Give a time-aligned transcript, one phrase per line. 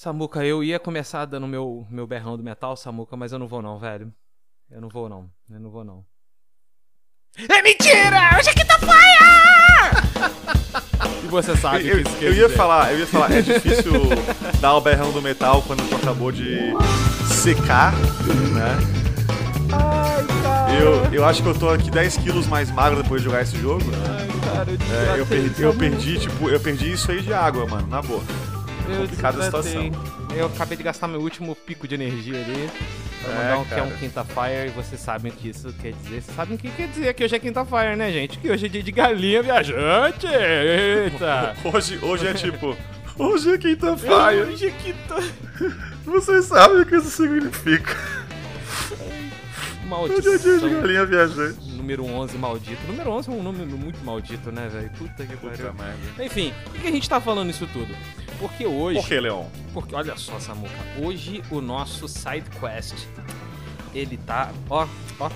[0.00, 3.60] Samuca, eu ia começar dando meu, meu berrão do metal, Samuca, mas eu não vou
[3.60, 4.10] não, velho.
[4.70, 5.30] Eu não vou não.
[5.50, 6.06] Eu não vou não.
[7.36, 8.38] É mentira!
[8.38, 9.92] Hoje aqui tá fire!
[11.22, 12.56] e você sabe Eu, que quer eu ia dizer.
[12.56, 13.92] falar, eu ia falar, é difícil
[14.58, 16.72] dar o berrão do metal quando tu acabou de
[17.26, 18.78] secar, né?
[19.70, 20.80] Ai, cara.
[20.80, 23.58] Eu, eu acho que eu tô aqui 10 quilos mais magro depois de jogar esse
[23.58, 23.84] jogo.
[24.08, 24.78] Ai, cara, eu,
[25.14, 28.24] É, eu, perdi, eu perdi, tipo, eu perdi isso aí de água, mano, na boa.
[28.92, 29.92] Eu complicada a desidratei.
[30.36, 32.70] Eu acabei de gastar meu último pico de energia ali.
[33.22, 35.72] Pra É, mandar um que é um quinta fire e vocês sabem o que isso
[35.74, 36.22] quer dizer.
[36.22, 38.38] Vocês sabem o que quer dizer que hoje é quinta fire, né, gente?
[38.38, 40.26] Que hoje é dia de galinha viajante.
[40.26, 41.54] Eita!
[41.72, 42.76] Hoje, hoje é tipo,
[43.18, 44.46] hoje é quinta-feira.
[44.46, 45.16] Hoje é quinta.
[46.04, 47.94] Vocês sabem o que isso significa.
[49.86, 50.18] Maldição.
[50.18, 51.60] Hoje é dia de galinha viajante.
[51.72, 52.80] Número 11 maldito.
[52.86, 54.90] Número 11 é um número muito maldito, né, velho?
[54.96, 55.74] Puta que pariu.
[56.24, 57.92] Enfim, por que a gente tá falando isso tudo?
[58.40, 58.98] Porque hoje.
[58.98, 59.44] Por que, Leon?
[59.74, 63.06] Porque, olha só, Samuca, hoje o nosso side quest,
[63.94, 64.88] ele tá, ó,
[65.20, 65.28] ó,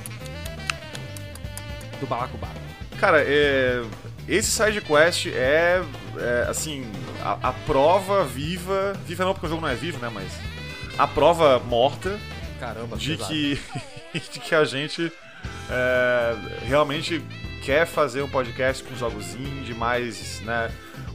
[2.00, 2.54] do balacobaco.
[2.98, 3.84] Cara, é,
[4.26, 5.82] esse side quest é,
[6.16, 6.90] é, assim,
[7.22, 8.94] a, a prova viva.
[9.06, 10.10] Viva não, porque o jogo não é vivo, né?
[10.12, 10.32] Mas.
[10.96, 12.18] A prova morta
[12.58, 13.30] Caramba, de pesado.
[13.30, 13.60] que,
[14.32, 15.12] de que a gente
[15.68, 16.36] é,
[16.66, 17.22] realmente
[17.62, 20.70] quer fazer um podcast com jogos indie, mais, né?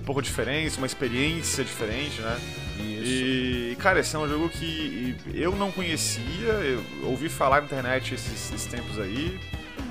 [0.09, 2.35] Pouco diferente, uma experiência diferente, né?
[2.79, 3.11] Isso.
[3.11, 8.15] E, cara, esse é um jogo que eu não conhecia, eu ouvi falar na internet
[8.15, 9.39] esses, esses tempos aí,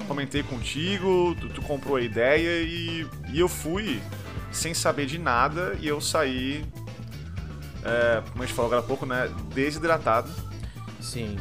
[0.08, 4.02] comentei contigo, tu, tu comprou a ideia e, e eu fui
[4.50, 6.64] sem saber de nada e eu saí,
[7.84, 10.28] é, como a gente falou agora há pouco, né, desidratado.
[11.00, 11.36] Sim.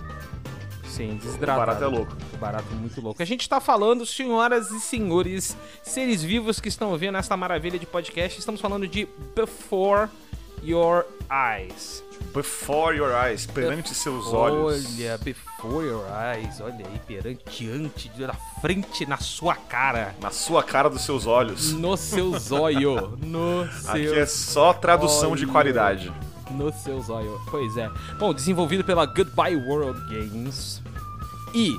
[0.98, 1.59] Sim, O desidratado.
[1.59, 2.17] barato é louco.
[2.34, 3.22] O barato muito louco.
[3.22, 7.86] A gente tá falando, senhoras e senhores, seres vivos que estão ouvindo essa maravilha de
[7.86, 10.09] podcast, estamos falando de Before
[10.64, 12.04] Your Eyes.
[12.34, 14.98] Before your eyes, perante seus olhos.
[14.98, 20.16] Olha, before your eyes, olha aí, perante, ante, na frente, na sua cara.
[20.20, 21.73] Na sua cara dos seus olhos.
[21.73, 23.17] No seu zóio.
[23.23, 25.52] No seu, Aqui é só tradução de olho.
[25.52, 26.11] qualidade.
[26.52, 27.40] No seu zóio.
[27.50, 27.90] Pois é.
[28.20, 30.82] Bom, desenvolvido pela Goodbye World Games
[31.54, 31.76] e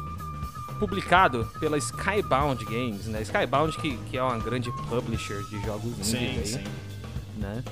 [0.78, 3.22] publicado pela Skybound Games, né?
[3.22, 6.64] Skybound que, que é uma grande publisher de jogos indies Sim, aí, sim.
[7.36, 7.64] né?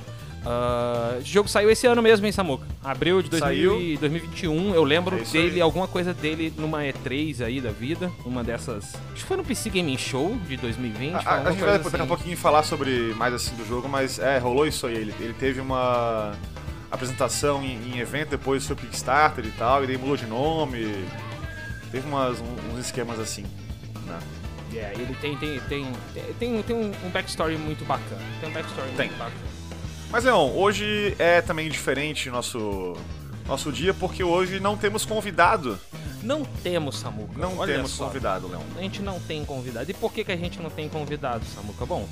[0.49, 2.65] Ah, o jogo saiu esse ano mesmo, hein, Samuca?
[2.83, 3.81] Abril de 2000 Saiu.
[3.83, 4.75] e 2021.
[4.75, 5.61] Eu lembro É dele, aí.
[5.61, 8.13] alguma coisa dele numa E3 aí da vida.
[8.25, 8.95] Uma dessas.
[9.13, 11.15] Acho que foi no PC Gaming Show de 2020.
[11.15, 12.07] A, a, gente vai daqui a assim.
[12.07, 14.95] pouquinho falar sobre mais assim do jogo, mas é, rolou isso aí.
[14.95, 16.33] Ele, ele teve uma
[16.91, 21.05] apresentação em, em evento, depois foi pro Kickstarter e tal, e daí mudou de nome.
[21.91, 23.45] Teve umas, um- uns esquemas assim.
[24.07, 24.19] Né?
[24.75, 25.93] É, ele tem, tem, tem,
[26.39, 28.21] tem, tem um, um backstory muito bacana.
[28.41, 29.07] Tem um backstory Tem.
[29.09, 29.47] muito bacana.
[30.11, 32.95] Mas Leon, hoje é também diferente nosso,
[33.47, 35.79] nosso dia, porque hoje não temos convidado.
[36.23, 37.39] Não temos, Samuca.
[37.39, 38.07] Não Olha temos só.
[38.07, 38.61] convidado, Leon.
[38.77, 39.91] A gente não tem convidado.
[39.91, 41.87] E por que, que a gente não tem convidado, Samuca?
[41.87, 42.07] Bom,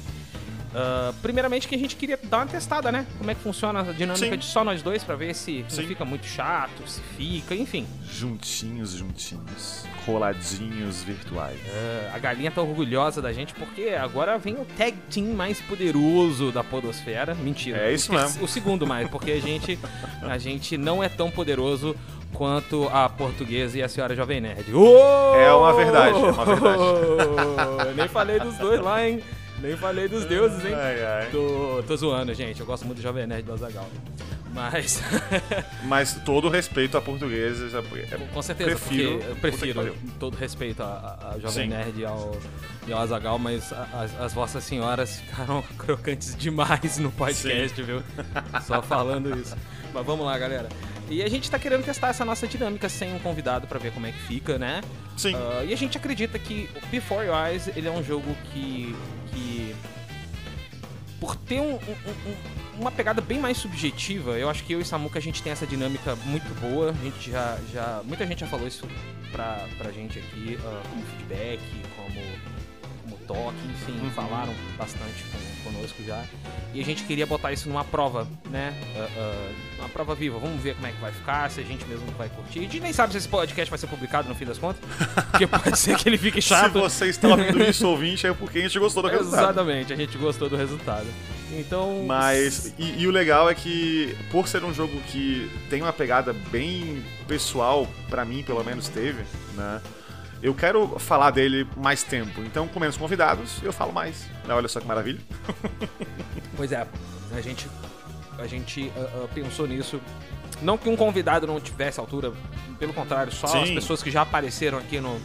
[0.74, 3.06] ah, primeiramente que a gente queria dar uma testada, né?
[3.16, 4.36] Como é que funciona a dinâmica Sim.
[4.36, 7.86] de só nós dois pra ver se fica muito chato, se fica, enfim.
[8.10, 9.84] Juntinhos, juntinhos.
[10.04, 11.58] Coladinhos virtuais.
[11.68, 16.50] Ah, a galinha tá orgulhosa da gente porque agora vem o tag team mais poderoso
[16.50, 17.34] da podosfera.
[17.34, 17.78] Mentira.
[17.78, 18.44] É isso mesmo.
[18.44, 19.78] O segundo mais, porque a gente,
[20.22, 21.94] a gente não é tão poderoso
[22.32, 24.74] quanto a portuguesa e a senhora Jovem Nerd.
[24.74, 25.34] Ô!
[25.36, 26.82] É uma verdade, é uma verdade.
[27.88, 29.22] Eu Nem falei dos dois lá, hein?
[29.64, 30.74] Nem falei dos deuses, hein?
[30.74, 31.30] Ai, ai.
[31.30, 32.60] Tô, tô zoando, gente.
[32.60, 33.88] Eu gosto muito do Jovem Nerd do Azagal.
[34.52, 35.02] Mas,
[35.84, 37.68] Mas todo respeito a portuguesa.
[37.70, 39.12] já- é- com certeza, Prefiro.
[39.18, 41.68] porque eu prefiro todo respeito a, a- Jovem Sim.
[41.70, 42.36] Nerd e ao,
[42.86, 48.02] e ao Azagal, mas as, as vossas senhoras ficaram crocantes demais no podcast, viu?
[48.66, 49.56] Só falando isso.
[49.92, 50.68] Mas vamos lá, galera.
[51.08, 54.06] E a gente tá querendo testar essa nossa dinâmica sem um convidado pra ver como
[54.06, 54.82] é que fica, né?
[55.16, 55.34] Sim.
[55.34, 58.94] Ah, e a gente acredita que Before Your Eyes ele é um jogo que.
[59.34, 59.74] Que
[61.20, 64.84] por ter um- um- um- uma pegada bem mais subjetiva, eu acho que eu e
[64.84, 66.90] Samuca a gente tem essa dinâmica muito boa.
[66.90, 67.58] A gente já.
[67.72, 68.86] já muita gente já falou isso
[69.32, 71.60] pra, pra gente aqui, ah, como feedback,
[71.96, 72.20] como,
[73.26, 74.10] toque, enfim, Uhum.
[74.10, 76.22] falaram bastante com- conosco já.
[76.74, 78.74] E a gente queria botar isso numa prova, né?
[78.96, 80.38] Ah, ah, uma prova viva.
[80.38, 82.58] Vamos ver como é que vai ficar, se a gente mesmo vai curtir.
[82.58, 84.82] A gente nem sabe se esse podcast vai ser publicado no fim das contas.
[85.30, 86.72] Porque pode ser que ele fique chato.
[86.74, 89.42] Se você está ouvindo isso, ouvinte, é porque a gente gostou do resultado.
[89.44, 91.06] Exatamente, a gente gostou do resultado.
[91.52, 92.04] Então.
[92.06, 96.32] Mas, e, e o legal é que, por ser um jogo que tem uma pegada
[96.50, 99.22] bem pessoal, pra mim pelo menos teve,
[99.54, 99.80] né?
[100.44, 102.42] Eu quero falar dele mais tempo.
[102.42, 104.26] Então, com menos convidados, eu falo mais.
[104.46, 105.20] Olha só que maravilha.
[106.56, 106.86] Pois é,
[107.32, 107.68] a gente
[108.38, 110.00] a gente uh, uh, pensou nisso.
[110.62, 112.32] Não que um convidado não tivesse altura,
[112.78, 113.64] pelo contrário, só Sim.
[113.64, 115.20] as pessoas que já apareceram aqui no,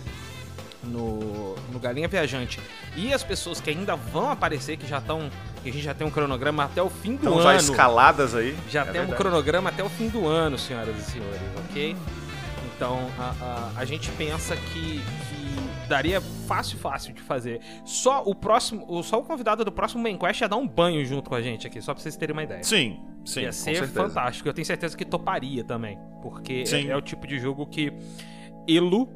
[0.83, 2.59] no, no Galinha Viajante
[2.95, 5.29] e as pessoas que ainda vão aparecer, que já estão.
[5.61, 7.43] Que a gente já tem um cronograma até o fim do então, ano.
[7.43, 8.57] já escaladas aí.
[8.69, 9.13] Já é tem verdade.
[9.13, 11.95] um cronograma até o fim do ano, senhoras e senhores, ok?
[12.78, 13.34] Então a,
[13.76, 17.60] a, a gente pensa que, que daria fácil, fácil de fazer.
[17.84, 21.28] Só o próximo, só o convidado do próximo Main Quest ia dar um banho junto
[21.28, 22.62] com a gente aqui, só pra vocês terem uma ideia.
[22.62, 23.42] Sim, sim.
[23.42, 24.48] Ia ser fantástico.
[24.48, 25.98] Eu tenho certeza que toparia também.
[26.22, 27.92] Porque é, é, o tipo de jogo que
[28.68, 29.08] Elo.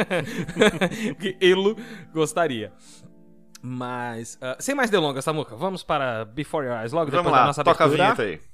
[1.19, 1.77] que Elo
[2.13, 2.73] gostaria.
[3.63, 7.39] Mas, uh, sem mais delongas, Samuka, vamos para Before Your Eyes logo vamos depois lá,
[7.41, 8.09] da nossa toca abertura.
[8.09, 8.51] a vinheta aí.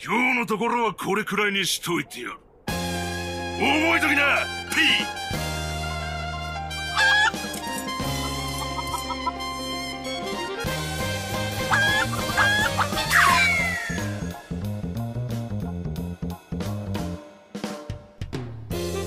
[0.00, 2.38] 今日のところはこれくらいにしといてやる
[3.62, 4.76] 覚えときな P!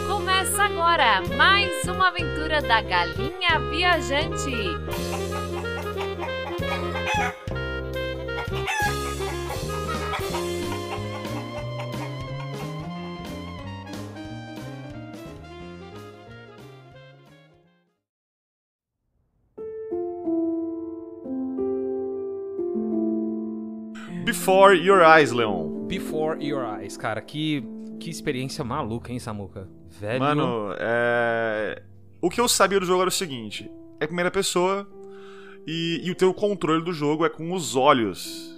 [0.07, 4.51] ！Começa agora mais uma aventura da Galinha Viajante.
[24.46, 25.88] Before Your Eyes, Leon.
[25.88, 27.64] Before Your Eyes, cara, que,
[27.98, 29.68] que experiência maluca, hein, Samuca?
[29.98, 30.20] Velho.
[30.20, 31.82] Mano, é...
[32.22, 34.88] o que eu sabia do jogo era o seguinte: é primeira pessoa
[35.66, 38.56] e, e o teu controle do jogo é com os olhos.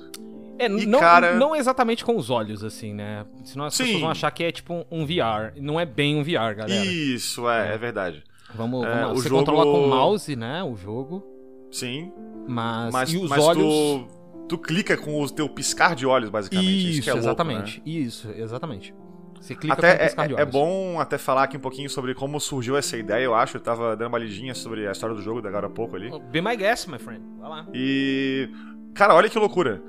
[0.58, 1.36] É, não, cara...
[1.36, 3.24] não exatamente com os olhos, assim, né?
[3.42, 3.84] Senão as Sim.
[3.84, 5.56] pessoas vão achar que é tipo um, VR.
[5.56, 6.84] Não é bem um VR, galera.
[6.84, 8.22] Isso, é, é, é verdade.
[8.54, 9.40] Vamos, é, vamos Você jogo...
[9.40, 10.62] controla com o mouse, né?
[10.62, 11.24] O jogo.
[11.70, 12.12] Sim.
[12.46, 13.64] Mas, mas e os mas olhos.
[13.64, 14.17] Tu
[14.48, 16.90] tu clica com o teu piscar de olhos, basicamente.
[16.90, 17.76] Isso, Isso é exatamente.
[17.76, 17.96] Louco, né?
[17.96, 18.94] Isso, exatamente.
[19.40, 20.48] Você clica até com o piscar é, de olhos.
[20.48, 23.56] É bom até falar aqui um pouquinho sobre como surgiu essa ideia, eu acho.
[23.56, 26.10] Eu tava dando uma lidinha sobre a história do jogo da agora há pouco ali.
[26.30, 27.22] Be my guest, my friend.
[27.38, 27.66] Vai lá.
[27.72, 28.48] E.
[28.94, 29.82] Cara, olha que loucura.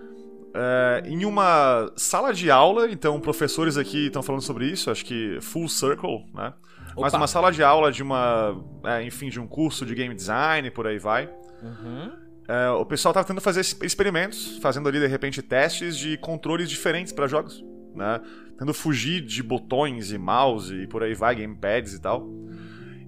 [0.53, 5.37] É, em uma sala de aula, então professores aqui estão falando sobre isso, acho que
[5.41, 6.53] full circle, né?
[6.93, 7.01] Opa.
[7.01, 10.69] Mas uma sala de aula de uma, é, enfim, de um curso de game design,
[10.71, 11.29] por aí vai.
[11.61, 12.28] Uhum.
[12.49, 17.13] É, o pessoal estava tentando fazer experimentos, fazendo ali de repente testes de controles diferentes
[17.13, 17.63] para jogos,
[17.93, 18.19] né?
[18.49, 22.27] Tentando fugir de botões e mouse e por aí vai, gamepads e tal.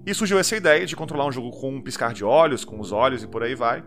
[0.06, 2.92] E surgiu essa ideia de controlar um jogo com um piscar de olhos, com os
[2.92, 3.82] olhos e por aí vai.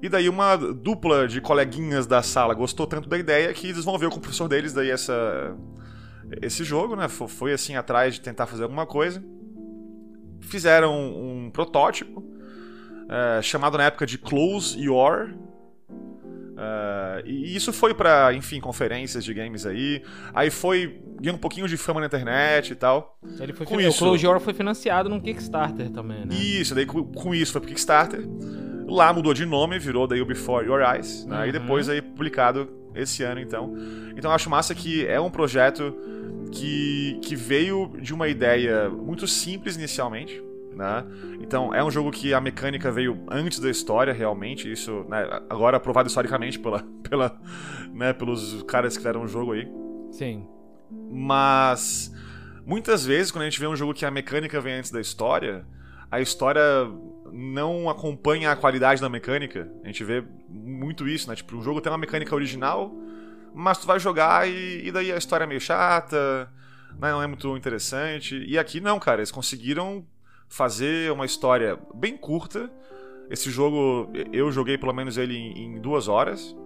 [0.00, 4.18] E daí uma dupla de coleguinhas da sala gostou tanto da ideia que desenvolveu com
[4.18, 5.56] o professor deles daí essa
[6.40, 7.08] esse jogo, né?
[7.08, 9.20] Foi assim atrás de tentar fazer alguma coisa.
[10.40, 12.32] Fizeram um protótipo
[13.08, 15.30] é, chamado na época de Close Your.
[16.56, 20.02] É, e isso foi para, enfim, conferências de games aí.
[20.32, 23.18] Aí foi ganhando um pouquinho de fama na internet e tal.
[23.40, 26.34] Ele foi com isso, o Close Your foi financiado num Kickstarter também, né?
[26.34, 28.26] Isso, daí com, com isso foi pro Kickstarter.
[28.86, 31.40] Lá mudou de nome, virou daí o Before Your Eyes, né?
[31.40, 31.46] Uhum.
[31.46, 33.74] E depois aí publicado esse ano, então.
[34.16, 35.96] Então eu acho massa que é um projeto
[36.52, 40.42] que, que veio de uma ideia muito simples inicialmente,
[40.74, 41.04] né?
[41.40, 44.70] Então é um jogo que a mecânica veio antes da história, realmente.
[44.70, 47.40] Isso, né, agora provado historicamente pela, pela,
[47.92, 49.68] né, pelos caras que fizeram o jogo aí.
[50.10, 50.46] Sim.
[51.10, 52.12] Mas
[52.66, 55.66] muitas vezes quando a gente vê um jogo que a mecânica vem antes da história,
[56.10, 56.62] a história
[57.32, 59.68] não acompanha a qualidade da mecânica.
[59.82, 61.34] A gente vê muito isso, né?
[61.34, 62.94] Tipo, um jogo tem uma mecânica original,
[63.52, 66.48] mas tu vai jogar e, e daí a história é meio chata,
[66.92, 67.10] né?
[67.10, 68.44] não é muito interessante.
[68.46, 70.06] E aqui não, cara, eles conseguiram
[70.48, 72.70] fazer uma história bem curta.
[73.30, 76.56] Esse jogo, eu joguei pelo menos ele em, em duas horas.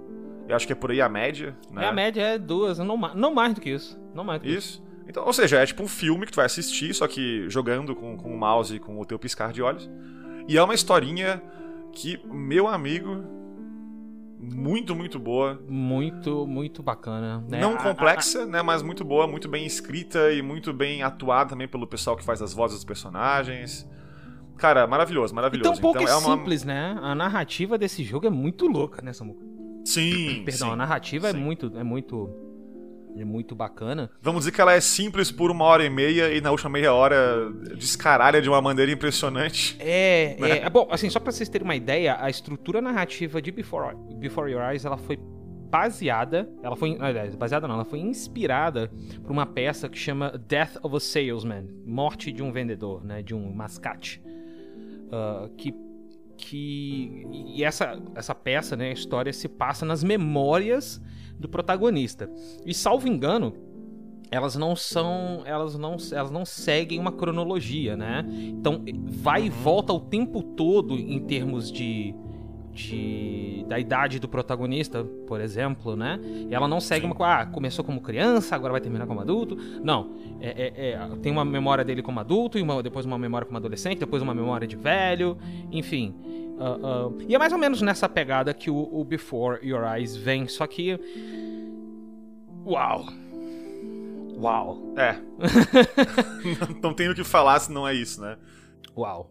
[0.48, 1.84] Eu acho que é por aí a média, né?
[1.84, 4.00] É, a média é duas, não, não mais do que isso.
[4.14, 4.80] Não mais do que isso.
[4.80, 4.88] isso.
[5.06, 8.16] Então, ou seja, é tipo um filme que tu vai assistir, só que jogando com,
[8.16, 9.88] com o mouse e com o teu piscar de olhos.
[10.46, 11.42] E é uma historinha
[11.92, 13.24] que, meu amigo,
[14.38, 15.60] muito, muito boa.
[15.68, 17.44] Muito, muito bacana.
[17.48, 17.60] Né?
[17.60, 18.62] Não complexa, né?
[18.62, 22.40] Mas muito boa, muito bem escrita e muito bem atuada também pelo pessoal que faz
[22.40, 23.88] as vozes dos personagens.
[24.56, 25.70] Cara, maravilhoso, maravilhoso.
[25.70, 26.36] Então, um pouco então, é, é uma...
[26.36, 26.96] simples, né?
[27.00, 29.44] A narrativa desse jogo é muito louca, né, Samuca?
[29.84, 30.42] Sim.
[30.44, 31.38] Perdão, sim, a narrativa é sim.
[31.38, 32.47] é muito, é muito
[33.16, 34.10] é muito bacana.
[34.20, 36.92] Vamos dizer que ela é simples por uma hora e meia e na última meia
[36.92, 39.76] hora descaralha de uma maneira impressionante.
[39.80, 40.58] É, né?
[40.58, 44.50] é, bom, assim, só pra vocês terem uma ideia, a estrutura narrativa de Before, Before
[44.50, 45.18] Your Eyes, ela foi
[45.68, 48.90] baseada, ela foi, aliás, baseada não, ela foi inspirada
[49.22, 53.34] por uma peça que chama Death of a Salesman, Morte de um Vendedor, né, de
[53.34, 54.22] um mascate,
[55.06, 55.74] uh, que
[56.38, 61.02] que e essa essa peça, né, a história se passa nas memórias
[61.38, 62.30] do protagonista.
[62.64, 63.54] E salvo engano,
[64.30, 68.24] elas não são, elas não, elas não seguem uma cronologia, né?
[68.28, 72.14] Então vai e volta o tempo todo em termos de
[72.78, 76.20] de, da idade do protagonista, por exemplo, né?
[76.48, 77.12] Ela não segue Sim.
[77.12, 79.58] uma ah, começou como criança, agora vai terminar como adulto.
[79.82, 83.44] Não, é, é, é, tem uma memória dele como adulto, e uma, depois uma memória
[83.44, 85.36] como adolescente, depois uma memória de velho,
[85.72, 86.14] enfim.
[86.58, 90.16] Uh, uh, e é mais ou menos nessa pegada que o, o Before Your Eyes
[90.16, 90.98] vem, só que.
[92.66, 93.06] Uau!
[94.36, 94.94] Uau!
[94.96, 95.16] É.
[96.82, 98.36] não tenho o que falar se não é isso, né?
[98.96, 99.30] Uau.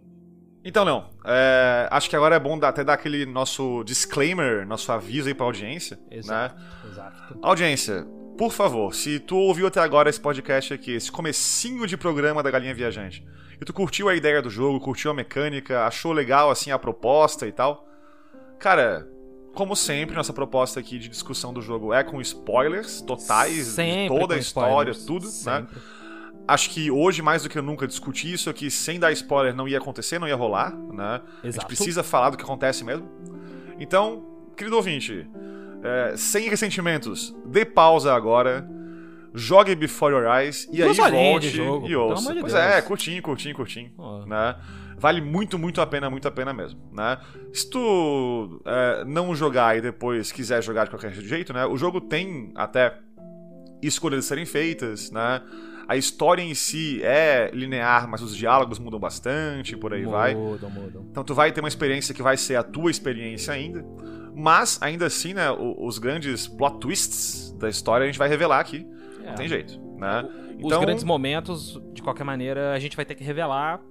[0.63, 1.09] Então, não.
[1.25, 5.45] É, acho que agora é bom até dar aquele nosso disclaimer, nosso aviso aí pra
[5.45, 5.97] audiência.
[6.11, 6.55] Exato.
[6.55, 6.61] Né?
[6.89, 7.39] Exato.
[7.41, 8.05] Audiência,
[8.37, 12.51] por favor, se tu ouviu até agora esse podcast aqui, esse comecinho de programa da
[12.51, 13.25] Galinha Viajante,
[13.59, 17.47] e tu curtiu a ideia do jogo, curtiu a mecânica, achou legal assim a proposta
[17.47, 17.87] e tal,
[18.59, 19.07] cara,
[19.53, 24.19] como sempre, nossa proposta aqui de discussão do jogo é com spoilers totais sempre de
[24.19, 25.05] toda a história, spoilers.
[25.05, 25.31] tudo, né?
[25.31, 25.75] sempre.
[25.75, 25.81] né?
[26.47, 29.77] acho que hoje, mais do que nunca, discutir isso aqui sem dar spoiler não ia
[29.77, 31.15] acontecer, não ia rolar, né?
[31.15, 31.25] Exato.
[31.43, 33.09] A gente precisa falar do que acontece mesmo.
[33.79, 35.27] Então, querido ouvinte,
[35.83, 38.67] é, sem ressentimentos, dê pausa agora,
[39.37, 42.33] jogue Before Your Eyes e Duas aí volte de jogo, e ouça.
[42.33, 42.65] de pois Deus.
[42.65, 44.25] é, curtinho, curtinho, curtinho, Oh.
[44.25, 44.55] né?
[44.99, 47.19] Vale muito, muito a pena, muito a pena mesmo, né?
[47.53, 51.65] Se tu é, não jogar e depois quiser jogar de qualquer jeito, né?
[51.65, 52.97] O jogo tem até
[53.81, 55.41] escolhas serem feitas, né?
[55.87, 60.35] A história em si é linear, mas os diálogos mudam bastante, por aí vai.
[60.35, 61.07] Mudam, mudam.
[61.11, 63.85] Então tu vai ter uma experiência que vai ser a tua experiência ainda.
[64.35, 68.85] Mas, ainda assim, né, os grandes plot twists da história a gente vai revelar aqui.
[69.27, 69.29] É.
[69.31, 70.23] Não tem jeito, né?
[70.57, 73.81] Os Então- grandes momentos, de qualquer maneira, a gente vai ter que revelar.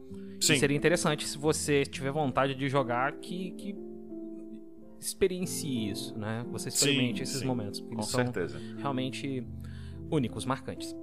[0.41, 0.55] Sim.
[0.55, 3.75] E seria interessante se você tiver vontade de jogar que, que
[4.99, 6.45] experiencie isso, né?
[6.51, 7.47] Você experimente Sim, esses sim.
[7.47, 7.81] momentos.
[7.81, 8.61] Porque Com certeza.
[8.79, 9.47] realmente
[10.11, 10.95] únicos, marcantes.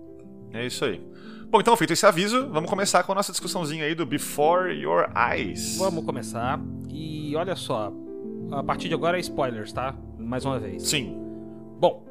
[0.51, 1.01] É isso aí.
[1.49, 5.07] Bom, então, feito esse aviso, vamos começar com a nossa discussãozinha aí do Before Your
[5.15, 5.77] Eyes.
[5.77, 6.59] Vamos começar.
[6.89, 7.91] E olha só,
[8.51, 9.95] a partir de agora é spoilers, tá?
[10.17, 10.83] Mais uma vez.
[10.83, 11.17] Sim.
[11.79, 12.05] Bom,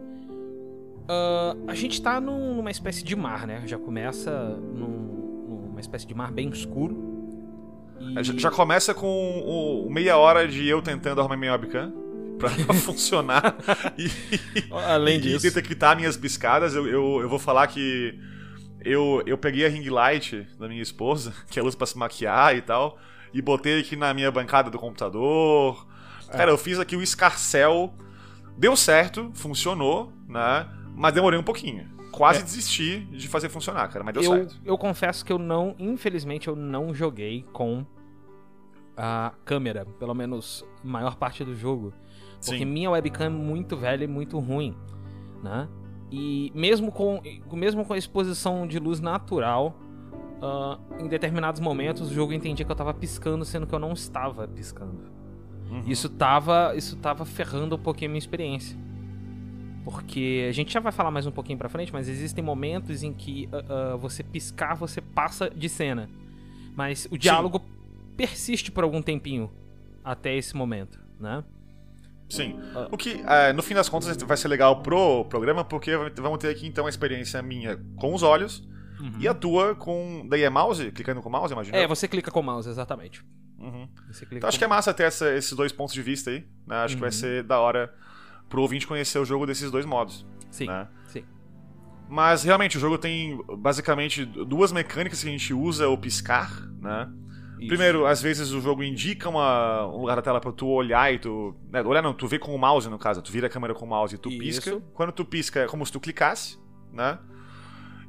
[1.12, 3.62] ah, a gente tá num- numa espécie de mar, né?
[3.66, 4.30] Já começa
[4.74, 6.96] num- numa espécie de mar bem escuro.
[8.00, 11.52] E- É, Já, já começa com o, o meia hora de eu tentando arrumar minha
[11.52, 11.92] webcam
[12.38, 13.56] pra funcionar
[13.96, 14.08] e,
[14.72, 15.42] Além e disso.
[15.42, 16.74] detectar minhas piscadas.
[16.74, 18.18] Eu, eu, eu vou falar que
[18.84, 21.96] eu, eu peguei a ring light da minha esposa, que é a luz pra se
[21.96, 22.98] maquiar e tal,
[23.32, 25.86] e botei aqui na minha bancada do computador.
[26.30, 27.92] Cara, eu fiz aqui o escarcel.
[28.58, 30.66] Deu certo, funcionou, né?
[30.94, 31.88] Mas demorei um pouquinho.
[32.10, 32.42] Quase É.
[32.42, 34.60] desisti de fazer funcionar, cara, mas deu eu, certo.
[34.64, 37.86] eu confesso que eu não, infelizmente, eu não joguei com
[38.96, 41.92] a câmera, pelo menos a maior parte do jogo.
[42.44, 42.64] Porque Sim.
[42.66, 44.76] minha webcam é muito velha e muito ruim,
[45.42, 45.68] né?
[46.10, 47.22] E mesmo com,
[47.52, 49.74] mesmo com a exposição de luz natural,
[50.42, 53.92] ah, em determinados momentos o jogo entendia que eu tava piscando, sendo que eu não
[53.92, 55.10] estava piscando.
[55.70, 55.84] Uhum.
[55.86, 58.78] Isso tava, isso tava ferrando um pouquinho a minha experiência.
[59.84, 63.12] Porque a gente já vai falar mais um pouquinho pra frente, mas existem momentos em
[63.12, 66.08] que ah, ah, você piscar, você passa de cena.
[66.76, 67.60] Mas o diálogo
[68.16, 69.50] persiste por algum tempinho
[70.04, 71.42] até esse momento, né?
[72.28, 72.58] Sim.
[72.74, 72.88] Ah.
[72.90, 76.48] O que, é, no fim das contas, vai ser legal pro programa, porque vamos ter
[76.48, 78.66] aqui, então, a experiência minha com os olhos
[79.18, 80.24] e a tua com...
[80.30, 80.90] Daí é mouse?
[80.92, 81.76] Clicando com o mouse, imagina?
[81.76, 83.22] É, você clica com o mouse, exatamente.
[83.58, 83.88] Uhum.
[84.32, 86.76] Então acho que é massa ter essa- esses dois pontos de vista aí, né?
[86.76, 87.12] Acho que vai Uhum.
[87.12, 87.92] ser da hora
[88.48, 90.88] pro ouvinte conhecer o jogo desses dois modos, Sim, né?
[91.06, 91.24] sim.
[92.08, 97.10] Mas, realmente, o jogo tem, basicamente, duas mecânicas que a gente usa, o piscar, né?
[97.58, 97.68] Isso.
[97.68, 101.18] Primeiro, às vezes o jogo indica uma, um lugar da tela pra tu olhar e
[101.18, 101.54] tu.
[101.70, 103.84] Né, olhar não, tu vê com o mouse no caso, tu vira a câmera com
[103.84, 104.70] o mouse e tu pisca.
[104.70, 104.82] Isso.
[104.92, 106.58] Quando tu pisca é como se tu clicasse,
[106.92, 107.18] né?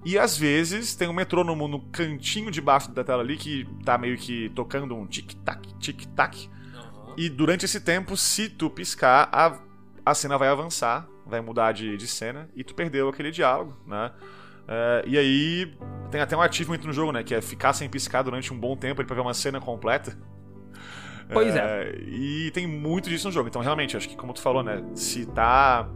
[0.03, 3.95] E às vezes tem um metrônomo no cantinho de baixo da tela ali que tá
[3.95, 6.49] meio que tocando um tic-tac, tic-tac.
[6.75, 7.13] Aham.
[7.15, 9.59] E durante esse tempo, se tu piscar, a,
[10.05, 14.11] a cena vai avançar, vai mudar de, de cena e tu perdeu aquele diálogo, né?
[14.67, 15.73] É, e aí
[16.09, 17.23] tem até um achievement no jogo, né?
[17.23, 20.17] Que é ficar sem piscar durante um bom tempo pra ver uma cena completa.
[21.31, 21.53] Pois
[22.07, 23.47] E tem muito disso no jogo.
[23.47, 24.83] Então, realmente, acho que como tu falou, né?
[24.93, 25.89] Se tá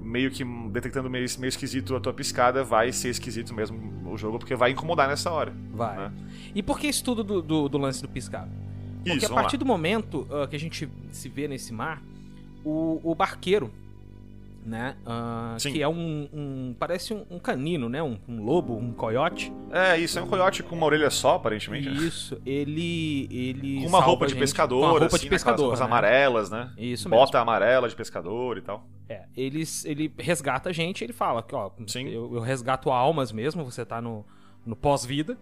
[0.00, 4.38] meio que detectando meio, meio esquisito a tua piscada, vai ser esquisito mesmo o jogo,
[4.38, 5.52] porque vai incomodar nessa hora.
[5.72, 5.96] Vai.
[5.96, 6.12] né?
[6.54, 8.48] E por que isso tudo do, do, do lance do piscar?
[8.96, 9.60] Porque Isso, a partir lá.
[9.60, 12.02] do momento ah, que a gente se vê nesse mar,
[12.64, 13.70] o, o barqueiro
[14.64, 14.94] né?
[15.58, 15.72] Sim.
[15.72, 18.02] que é um, um- parece um, um canino, né?
[18.02, 19.50] Um, um lobo, um coiote.
[19.72, 21.88] É, isso é um coiote com uma orelha só, aparentemente.
[21.88, 21.94] né?
[21.96, 25.30] Isso, ele ele Com uma roupa de pescador, com uma roupa assim, de né?
[25.30, 25.86] pescador, Com as né?
[25.86, 26.70] amarelas, né?
[26.76, 28.86] Isso Bota amarela de pescador e tal.
[29.08, 33.64] É, eles, ele resgata a gente, ele fala que, ó, eu, eu resgato almas mesmo,
[33.64, 34.24] você tá no,
[34.64, 35.38] no pós-vida.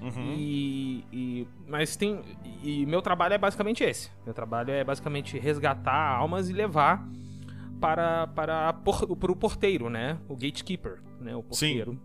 [0.00, 0.34] Uhum.
[0.36, 2.20] E, e- Mas tem.
[2.62, 4.10] E meu trabalho é basicamente esse.
[4.24, 7.06] Meu trabalho é basicamente resgatar almas e levar
[7.80, 10.18] para, para, por, para o porteiro, né?
[10.28, 11.34] O gatekeeper, né?
[11.34, 11.76] O Sim.
[11.78, 11.98] porteiro.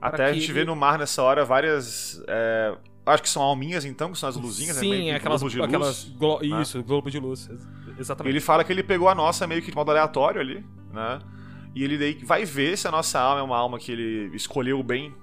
[0.00, 2.22] Para Até a gente ele- vê no mar nessa hora várias.
[2.28, 2.76] é,
[3.06, 4.80] acho que são alminhas então, que são as luzinhas, né?
[4.82, 5.40] Sim, Meio que aquelas.
[5.40, 5.68] globos de luz.
[5.68, 6.62] aquelas glo- né?
[6.62, 7.48] Isso, globo de luz.
[7.50, 8.32] ex- Exatamente.
[8.32, 11.18] ele fala que ele pegou a nossa meio que de modo aleatório ali, né?
[11.74, 14.82] E ele daí vai ver se a nossa alma é uma alma que ele escolheu
[14.82, 15.14] bem,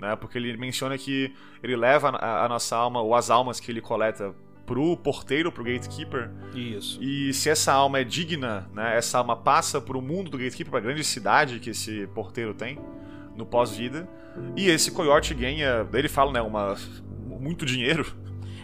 [0.00, 0.16] né?
[0.16, 3.80] Porque ele menciona que ele leva a, a nossa alma, ou as almas que ele
[3.80, 4.34] coleta,
[4.66, 6.30] pro porteiro, pro gatekeeper.
[6.54, 7.02] Isso.
[7.02, 8.96] E se essa alma é digna, né?
[8.96, 12.78] Essa alma passa pro mundo do gatekeeper, pra grande cidade que esse porteiro tem,
[13.36, 14.08] no pós-vida.
[14.56, 16.40] E esse coiote ganha, ele fala, né?
[16.40, 16.76] Uma,
[17.40, 18.06] muito dinheiro.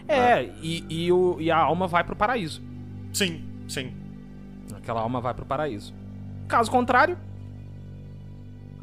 [0.07, 2.63] É, e, e, o, e a alma vai pro paraíso.
[3.11, 3.93] Sim, sim.
[4.75, 5.93] Aquela alma vai pro paraíso.
[6.47, 7.17] Caso contrário,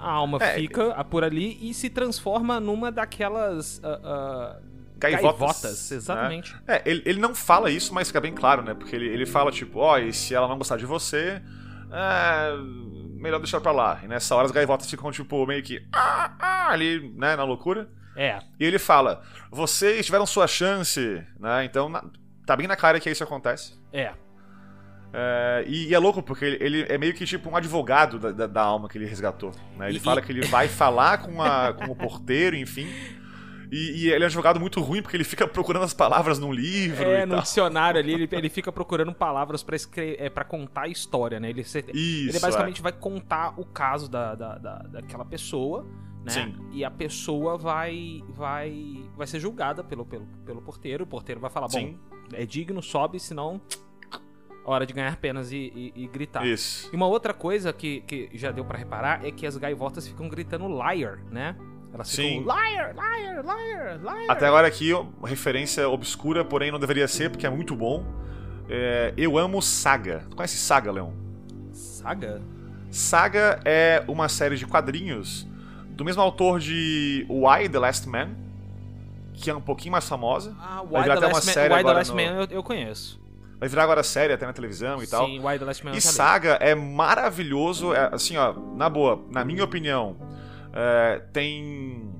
[0.04, 4.60] a alma É, fica por ali e se transforma numa daquelas ah, ah,
[4.96, 5.38] Gaivotas.
[5.40, 5.90] gaivotas.
[5.90, 5.96] né?
[5.96, 6.56] Exatamente.
[6.66, 8.74] É, ele, ele não fala isso, mas fica bem claro, né?
[8.74, 11.42] Porque ele, ele fala, tipo, ó, e se ela não gostar de você,
[11.90, 12.56] é,
[13.20, 14.00] melhor deixar pra lá.
[14.02, 17.88] E nessa hora as gaivotas ficam, tipo, meio que ah, ah, ali, né, na loucura.
[18.16, 18.38] É.
[18.60, 21.64] E ele fala, vocês tiveram sua chance, né?
[21.64, 22.04] Então na-
[22.46, 23.74] tá bem na cara que isso acontece.
[23.92, 24.12] É.
[25.16, 28.32] É, e, e é louco, porque ele, ele é meio que tipo um advogado da,
[28.32, 29.52] da- da alma que ele resgatou.
[29.76, 29.88] Né?
[29.88, 32.88] Ele E- fala que ele vai falar com, a, com o porteiro, enfim.
[33.70, 36.52] E, e ele é um advogado muito ruim, porque ele fica procurando as palavras num
[36.52, 37.42] livro É, no tal.
[37.42, 41.50] dicionário ali, ele, ele fica procurando palavras pra, escrever, é, pra contar a história, né?
[41.50, 45.86] Ele, Isso, ele basicamente vai contar o caso da, da, da- daquela pessoa,
[46.24, 46.30] né?
[46.30, 46.54] Sim.
[46.72, 51.04] E a pessoa vai vai vai ser julgada pelo, pelo, pelo porteiro.
[51.04, 51.98] O porteiro vai falar, Sim.
[52.12, 53.60] bom, é digno, sobe, senão
[54.64, 56.46] hora de ganhar penas e, e- e gritar.
[56.46, 56.88] Isso.
[56.92, 60.28] E uma outra coisa que, que já deu pra reparar é que as gaivotas ficam
[60.28, 61.54] gritando liar, né?
[61.92, 62.40] Elas Sim.
[62.40, 64.24] ficam liar, liar, liar, liar.
[64.30, 64.90] Até agora aqui,
[65.24, 68.04] referência obscura, porém não deveria ser, porque é muito bom.
[68.68, 70.24] É, eu amo Saga.
[70.30, 71.12] Tu conhece Saga, Leon?
[71.72, 72.42] Saga?
[72.90, 75.46] Saga é uma série de quadrinhos
[75.90, 78.30] do mesmo autor de Why the Last Man,
[79.34, 80.56] que é um pouquinho mais famosa.
[80.60, 83.20] Ah, Why the Last Man, Why the Last no- Man eu, eu conheço.
[83.64, 85.24] Vai virar agora série até na televisão e tal.
[85.24, 86.00] Sim, Why the Last Man E.
[86.02, 90.18] Saga é maravilhoso, é, assim, ó, na boa, na minha opinião,
[90.70, 92.12] é, tem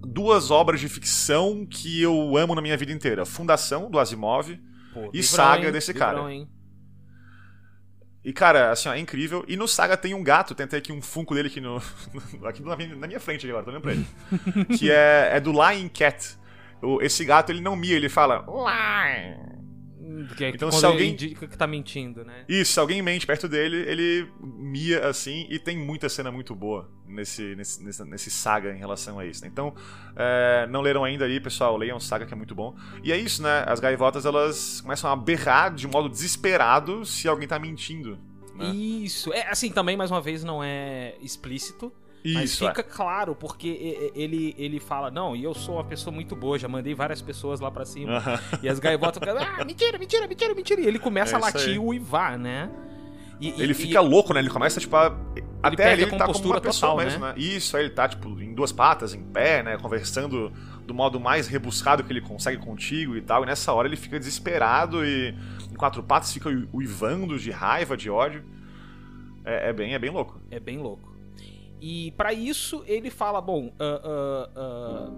[0.00, 4.58] duas obras de ficção que eu amo na minha vida inteira: Fundação do Asimov
[4.94, 5.72] Pô, e Saga hein?
[5.72, 6.32] desse cara.
[6.32, 6.48] hein?
[8.24, 9.44] E, cara, assim, ó, é incrível.
[9.46, 11.82] E no Saga tem um gato, tem até aqui um funko dele aqui, no,
[12.48, 14.06] aqui na, minha, na minha frente agora, tô olhando pra ele.
[14.78, 16.34] que é, é do Lion Cat.
[16.80, 18.38] O- esse gato, ele não mia, ele fala...
[18.46, 19.55] "Lion".
[20.36, 22.44] Que é Então, se alguém- indica que tá mentindo, né?
[22.48, 26.88] Isso, se alguém mente perto dele, ele mia assim, e tem muita cena muito boa
[27.08, 29.42] nesse, nesse, nesse, nesse saga em relação a isso.
[29.42, 29.48] né?
[29.52, 29.74] Então,
[30.14, 32.74] é, não leram ainda aí, pessoal, leiam saga que é muito bom.
[33.02, 33.64] E é isso, né?
[33.66, 38.18] As gaivotas elas começam a berrar de modo desesperado se alguém tá mentindo.
[38.54, 38.70] Né?
[38.74, 39.32] Isso.
[39.32, 41.92] É, assim, também, mais uma vez, não é explícito.
[42.34, 42.68] Mas Isso, é.
[42.68, 46.34] fica claro, porque e- e- ele, ele fala, não, e eu sou uma pessoa muito
[46.36, 48.22] boa, já mandei várias pessoas lá pra cima.
[48.62, 50.80] E as gaivotas ficam, ah, mentira, mentira, mentira, mentira.
[50.80, 51.74] E ele começa É a latir aí.
[51.74, 52.70] e uivar, né?
[53.40, 54.40] E- e- Ele e- fica louco, né?
[54.40, 55.14] Ele começa, tipo, a...
[55.62, 57.32] até a ele tá como compostura uma pessoa total, mesmo, né?
[57.32, 57.38] né?
[57.38, 59.76] Isso, aí ele tá, tipo, em duas patas, em pé, né?
[59.76, 60.50] Conversando
[60.86, 63.42] do modo mais rebuscado que ele consegue contigo e tal.
[63.42, 65.34] E nessa hora ele fica desesperado e
[65.70, 68.42] em quatro patas fica ui- uivando de raiva, de ódio.
[69.44, 70.40] É, é bem, é bem louco.
[70.50, 71.14] É bem louco.
[71.80, 75.10] E pra isso ele fala, bom, ah, ah, ah,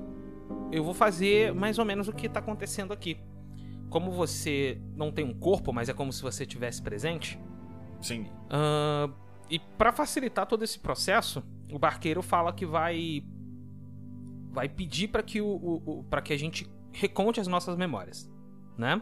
[0.73, 3.19] eu vou fazer mais ou menos o que tá acontecendo aqui.
[3.91, 7.39] Como você não tem um corpo, mas é como se você tivesse presente.
[8.01, 8.27] Sim.
[9.51, 11.43] e pra facilitar todo esse processo,
[11.73, 13.25] o barqueiro fala que vai
[14.51, 18.31] vai pedir pra que o, o, para que a gente reconte as nossas memórias,
[18.77, 19.01] né?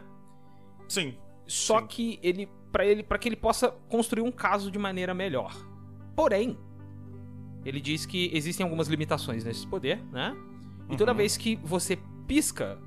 [0.87, 1.15] Sim.
[1.45, 1.87] Só Sim.
[1.87, 5.55] que ele para ele para que ele possa construir um caso de maneira melhor.
[6.15, 6.57] Porém,
[7.65, 10.35] ele diz que existem algumas limitações nesse poder, né?
[10.89, 11.17] E toda Uhum.
[11.17, 12.77] vez que você pisca,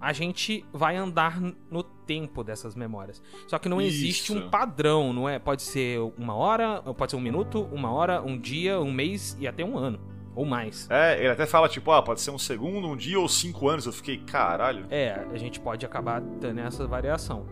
[0.00, 1.38] a gente vai andar
[1.70, 3.22] no tempo dessas memórias.
[3.46, 4.38] Só que não existe Isso.
[4.38, 5.38] um padrão, não é?
[5.38, 9.46] Pode ser uma hora, pode ser um minuto, uma hora, um dia, um mês e
[9.46, 10.00] até um ano
[10.34, 10.88] ou mais.
[10.88, 13.84] É, ele até fala, tipo, ah, pode ser um segundo, um dia ou cinco anos.
[13.84, 14.86] Eu fiquei, caralho.
[14.88, 17.46] É, a gente pode acabar tendo essa variação.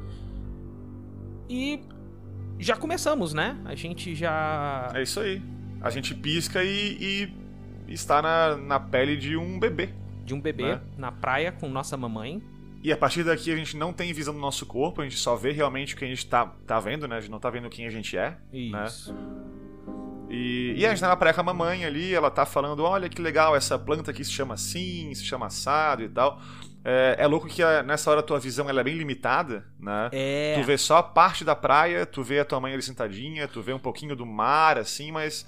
[1.50, 1.80] E
[2.58, 3.60] já começamos, né?
[3.64, 4.90] A gente já.
[4.94, 5.42] É isso aí.
[5.80, 7.30] A gente pisca e,
[7.88, 9.90] e está na, na pele de um bebê.
[10.24, 10.80] De um bebê Né?
[10.96, 12.42] na praia com nossa mamãe.
[12.82, 15.34] E a partir daqui a gente não tem visão do nosso corpo, a gente só
[15.34, 17.16] vê realmente o que a gente tá, tá vendo, né?
[17.16, 18.36] A gente não tá vendo quem a gente é.
[18.52, 19.14] Isso.
[20.30, 23.08] E, e a gente tá na praia com a mamãe ali, ela tá falando: olha
[23.08, 26.40] que legal, essa planta aqui se chama assim, se chama assado e tal.
[26.84, 30.10] É, é louco que a- nessa hora a tua visão ela é bem limitada, né?
[30.12, 30.54] É.
[30.60, 33.60] Tu vê só a parte da praia, tu vê a tua mãe ali sentadinha, tu
[33.62, 35.46] vê um pouquinho do mar, assim, mas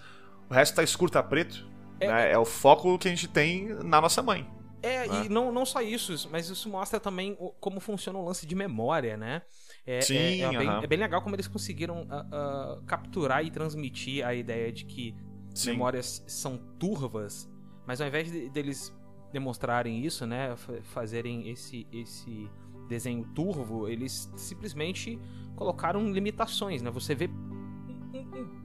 [0.51, 1.69] o resto tá escuro, tá preto.
[2.01, 2.33] É- né?
[2.33, 4.49] é o foco que a gente tem na nossa mãe.
[4.83, 5.27] É, né?
[5.27, 9.17] e não, não só isso, mas isso mostra também como funciona o lance de memória,
[9.17, 9.43] né?
[9.87, 13.51] É, Sim, é, é bem, é bem legal como eles conseguiram ah, ah, capturar e
[13.51, 15.15] transmitir a ideia de que
[15.55, 15.73] Sim.
[15.73, 17.47] memórias são turvas,
[17.87, 18.95] mas ao invés de- deles
[19.33, 22.49] demonstrarem isso, né, fa- fazerem esse, esse
[22.89, 25.19] desenho turvo, eles simplesmente
[25.57, 26.91] colocaram limitações, né?
[26.91, 27.29] Você vê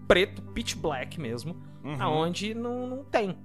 [0.08, 1.96] preto pitch black mesmo, Uhum.
[2.00, 3.38] aonde não, não tem.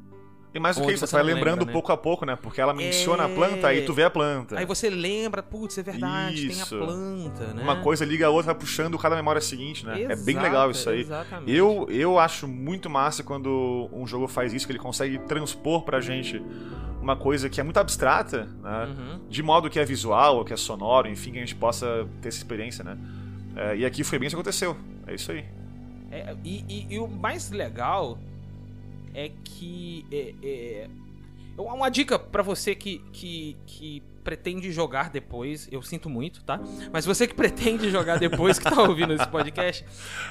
[0.52, 1.72] E mais do que isso, você vai lembrando lembra, né?
[1.72, 2.35] pouco a pouco, né?
[2.35, 3.26] Porque ela menciona É.
[3.26, 4.59] a planta, aí tu vê a planta.
[4.59, 6.68] Aí você lembra, putz, é verdade, Isso.
[6.70, 7.62] tem a planta, né?
[7.62, 10.02] Uma coisa liga a outra, vai puxando cada memória seguinte, né?
[10.02, 11.02] é bem Exato, legal isso aí.
[11.02, 11.52] Exatamente.
[11.52, 16.00] Eu, eu acho muito massa quando um jogo faz isso, que ele consegue transpor pra
[16.00, 16.42] gente
[17.00, 18.87] uma coisa que é muito abstrata, né?
[18.87, 19.20] Uhum.
[19.28, 22.26] De modo que é visual, ou que é sonoro, enfim, que a gente possa ter
[22.26, 22.98] essa experiência, né?
[23.54, 24.76] É, e aqui foi bem isso que aconteceu.
[25.06, 25.44] É isso aí.
[26.11, 28.18] É, e, e- e o mais legal
[29.14, 30.05] é que.
[30.11, 30.88] É, é,
[31.59, 36.59] uma dica pra você que, que, que pretende jogar depois, eu sinto muito, tá?
[36.92, 39.85] Mas você que pretende jogar depois que tá ouvindo esse podcast,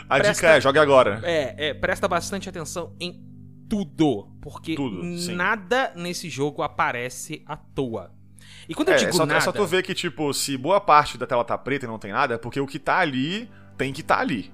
[0.09, 1.19] A Presta- dica é, jogue agora.
[1.23, 3.21] é, é, presta bastante atenção em
[3.69, 4.27] tudo.
[4.41, 5.03] Porque Tudo,
[5.35, 8.11] nada nesse jogo aparece à toa.
[8.67, 9.37] E quando eu É, digo é só, nada.
[9.37, 11.99] é só tu ver que, tipo, se boa parte da tela tá preta e não
[11.99, 14.51] tem nada, é porque o que tá ali tem que tá ali.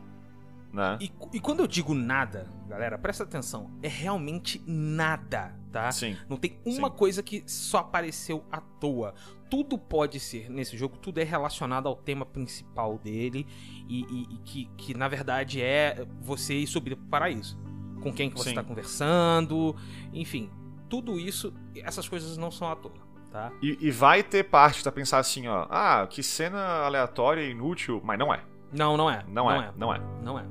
[0.76, 0.98] Né?
[1.00, 5.90] E, e quando eu digo nada, galera, presta atenção, é realmente nada, tá?
[5.90, 6.18] Sim.
[6.28, 6.96] Não tem uma Sim.
[6.98, 9.16] coisa que só apareceu à toa.
[9.50, 13.48] Tudo pode ser nesse jogo, tudo é relacionado ao tema principal dele
[13.88, 17.58] e, e- e que, que na verdade é você ir subir pro paraíso.
[18.04, 18.56] Com quem que você Sim.
[18.56, 19.74] tá conversando,
[20.14, 20.50] enfim,
[20.90, 22.92] tudo isso, essas coisas não são à toa,
[23.32, 23.50] tá?
[23.62, 28.02] E, e vai ter parte pra pensar assim, ó, ah, que cena aleatória e inútil,
[28.04, 28.44] mas não é.
[28.76, 29.24] Não, não é.
[29.28, 30.02] Não, é, não é.
[30.22, 30.46] Não é.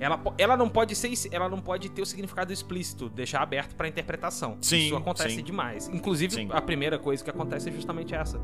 [0.00, 3.88] Ela, ela não pode ser, ela não pode ter o significado explícito, deixar aberto pra
[3.88, 4.56] interpretação.
[4.60, 5.42] Sim, Isso acontece sim.
[5.42, 5.88] demais.
[5.88, 6.48] Inclusive, Sim.
[6.52, 8.40] a primeira coisa que acontece é justamente essa,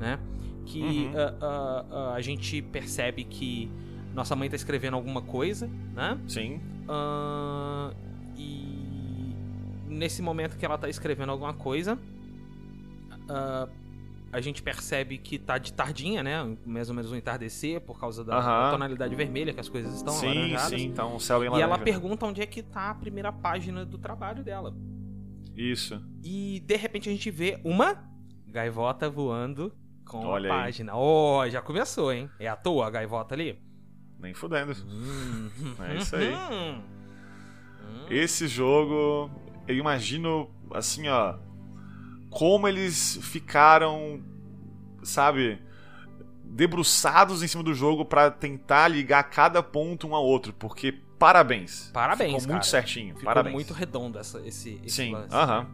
[0.00, 0.18] né?
[0.64, 1.12] Que Uhum.
[1.16, 3.70] ah, ah, ah, a gente percebe que
[4.12, 6.18] nossa mãe tá escrevendo alguma coisa, né?
[6.26, 6.60] Sim.
[8.36, 9.34] E
[9.86, 11.96] nesse momento que ela tá escrevendo alguma coisa,
[14.36, 16.56] a gente percebe que tá de tardinha, né?
[16.66, 18.64] Mais ou menos um entardecer por causa da, Aham.
[18.64, 20.80] da tonalidade vermelha que as coisas estão sim, alaranjadas.
[20.80, 23.84] sim, tá um céu bem E ela pergunta onde é que tá a primeira página
[23.86, 24.76] do trabalho dela.
[25.56, 26.02] Isso.
[26.22, 28.04] E de repente a gente vê uma
[28.46, 29.72] gaivota voando
[30.04, 30.62] com Olha a aí.
[30.64, 30.94] página.
[30.94, 32.28] Oh, já começou, hein?
[32.38, 33.58] É à toa a gaivota ali?
[34.20, 34.72] Nem fudendo.
[34.86, 36.34] Hum, É isso aí.
[36.34, 36.82] hum.
[38.10, 39.30] Esse jogo,
[39.66, 41.36] eu imagino, assim, ó,
[42.38, 44.22] como eles ficaram,
[45.02, 45.58] sabe,
[46.44, 51.90] debruçados em cima do jogo pra tentar ligar cada ponto um ao outro, porque parabéns.
[51.94, 52.62] Parabéns, Ficou muito cara.
[52.62, 53.08] certinho.
[53.14, 53.54] Ficou parabéns.
[53.54, 55.62] muito redondo essa, esse, esse Sim, aham.
[55.62, 55.66] né?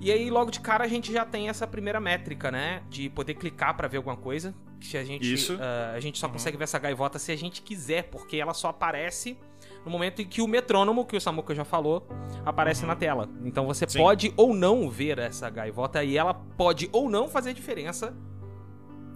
[0.00, 2.82] E aí, logo de cara, a gente já tem essa primeira métrica, né?
[2.90, 4.52] De poder clicar pra ver alguma coisa.
[4.80, 5.32] Que se a gente.
[5.32, 5.56] Isso.
[5.60, 6.32] ah, a gente só Uhum.
[6.32, 9.38] consegue ver essa gaivota se a gente quiser, porque ela só aparece
[9.84, 12.06] no momento em que o metrônomo, que o Samuka já falou,
[12.44, 13.28] aparece na tela.
[13.44, 13.84] Então você.
[13.88, 13.98] Sim.
[13.98, 18.14] pode ou não ver essa gaivota e ela pode ou não fazer diferença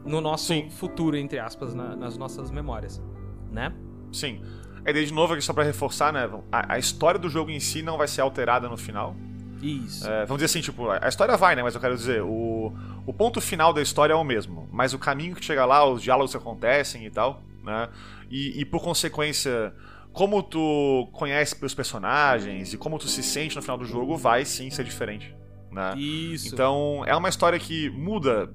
[0.05, 0.71] no nosso Sim.
[0.71, 3.03] futuro, entre aspas, na- nas nossas memórias,
[3.51, 3.73] né?
[4.13, 4.41] Sim.
[4.87, 6.29] Ideia de novo aqui só pra reforçar, né?
[6.53, 9.17] A, a história do jogo em si não vai ser alterada no final.
[9.61, 10.07] Isso.
[10.07, 11.63] É, vamos dizer assim, tipo, a história vai, né?
[11.63, 12.73] Mas eu quero dizer, o,
[13.05, 14.69] o ponto final da história é o mesmo.
[14.71, 17.89] Mas o caminho que chega lá, os diálogos que acontecem e tal, né?
[18.31, 19.75] E, e por consequência,
[20.17, 24.47] como tu conhece os personagens e como tu se sente no final do jogo, vai
[24.47, 25.37] sim ser diferente.
[25.71, 25.95] Né?
[25.99, 26.55] Isso.
[26.55, 28.51] Então, é uma história que muda,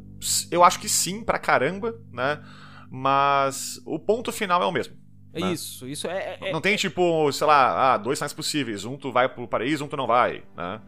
[0.50, 2.44] eu acho que sim, pra caramba, né?
[2.90, 4.96] Mas o ponto final é o mesmo.
[5.32, 5.52] né?
[5.52, 6.40] Isso, isso é.
[6.42, 8.84] é- Não tem tipo, sei lá, ah, dois finais possíveis.
[8.84, 10.82] Um tu vai pro paraíso, um tu não vai, né?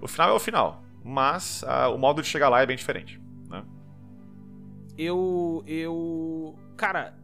[0.00, 0.82] O final é o final.
[1.04, 3.20] Mas ah, o modo de chegar lá é bem diferente.
[3.48, 3.62] Né?
[4.98, 5.62] eu.
[5.64, 6.58] Eu.
[6.76, 7.14] Cara,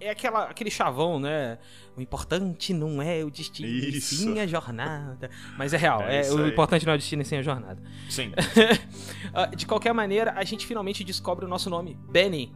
[0.00, 1.58] é, aquela, aquele chavão, né?
[1.96, 4.14] O importante não é o destino, e Isso.
[4.16, 5.28] sim a jornada.
[5.56, 6.50] Mas é real, É é, o aí.
[6.50, 7.82] importante não é o destino sim a jornada.
[8.08, 8.32] Sim.
[9.34, 12.52] Ah, De qualquer maneira, a gente finalmente descobre o nosso nome: Benny.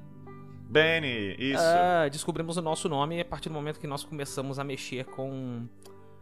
[0.69, 1.61] Benny, isso.
[1.63, 5.67] Ah, descobrimos o nosso nome a partir do momento que nós começamos a mexer com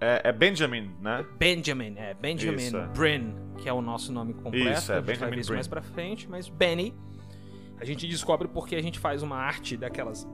[0.01, 1.25] É, é Benjamin, né?
[1.39, 2.87] Benjamin, é Benjamin Isso, é.
[2.89, 4.71] Brin, que é o nosso nome completo.
[4.79, 6.95] Isso, é, a gente vai Benjamin ver isso mais pra frente, mas Benny,
[7.79, 10.27] a gente descobre porque a gente faz uma arte daquelas.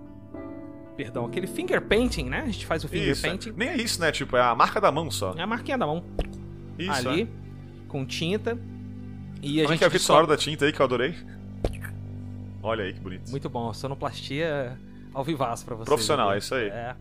[0.96, 2.40] Perdão, aquele finger painting, né?
[2.40, 3.26] A gente faz o finger Isso.
[3.26, 3.28] é.
[3.28, 3.52] painting.
[3.56, 4.10] Nem é isso, né?
[4.10, 5.34] Tipo, é a marca da mão só.
[5.36, 6.02] É a marquinha da mão
[6.78, 7.28] Isso, ali, é.
[7.88, 8.58] com tinta.
[9.42, 9.98] E a Como é gente que é o efeito descobre...
[10.00, 11.14] sonoro da tinta aí que eu adorei?
[12.62, 13.30] Olha aí que bonito.
[13.30, 14.78] Muito bom, sonoplastia
[15.12, 15.84] ao vivaço pra você.
[15.84, 16.34] Profissional, ver.
[16.34, 16.68] é isso aí.
[16.68, 16.96] É.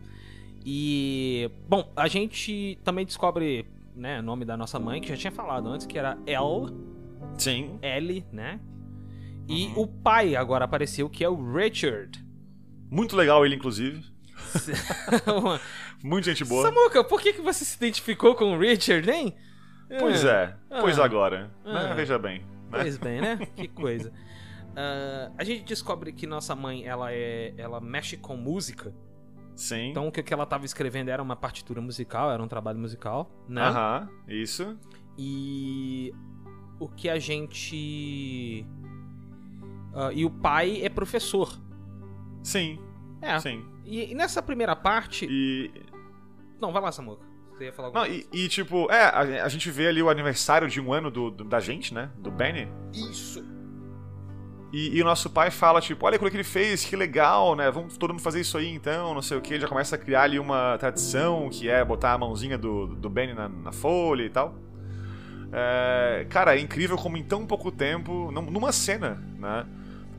[0.64, 5.30] E, bom, a gente também descobre, né, o nome da nossa mãe, que já tinha
[5.32, 6.68] falado antes, que era El,
[7.38, 7.78] Sim.
[7.82, 8.60] L, né?
[9.48, 9.82] E Uhum.
[9.82, 12.24] o pai agora apareceu, que é o Richard.
[12.90, 14.04] Muito legal ele, inclusive.
[16.02, 16.62] Muita gente boa.
[16.66, 19.34] Samuca, por que, que você se identificou com o Richard, hein?
[19.98, 20.56] Pois é.
[20.80, 21.04] Pois Ah.
[21.04, 21.52] agora.
[21.64, 21.90] né?
[21.90, 21.94] Ah.
[21.94, 22.40] Veja bem.
[22.40, 22.46] né?
[22.70, 23.38] Pois bem, né?
[23.56, 24.12] Que coisa.
[24.76, 28.94] Ah, a gente descobre que nossa mãe, ela é, ela mexe com música.
[29.54, 29.88] Sim.
[29.90, 33.30] Então o que que ela estava escrevendo era uma partitura musical, era um trabalho musical,
[33.48, 33.62] né?
[33.62, 34.08] Aham.
[34.28, 34.76] Isso.
[35.16, 36.12] E
[36.78, 38.66] o que a gente
[39.94, 41.58] ah, e o pai é professor.
[42.46, 42.78] Sim.
[43.20, 43.38] É.
[43.40, 43.64] Sim.
[43.84, 45.70] E, e nessa primeira parte, E.
[46.60, 47.24] não, vai lá, Samuca.
[47.52, 48.28] Você ia falar alguma Não, coisa?
[48.32, 51.30] e, e, tipo, é, a, a gente vê ali o aniversário de um ano do,
[51.30, 52.10] do- da gente, né?
[52.18, 52.68] Do Benny.
[52.92, 53.42] Isso.
[54.72, 57.70] E, e o nosso pai fala, tipo, olha aquilo que ele fez, que legal, né?
[57.70, 59.54] Vamos todo mundo fazer isso aí então, não sei o que.
[59.54, 63.08] Ele já começa a criar ali uma tradição, que é botar a mãozinha do, do
[63.08, 64.54] Benny na, na folha e tal.
[65.52, 69.64] É, cara, é incrível como em tão pouco tempo, num- numa cena, né?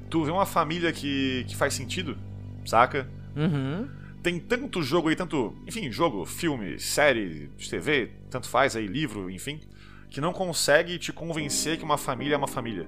[0.10, 2.18] Tu vê uma família que, que faz sentido,
[2.66, 3.10] saca?
[3.36, 3.88] Uhum.
[4.24, 5.56] Tem tanto jogo aí, tanto.
[5.68, 9.62] Enfim, jogo, filme, série, de TV, tanto faz aí, livro, enfim,
[10.10, 12.88] que não consegue te convencer que uma família é uma família.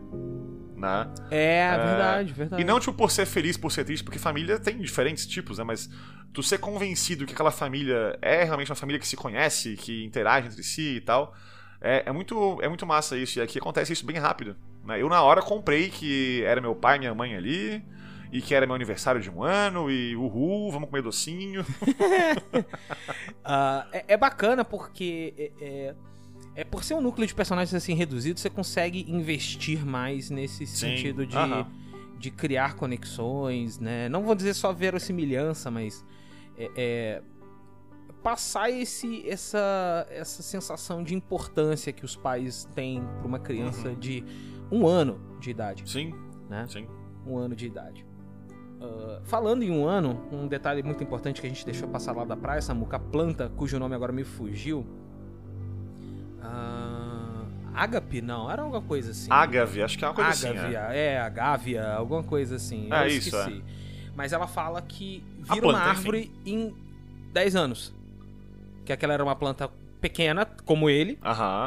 [0.76, 1.12] Né?
[1.30, 2.62] É, verdade, verdade.
[2.62, 5.64] E não, tipo, por ser feliz, por ser triste, porque família tem diferentes tipos, né?
[5.66, 5.90] Mas
[6.34, 10.48] tu ser convencido que aquela família é realmente uma família que se conhece, que interage
[10.48, 11.36] entre si e tal,
[11.82, 13.40] é, é muito, é muito massa isso.
[13.40, 14.56] E aqui acontece isso bem rápido.
[14.84, 15.02] Né?
[15.02, 17.84] Eu, na hora, comprei que era meu pai e minha mãe ali,
[18.32, 21.66] e que era meu aniversário de um ano, e uhul, vamos comer docinho.
[23.52, 25.96] Ah, é, é bacana porque é, é,
[26.56, 30.76] é por ser um núcleo de personagens assim reduzido, você consegue investir mais nesse Sim,
[30.76, 31.36] sentido de,
[32.20, 34.08] de criar conexões, né?
[34.08, 36.06] Não vou dizer só verossimilhança, mas
[36.60, 37.22] é, é,
[38.24, 43.96] passar esse, essa, essa sensação de importância que os pais têm para uma criança Uhum.
[43.96, 44.24] de
[44.72, 46.14] um ano de idade, Sim,
[46.50, 46.66] né?
[46.70, 46.88] sim.
[47.26, 48.06] um ano de idade.
[48.82, 52.24] Ah, falando em um ano, um detalhe muito importante que a gente deixou passar lá
[52.26, 54.86] da praia, Samuca, a planta cujo nome agora me fugiu.
[56.42, 58.22] Ah, Ágape?
[58.22, 59.32] Não, era alguma coisa assim.
[59.32, 60.48] Agave, acho que é uma coisa assim.
[60.50, 61.14] Ágavia, é.
[61.14, 62.88] é, Agávia, alguma coisa assim.
[62.92, 63.64] É eu isso, esqueci.
[64.16, 66.76] Mas ela fala que vira uma planta, árvore em
[67.32, 67.94] 10 anos.
[68.90, 69.70] Que aquela era uma planta
[70.02, 71.20] pequena, como ele,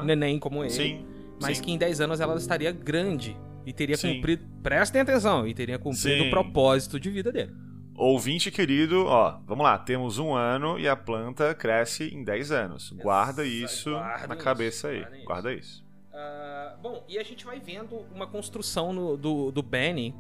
[0.02, 0.70] neném como ele.
[0.72, 1.06] Sim.
[1.40, 1.62] Mas sim.
[1.62, 4.14] que em 10 anos ela estaria grande e teria Sim.
[4.16, 4.44] cumprido.
[4.60, 7.52] Prestem atenção, e teria cumprido o propósito de vida dele.
[7.94, 12.90] Ouvinte querido, ó, vamos lá, temos um ano e a planta cresce em 10 anos.
[12.90, 14.98] Guarda isso guardem na isso, cabeça aí.
[14.98, 15.26] guardem isso.
[15.26, 15.84] Guarda isso.
[16.12, 20.12] Ah, bom, e a gente vai vendo uma construção no- do, do Benny.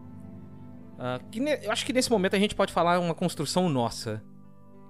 [1.00, 4.22] ah, que ne- eu acho que nesse momento a gente pode falar uma construção nossa.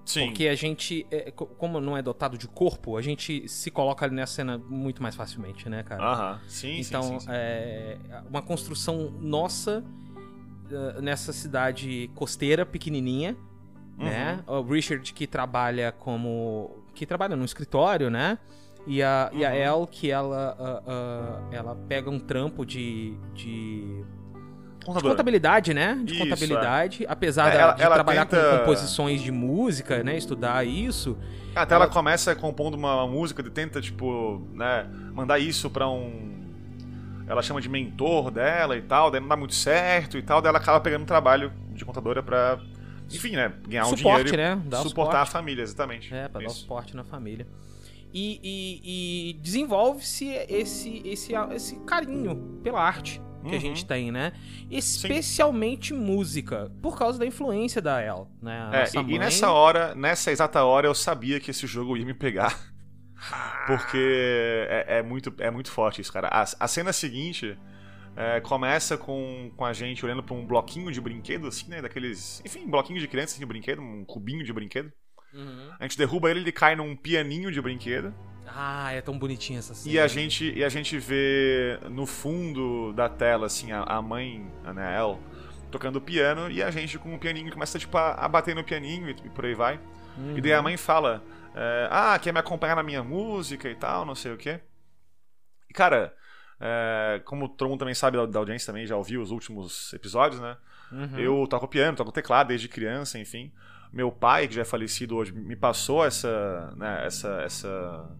[0.05, 0.27] Sim.
[0.27, 4.05] Porque a gente, é, co- como não é dotado de corpo, a gente se coloca
[4.05, 6.03] ali nessa cena muito mais facilmente, né, cara?
[6.03, 6.41] Aham.
[6.47, 7.31] Sim, então, sim, sim, sim.
[7.31, 7.97] é
[8.29, 9.83] uma construção nossa
[10.71, 13.37] ah, nessa cidade costeira, pequenininha,
[13.97, 14.43] né?
[14.47, 14.59] Uhum.
[14.59, 16.83] O Richard que trabalha como...
[16.93, 18.37] que trabalha num escritório, né?
[18.85, 19.55] E a, e a Uhum.
[19.55, 23.15] Elle que ela, ah, ah, ela pega um trampo de...
[23.33, 24.03] de...
[24.83, 25.13] de Contadora.
[25.13, 25.99] contabilidade, né?
[26.03, 27.05] De Isso, contabilidade.
[27.07, 30.17] Apesar É, ela- de ela trabalhar tenta- com composições de música, né?
[30.17, 31.17] Estudar isso.
[31.55, 36.31] Até ela ela- começa compondo uma música, tenta, tipo, né, mandar isso pra um.
[37.27, 40.49] Ela chama de mentor dela e tal, daí não dá muito certo e tal, daí
[40.49, 42.59] ela acaba pegando um trabalho de contadora pra.
[43.11, 43.53] Enfim, né?
[43.67, 44.61] Ganhar um Suporte, dinheiro né?
[44.65, 46.13] e Dar suportar a família, exatamente.
[46.13, 46.61] É, pra dar o Isso.
[46.61, 47.45] suporte na família.
[48.15, 53.59] E, e- e desenvolve-se esse, esse, esse carinho pela arte que a Uhum.
[53.59, 54.33] gente tem, né?
[54.69, 58.69] Especialmente música, por causa da influência da El, né?
[58.71, 61.97] A É, e, e mãe- nessa hora, nessa exata hora, eu sabia que esse jogo
[61.97, 62.71] ia me pegar.
[63.67, 66.27] Porque é, é muito, é muito forte isso, cara.
[66.27, 67.57] A, a cena seguinte
[68.15, 71.81] é, começa com, com a gente olhando pra um bloquinho de brinquedo, assim, né?
[71.81, 72.41] Daqueles.
[72.45, 74.91] Enfim, bloquinho de criança assim, de brinquedo, um cubinho de brinquedo.
[75.33, 75.69] Uhum.
[75.79, 78.13] A gente derruba ele, ele cai num pianinho de brinquedo.
[78.55, 79.93] Ah, é tão bonitinha essa cena.
[79.93, 84.47] E a gente, e a gente vê no fundo da tela, assim, a, a mãe,
[84.63, 85.19] a Nael,
[85.71, 89.09] tocando piano e a gente com o pianinho começa tipo a, a bater no pianinho
[89.09, 89.79] e, e por aí vai.
[90.35, 91.23] E daí a mãe fala:
[91.55, 94.59] é, Ah, quer me acompanhar na minha música e tal, não sei o quê.
[95.69, 96.13] E cara,
[96.59, 100.39] é, como todo mundo também sabe da, da audiência também, já ouviu os últimos episódios,
[100.39, 100.55] né?
[100.91, 101.19] Uhum.
[101.19, 103.51] Eu toco piano, toco teclado desde criança, enfim.
[103.91, 108.17] Meu pai, que já é falecido hoje, me passou essa, né, essa, essa,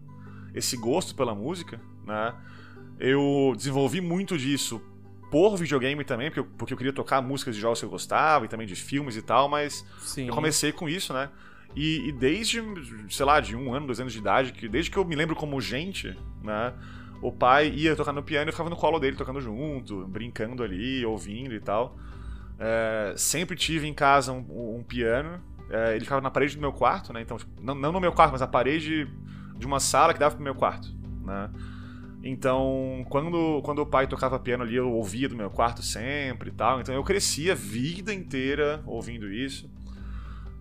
[0.54, 2.34] esse gosto pela música, né?
[2.98, 4.80] Eu desenvolvi muito disso
[5.30, 8.44] por videogame também, porque eu, porque eu queria tocar músicas de jogos que eu gostava
[8.44, 10.28] e também de filmes e tal, mas Sim.
[10.28, 11.28] eu comecei com isso, né?
[11.74, 12.62] E, e desde,
[13.10, 15.34] sei lá, de um ano, dois anos de idade, que desde que eu me lembro
[15.34, 16.72] como gente, né?
[17.20, 20.62] O pai ia tocar no piano e eu ficava no colo dele tocando junto, brincando
[20.62, 21.98] ali, ouvindo e tal.
[22.58, 25.42] É, sempre tive em casa um, um piano.
[25.70, 27.22] É, ele ficava na parede do meu quarto, né?
[27.22, 29.08] Então, tipo, não, não no meu quarto, mas na parede
[29.56, 30.88] de uma sala que dava pro meu quarto,
[31.24, 31.50] né?
[32.22, 36.52] Então, quando, quando o pai tocava piano ali, eu ouvia do meu quarto sempre e
[36.52, 36.80] tal.
[36.80, 39.70] Então, eu cresci a vida inteira ouvindo isso.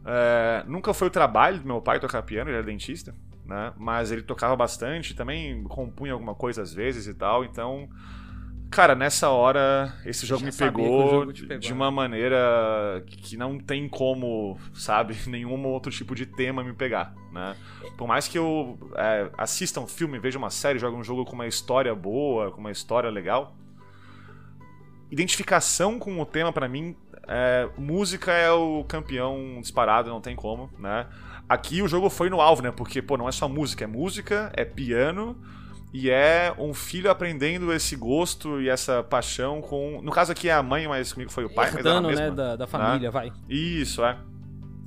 [0.06, 3.74] É, nunca foi o trabalho do meu pai tocar piano, ele era dentista, né?
[3.78, 7.46] Mas ele tocava bastante, também compunha alguma coisa às vezes e tal.
[7.46, 7.88] Então,
[8.70, 11.76] cara, nessa hora esse jogo Já me pegou, jogo pegou, de né?
[11.76, 17.56] uma maneira que não tem como, sabe, nenhum outro tipo de tema me pegar, né?
[17.98, 21.34] Por mais que eu é, assista um filme, veja uma série, jogue um jogo com
[21.34, 23.56] uma história boa, com uma história legal,
[25.12, 26.96] identificação com o tema pra mim,
[27.28, 31.08] é, música é o campeão disparado, não tem como, né?
[31.50, 32.72] Aqui o jogo foi no alvo, né?
[32.72, 35.36] Porque, pô, não é só música, é música, é piano
[35.94, 40.02] e é um filho aprendendo esse gosto e essa paixão com.
[40.02, 42.08] No caso aqui é a mãe, mas comigo foi o pai, mas é a Herdando,
[42.08, 42.26] mesma.
[42.26, 43.32] né, da, da família, vai.
[43.48, 44.18] Isso, é.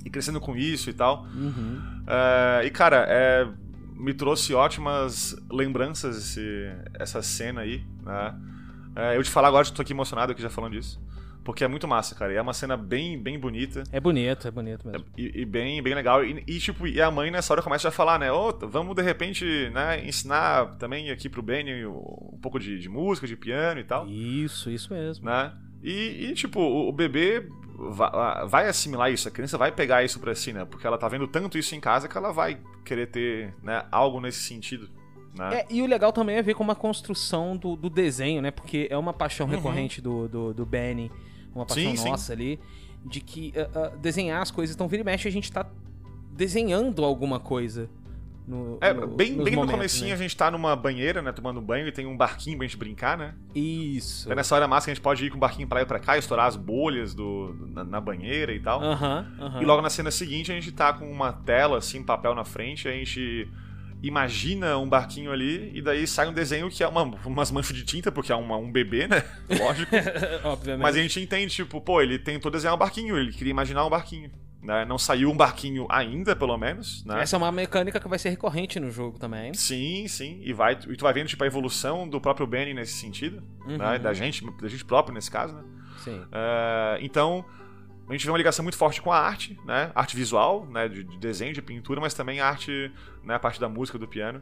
[0.07, 1.25] E crescendo com isso e tal.
[1.35, 1.81] Uhum.
[2.07, 3.45] É, e, cara, é,
[3.93, 8.35] me trouxe ótimas lembranças esse, essa cena aí, né?
[8.95, 10.97] É, eu te falar agora, tô aqui emocionado aqui já falando disso.
[11.43, 12.31] Porque é muito massa, cara.
[12.31, 13.83] E é uma cena bem, bem bonita.
[13.91, 15.05] É bonito, é bonito mesmo.
[15.17, 16.23] E, e bem, bem legal.
[16.23, 18.31] E, e, tipo, e a mãe nessa hora começa a falar, né?
[18.31, 23.27] Ô, vamos de repente, né, ensinar também aqui pro Benny um pouco de, de música,
[23.27, 25.25] de piano e tal Isso, isso mesmo.
[25.25, 25.53] né?
[25.83, 30.51] E, e, tipo, o, bebê vai, assimilar isso, a criança vai pegar isso pra si,
[30.51, 30.65] né?
[30.65, 34.19] Porque ela tá vendo tanto isso em casa que ela vai querer ter né, algo
[34.19, 34.89] nesse sentido.
[35.35, 35.59] Né?
[35.59, 38.49] É, e o legal também é ver como a construção do, do desenho, né?
[38.49, 41.11] Porque é uma paixão recorrente do, do, do Benny,
[41.53, 41.95] uma paixão Uhum.
[41.95, 42.09] Sim, sim.
[42.09, 42.59] nossa ali,
[43.05, 44.75] de que ah, ah, desenhar as coisas.
[44.75, 45.65] Então, vira e mexe, a gente tá
[46.31, 47.89] desenhando alguma coisa.
[48.47, 50.13] No, É, no- bem, bem no comecinho né?
[50.13, 53.17] a gente tá numa banheira, né, tomando banho e tem um barquinho pra gente brincar,
[53.17, 53.33] né?
[53.53, 54.31] Isso.
[54.31, 55.85] É nessa hora massa que a gente pode ir com o barquinho pra lá e
[55.85, 58.81] pra cá, estourar as bolhas do, na, na banheira e tal.
[58.81, 59.61] Aham, aham.
[59.61, 62.87] E logo na cena seguinte a gente tá com uma tela, assim, papel na frente,
[62.87, 63.49] a gente
[64.01, 67.83] imagina um barquinho ali e daí sai um desenho que é uma, umas manchas de
[67.83, 69.23] tinta, porque é uma, um bebê, né?
[69.59, 69.91] Lógico.
[70.45, 70.83] Obviamente.
[70.83, 73.89] Mas a gente entende, tipo, pô, ele tentou desenhar um barquinho, ele queria imaginar um
[73.89, 74.31] barquinho.
[74.61, 74.83] Né?
[74.85, 77.21] Não saiu um barquinho ainda, pelo menos, né?
[77.21, 79.53] Essa é uma mecânica que vai ser recorrente no jogo também.
[79.53, 80.41] Sim, sim.
[80.43, 83.77] E, vai, e tu vai vendo, tipo, a evolução do próprio Benny nesse sentido, Uhum.
[83.77, 83.99] né?
[83.99, 85.63] Da gente, da gente próprio nesse caso, né?
[85.99, 86.21] Sim.
[86.31, 87.45] É, então,
[88.09, 89.91] a gente vê uma ligação muito forte com a arte, né?
[89.93, 90.87] Arte visual, né?
[90.87, 92.91] De, de desenho, de pintura, mas também a arte,
[93.23, 93.35] né?
[93.35, 94.41] A parte da música, do piano.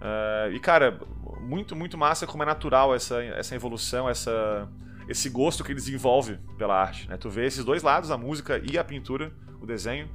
[0.00, 1.00] É, e, cara,
[1.40, 4.68] muito, muito massa como é natural essa, essa evolução, essa,
[5.08, 7.16] esse gosto que ele desenvolve pela arte, né?
[7.16, 10.08] Tu vê esses dois lados, a música e a pintura, o desenho,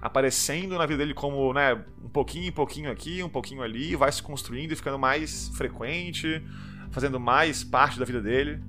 [0.00, 1.74] aparecendo na vida dele como, né?
[2.02, 6.42] Um pouquinho em pouquinho aqui, um pouquinho ali, vai se construindo e ficando mais frequente,
[6.90, 8.60] fazendo mais parte da vida dele.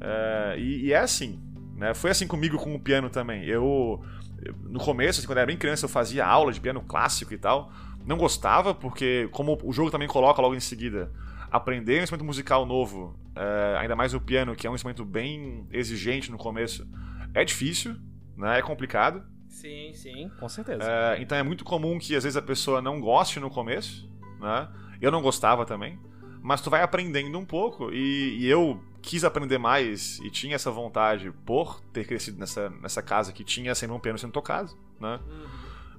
[0.00, 1.40] É, e, e é assim,
[1.76, 1.94] né?
[1.94, 3.44] Foi assim comigo com o piano também.
[3.44, 4.02] Eu,
[4.42, 7.32] eu- no começo, assim, quando eu era bem criança, eu fazia aula de piano clássico
[7.34, 7.72] e tal.
[8.04, 11.10] Não gostava, porque como o jogo também coloca logo em seguida,
[11.56, 15.66] aprender um instrumento musical novo, é, ainda mais o piano, que é um instrumento bem
[15.70, 16.86] exigente no começo,
[17.34, 17.96] é difícil,
[18.36, 18.58] né?
[18.58, 19.22] É complicado.
[19.48, 20.30] Sim, sim.
[20.38, 20.84] Com certeza.
[20.84, 24.08] É, então é muito comum que às vezes a pessoa não goste no começo,
[24.40, 24.68] né?
[25.00, 25.98] Eu não gostava também.
[26.42, 30.70] Mas tu vai aprendendo um pouco e, e eu quis aprender mais e tinha essa
[30.70, 35.18] vontade por ter crescido nessa, nessa casa que tinha sempre um piano sendo tocado, né?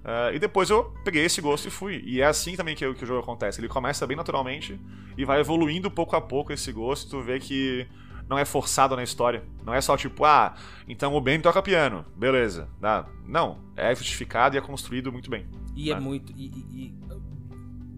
[0.03, 2.01] É, e depois eu peguei esse gosto e fui.
[2.05, 3.59] E é assim também que, o- que o jogo acontece.
[3.59, 4.79] Ele começa bem naturalmente
[5.17, 7.09] e vai evoluindo pouco a pouco esse gosto.
[7.09, 7.87] Tu vê que
[8.29, 9.43] não é forçado na história.
[9.65, 10.53] Não é só tipo, ah,
[10.87, 12.69] então o Ben toca piano, beleza.
[12.79, 13.05] Dá.
[13.25, 15.45] Não, é justificado e é construído muito bem.
[15.75, 15.99] E é né?
[15.99, 16.31] muito.
[16.35, 16.95] E, e- e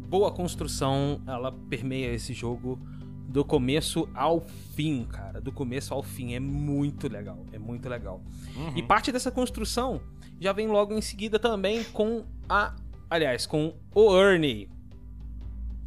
[0.07, 2.79] boa construção, ela permeia esse jogo
[3.27, 4.41] do começo ao
[4.75, 5.39] fim, cara.
[5.39, 6.33] Do começo ao fim.
[6.33, 7.45] É muito legal.
[7.51, 8.23] É muito legal.
[8.55, 8.73] Uhum.
[8.75, 10.01] E parte dessa construção
[10.39, 12.73] já vem logo em seguida também com a.
[13.09, 14.69] Aliás, com o Ernie,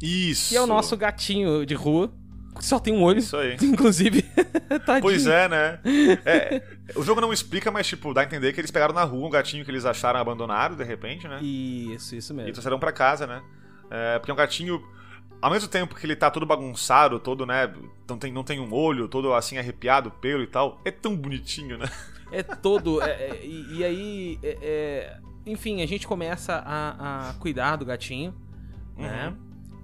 [0.01, 0.49] Isso.
[0.49, 2.11] que é o nosso gatinho de rua.
[2.59, 3.19] só tem um olho.
[3.19, 3.55] Isso aí.
[3.61, 4.23] Inclusive.
[5.01, 5.79] Pois é, né?
[6.25, 6.61] É,
[6.95, 9.29] o jogo não explica, mas, tipo, dá a entender que eles pegaram na rua um
[9.29, 11.39] gatinho que eles acharam abandonado, de repente, né?
[11.43, 12.51] Isso, isso E mesmo.
[12.53, 13.41] trouxeram pra casa, né?
[13.91, 14.81] É, porque é um gatinho.
[15.39, 17.71] Ao mesmo tempo que ele tá todo bagunçado, todo, né?
[18.09, 20.81] Não tem, não tem um olho, todo assim arrepiado, pelo e tal.
[20.83, 21.85] É tão bonitinho, né?
[22.33, 23.01] É todo.
[23.01, 24.39] é- é- e, e aí.
[24.43, 28.33] é- é, enfim, a gente começa a, a cuidar do gatinho,
[28.97, 29.35] né?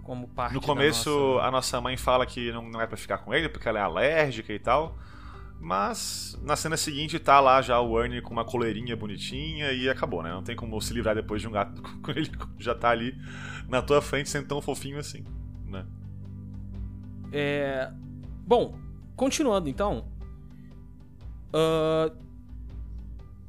[0.03, 0.61] Como parte Uhum.
[0.61, 3.47] No começo, nossa- a nossa mãe fala que não, não é pra ficar com ele,
[3.49, 4.97] porque ela é alérgica e tal.
[5.61, 10.23] Mas na cena seguinte tá lá já o Ernie com uma coleirinha bonitinha e acabou,
[10.23, 10.31] né?
[10.31, 13.13] Não tem como se livrar depois de um gato com ele já tá ali
[13.67, 15.25] na tua frente sendo tão fofinho assim,
[15.67, 15.85] né?
[17.31, 17.91] É,
[18.47, 18.79] Bom,
[19.17, 20.07] continuando então.
[21.53, 22.09] ah,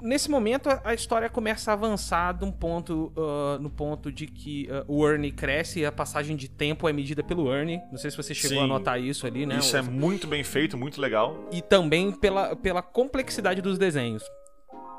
[0.02, 4.68] nesse momento a- história começa a avançar de um ponto, ah, no ponto de que
[4.70, 7.80] ah, o Ernie cresce e a passagem de tempo é medida pelo Ernie.
[7.90, 8.64] Não sei se você chegou Sim.
[8.64, 9.58] a notar isso ali, né?
[9.58, 11.48] Isso é muito bem feito, muito legal.
[11.52, 14.22] E também pela, pela complexidade dos desenhos.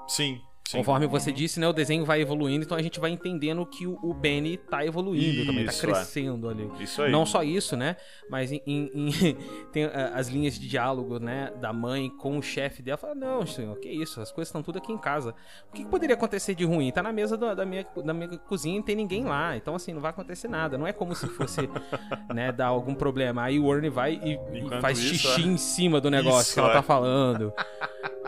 [0.08, 0.39] Sim,
[0.72, 0.78] sim.
[0.78, 4.14] Conforme você disse, né, o desenho vai evoluindo, então a gente vai entendendo que o,
[4.14, 5.90] Benny tá evoluindo também, tá Isso, é.
[5.90, 6.70] crescendo ali.
[6.80, 7.12] Isso aí.
[7.12, 7.96] Não só isso, né?
[8.30, 9.38] Mas em, em- em-
[9.72, 11.52] tem ah, as linhas de diálogo, né?
[11.60, 12.98] Da mãe com o chefe dela.
[12.98, 14.22] Fala, não, senhor, que isso?
[14.22, 15.36] As coisas estão tudo aqui em casa.
[15.70, 16.92] O que, que poderia acontecer de ruim?
[16.92, 19.56] Tá na mesa da, da minha, da minha cozinha e não tem ninguém lá.
[19.58, 20.78] Então, assim, não vai acontecer nada.
[20.78, 21.62] Não é como se fosse,
[22.34, 23.44] né, dar algum problema.
[23.44, 25.46] Aí o Ernie vai e, e faz isso, xixi é.
[25.46, 26.74] em cima do negócio Isso, que ela é.
[26.74, 27.54] tá falando.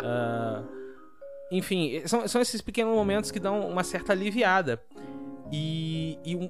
[0.05, 0.61] Ah,
[1.57, 4.81] enfim, são, são esses pequenos momentos que dão uma certa aliviada.
[5.51, 6.49] E, e um-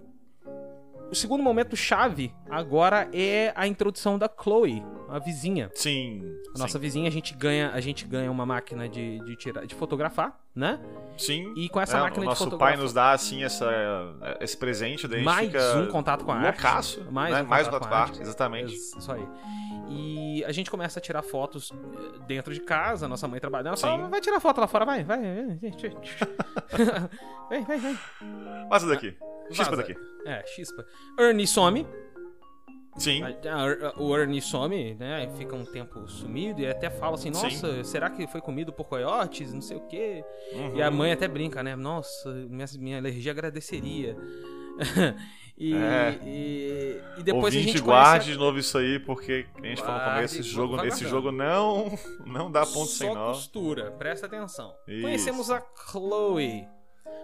[1.14, 5.70] o segundo momento chave agora é a introdução da Chloe, a vizinha.
[5.76, 6.24] Sim.
[6.56, 9.76] A nossa vizinha, a gente ganha, a gente ganha uma máquina de, de, tirar, de
[9.76, 10.80] fotografar, né?
[11.18, 11.54] Sim.
[11.56, 12.74] E com essa É, máquina o de nosso fotografar.
[12.76, 13.70] pai nos dá assim essa,
[14.40, 16.62] esse presente, daí Mais um contato com a arte.
[16.64, 17.44] loucaço, Mais né?
[17.44, 18.22] um mais contato contato com a arte.
[18.22, 18.74] exatamente.
[18.74, 19.28] Isso aí.
[19.90, 23.68] E a gente começa a tirar fotos eh, dentro de casa, nossa mãe trabalhando.
[23.68, 23.84] Ela Sim.
[23.84, 25.20] fala, vai tirar foto lá fora, vai, vai.
[27.50, 28.00] Vem, vem, vem.
[28.70, 29.16] Vaza daqui.
[29.52, 29.96] Chispa daqui.
[30.26, 30.86] É, chispa.
[31.20, 31.86] Ernie some.
[32.98, 33.24] Sim.
[33.24, 33.28] A-
[33.90, 35.28] a- O Ernie some, né?
[35.38, 37.44] Fica um tempo sumido e até fala assim: Sim.
[37.44, 39.52] Nossa, será que foi comido por coiotes?
[39.52, 40.24] Não sei o quê.
[40.54, 40.76] Uhum.
[40.78, 41.76] E a mãe até brinca, né?
[41.76, 44.16] Nossa, minha, minha alergia agradeceria.
[45.58, 46.20] e, É.
[46.24, 49.82] e, e depois Ouvinte, a gente guarde conhece de novo isso aí, porque a gente
[49.82, 53.28] falou Guarde, começo, esse jogo, esse jogo não, não dá ponto Só sem nó.
[53.30, 54.72] costura, presta atenção.
[54.88, 55.02] Isso.
[55.02, 56.68] Conhecemos a Chloe.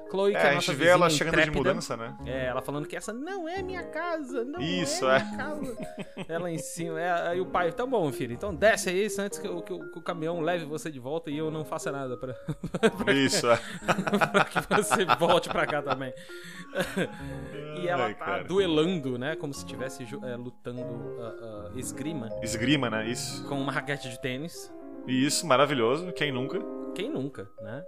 [0.09, 1.69] Chloe, que É, é a a nossa gente vê ela chegando de intrépida.
[1.69, 2.17] mudança, né?
[2.25, 5.23] É, ela falando que essa não é minha casa, não Isso, é é.
[5.23, 5.77] minha casa.
[6.27, 9.47] ela em cima, é, aí o pai, tá bom, filho, então desce aí antes que,
[9.47, 12.35] o- que o- caminhão leve você de volta e eu não faça nada pra,
[13.13, 13.59] Isso, é.
[14.31, 16.13] pra que você volte pra cá também.
[17.81, 18.43] e ela Ai, tá cara.
[18.43, 20.81] duelando, né, como se estivesse é, lutando
[21.21, 23.07] ah, ah, esgrima Esgrima, né?
[23.07, 23.45] Isso.
[23.47, 24.73] com uma raquete de tênis.
[25.07, 26.11] Isso, maravilhoso.
[26.13, 26.59] Quem nunca?
[26.95, 27.83] Quem nunca, né?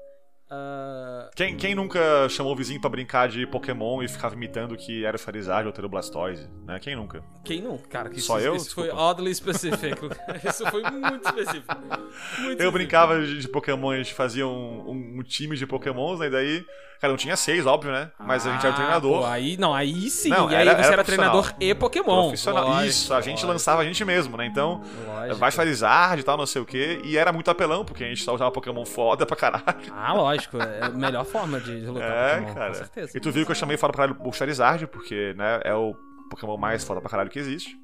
[0.53, 5.05] Ah, Quem, quem nunca chamou o vizinho pra brincar de Pokémon e ficava imitando que
[5.05, 6.77] era o Charizard ou o Blastoise, né?
[6.77, 7.23] Quem nunca?
[7.45, 7.77] Quem não?
[7.77, 8.55] Cara, que Só isso, eu?
[8.57, 9.97] isso foi oddly specific.
[10.45, 11.75] isso foi muito específico.
[11.79, 12.71] Muito Eu específico.
[12.73, 16.27] brincava de, de Pokémon, a gente fazia um, um, um time de Pokémons, né?
[16.27, 16.65] E daí,
[17.01, 18.11] cara, não tinha seis, óbvio, né?
[18.19, 19.19] Mas a gente era Ah, treinador.
[19.21, 20.29] pô, aí, não, aí sim.
[20.29, 22.21] Não, e aí era- você era era, treinador e Pokémon.
[22.27, 22.63] Profissional.
[22.67, 24.45] Lógico, Isso, a gente lógico, lançava a gente mesmo, né?
[24.45, 25.35] Então, lógico.
[25.37, 27.01] vai Charizard e tal, não sei o quê.
[27.03, 29.63] E era muito apelão, porque a gente só usava Pokémon foda pra caralho.
[29.91, 30.57] Ah, lógico.
[30.61, 32.67] É a melhor forma de, lutar É, Pokémon, cara.
[32.69, 33.17] com certeza.
[33.17, 35.95] E tu viu que eu chamei fora pra caralho o Charizard, porque, né, é o
[36.29, 37.75] Pokémon mais foda pra caralho que existe.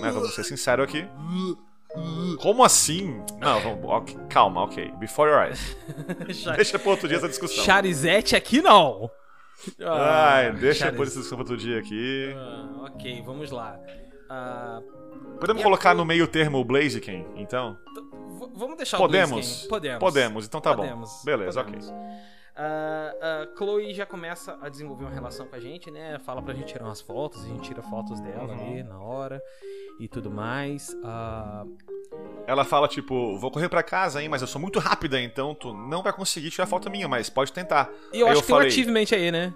[0.00, 0.10] Né?
[0.12, 1.08] Vamos ser sinceros aqui.
[2.40, 3.22] Como assim?
[3.38, 4.92] Não, vamos, ok, calma, ok.
[4.98, 5.76] Before your eyes.
[6.56, 7.64] Deixa pra outro dia essa discussão.
[7.64, 9.10] Charizette aqui não.
[9.80, 12.34] Ah, Ai, deixa Chariz- por essa discussão outro dia aqui.
[12.36, 13.78] Ah, ok, vamos lá.
[14.28, 14.80] Ah,
[15.40, 17.76] Podemos a colocar no meio termo o Blaziken, então?
[18.54, 19.30] vamos deixar Podemos?
[19.30, 19.68] o Blaziken?
[19.68, 19.98] Podemos.
[20.00, 21.24] Podemos, então tá Podemos, bom.
[21.24, 21.88] Beleza, podemos.
[21.88, 21.98] ok.
[22.58, 23.12] Ah,
[23.52, 26.18] a Chloe já começa a desenvolver uma relação com a gente, né?
[26.24, 28.66] Fala pra gente tirar umas fotos, a gente tira fotos dela Uhum.
[28.72, 29.42] ali na hora
[30.00, 30.96] e tudo mais.
[31.04, 31.64] Ah,
[32.46, 35.74] Ela fala, tipo, vou correr pra casa, hein, mas eu sou muito rápida, então tu
[35.74, 37.90] não vai conseguir tirar foto minha, mas pode tentar.
[38.12, 39.52] e eu Aí acho eu que falei- tem um achievement aí, né?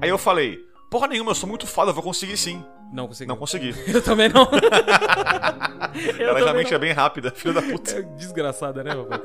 [0.00, 0.58] Aí eu falei,
[0.90, 2.64] porra nenhuma, eu sou muito foda, eu vou conseguir sim.
[2.92, 3.28] Não consegui.
[3.28, 3.74] Não consegui.
[3.92, 4.44] Eu também não.
[6.18, 6.76] eu Ela também realmente não.
[6.76, 7.90] é bem rápida, filho da puta.
[7.98, 9.20] É desgraçada, né, papai?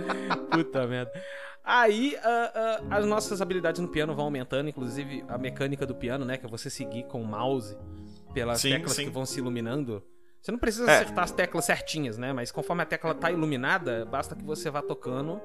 [0.52, 1.12] Puta merda.
[1.64, 6.26] Aí, ah, ah, as nossas habilidades no piano vão aumentando, inclusive a mecânica do piano,
[6.26, 6.38] né?
[6.38, 7.78] Que é você seguir com o mouse
[8.34, 9.06] pelas Sim, teclas sim.
[9.06, 10.04] que vão se iluminando.
[10.42, 10.96] Você não precisa É.
[10.98, 12.34] acertar as teclas certinhas, né?
[12.34, 15.40] Mas conforme a tecla tá iluminada, basta que você vá tocando.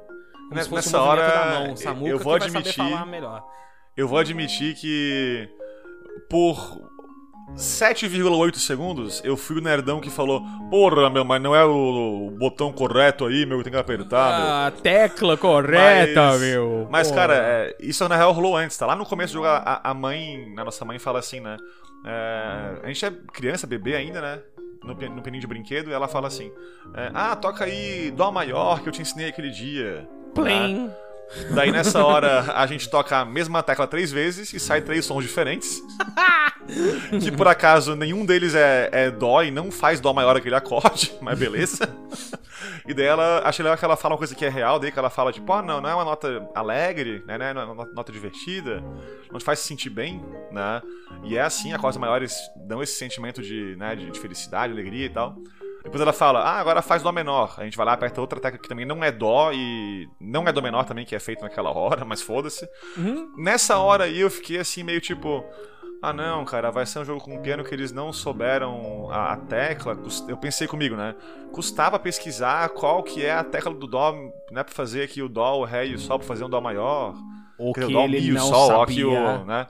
[0.48, 1.28] Como Ne- se fosse nessa movimento hora,
[1.60, 1.76] da mão.
[1.76, 3.44] Samuca eu vou admitir- saber falar melhor.
[3.96, 5.48] Eu vou admitir que
[6.28, 6.90] por
[7.55, 12.72] 7,8 segundos, eu fui o nerdão que falou: Porra, meu, mas não é o, botão
[12.72, 14.49] correto aí, meu, que tem que apertar, meu.
[14.49, 16.88] Ah, tecla correta, Mas- meu.
[16.90, 17.20] Mas, Porra.
[17.20, 18.86] cara, é, isso na real rolou antes, tá?
[18.86, 21.57] Lá no começo do jogo, a, a mãe, a nossa mãe fala assim, né?
[22.05, 24.40] É, a gente é criança, bebê ainda, né?
[24.84, 26.53] No, no pininho de brinquedo, e ela fala assim:
[26.94, 30.09] é, Ah, toca aí Dó maior que eu te ensinei aquele dia.
[30.34, 30.84] Plim.
[30.86, 30.94] Né?
[31.51, 35.22] Daí nessa hora a gente toca a mesma tecla três vezes e sai três sons
[35.22, 35.83] diferentes.
[37.20, 41.14] que por acaso nenhum deles é, é dó e não faz dó maior aquele acorde,
[41.20, 41.89] mas beleza.
[42.87, 44.99] E daí ela, achei legal que ela fala uma coisa que é real, daí que
[44.99, 48.11] ela fala tipo, ah não, não é uma nota alegre, né, não é uma nota
[48.11, 48.83] divertida,
[49.31, 50.81] não te faz se sentir bem, né,
[51.22, 55.11] e é assim, acordes maiores dão esse sentimento de, né, de, de felicidade, alegria e
[55.11, 55.37] tal.
[55.83, 57.55] Depois ela fala, ah, agora faz dó menor.
[57.57, 60.53] A gente vai lá, aperta outra tecla que também não é dó e não é
[60.53, 62.68] dó menor também, que é feito naquela hora, mas foda-se.
[62.97, 63.33] Uhum.
[63.37, 65.45] Nessa hora aí eu fiquei assim, meio tipo.
[66.01, 69.37] Ah não, cara, vai ser um jogo com piano que eles não souberam a, a
[69.37, 69.99] tecla.
[70.29, 71.14] Eu pensei comigo, né?
[71.53, 74.12] Custava pesquisar qual que é a tecla do dó,
[74.53, 74.62] né?
[74.62, 77.14] Pra fazer aqui o dó, o ré e o sol, pra fazer um dó maior.
[77.59, 79.66] O Quer que dizer, o dó, ele e o sol, ó, aqui o, né?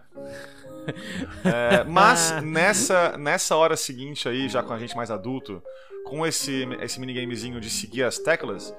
[1.45, 5.63] É, mas nessa, nessa hora seguinte aí, já com a gente mais adulto,
[6.05, 8.75] com esse, esse minigamezinho de seguir as teclas,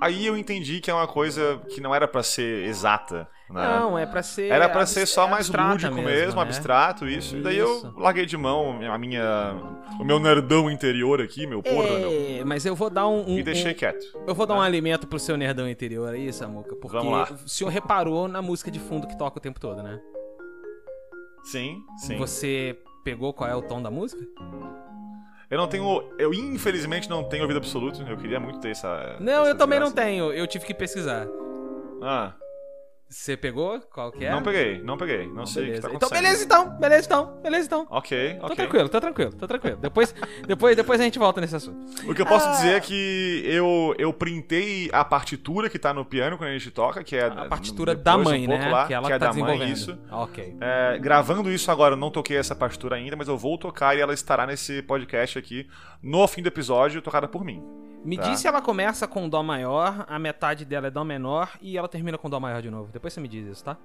[0.00, 3.78] aí eu entendi que é uma coisa que não era pra ser exata, né?
[3.78, 4.50] Não, é pra ser.
[4.50, 6.42] Era pra abs- ser só mais lúdico mesmo, né?
[6.42, 7.36] abstrato, isso.
[7.36, 7.94] E daí eu Isso.
[7.98, 9.54] larguei de mão a minha.
[10.00, 12.10] o meu nerdão interior aqui, meu porra, meu.
[12.10, 13.28] É, mas eu vou dar um.
[13.30, 14.02] um- E deixei um- quieto.
[14.26, 17.28] eu vou dar um alimento pro seu nerdão interior aí, Samuca, porque Vamos lá.
[17.44, 20.00] o senhor reparou na música de fundo que toca o tempo todo, né?
[21.44, 22.16] Sim, sim.
[22.16, 24.24] Você pegou qual é o tom da música?
[25.50, 26.02] Eu não tenho.
[26.18, 28.00] Eu infelizmente não tenho ouvido absoluto.
[28.02, 29.16] Eu queria muito ter essa.
[29.20, 30.08] Não, essa eu também não desgraça.
[30.08, 30.32] tenho.
[30.32, 31.26] Eu tive que pesquisar.
[32.02, 32.32] Ah,
[33.12, 33.78] Você pegou?
[33.92, 34.30] Qual que é?
[34.30, 35.26] não peguei, não peguei.
[35.26, 35.88] Não Então, sei o que beleza.
[35.88, 36.22] tá Então, acontecendo.
[36.24, 36.78] beleza então.
[36.78, 37.40] Beleza então.
[37.42, 37.86] Beleza então.
[37.90, 38.56] Ok, Tô ok.
[38.56, 39.76] tranquilo, tô tranquilo, tô tranquilo.
[39.76, 40.14] Depois,
[40.48, 41.78] depois, depois a gente volta nesse assunto.
[42.10, 42.52] O que eu posso Ah.
[42.52, 46.70] dizer é que eu, eu printei a partitura que tá no piano quando a gente
[46.70, 47.26] toca, que é.
[47.26, 48.70] A partitura da um mãe, pouco né?
[48.70, 49.98] Lá, que ela que é tá da mãe, isso.
[50.10, 50.56] Ok.
[50.60, 54.00] É, gravando isso agora, eu não toquei essa partitura ainda, mas eu vou tocar e
[54.00, 55.68] ela estará nesse podcast aqui,
[56.02, 57.62] no fim do episódio, tocada por mim.
[58.04, 58.22] Me Tá.
[58.30, 61.88] diz se ela começa com Dó maior, a metade dela é Dó menor e ela
[61.88, 62.90] termina com Dó maior de novo.
[62.92, 63.76] Depois você me diz isso, tá?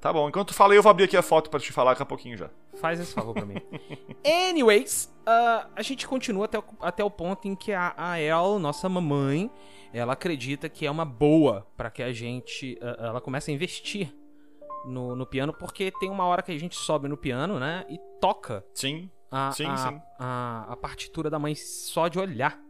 [0.00, 2.02] Tá bom, enquanto tu fala, eu vou abrir aqui a foto pra te falar daqui
[2.02, 2.50] a pouquinho já.
[2.76, 3.56] Faz esse favor pra mim.
[4.24, 8.58] Anyways, ah, a gente continua até o, até o ponto em que a, a El,
[8.58, 9.50] nossa mamãe,
[9.92, 12.78] ela acredita que é uma boa pra que a gente.
[12.82, 14.14] ah, ela comece a investir
[14.86, 17.84] no, no piano, porque tem uma hora que a gente sobe no piano, né?
[17.88, 19.10] E toca Sim.
[19.30, 20.00] a, Sim, a, sim.
[20.20, 22.60] a- a partitura da mãe só de olhar.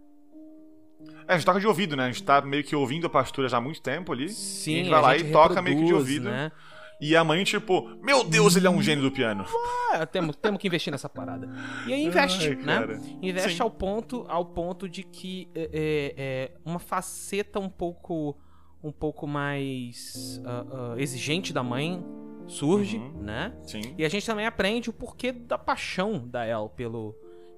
[1.28, 2.04] É, a gente toca de ouvido, né?
[2.04, 4.28] A gente tá meio que ouvindo a partitura já há muito tempo ali.
[4.28, 6.30] Sim, e a gente vai lá e toca meio que de reproduz, ouvido.
[6.30, 6.52] Né?
[7.00, 9.44] E a mãe, tipo, meu Deus, ele é um gênio do piano.
[9.92, 11.48] Ah, temos, temos que investir nessa parada.
[11.86, 12.64] E aí investe, Ai, né?
[12.64, 13.00] cara.
[13.20, 13.62] Investe Sim.
[13.62, 18.34] ao ponto, ao ponto de que é, é, é, uma faceta um pouco,
[18.82, 22.02] um pouco mais ah, ah, exigente da mãe
[22.48, 23.22] surge, Uhum.
[23.22, 23.52] né?
[23.64, 23.82] Sim.
[23.98, 27.14] E a gente também aprende o porquê da paixão da El pelo,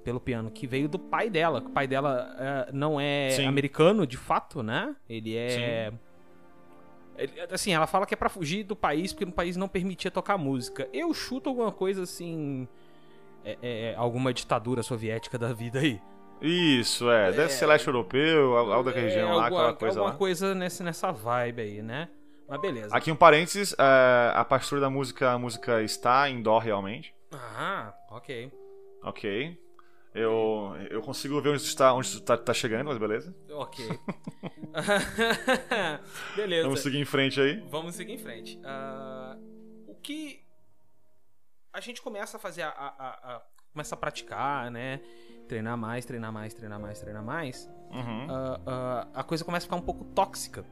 [0.09, 1.59] pelo piano, que veio do pai dela.
[1.61, 3.47] O pai dela eh, não é Sim.
[3.47, 4.97] americano, de fato, né?
[5.07, 5.93] Ele é...
[7.19, 10.11] ele- assim, ela fala que é pra fugir do país, porque no país não permitia
[10.11, 10.89] tocar música.
[10.95, 12.67] Eu chuto alguma coisa assim...
[13.45, 16.01] é- é, alguma ditadura soviética da vida aí.
[16.41, 17.31] Isso, é.
[17.33, 20.19] Deve ser leste europeu, algo da região É, lá, alguma, aquela coisa alguma lá.
[20.19, 22.09] coisa nesse, nessa vibe aí, né?
[22.49, 22.97] Mas beleza.
[22.97, 27.13] Aqui um parênteses, é, a partitura da música, a música está em dó realmente.
[27.31, 28.51] Ah, ok.
[29.03, 29.59] Ok.
[30.15, 33.35] Eu, eu consigo ver onde tu está, onde tu tá, tá chegando, mas beleza.
[33.51, 33.85] Ok.
[36.37, 36.63] beleza.
[36.65, 37.61] Vamos seguir em frente aí.
[37.71, 38.59] Vamos seguir em frente.
[38.65, 39.37] Ah,
[39.87, 40.41] o que
[41.73, 43.43] a gente começa a fazer a, a- a-
[43.73, 45.01] começa a praticar, né?
[45.47, 47.71] Treinar mais, treinar mais, treinar mais, treinar mais.
[47.91, 48.27] Uhum.
[48.31, 50.65] ah, ah, a coisa começa a ficar um pouco tóxica.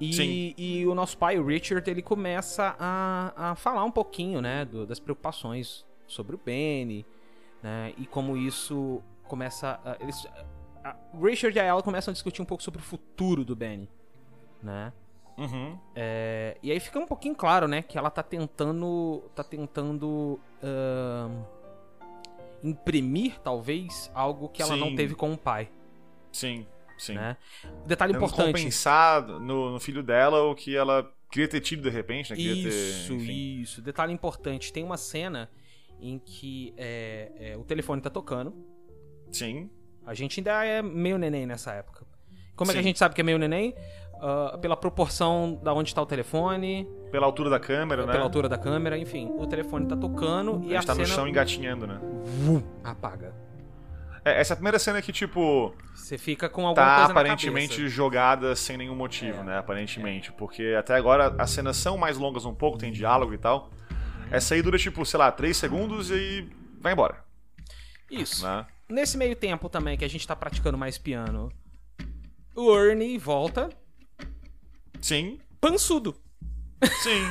[0.00, 0.54] E, Sim.
[0.56, 4.86] e o nosso pai, o Richard, ele começa a, a falar um pouquinho, né, do-
[4.86, 7.04] das preocupações sobre o Benny,
[7.62, 9.80] né, e como isso começa.
[9.84, 10.26] A, eles,
[10.84, 13.88] a- Richard e a começam a discutir um pouco sobre o futuro do Benny,
[14.62, 14.92] né?
[15.36, 15.78] Uhum.
[15.94, 21.44] É, e aí fica um pouquinho claro, né, que ela tá tentando, tá tentando ahn,
[22.62, 24.96] imprimir talvez algo que ela não Sim.
[24.96, 25.70] teve com o pai,
[26.32, 26.66] Sim,
[26.98, 27.14] sim.
[27.14, 27.36] né?
[27.86, 28.46] Detalhe Tentando importante.
[28.52, 32.36] compensar no, no filho dela o que ela queria ter tido de repente, né?
[32.36, 33.82] Queria Isso, ter, isso.
[33.82, 35.48] Detalhe importante, tem uma cena
[36.00, 38.54] em que é, é, o telefone tá tocando.
[39.32, 39.70] Sim.
[40.06, 42.06] A gente ainda é meio neném nessa época.
[42.56, 42.88] Como é que a Sim.
[42.88, 43.74] gente sabe que é meio neném?
[44.20, 48.12] ah, pela proporção da onde está o telefone, Pela altura da câmera, né?
[48.12, 49.32] pela altura da câmera, enfim.
[49.38, 51.98] O telefone tá tocando e a a, gente tá no cena chão engatinhando, né?
[52.42, 53.32] vum, apaga.
[54.24, 57.76] É, essa é primeira cena que, tipo, Você fica com alguma tá coisa na aparentemente
[57.76, 57.88] cabeça.
[57.88, 59.58] jogada sem nenhum motivo, É, né?
[59.58, 60.32] Aparentemente.
[60.32, 63.70] Porque até agora as cenas são mais longas um pouco, tem diálogo e tal.
[64.30, 66.46] Essa aí dura, tipo, sei lá, 3 segundos e
[66.80, 67.24] vai embora,
[68.10, 68.46] Isso.
[68.46, 68.66] né?
[68.88, 71.50] Nesse meio tempo também que a gente tá praticando mais piano,
[72.54, 73.68] o Ernie volta
[75.00, 76.16] Sim, pançudo.
[77.02, 77.22] sim.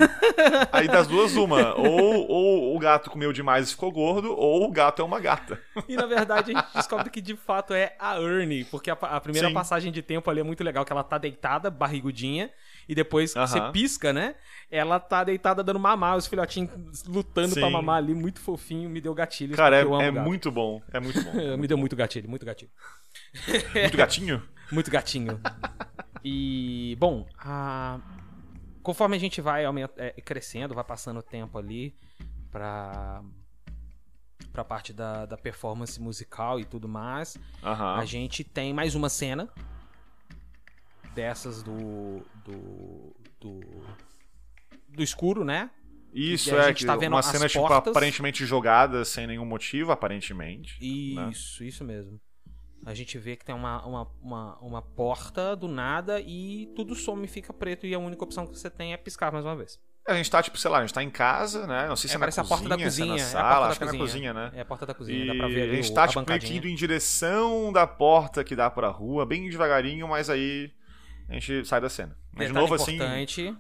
[0.74, 1.74] aí das duas, uma.
[1.76, 5.62] Ou, ou o gato comeu demais e ficou gordo, ou o gato é uma gata.
[5.88, 9.22] E na verdade a gente descobre que de fato é a Ernie, porque a, a
[9.22, 9.54] primeira Sim.
[9.54, 12.52] passagem de tempo ali é muito legal, que ela tá deitada, barrigudinha,
[12.88, 13.72] e depois que você Aham.
[13.72, 14.36] pisca, né?
[14.70, 17.62] Ela tá deitada dando mamar, os filhotinhos lutando Sim.
[17.62, 19.56] pra mamar ali, muito fofinho, me deu gatilhos.
[19.56, 20.82] Cara, é, é muito bom.
[20.92, 21.32] É muito bom.
[21.58, 22.72] me deu muito gatilho, muito gatilho.
[23.74, 24.44] Muito gatinho?
[24.72, 25.40] Muito gatinho.
[26.24, 28.00] E, bom, a-
[28.84, 31.96] conforme a gente vai aumenta- é, crescendo, vai passando o tempo ali
[32.52, 33.24] pra,
[34.52, 39.50] pra parte da, da performance musical e tudo mais, a gente tem mais uma cena
[41.18, 42.22] dessas do.
[42.46, 43.16] do.
[43.42, 43.60] do,
[44.90, 45.70] do escuro, né?
[46.14, 50.78] Isso a é tá vendo uma cena tipo aparentemente jogada sem nenhum motivo, aparentemente.
[51.16, 51.30] né?
[51.32, 52.20] Isso, isso mesmo.
[52.86, 57.26] A gente vê que tem uma, uma, uma, uma porta do nada e tudo some
[57.26, 59.78] e fica preto e a única opção que você tem é piscar mais uma vez.
[60.08, 61.88] A gente tá tipo, sei lá, a gente tá em casa, né?
[61.88, 63.08] Não sei se é, na parece a cozinha, porta da se é cozinha.
[63.08, 64.32] na é a sala, porta da acho que é na cozinha.
[64.32, 64.52] cozinha, né?
[64.56, 66.26] É a porta da cozinha, E dá pra ver ali a gente o- tá tipo
[66.26, 70.72] meio que indo em direção da porta que dá pra rua, bem devagarinho, mas aí
[71.28, 72.18] a gente sai da cena.
[72.32, 72.98] Mas de novo assim,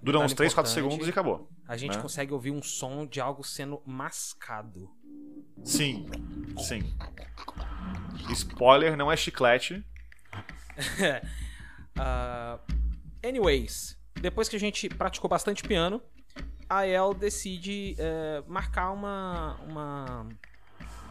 [0.02, 1.50] dura uns 3, 4 importante, segundos e acabou.
[1.68, 2.02] A gente né?
[2.02, 4.90] consegue ouvir um som de algo sendo mascado.
[5.64, 6.06] Sim.
[6.60, 6.94] Sim.
[8.32, 9.84] Spoiler, não é chiclete.
[12.00, 12.60] Ah,
[13.26, 16.00] anyways, depois que a gente praticou bastante piano,
[16.70, 20.28] a El decide eh, marcar uma, uma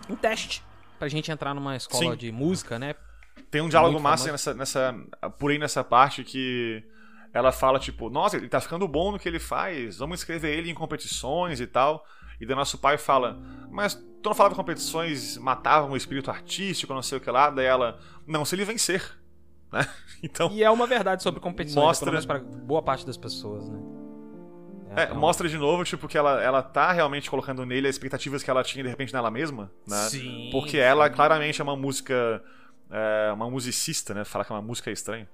[0.08, 0.62] um teste
[0.96, 2.16] pra gente entrar numa escola Sim.
[2.16, 2.94] de música, né?
[3.50, 4.54] Tem um diálogo Muito massa famoso.
[4.54, 5.30] nessa, nessa.
[5.38, 6.82] Por aí nessa parte que
[7.32, 10.70] ela fala, tipo, nossa, ele tá ficando bom no que ele faz, vamos escrever ele
[10.70, 12.04] em competições e tal.
[12.40, 13.38] E daí nosso pai fala,
[13.70, 17.48] mas tu não falava que competições matavam o espírito artístico, não sei o que lá,
[17.50, 19.02] daí ela, não, se ele vencer.
[19.72, 19.84] Né?
[20.22, 23.68] Então, E é uma verdade sobre competições, Mostra- pelo menos pra boa parte das pessoas,
[23.68, 23.76] né?
[24.94, 28.44] é, então- mostra de novo, tipo, que ela, ela tá realmente colocando nele as expectativas
[28.44, 29.96] que ela tinha de repente nela mesma, né?
[30.08, 30.50] Sim.
[30.52, 32.42] Porque ela claramente é uma música.
[32.90, 34.24] É, uma musicista, né?
[34.24, 35.28] Falar que é uma música é estranho.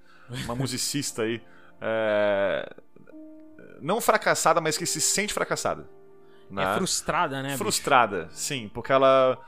[0.44, 1.42] Uma musicista aí.
[1.80, 2.74] é,
[3.80, 5.88] não fracassada, mas que se sente fracassada.
[6.50, 6.62] Né?
[6.62, 7.48] É frustrada, né?
[7.48, 7.59] bicho?
[7.59, 9.38] Frustrada, sim, porque ela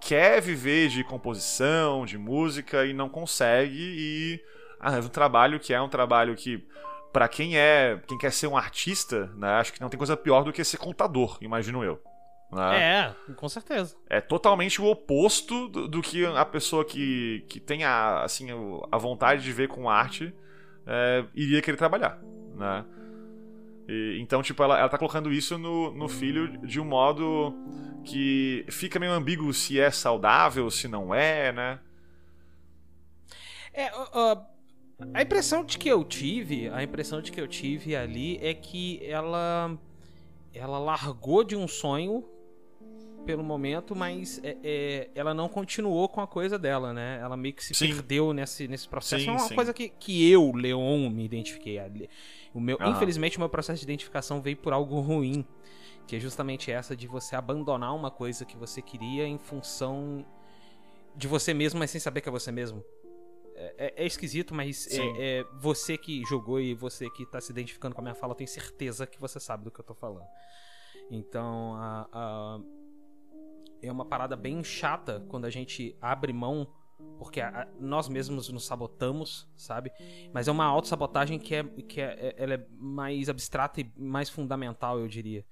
[0.00, 4.44] quer viver de composição, de música e não consegue e
[4.80, 6.66] arranja um trabalho que é um trabalho que
[7.12, 10.44] pra quem é, quem quer ser um artista, né, acho que não tem coisa pior
[10.44, 12.02] do que ser contador, imagino eu.
[12.52, 13.14] Né?
[13.28, 13.96] É, com certeza.
[14.08, 18.48] É totalmente o oposto do, do que a pessoa que, que tem a, assim,
[18.90, 20.34] a vontade de ver com arte
[20.86, 22.18] é, iria querer trabalhar,
[22.56, 22.84] né?
[23.88, 27.54] E- então, tipo, ela, ela tá colocando isso no, no filho de um modo
[28.04, 31.78] que fica meio ambíguo se é saudável, se não é, né?
[33.72, 34.36] É, ó,
[35.14, 39.00] a impressão de que eu tive, a impressão de que eu tive ali é que
[39.04, 39.76] ela
[40.54, 42.24] ela largou de um sonho
[43.22, 47.18] pelo momento, mas é, é, ela não continuou com a coisa dela, né?
[47.20, 47.88] Ela meio que se Sim.
[47.88, 49.24] perdeu nesse, nesse processo.
[49.24, 49.54] Sim, é uma sim.
[49.54, 51.78] coisa que, que eu, Leon, me identifiquei.
[52.52, 52.78] O meu.
[52.84, 55.46] Infelizmente, o meu processo de identificação veio por algo ruim.
[56.06, 60.26] Que é justamente essa de você abandonar uma coisa que você queria em função
[61.14, 62.84] de você mesmo, mas sem saber que é você mesmo.
[63.54, 67.52] É, é- é esquisito, mas é, é você que jogou e você que tá se
[67.52, 69.94] identificando com a minha fala, eu tenho certeza que você sabe do que eu tô
[69.94, 70.26] falando.
[71.10, 72.60] Então, a- a-
[73.82, 76.66] é uma parada bem chata quando a gente abre mão,
[77.18, 79.90] porque a- a- nós mesmos nos sabotamos, sabe?
[80.32, 84.28] Mas é uma autossabotagem que, é, que é, é- ela é mais abstrata e mais
[84.28, 85.44] fundamental, eu diria.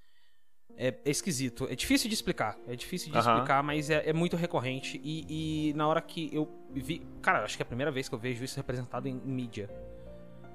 [0.77, 1.67] É, é esquisito.
[1.69, 2.57] É difícil de explicar.
[2.67, 3.35] É difícil de Aham.
[3.35, 4.99] explicar, mas é, é muito recorrente.
[5.05, 7.03] E, e na hora que eu vi.
[7.21, 9.69] Cara, acho que é a primeira vez que eu vejo isso representado em mídia.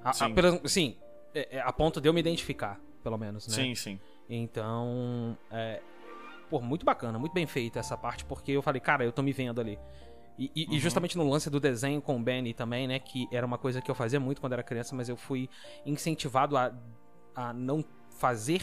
[0.03, 0.33] A, a, Sim.
[0.33, 0.97] pela- sim,
[1.33, 3.53] é- é a ponto de eu me identificar, pelo menos, né?
[3.55, 3.99] Sim, sim.
[4.27, 5.81] Então, é,
[6.49, 9.31] pô, muito bacana, muito bem feita essa parte, porque eu falei, cara, eu tô me
[9.33, 9.79] vendo ali.
[10.37, 13.45] E, e- e justamente no lance do desenho com o Benny também, né, que era
[13.45, 15.49] uma coisa que eu fazia muito quando era criança, mas eu fui
[15.85, 16.73] incentivado a,
[17.33, 17.83] a não
[18.19, 18.61] fazer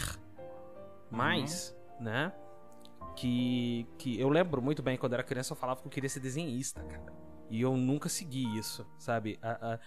[1.11, 2.33] mais, né?
[3.17, 6.21] Que, que eu lembro muito bem quando era criança eu falava que eu queria ser
[6.21, 7.13] desenhista, cara.
[7.51, 9.39] E eu nunca segui isso, sabe?
[9.43, 9.79] A- a-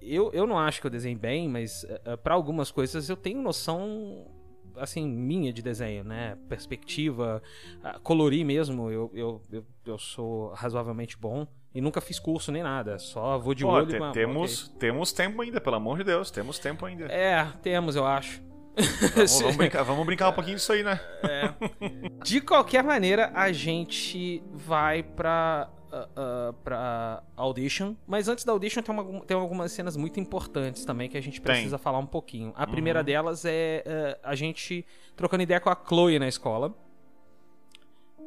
[0.00, 3.40] eu, eu não acho que eu desenho bem, mas uh, para algumas coisas eu tenho
[3.40, 4.26] noção
[4.78, 6.36] assim, minha de desenho, né?
[6.48, 7.42] Perspectiva,
[7.84, 11.46] uh, colorir mesmo, eu, eu, eu, eu, sou razoavelmente bom.
[11.74, 13.86] E nunca fiz curso nem nada, só vou de Pô, olho.
[13.86, 14.78] te- mas- temos, ok.
[14.78, 17.04] temos tempo ainda, pelo amor de Deus, temos tempo ainda.
[17.06, 18.42] É, temos, eu acho.
[19.14, 20.98] Vamos, vamos brincar, vamos brincar um pouquinho disso aí, né?
[22.24, 25.68] De qualquer maneira, a gente vai pra,
[26.16, 27.94] ah, pra Audition.
[28.06, 31.40] Mas antes da Audition, tem, uma- tem algumas cenas muito importantes também que a gente
[31.40, 31.52] Tem.
[31.52, 32.52] precisa falar um pouquinho.
[32.56, 33.84] A primeira delas é
[34.22, 34.84] ah, a gente
[35.16, 36.74] trocando ideia com a Chloe na escola.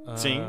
[0.08, 0.42] Ah, Sim.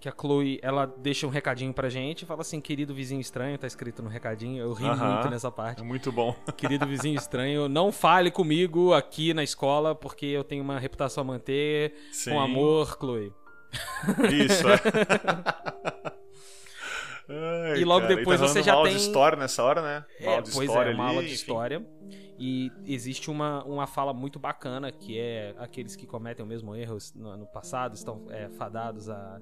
[0.00, 2.26] Que a Chloe, ela deixa um recadinho pra gente.
[2.26, 4.62] Fala assim, querido vizinho estranho, tá escrito no recadinho.
[4.62, 5.14] Eu ri Aham.
[5.14, 5.80] muito nessa parte.
[5.80, 6.36] É muito bom.
[6.56, 11.24] Querido vizinho estranho, não fale comigo aqui na escola, porque eu tenho uma reputação a
[11.24, 11.94] manter.
[12.12, 12.32] Sim.
[12.32, 13.32] Com amor, Chloe.
[14.46, 14.78] Isso, é.
[17.28, 19.82] Ai, E logo cara, depois tá você já uma aula tem- de história nessa hora,
[19.82, 20.04] né?
[20.20, 21.34] Uma É, aula de pois história é, uma ali, aula de enfim.
[21.34, 21.86] história.
[22.38, 26.96] E existe uma, uma fala muito bacana que é aqueles que cometem o mesmo erro
[27.14, 29.40] no, no passado estão é, fadados a.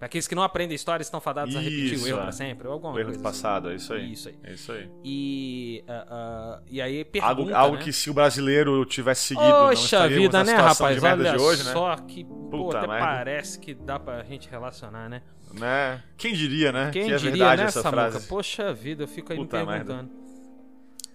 [0.00, 2.22] Aqueles que não aprendem história estão fadados a repetir o Isso, erro é.
[2.22, 2.66] pra sempre.
[2.66, 4.00] Ou alguma O erro coisa do passado, é isso aí.
[4.04, 4.12] Assim.
[4.12, 4.38] Isso aí.
[4.42, 4.90] É isso aí.
[5.04, 7.82] E, ah, ah, e aí pergunta, Algo, algo né?
[7.82, 10.98] que se o brasileiro tivesse seguido, Poxa vida, né, rapaz?
[10.98, 11.72] de Olha de hoje, né?
[11.72, 13.04] só que pô, Puta até merda.
[13.04, 15.22] parece que dá pra gente relacionar, né?
[15.52, 16.02] né?
[16.16, 16.90] Quem diria, né?
[16.92, 18.10] Quem que é diria, verdade né, essa Samuca?
[18.10, 18.26] frase.
[18.26, 20.10] Poxa vida, eu fico aí Puta me perguntando.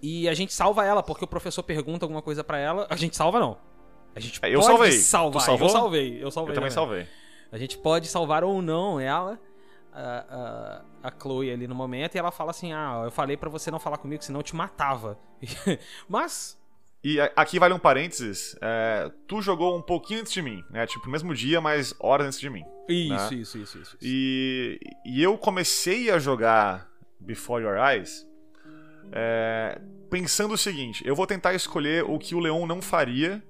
[0.02, 2.86] E a gente salva ela, porque o professor pergunta alguma coisa pra ela.
[2.90, 3.58] A gente salva, não.
[4.16, 4.92] A gente É, eu pode salvei.
[4.92, 5.42] salvar.
[5.42, 5.68] Tu salvou?
[5.68, 6.52] Eu salvei, eu salvei.
[6.52, 6.74] Eu também né?
[6.76, 7.08] salvei.
[7.56, 9.40] A gente pode salvar ou não ela,
[9.94, 13.50] a, a, a Chloe ali no momento, e ela fala assim: Ah, eu falei pra
[13.50, 15.18] você não falar comigo, senão eu te matava.
[16.10, 16.60] Mas.
[17.02, 18.58] E aqui vale um parênteses.
[18.62, 20.86] é, tu jogou um pouquinho antes de mim, né?
[20.88, 22.66] Tipo, no mesmo dia, mas horas antes de mim.
[22.90, 23.16] Isso, Né?
[23.16, 23.98] isso, isso, isso, isso.
[24.02, 26.90] E, e eu comecei a jogar
[27.20, 28.28] Before Your Eyes
[29.12, 29.80] é,
[30.10, 33.42] pensando o seguinte: eu vou tentar escolher o que o Leon não faria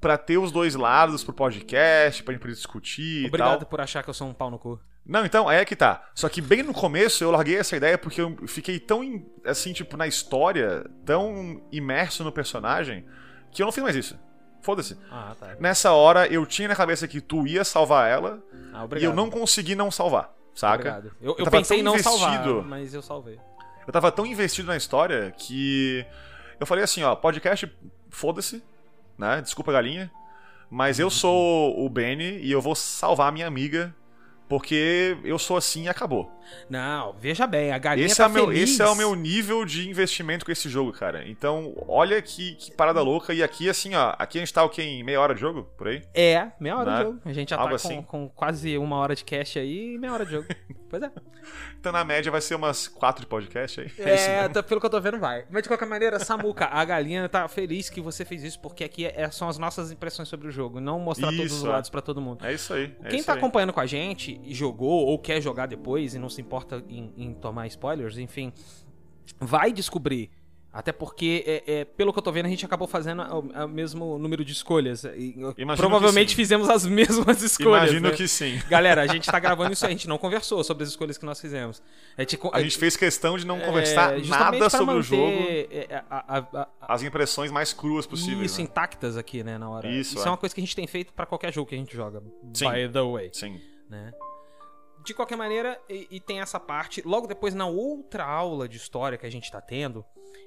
[0.00, 3.66] pra ter os dois lados pro podcast, pra gente poder discutir Obrigado e tal.
[3.68, 4.80] por achar que eu sou um pau no cu.
[5.04, 6.08] Não, então, aí é que tá.
[6.14, 9.02] Só que bem no começo eu larguei essa ideia porque eu fiquei tão,
[9.44, 13.04] assim, tipo, na história, tão imerso no personagem,
[13.50, 14.18] que eu não fiz mais isso.
[14.62, 14.96] Foda-se.
[15.10, 15.56] Ah, tá.
[15.58, 18.42] Nessa hora eu tinha na cabeça que tu ia salvar ela
[18.74, 20.74] Ah, e eu não consegui não salvar, saca?
[20.90, 21.12] Obrigado.
[21.20, 22.62] Eu, eu tava pensei em não salvar, investido.
[22.62, 23.38] mas eu salvei.
[23.86, 26.04] Eu tava tão investido na história que
[26.60, 27.72] eu falei assim, ó, podcast,
[28.10, 28.62] foda-se,
[29.20, 29.40] né?
[29.42, 30.10] Desculpa galinha,
[30.70, 33.94] mas eu sou o Benny e eu vou salvar a minha amiga
[34.48, 36.28] porque eu sou assim e acabou.
[36.68, 38.70] Não, veja bem, a galinha Esse, tá é o meu, feliz.
[38.70, 41.24] esse é o meu nível de investimento com esse jogo, cara.
[41.28, 43.32] Então, olha que, que parada louca.
[43.32, 44.82] E aqui, assim, ó, aqui a gente tá o quê?
[44.82, 45.68] Em meia hora de jogo?
[45.78, 46.02] Por aí?
[46.12, 46.96] É, meia hora Né?
[46.96, 47.20] de jogo.
[47.24, 48.02] A gente já Algo tá assim.
[48.02, 50.48] com, com quase uma hora de cast aí e meia hora de jogo.
[50.90, 51.12] pois é.
[51.80, 53.86] Então, na média, vai ser umas quatro de podcast aí.
[53.86, 55.46] isso É, tá- pelo que eu tô vendo, vai.
[55.50, 59.06] Mas de qualquer maneira, Samuca, a galinha tá feliz que você fez isso, porque aqui
[59.06, 61.70] é- são as nossas impressões sobre o jogo, não mostrar todos os Isso, é.
[61.70, 62.44] lados pra todo mundo.
[62.44, 62.94] É isso aí.
[63.02, 63.38] é Quem isso tá aí.
[63.38, 67.32] acompanhando com a gente jogou ou quer jogar depois e não se importa em, em
[67.32, 68.52] tomar spoilers, enfim,
[69.40, 70.30] vai descobrir.
[70.72, 74.16] Até porque, é, é, pelo que eu tô vendo, a gente acabou fazendo o, mesmo
[74.18, 75.02] número de escolhas.
[75.02, 77.90] E, Imagino provavelmente fizemos as mesmas escolhas.
[77.90, 78.14] Imagino né?
[78.14, 78.60] que sim.
[78.70, 81.24] Galera, a gente tá gravando isso aí, a gente não conversou sobre as escolhas que
[81.26, 81.82] nós fizemos.
[82.16, 84.28] A gente, A gente fez questão de não é, conversar justamente
[84.60, 88.52] nada sobre o jogo, é, a- a- a- as impressões mais cruas possíveis.
[88.52, 88.64] isso, né?
[88.64, 89.88] intactas aqui, né, na hora.
[89.88, 90.22] Isso, é.
[90.22, 90.30] é.
[90.30, 92.22] uma coisa que a gente tem feito pra qualquer jogo que a gente joga.
[92.54, 92.70] Sim.
[92.70, 93.30] By the way.
[93.32, 93.60] Sim.
[93.88, 94.12] né?
[95.10, 97.02] De qualquer maneira, e, e tem essa parte.
[97.04, 100.04] Logo depois, na outra aula de história que a gente tá tendo,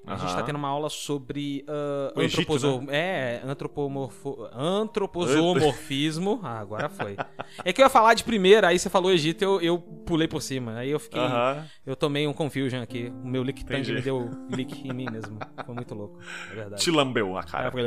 [0.07, 4.47] a gente tá tendo uma aula sobre uh, Egito, antropozo- É, antropomorfo...
[4.53, 6.39] antropozoomorfismo.
[6.43, 7.17] Ah, agora foi.
[7.65, 10.41] É que eu ia falar de primeira, aí você falou Egito, eu, eu pulei por
[10.41, 10.77] cima.
[10.77, 11.19] Aí eu fiquei.
[11.19, 11.65] Aham.
[11.85, 13.11] Eu tomei um confusion aqui.
[13.21, 13.93] O meu lick tank Entendi.
[13.95, 15.37] me deu lick em mim mesmo.
[15.65, 16.17] Foi muito louco,
[16.51, 16.81] é verdade.
[16.81, 17.69] Te lambeu a cara.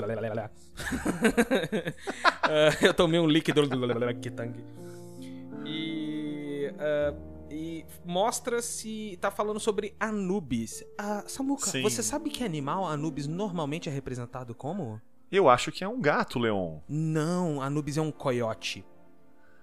[2.43, 3.62] Ah, eu tomei um lick do
[4.20, 4.55] Kitang.
[5.64, 6.05] E.
[6.79, 7.14] ah,
[7.51, 9.18] e mostra-se.
[9.20, 10.85] Tá falando sobre Anubis.
[10.99, 11.83] Ah, Samuca, Sim.
[11.83, 15.01] você sabe que animal Anubis normalmente é representado como?
[15.31, 16.79] Eu acho que é um gato, Leon.
[16.89, 18.85] Não, Anubis é um coiote.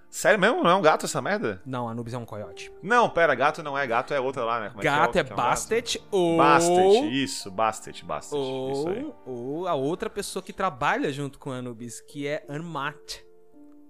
[0.09, 0.61] Sério mesmo?
[0.61, 1.59] Não é um gato essa merda?
[1.65, 2.71] Não, Anubis é um coiote.
[2.83, 4.69] Não, pera, gato não é gato, é outra lá, né?
[4.69, 6.37] Como gato que é, que um Bastet ou.
[6.37, 8.39] Bastet, isso, Bastet, Bastet.
[8.39, 9.11] Isso aí.
[9.25, 13.23] Ou, ou a outra pessoa que trabalha junto com Anubis, que é Anmat.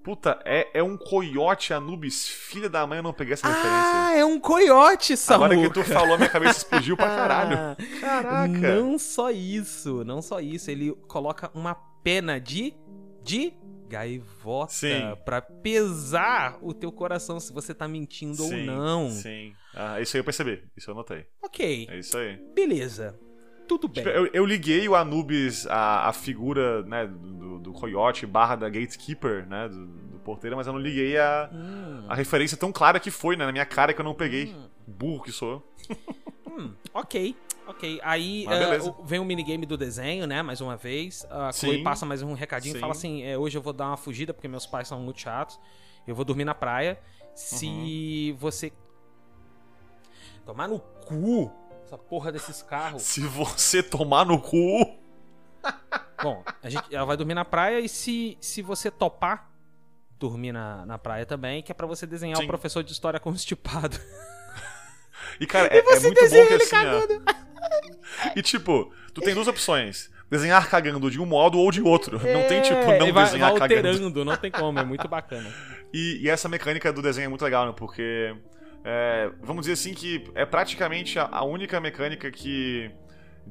[0.04, 3.72] Puta, é, é um coiote Anubis, filha da mãe, eu não peguei essa referência.
[3.72, 5.54] Ah, é um coiote, Samuca.
[5.54, 7.58] Agora que tu falou, minha cabeça explodiu pra caralho.
[7.58, 8.76] Ah, Caraca.
[8.76, 11.74] Não só isso, não só isso, ele coloca uma
[12.04, 12.74] pena de
[13.24, 13.54] de
[13.88, 15.16] gaivota Sim.
[15.24, 19.10] pra pesar o teu coração se você tá mentindo sim, ou não.
[19.10, 19.54] Sim.
[19.74, 21.26] Ah, isso aí eu percebi, isso eu notei.
[21.41, 22.38] Ok, É isso aí.
[22.54, 23.18] beleza.
[23.68, 24.03] Tudo bem.
[24.03, 28.70] Tipo, eu, eu liguei o Anubis à, à figura, né, do, do Coyote barra da
[28.70, 32.99] Gatekeeper, né, do, do porteiro, mas eu não liguei a, Hum, a referência tão clara
[32.99, 34.53] que foi, né, na minha cara que eu não peguei.
[34.86, 35.66] Burro que sou.
[36.47, 37.36] hum, ok.
[37.66, 38.45] Ok, aí
[38.86, 40.41] o- vem o minigame do desenho, né?
[40.41, 41.26] Mais uma vez.
[41.30, 41.68] A Sim.
[41.68, 44.34] Chloe passa mais um recadinho e fala assim: é, hoje eu vou dar uma fugida
[44.34, 45.57] porque meus pais são muito chatos.
[46.05, 46.99] Eu vou dormir na praia.
[47.34, 47.66] Se
[48.34, 48.38] Uhum.
[48.38, 48.74] você.
[50.45, 51.49] Tomar no cu
[51.94, 53.04] essa porra desses carros.
[53.04, 54.98] Se você tomar no cu.
[56.22, 59.52] Bom, a gente, ela vai dormir na praia e se, se você topar
[60.20, 62.46] dormir na, na praia também, que é pra você desenhar Sim.
[62.46, 63.98] o professor de história constipado.
[65.39, 68.34] E, cara, é, é muito bom que ele assim, ó.
[68.36, 70.12] E tipo, tu tem duas opções.
[70.30, 72.20] Desenhar cagando de um modo ou de outro.
[72.20, 73.88] não tem, tipo, É, não e vai, desenhar vai cagando.
[73.88, 75.52] alterando, não tem como, é muito bacana.
[75.91, 77.74] E, e essa mecânica do desenho é muito legal, né?
[77.76, 78.36] Porque.
[78.84, 82.92] É, vamos dizer assim que é praticamente a, a única mecânica que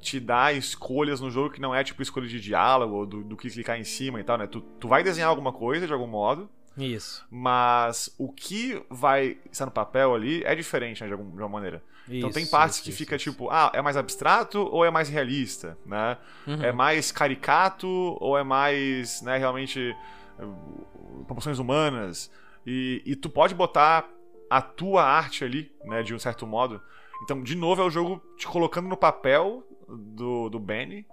[0.01, 3.37] te dá escolhas no jogo que não é tipo escolha de diálogo ou do, do
[3.37, 4.47] que clicar em cima e tal, né?
[4.47, 7.25] Tu, tu vai desenhar alguma coisa de algum modo, Isso.
[7.31, 11.61] mas o que vai estar no papel ali é diferente, né, de, algum- de alguma
[11.61, 11.83] maneira.
[12.09, 13.31] Então tem Isso, partes isso, que isso, fica isso.
[13.31, 16.17] tipo, ah, é mais abstrato ou é mais realista, né?
[16.47, 16.63] Uhum.
[16.63, 17.87] É mais caricato
[18.21, 19.95] ou é mais, né, realmente
[20.39, 20.45] eh,
[21.27, 22.31] proporções humanas?
[22.67, 24.09] E, e tu pode botar
[24.57, 26.81] a tua arte ali, né, de um certo modo.
[27.25, 31.07] Então, de novo, é o jogo te colocando no papel do, do Benny.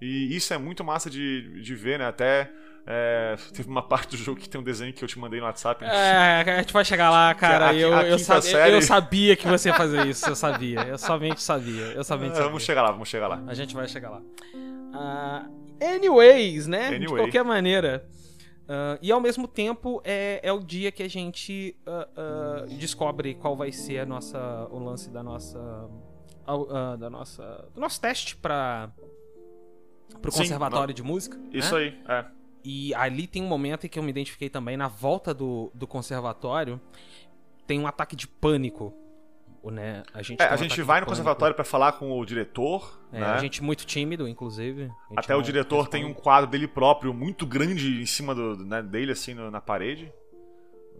[0.00, 2.06] E isso é muito massa de, de ver, né?
[2.06, 2.50] Até
[2.86, 5.46] é, teve uma parte do jogo que tem um desenho que eu te mandei no
[5.46, 5.84] WhatsApp.
[5.84, 7.66] É, a gente vai chegar lá, cara.
[7.66, 10.80] A- a eu, eu, sa- série- eu sabia que você ia fazer isso, eu sabia.
[10.82, 11.84] Eu somente sabia.
[11.94, 12.48] Eu somente Ah, sabia.
[12.48, 13.42] vamos chegar lá, vamos chegar lá.
[13.46, 14.20] A gente vai chegar lá.
[14.92, 15.46] Ah,
[15.80, 16.90] anyways, né?
[16.90, 17.22] De Anyway.
[17.22, 18.04] qualquer maneira.
[18.68, 23.34] Ah, e ao mesmo tempo é, é o dia que a gente ah, ah, descobre
[23.34, 25.88] qual vai ser a nossa, o lance da nossa.
[26.98, 27.68] da nossa.
[27.74, 28.90] Do nosso teste para
[30.20, 31.38] pro Sim, conservatório de música.
[31.52, 31.80] Isso né?
[31.80, 32.24] aí, é.
[32.64, 35.86] E ali tem um momento em que eu me identifiquei também na volta do, do
[35.86, 36.80] conservatório.
[37.64, 38.92] Tem um ataque de pânico.
[39.70, 40.02] Né?
[40.14, 43.26] A gente, É, a gente vai no conservatório pra falar com o diretor, É, né?
[43.26, 44.90] A gente muito tímido, inclusive.
[45.16, 46.22] Até o diretor tem um responde.
[46.24, 50.12] quadro dele próprio muito grande em cima do, né, dele, assim, no- na parede.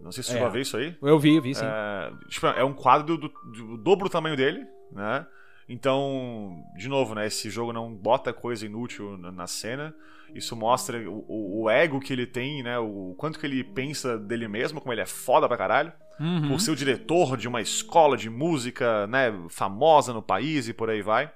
[0.01, 0.43] Não sei se você É.
[0.45, 0.95] a ver isso aí.
[1.01, 1.65] Eu vi, eu vi, sim.
[1.65, 5.25] É, tipo, é um quadro do, do, do dobro do tamanho dele, né?
[5.69, 7.27] Então, de novo, né?
[7.27, 9.93] Esse jogo não bota coisa inútil na, na cena.
[10.33, 12.77] Isso mostra o, o- o ego que ele tem, né?
[12.79, 15.91] O quanto que ele pensa dele mesmo, como ele é foda pra caralho.
[16.19, 16.49] Uhum.
[16.49, 19.31] Por ser o diretor de uma escola de música, né?
[19.49, 21.31] Famosa no país e por aí vai.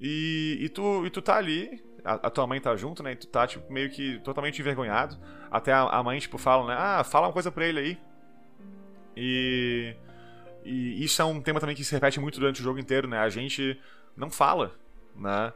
[0.00, 1.68] E, e, tu, e tu tá ali,
[2.04, 3.12] a, a tua mãe tá junto, né?
[3.12, 5.18] E tu tá, tipo, meio que totalmente envergonhado.
[5.50, 6.74] Até a, a mãe, tipo, fala, né?
[6.78, 7.98] Ah, fala uma coisa pra ele aí.
[9.16, 9.94] E,
[10.64, 13.18] e isso é um tema também que se repete muito durante o jogo inteiro, né?
[13.18, 13.78] A gente
[14.16, 14.72] não fala,
[15.16, 15.52] né?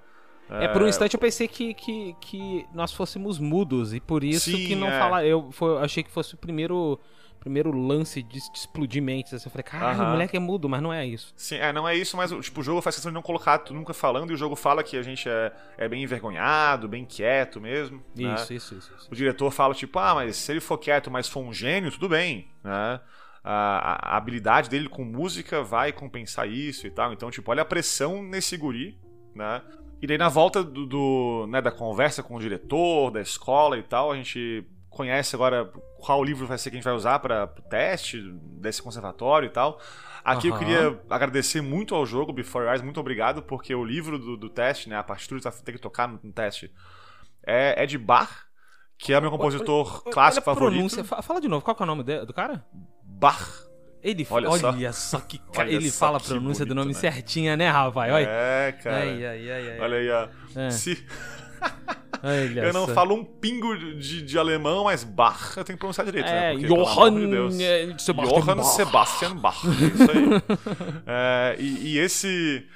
[0.48, 4.50] É, por um instante eu pensei que, que, que nós fôssemos mudos e por isso
[4.50, 4.98] Sim, que não é.
[4.98, 5.24] falar.
[5.24, 7.00] Eu foi, achei que fosse o primeiro,
[7.40, 9.32] primeiro lance de, de explodir mentes.
[9.32, 11.32] Assim, eu falei, caralho, o moleque é mudo, mas não é isso.
[11.34, 13.72] Sim, é, não é isso, mas tipo, o jogo faz questão de não colocar tu
[13.72, 17.59] nunca falando e o jogo fala que a gente é, é bem envergonhado, bem quieto
[17.61, 18.02] mesmo.
[18.14, 18.34] né?
[18.34, 19.09] Isso, isso, isso, isso.
[19.11, 22.09] O diretor fala, tipo, ah, mas se ele for quieto, mas for um gênio, tudo
[22.09, 23.00] bem, né?
[23.45, 27.12] A, a- habilidade dele com música vai compensar isso e tal.
[27.12, 28.99] Então, tipo, olha a pressão nesse guri,
[29.34, 29.61] né?
[30.01, 33.82] E daí na volta do, do, né, da conversa com o diretor, da escola e
[33.82, 37.45] tal, a gente conhece agora qual livro vai ser que a gente vai usar para
[37.45, 38.20] o teste
[38.61, 39.80] desse conservatório e tal.
[40.24, 40.59] Aqui eu Aham.
[40.59, 44.49] queria agradecer muito ao jogo Before Your Eyes, muito obrigado, porque o livro do, do
[44.49, 46.72] teste, né, a partitura que tem que tocar no, no teste,
[47.47, 48.30] é, é de Bach,
[48.99, 50.72] que é meu compositor Olha clássico a favorito.
[50.74, 51.05] pronúncia.
[51.05, 52.64] Fa- Fala de novo, qual é o nome do cara?
[53.18, 53.64] Bach.
[54.02, 55.18] Ele Olha olha, só.
[55.18, 55.24] só.
[55.24, 57.00] que Olha ele só fala a que pronúncia do bonito, nome né?
[57.00, 58.12] certinha, né, rapaz?
[58.12, 58.26] Olha.
[58.28, 58.96] É, cara.
[58.98, 59.80] Ai, ai, ai.
[59.80, 60.28] Olha aí, ó.
[60.60, 60.70] É.
[60.70, 61.02] Se
[62.62, 66.26] eu não falo um pingo de, de alemão, mas Bach eu tenho que pronunciar direito,
[66.26, 66.50] né?
[66.50, 67.54] É, Porque, pelo amor de Deus.
[67.56, 68.66] Johann eh, Sebastian Johann Bach.
[68.66, 69.64] Sebastian Bach.
[69.64, 70.24] Isso aí.
[71.06, 72.66] É, e, e esse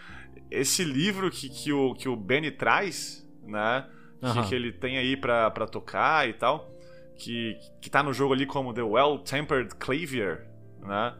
[0.50, 3.84] esse livro que, que, o, que o Benny traz, né?
[4.20, 4.48] Que, Aham.
[4.48, 6.70] que ele tem aí pra, pra tocar e tal,
[7.18, 10.46] que, que tá no jogo ali como The Well-Tempered Clavier,
[10.80, 11.14] né?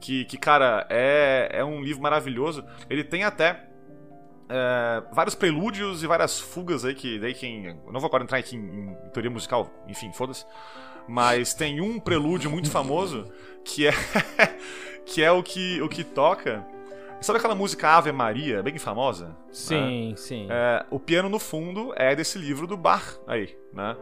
[0.00, 2.64] Que, que cara, é, é um livro maravilhoso.
[2.90, 3.68] Ele tem até
[4.48, 7.78] é, vários prelúdios e várias fugas aí que daí quem.
[7.90, 10.44] Não vou agora entrar aqui em, em teoria musical, enfim, foda-se.
[11.08, 13.30] Mas tem um prelúdio muito famoso
[13.64, 13.92] que é
[15.06, 16.66] que é o que o que toca.
[17.20, 19.34] Sabe aquela música Ave Maria, bem famosa?
[19.50, 20.46] Sim, sim.
[20.50, 23.96] É, o piano no fundo é desse livro do Bach aí, né?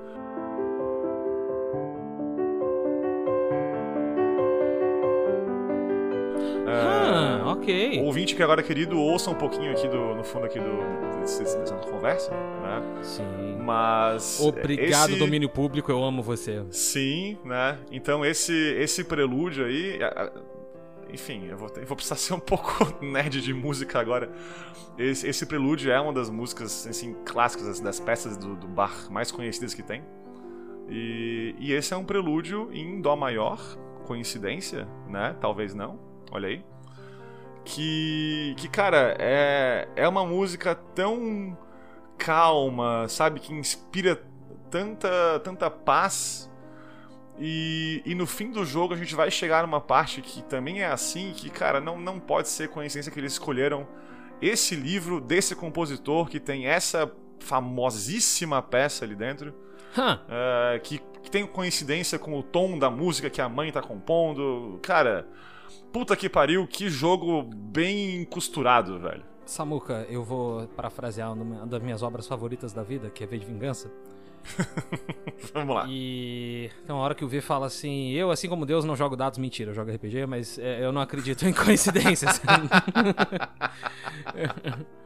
[6.75, 8.03] Ah, ok, Ok.
[8.03, 11.43] Ouvinte que agora é querido, ouça um pouquinho aqui do, no fundo aqui do, desse,
[11.43, 12.83] dessa conversa, né?
[13.03, 13.59] Sim.
[13.65, 14.39] Mas.
[14.41, 15.19] Obrigado, esse...
[15.19, 16.63] domínio público, eu amo você.
[16.71, 17.79] Sim, né?
[17.91, 19.99] Então esse, esse prelúdio aí.
[21.11, 24.31] Enfim, eu vou, eu vou precisar ser um pouco nerd de música agora.
[24.99, 29.33] Esse, esse prelúdio é uma das músicas assim, clássicas, das peças do, do bar mais
[29.33, 30.03] conhecidas que tem.
[30.89, 33.59] E, e esse é um prelúdio em Dó maior,
[34.05, 35.35] coincidência, né?
[35.41, 35.99] Talvez não,
[36.35, 36.65] olha aí.
[37.65, 41.57] Que, que cara, é, é uma música tão
[42.19, 43.41] calma, sabe?
[43.41, 44.23] Que inspira
[44.71, 46.51] tanta, tanta paz
[47.39, 50.87] e, e no fim do jogo a gente vai chegar numa parte que também é
[50.87, 53.87] assim, que, cara, não, não pode ser coincidência que eles escolheram
[54.41, 57.11] esse livro desse compositor que tem essa
[57.41, 59.55] famosíssima peça ali dentro.
[59.97, 60.15] Huh.
[60.15, 64.79] Uh, que, que, tem coincidência com o tom da música que a mãe tá compondo.
[64.83, 65.27] Cara,
[65.95, 69.23] puta que pariu, que jogo bem costurado, velho.
[69.47, 73.47] Samuka, eu vou parafrasear uma das minhas obras favoritas da vida, que é V de
[73.47, 73.93] Vingança.
[75.55, 75.87] Vamos lá.
[75.89, 79.15] E tem uma hora que o V fala assim: Eu, assim como Deus, não jogo
[79.15, 79.39] dados.
[79.39, 82.43] Mentira, eu jogo RPG, mas é, eu não acredito em coincidências.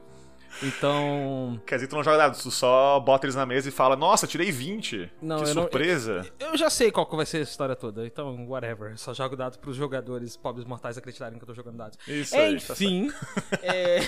[0.63, 1.61] Então.
[1.67, 4.27] Quer dizer, tu não joga dados, tu só bota eles na mesa e fala, nossa,
[4.27, 5.11] tirei 20.
[5.21, 6.17] Não, que surpresa.
[6.41, 8.99] Não, eu, eu, já sei qual que vai ser a história toda, então, whatever.
[8.99, 11.99] Só jogo dados pros jogadores pobres mortais acreditarem que eu tô jogando dados.
[12.07, 13.11] Isso aí, tá Enfim.
[13.11, 13.99] Tá é...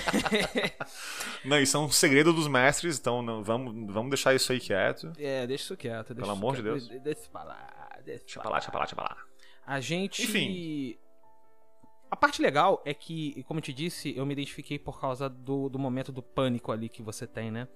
[1.45, 5.11] não, isso é um segredo dos mestres, então não, vamos, vamos deixar isso aí quieto.
[5.17, 6.13] É, deixa isso quieto.
[6.13, 7.03] Deixa Pelo amor quieto, de Deus.
[7.03, 7.89] Deixa pra lá.
[8.05, 9.17] Deixa, deixa pra lá, deixa pra lá, deixa pra lá.
[9.65, 10.23] A gente.
[10.23, 10.97] Enfim.
[12.11, 15.69] A parte legal é que, como eu te disse, eu me identifiquei por causa do,
[15.69, 17.69] do momento do pânico ali que você tem, né?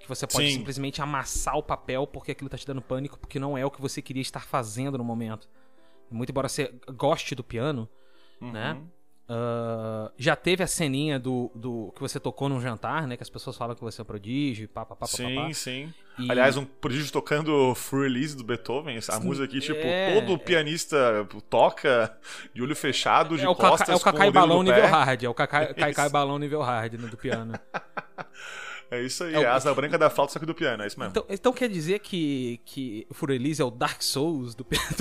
[0.00, 0.56] Que você pode Sim.
[0.58, 3.82] simplesmente amassar o papel porque aquilo tá te dando pânico, porque não é o que
[3.82, 5.46] você queria estar fazendo no momento.
[6.10, 7.86] Muito embora você goste do piano,
[8.40, 8.50] uhum.
[8.50, 8.82] né?
[9.34, 13.16] Uh, já teve a ceninha do, do que você tocou num jantar, né?
[13.16, 15.54] Que as pessoas falam que você é um prodígio, pá, pá, pá, Sim, pá, pá.
[15.54, 15.94] sim.
[16.18, 20.38] E- Aliás, um prodígio tocando Free Release do Beethoven, a música aqui, tipo, é, todo
[20.38, 22.14] pianista toca
[22.52, 24.86] de olho fechado, de é o, costas, caca, é o Cacai dedo no Balão nível
[24.86, 25.72] hard, é o Cacai.
[25.72, 27.54] Cacai Balão nível hard né, do piano.
[28.90, 30.82] É isso aí, É o- é a asa branca da flauta, só que do piano,
[30.82, 31.12] é isso mesmo.
[31.12, 34.84] Então, então quer dizer que, que o Furelise é o Dark Souls do piano?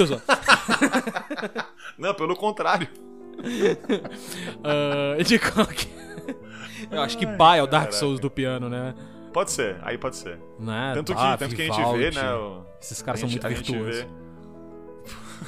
[1.97, 2.88] Não, pelo contrário.
[4.64, 5.89] Ah, de qualquer...
[6.92, 7.92] Eu acho que Ba é o Dark.
[7.94, 8.94] Souls do piano, né?
[9.34, 10.38] Pode ser, aí pode ser.
[10.60, 10.92] né?
[10.94, 12.16] Tanto que, Ba, tanto que a gente vê, Vivaldi.
[12.18, 12.34] né?
[12.34, 14.02] o- Esses caras a são gente- muito gente virtuosos.
[14.02, 14.08] vê-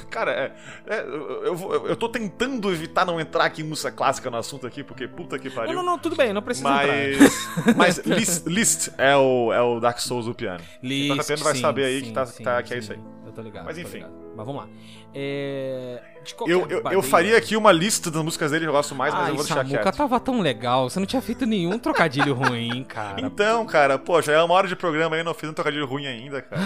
[0.14, 0.52] Cara, é,
[0.86, 4.64] é, eu, eu, eu tô tentando evitar não entrar aqui em música clássica no assunto
[4.64, 5.74] aqui, porque puta que pariu.
[5.74, 6.94] Não, não, não, tudo bem, não precisa entrar.
[7.76, 10.60] Mas, mas Liszt, Liszt é, o, é o Dark Souls do piano.
[10.80, 12.92] Quem tá piano vai sim, saber aí sim, que, tá, sim, tá- que é isso
[12.92, 13.00] aí.
[13.26, 13.64] Eu tô ligado.
[13.64, 13.96] Mas enfim.
[13.96, 14.12] ligado.
[14.36, 14.68] Mas vamos lá.
[15.12, 16.00] É...
[16.46, 19.28] Eu, eu, eu faria aqui uma lista das músicas dele que eu gosto mais, mas
[19.28, 19.96] eu vou deixar Samuca, quieto.
[19.96, 20.88] tava tão legal.
[20.88, 23.20] Você não tinha feito nenhum trocadilho ruim, cara.
[23.20, 26.06] Então, cara, pô, já é uma hora de programa aí, não fiz um trocadilho ruim
[26.06, 26.62] ainda, cara.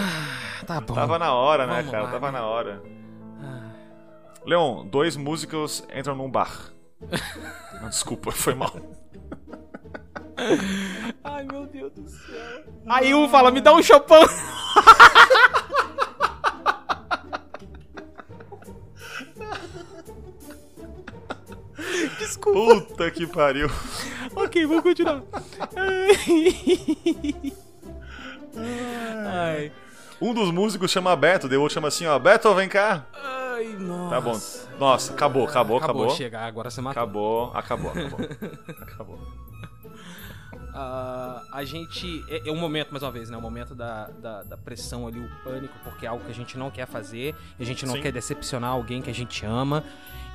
[0.66, 0.94] Tá bom.
[0.94, 2.04] Tava na hora, né, Vamos cara?
[2.04, 2.38] lá, Tava né?
[2.38, 2.82] na hora.
[4.40, 4.44] Ah.
[4.46, 6.72] Leon, dois músicos entram num bar.
[7.80, 8.74] Não, desculpa, foi mal.
[11.24, 12.64] Ai, meu Deus do céu.
[12.86, 14.14] Aí um fala, me dá um Chopin.
[22.18, 22.84] Desculpa.
[22.86, 23.68] Puta que pariu.
[24.34, 25.22] ok, vamos continuar.
[29.26, 29.72] Ai.
[30.20, 33.06] Um dos músicos chama Beto, o outro chama assim, ó, Beto, vem cá.
[33.78, 34.10] Nossa.
[34.14, 34.78] Tá bom.
[34.78, 36.10] Nossa, acabou, acabou, acabou.
[36.10, 37.02] Chega, agora você matou.
[37.02, 38.20] Acabou, acabou, acabou.
[38.82, 39.18] acabou.
[40.74, 42.24] Ah, a gente.
[42.28, 43.36] É, é um momento, mais uma vez, né?
[43.36, 46.56] O momento da, da, da pressão ali, o pânico, porque é algo que a gente
[46.56, 48.02] não quer fazer, a gente não Sim.
[48.02, 49.82] quer decepcionar alguém que a gente ama,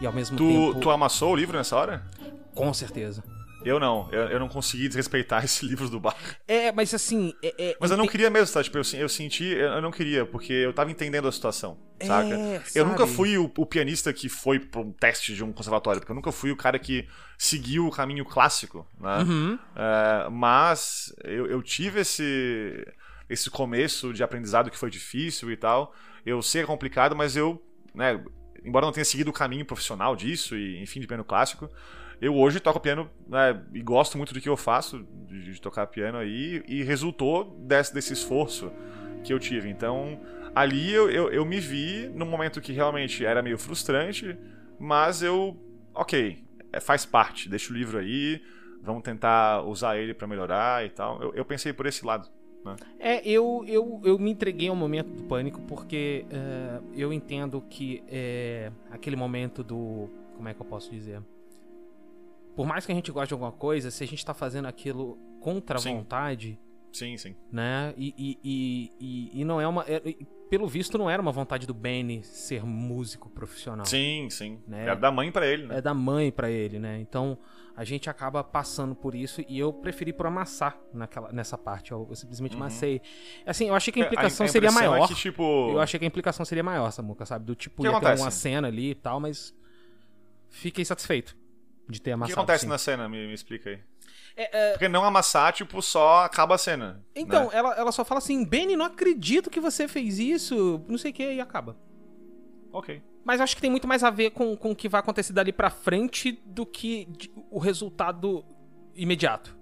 [0.01, 0.79] e ao mesmo Tu, tempo.
[0.81, 2.03] tu amassou o livro nessa hora?
[2.53, 3.23] Com certeza.
[3.65, 6.15] Eu não, eu, eu não consegui desrespeitar esse livro do bar.
[6.47, 7.33] É, mas assim.
[7.41, 8.63] É, é- Mas eu não ente- queria mesmo, tá?
[8.63, 12.35] Tipo, eu, eu senti, eu não queria, porque eu tava entendendo a situação, É, saca?
[12.35, 12.89] Eu sabe?
[12.91, 16.15] nunca fui o, o pianista que foi pra um teste de um conservatório, porque eu
[16.15, 17.07] nunca fui o cara que
[17.37, 19.17] seguiu o caminho clássico, né?
[19.23, 19.59] Uhum.
[19.75, 22.85] É, mas eu, eu tive esse,
[23.29, 25.93] esse começo de aprendizado que foi difícil e tal.
[26.25, 27.61] Eu sei que é complicado, mas eu,
[27.93, 28.23] né,
[28.63, 31.69] embora não tenha seguido o caminho profissional disso, e enfim, de piano clássico,
[32.23, 35.87] eu hoje toco piano né, e gosto muito do que eu faço, de, de tocar
[35.87, 38.71] piano aí, e resultou desse, desse esforço
[39.25, 39.69] que eu tive.
[39.69, 40.21] Então,
[40.55, 44.37] ali eu, eu, eu me vi num momento que realmente era meio frustrante,
[44.79, 45.57] mas eu,
[45.93, 48.41] ok, é, faz parte, deixa o livro aí,
[48.81, 51.21] vamos tentar usar ele pra melhorar e tal.
[51.21, 52.29] Eu, eu pensei por esse lado.
[52.63, 52.77] Né?
[52.99, 58.01] É, eu, eu, eu me entreguei ao momento do pânico porque é, eu entendo que
[58.07, 60.09] é aquele momento do.
[60.37, 61.21] Como é que eu posso dizer?
[62.55, 65.17] Por mais que a gente goste de alguma coisa, se a gente tá fazendo aquilo
[65.39, 65.95] contra a Sim.
[65.97, 66.59] vontade,
[66.91, 67.35] Sim, sim.
[67.51, 67.93] né?
[67.97, 69.83] E, e, e, e- não é uma.
[69.87, 70.01] é-
[70.49, 73.87] pelo visto, não era uma vontade do Benny ser músico profissional.
[73.87, 74.59] Sim, sim.
[74.67, 74.83] Né?
[74.83, 75.77] Era da mãe pra ele, né?
[75.79, 76.99] É da mãe pra ele, né?
[76.99, 77.39] Então
[77.75, 81.91] a gente acaba passando por isso e eu preferi por amassar naquela, nessa parte.
[81.91, 83.01] Eu, eu simplesmente amassei.
[83.47, 84.49] Assim, eu achei que a implicação Uhum.
[84.49, 85.05] a seria impressão maior.
[85.05, 85.71] É que, tipo...
[85.71, 87.45] Eu achei que a implicação seria maior, Samuca, sabe?
[87.45, 88.21] Do tipo, que ia ter acontece?
[88.21, 89.55] uma cena ali e tal, mas
[90.49, 91.35] fiquei satisfeito
[91.87, 92.33] de ter O amassado.
[92.33, 92.69] que acontece sim.
[92.69, 93.09] na cena?
[93.09, 93.79] Me, me explica aí.
[94.35, 97.03] É, é, Porque não amassar, tipo, só acaba a cena.
[97.15, 97.49] Então, né?
[97.53, 101.13] ela, ela só fala assim, Benny, não acredito que você fez isso, não sei o
[101.13, 101.77] que, e acaba.
[102.71, 103.01] Ok.
[103.23, 105.53] Mas acho que tem muito mais a ver com, com o que vai acontecer dali
[105.53, 107.07] pra frente do que
[107.49, 108.43] o resultado
[108.95, 109.55] imediato.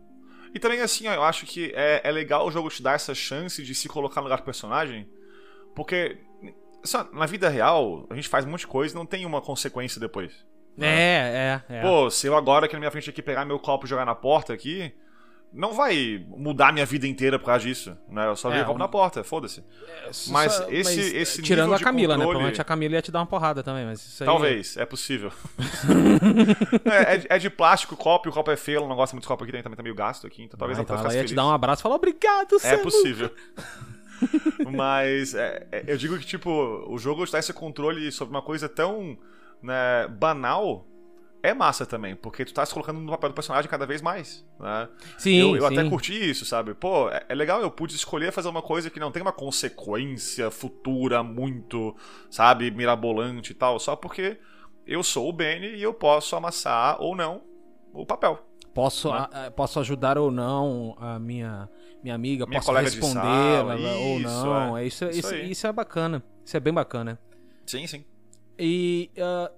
[0.53, 3.13] E também, assim, ó, eu acho que é, é legal o jogo te dar essa
[3.13, 5.07] chance de se colocar no lugar do personagem,
[5.75, 6.17] porque
[6.83, 9.41] só, na vida real, a gente faz um monte de coisa e não tem uma
[9.41, 10.45] consequência depois.
[10.79, 11.81] É, é, é.
[11.81, 14.15] Pô, se eu agora aqui na minha frente aqui pegar meu copo e jogar na
[14.15, 14.93] porta aqui,
[15.53, 18.25] não vai mudar minha vida inteira por causa disso, né?
[18.27, 19.61] Eu só É, vi o copo um- na porta, foda-se.
[20.11, 22.19] Só- mas só- esse- esse Tirando a de Camila, né?
[22.19, 24.25] controle- Provavelmente a Camila ia te dar uma porrada também, mas isso aí...
[24.25, 25.31] Talvez, é possível.
[26.85, 29.13] é, é de- é de plástico o copo, o copo é feio, ela não gosta
[29.15, 31.07] muito do copo aqui, também tá meio gasto aqui, então talvez Ah, ela então ela
[31.07, 31.31] ia feliz.
[31.31, 32.83] te dar um abraço e falar obrigado, É Samu.
[32.83, 33.29] possível.
[34.71, 36.49] Mas é, é, eu digo que, tipo,
[36.87, 39.17] o jogo te dá esse controle sobre uma coisa tão
[39.61, 40.87] né, banal.
[41.43, 44.45] É massa também, porque tu tá se colocando no papel do personagem cada vez mais,
[44.59, 44.87] né?
[45.17, 45.73] Sim, eu eu sim.
[45.79, 46.75] até curti isso, sabe?
[46.75, 50.51] Pô, é, é legal, eu pude escolher fazer uma coisa que não tem uma consequência
[50.51, 51.95] futura muito,
[52.29, 54.37] sabe, mirabolante e tal, só porque
[54.85, 57.41] eu sou o Benny e eu posso amassar ou não
[57.91, 58.39] o papel.
[58.73, 59.27] Posso, Né?
[59.31, 61.67] a- posso ajudar ou não a minha,
[62.03, 64.77] minha amiga, Minha posso respondê-la sala, ou isso, não.
[64.77, 64.85] é.
[64.85, 66.23] Isso, Isso isso, isso é bacana.
[66.45, 67.19] Isso é bem bacana.
[67.65, 68.03] Sim, sim.
[68.57, 69.51] E ah,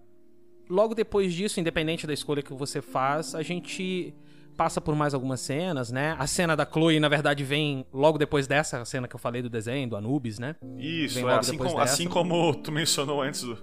[0.69, 4.13] logo depois disso, independente da escolha que você faz, a gente
[4.53, 6.15] passa por mais algumas cenas, né?
[6.17, 9.41] A cena da Chloe, na verdade, vem logo depois dessa a cena que eu falei
[9.41, 10.55] do desenho, do Anubis, né?
[10.77, 11.81] Isso, é, assim, dessa.
[11.81, 13.53] assim como tu mencionou antes do.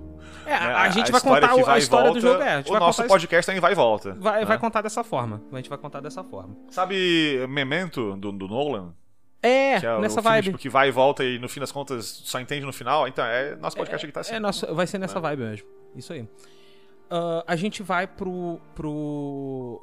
[0.45, 2.43] É, né, a, a gente vai história contar vai a história volta, do jogo.
[2.43, 4.15] É, a gente o vai nosso podcast também vai e volta.
[4.15, 4.47] vai, né?
[4.47, 5.43] vai contar dessa forma.
[5.53, 6.57] A gente vai contar dessa forma.
[6.71, 8.95] Sabe Memento do, do Nolan?
[9.43, 10.45] É, Que é nessa filme, vibe.
[10.45, 13.09] tipo, que vai e volta e no fim das contas só entende no final?
[13.09, 14.35] Então, é nosso podcast aqui tá assim.
[14.35, 15.67] É, nosso, vai ser nessa vibe mesmo.
[15.97, 16.29] Isso aí.
[17.11, 19.81] Ah, a gente vai pro, pro.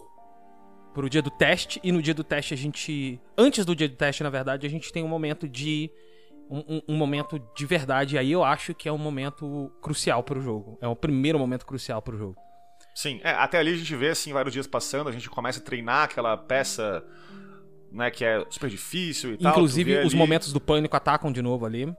[0.93, 1.80] pro dia do teste.
[1.84, 3.20] E no dia do teste a gente.
[3.38, 5.89] Antes do dia do teste, na verdade, a gente tem um momento de.
[6.49, 8.16] Um, um- um momento de verdade.
[8.16, 10.78] E aí eu acho que é um momento crucial pro jogo.
[10.82, 12.36] É o primeiro momento crucial pro jogo.
[12.95, 15.62] Sim, é, até ali a gente vê assim vários dias passando, a gente começa a
[15.64, 17.03] treinar aquela peça,
[17.92, 19.52] né, que é super difícil e tal.
[19.54, 21.94] tu Inclusive, os ali- momentos do pânico atacam de novo ali.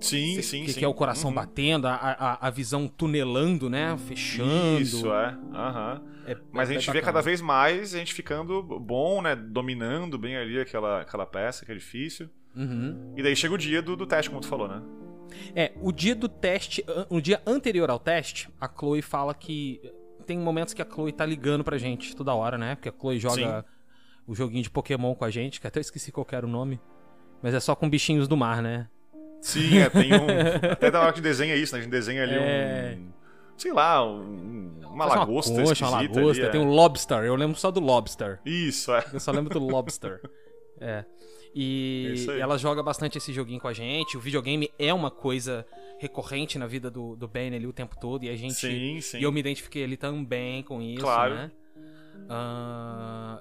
[0.00, 0.78] Sim, que, sim, que, sim.
[0.80, 1.36] que é o coração Uhum.
[1.36, 3.96] batendo, a, a, a visão tunelando, né?
[3.96, 4.80] Fechando.
[4.80, 5.36] Isso, é.
[5.54, 6.02] Aham.
[6.26, 9.36] É- Mas a é gente vê cada vez mais a gente ficando bom, né?
[9.36, 12.28] Dominando bem ali aquela, aquela peça que é difícil.
[12.56, 13.14] Uhum.
[13.16, 14.82] E daí chega o dia do, do teste, como tu falou, né?
[15.54, 19.80] É, o dia do teste, o dia anterior ao teste, a Chloe fala que
[20.26, 22.74] tem momentos que a Chloe tá ligando pra gente toda hora, né?
[22.74, 23.64] Porque a Chloe joga
[24.32, 26.80] o joguinho de Pokémon com a gente, que até eu esqueci qual era o nome.
[27.42, 28.88] Mas é só com bichinhos do mar, né?
[29.40, 30.26] Sim, é, tem um.
[30.72, 31.80] Até na hora que desenha isso, né?
[31.80, 32.96] A gente desenha ali É.
[32.98, 33.08] um.
[33.58, 36.48] Sei lá, um- uma Faz lagosta uma concha, uma lagosta, ali, é.
[36.48, 38.40] tem um lobster, eu lembro só do lobster.
[38.46, 39.04] Isso, é.
[39.12, 40.20] Eu só lembro do lobster.
[40.80, 41.04] É.
[41.54, 42.40] E aí.
[42.40, 44.16] ela joga bastante esse joguinho com a gente.
[44.16, 45.64] O videogame é uma coisa
[45.98, 48.24] recorrente na vida do, do Ben ali o tempo todo.
[48.24, 48.54] E a gente.
[48.54, 49.18] Sim, sim.
[49.18, 51.34] E eu me identifiquei ali também com isso, Claro.
[51.34, 51.50] né?
[52.28, 53.40] Ah,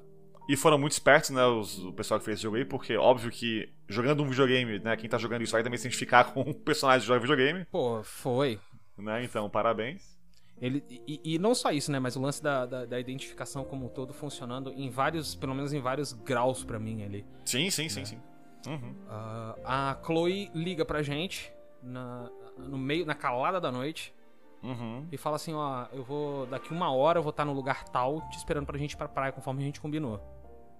[0.51, 3.31] E foram muito espertos, né, os- o pessoal que fez esse jogo aí, porque óbvio
[3.31, 6.53] que jogando um videogame, né, quem tá jogando isso vai também se identificar com um
[6.53, 8.59] personagem que joga videogame, pô, foi.
[8.97, 10.19] né, então parabéns.
[10.59, 11.99] Ele, e, e não só isso, né?
[11.99, 15.73] Mas o lance da, da, da identificação como um todo funcionando em vários, pelo menos
[15.73, 17.25] em vários graus pra mim ali.
[17.45, 18.21] Sim, sim, sim, sim.
[18.67, 18.93] Uhum.
[19.09, 19.55] Ah,
[19.97, 21.51] a Chloe liga pra gente
[21.81, 22.29] na,
[22.59, 24.13] no meio, na calada da noite
[24.61, 25.07] Uhum.
[25.11, 28.21] e fala assim, ó, eu vou daqui uma hora eu vou estar no lugar tal,
[28.29, 30.21] te esperando pra gente ir pra praia conforme a gente combinou.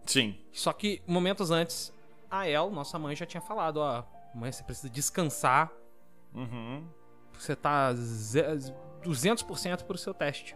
[0.05, 0.35] Sim.
[0.51, 1.93] Só que momentos antes,
[2.29, 4.03] a El, nossa mãe, já tinha falado, ó,
[4.33, 5.71] mãe, você precisa descansar,
[6.33, 6.85] Uhum.
[7.37, 8.43] você tá ze-
[9.03, 10.55] 200% pro seu teste.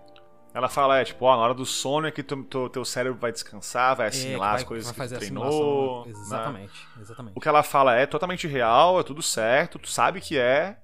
[0.53, 3.19] Ela fala, é, tipo, ó, na hora do sono é que tu, tu- teu cérebro
[3.19, 6.05] vai descansar, vai É, assimilar as vai- coisas vai que tu treinou.
[6.05, 6.11] né?
[6.11, 7.33] Exatamente, exatamente.
[7.37, 10.77] O que ela fala é totalmente real, é tudo certo, tu sabe que é,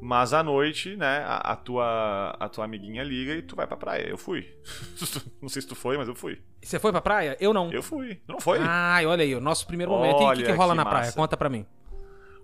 [0.00, 3.76] mas à noite, né, a, a tua, a tua amiguinha liga e tu vai pra
[3.76, 4.08] praia.
[4.08, 4.46] Eu fui.
[5.40, 6.40] não sei se tu foi, mas eu fui.
[6.62, 7.36] Você foi pra praia?
[7.40, 7.70] Eu não.
[7.70, 8.16] Eu fui.
[8.26, 8.58] Tu não foi?
[8.60, 10.22] Ai, olha aí, o nosso primeiro momento.
[10.22, 11.12] O que, que rola que na praia?
[11.12, 11.66] Conta pra mim.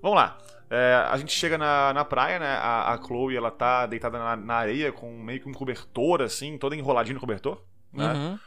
[0.00, 0.38] Vamos lá.
[0.70, 2.46] É, a gente chega na, na praia, né?
[2.46, 6.56] A, a Chloe, ela tá deitada na, na areia com meio que um cobertor, assim,
[6.56, 7.62] toda enroladinha no cobertor,
[7.92, 8.12] né?
[8.12, 8.38] Uhum.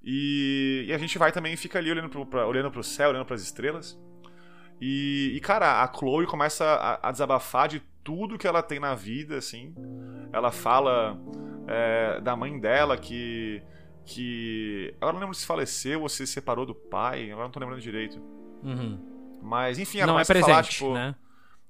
[0.00, 3.10] E, e a gente vai também e fica ali olhando pro, pra, olhando pro céu,
[3.10, 3.98] olhando pras estrelas.
[4.80, 8.94] E, e, cara, a Chloe começa a, a, desabafar de tudo que ela tem na
[8.94, 9.74] vida, assim.
[10.32, 11.18] Ela fala
[11.66, 13.62] é, da mãe dela que.
[14.04, 14.94] que.
[15.00, 18.20] Agora não lembro se faleceu ou se separou do pai, agora não tô lembrando direito.
[18.62, 19.14] Uhum.
[19.42, 20.94] Mas, enfim, ela não é presente, falar, tipo.
[20.94, 21.14] né?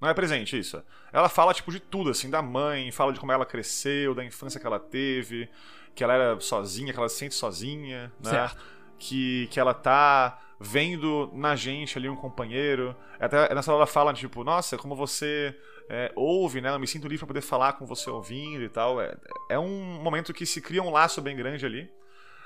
[0.00, 0.82] Não é presente, isso.
[1.12, 4.60] Ela fala, tipo, de tudo, assim, da mãe, fala de como ela cresceu, da infância
[4.60, 5.48] que ela teve,
[5.94, 8.30] que ela era sozinha, que ela se sente sozinha, né?
[8.30, 8.74] Certo.
[8.98, 12.94] Que, que ela tá vendo na gente ali um companheiro.
[13.18, 15.56] Até nessa hora ela fala, tipo, nossa, como você
[15.88, 16.70] é, ouve, né?
[16.70, 19.00] Eu me sinto livre pra poder falar com você ouvindo e tal.
[19.00, 19.14] É,
[19.50, 21.90] é um momento que se cria um laço bem grande ali.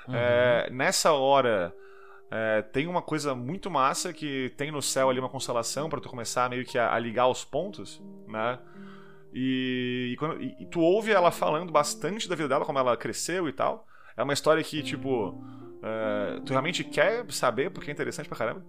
[0.07, 0.15] Uhum.
[0.15, 1.73] É, nessa hora.
[2.31, 6.07] É, tem uma coisa muito massa que tem no céu ali uma constelação para tu
[6.07, 8.59] começar meio que a, a, ligar os pontos, né?
[9.33, 13.49] E, e, quando, e, tu ouve ela falando bastante da vida dela, como ela cresceu
[13.49, 13.87] e tal.
[14.15, 15.43] É uma história que, tipo,
[15.81, 18.63] é, tu realmente quer saber porque é interessante pra caramba.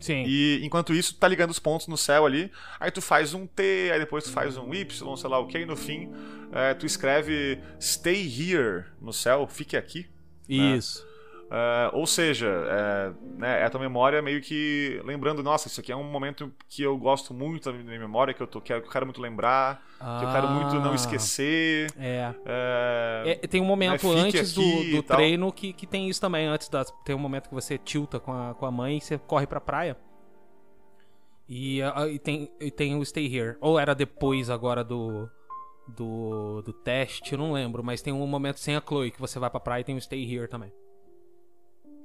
[0.00, 0.24] Sim.
[0.26, 2.50] E enquanto isso, tu tá ligando os pontos no céu ali.
[2.78, 5.58] Aí tu faz um T, aí depois tu faz um Y, sei lá o que,
[5.58, 6.10] e no fim
[6.52, 10.06] é, tu escreve Stay here no céu, fique aqui.
[10.48, 11.02] Isso.
[11.02, 11.07] Né?
[11.48, 15.90] Uh, ou seja, é, né, é a tua memória meio que lembrando, nossa, isso aqui
[15.90, 18.82] é um momento que eu gosto muito da minha memória, que eu, tô, que eu
[18.82, 21.90] quero muito lembrar, ah, que eu quero muito não esquecer.
[21.98, 22.34] É.
[22.44, 26.46] É, é tem um momento né, antes do, do treino que, que tem isso também.
[26.46, 29.16] Antes da, tem um momento que você tilta com a, com a mãe e você
[29.16, 29.96] corre pra praia.
[31.48, 33.56] E, uh, e, tem, e tem o Stay Here.
[33.62, 35.26] Ou era depois agora do,
[35.88, 37.82] do, do teste, eu não lembro.
[37.82, 40.00] Mas tem um momento sem a Chloe que você vai pra praia e tem o
[40.00, 40.70] Stay Here também.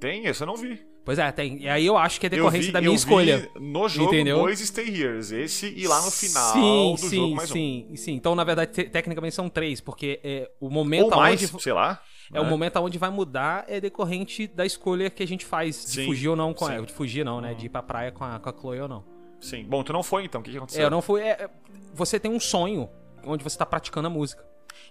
[0.00, 0.26] Tem?
[0.26, 0.80] Esse eu não vi.
[1.04, 1.58] Pois é, tem.
[1.62, 3.50] E aí eu acho que é decorrência vi- da minha escolha.
[3.60, 4.38] No jogo Entendeu?
[4.38, 5.32] dois Stay Here's.
[5.32, 7.52] Esse e lá no final sim, do sim, jogo mais um.
[7.52, 8.12] sim, sim.
[8.14, 11.62] Então, na verdade, te- tecnicamente são três, porque é, o momento Ou mais, aonde.
[11.62, 12.00] sei lá.
[12.32, 12.48] É o né?
[12.50, 16.28] momento onde vai mudar é decorrente da escolha que a gente faz de Sim, fugir
[16.28, 16.72] ou não com sim.
[16.72, 16.86] ela.
[16.86, 17.52] De fugir não, né?
[17.52, 19.04] De ir pra praia com a, com a Chloe ou não.
[19.40, 19.62] Sim.
[19.64, 20.40] Bom, tu não foi então.
[20.40, 20.82] O que, que aconteceu?
[20.82, 21.20] É, eu não fui.
[21.20, 21.50] é, é,
[21.92, 22.88] você tem um sonho
[23.26, 24.42] onde você tá praticando a música.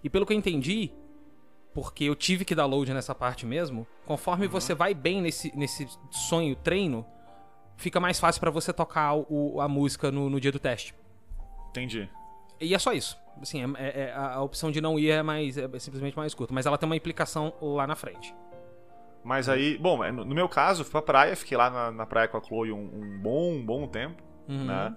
[0.04, 0.92] E pelo que eu entendi,
[1.74, 5.88] porque eu tive que dar load nessa parte mesmo, conforme você vai bem nesse, nesse
[6.12, 7.06] sonho treino,
[7.78, 10.94] fica mais fácil pra você tocar o, a música no, no dia do teste.
[11.70, 12.08] Entendi.
[12.62, 13.18] E é só isso.
[13.42, 16.54] Assim, é- é- é- a, opção de não ir é mais é simplesmente mais curta,
[16.54, 18.34] mas ela tem uma implicação lá na frente.
[19.24, 22.28] Mas aí, bom, é, no meu caso, fui pra praia, fiquei lá na, na praia
[22.28, 24.66] com a Chloe um, um bom, um bom tempo, Uhum.
[24.66, 24.96] né?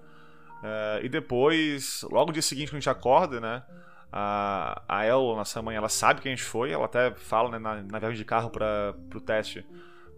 [0.63, 3.63] É, e depois, logo no dia seguinte, quando a gente acorda, né?
[4.11, 7.59] A, a El, nossa mãe, ela sabe que a gente foi, ela até fala né,
[7.59, 9.65] na, na viagem de carro para pro teste.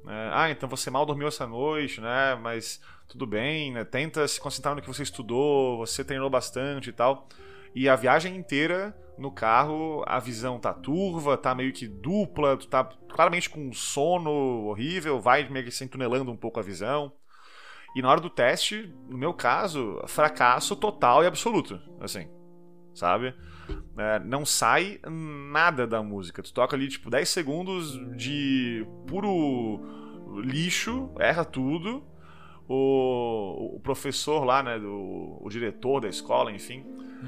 [0.04, 2.36] né, ah, então você mal dormiu essa noite, né?
[2.36, 3.84] Mas tudo bem, né?
[3.84, 7.28] Tenta se concentrar no que você estudou, você treinou bastante e tal.
[7.74, 12.68] E a viagem inteira no carro, a visão tá turva, tá meio que dupla, tu
[12.68, 14.32] tá claramente com um sono
[14.68, 17.12] horrível, vai meio que se entunelando um pouco a visão.
[17.96, 22.30] E na hora do teste, no meu caso, fracasso total e absoluto, assim,
[22.94, 23.34] sabe?
[23.98, 26.42] É, não sai nada da música.
[26.42, 32.04] Tu toca ali, tipo, 10 segundos de puro lixo, erra tudo.
[32.68, 36.86] O, o professor lá, né, do, o diretor da escola, enfim,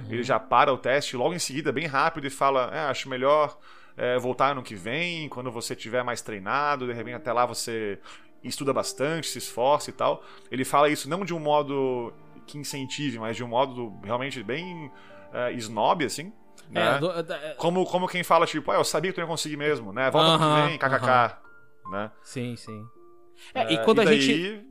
[0.07, 3.57] ele já para o teste logo em seguida, bem rápido, e fala: é, acho melhor
[3.97, 7.99] é, voltar ano que vem, quando você tiver mais treinado, de repente até lá você
[8.43, 10.23] estuda bastante, se esforça e tal.
[10.49, 12.13] Ele fala isso não de um modo
[12.47, 14.91] que incentive, mas de um modo realmente bem
[15.33, 16.31] é, snob, assim.
[16.69, 16.95] Né?
[16.95, 19.27] É, do- da- é, Como, como quem fala, tipo, ah, eu sabia que tu ia
[19.27, 20.09] conseguir mesmo, né?
[20.09, 21.37] Volta ano Aham, que vem, kkk.
[21.91, 22.11] Né?
[22.23, 22.85] sim, sim.
[23.53, 24.67] É, É, e quando a daí, gente.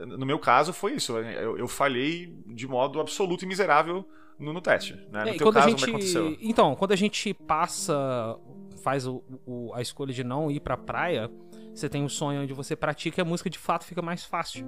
[0.00, 1.16] No meu caso, foi isso.
[1.18, 4.06] Eu, eu falhei de modo absoluto e miserável
[4.38, 4.94] no, no teste.
[5.10, 5.24] Né?
[5.24, 5.84] No É, e teu quando caso, a gente.
[5.84, 6.36] como é que aconteceu?
[6.40, 8.36] Então, quando a gente passa.
[8.82, 11.30] faz o, o- a escolha de não ir pra praia,
[11.74, 14.64] você tem um sonho onde você pratica e a música de fato fica mais fácil.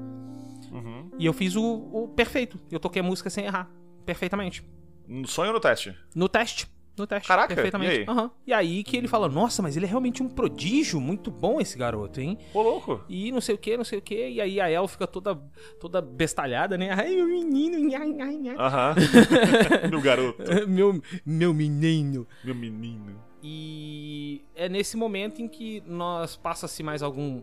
[0.71, 1.11] Uhum.
[1.19, 1.63] E eu fiz o,
[1.93, 2.59] o perfeito.
[2.71, 3.71] Eu toquei a música sem errar.
[4.05, 4.65] Perfeitamente.
[5.13, 5.95] No sonho ou no teste?
[6.15, 6.67] No teste.
[6.97, 7.27] No teste.
[7.27, 7.95] Caraca, perfeitamente.
[7.95, 8.05] e aí?
[8.07, 8.31] Aham.
[8.47, 11.01] E aí que ele fala: Nossa, mas ele é realmente um prodígio.
[11.01, 12.39] Muito bom esse garoto, hein?
[12.53, 13.03] Ô, louco!
[13.09, 14.29] E não sei o que, não sei o que.
[14.29, 15.35] E aí a El fica toda,
[15.81, 16.91] toda bestalhada, né?
[16.91, 18.57] Ai, meu menino, nhai, nhai.
[18.57, 18.95] Aham.
[19.91, 20.43] meu garoto.
[20.69, 22.27] meu, meu menino.
[22.45, 23.19] Meu menino.
[23.43, 27.43] E é nesse momento em que nós passa-se mais algum,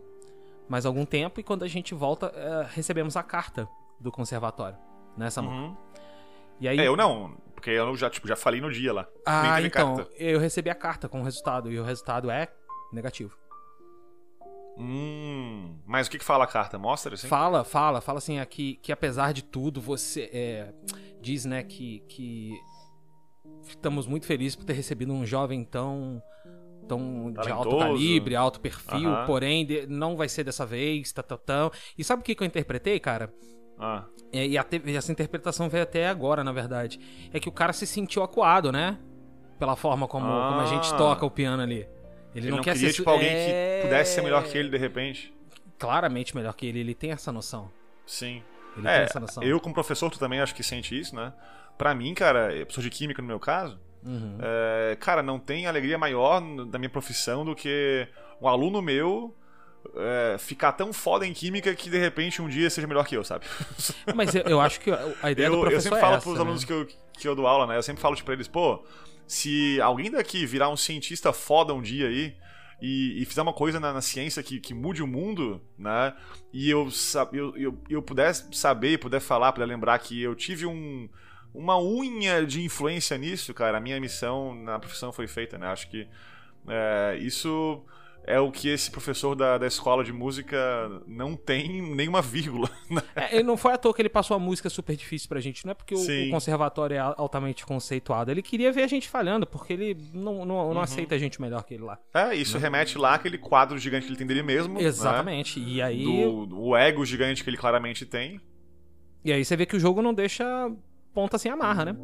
[0.68, 3.68] mais algum tempo e quando a gente volta, eh, recebemos a carta
[3.98, 4.78] do conservatório.
[5.16, 5.52] Nessa mão.
[5.52, 5.76] Uhum.
[6.60, 6.78] E aí.
[6.78, 9.06] É, eu não, porque eu já, tipo, já falei no dia lá.
[9.26, 9.96] Ah, então.
[9.96, 10.10] carta.
[10.18, 12.48] Eu recebi a carta com o resultado e o resultado é
[12.90, 13.36] negativo.
[14.78, 15.76] Hum.
[15.86, 16.78] Mas o que, que fala a carta?
[16.78, 17.28] Mostra, assim?
[17.28, 20.72] Fala, fala, fala assim aqui que apesar de tudo, você é,
[21.20, 22.58] diz, né, que, que
[23.68, 26.22] estamos muito felizes por ter recebido um jovem tão
[26.88, 29.26] tão de alto calibre, alto perfil, Aham.
[29.26, 31.70] porém de- não vai ser dessa vez, tá, tá, tá.
[31.96, 33.32] E sabe o que, que eu interpretei, cara?
[33.80, 34.56] Ah, É, e
[34.96, 37.00] essa interpretação veio até agora, na verdade.
[37.32, 38.98] É que o cara se sentiu acuado, né?
[39.58, 40.96] Pela forma como, como a gente Ah.
[40.96, 41.78] toca o piano ali.
[42.34, 42.94] Ele, ele não, não, quer queria, ser.
[42.96, 43.78] tipo, alguém é...
[43.80, 45.34] que pudesse ser melhor que ele de repente.
[45.78, 47.70] Claramente melhor que ele, ele tem essa noção.
[48.06, 48.42] Sim.
[48.76, 49.42] Ele tem É, essa noção.
[49.42, 51.32] eu como professor, tu também acho que sente isso, né?
[51.76, 54.38] Pra mim, cara, eu professor de química no meu caso, Uhum.
[54.40, 58.06] é, cara, não tem alegria maior da minha profissão do que
[58.40, 59.34] um aluno meu
[59.96, 63.24] é, ficar tão foda em química que de repente um dia seja melhor que eu,
[63.24, 63.44] sabe?
[64.14, 64.90] Mas eu, eu acho que
[65.22, 66.40] a ideia do eu, professor eu sempre é falo essa, pros né?
[66.40, 67.76] alunos que eu, que eu dou aula, né?
[67.76, 68.84] Eu sempre falo tipo, pra eles, pô,
[69.26, 72.34] se alguém daqui virar um cientista foda um dia aí
[72.80, 76.14] e, e fizer uma coisa na, na ciência que, que mude o mundo, né?
[76.52, 76.88] E eu,
[77.32, 81.08] eu, eu, eu puder saber, puder falar, puder lembrar que eu tive um,
[81.52, 85.66] uma unha de influência nisso, cara, a minha missão na profissão foi feita, né?
[85.66, 86.06] Acho que
[86.68, 87.84] é, isso
[88.24, 90.56] é o que esse professor da, da escola de música
[91.06, 92.70] não tem nenhuma vírgula.
[92.90, 93.02] né?
[93.16, 95.64] É, e não foi à toa que ele passou a música super difícil pra gente,
[95.64, 96.28] não é porque o, Sim.
[96.28, 98.30] o conservatório é al- altamente conceituado.
[98.30, 100.74] Ele queria ver a gente falhando, porque ele não, não, Uhum.
[100.74, 101.98] não aceita a gente melhor que ele lá.
[102.14, 104.74] É, isso remete lá àquele quadro gigante que ele tem dele mesmo.
[104.74, 104.82] né?
[104.84, 105.58] Exatamente.
[105.60, 106.04] E aí.
[106.04, 108.40] Do, do ego gigante que ele claramente tem.
[109.24, 110.44] E aí você vê que o jogo não deixa
[111.12, 111.96] ponta sem amarra, né?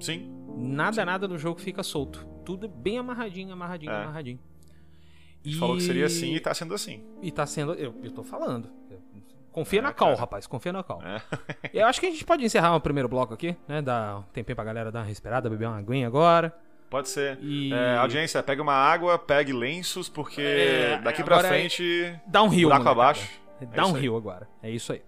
[0.00, 0.32] Sim.
[0.56, 2.26] Nada, nada do jogo fica solto.
[2.44, 4.02] Tudo bem amarradinho, amarradinho, É.
[4.04, 4.38] amarradinho.
[5.46, 7.02] A gente falou que seria assim e tá sendo assim.
[7.22, 7.74] E tá sendo.
[7.74, 8.68] Eu, eu tô falando.
[9.52, 10.20] Confia É, na cal, cara.
[10.20, 10.46] rapaz.
[10.46, 11.00] Confia na cal.
[11.02, 11.22] É.
[11.72, 13.80] Eu acho que a gente pode encerrar o primeiro bloco aqui, né?
[13.80, 16.54] Dar um tempinho pra galera dar uma respirada, beber uma aguinha agora.
[16.90, 17.38] Pode ser.
[17.40, 17.72] E.
[17.72, 22.18] É, audiência, pega uma água, pegue lenços, porque É, daqui pra agora é- frente.
[22.26, 23.02] Dá um rio, buraco molecada.
[23.10, 23.30] abaixo.
[23.60, 24.46] É Dá um rio agora.
[24.62, 25.00] É isso aí.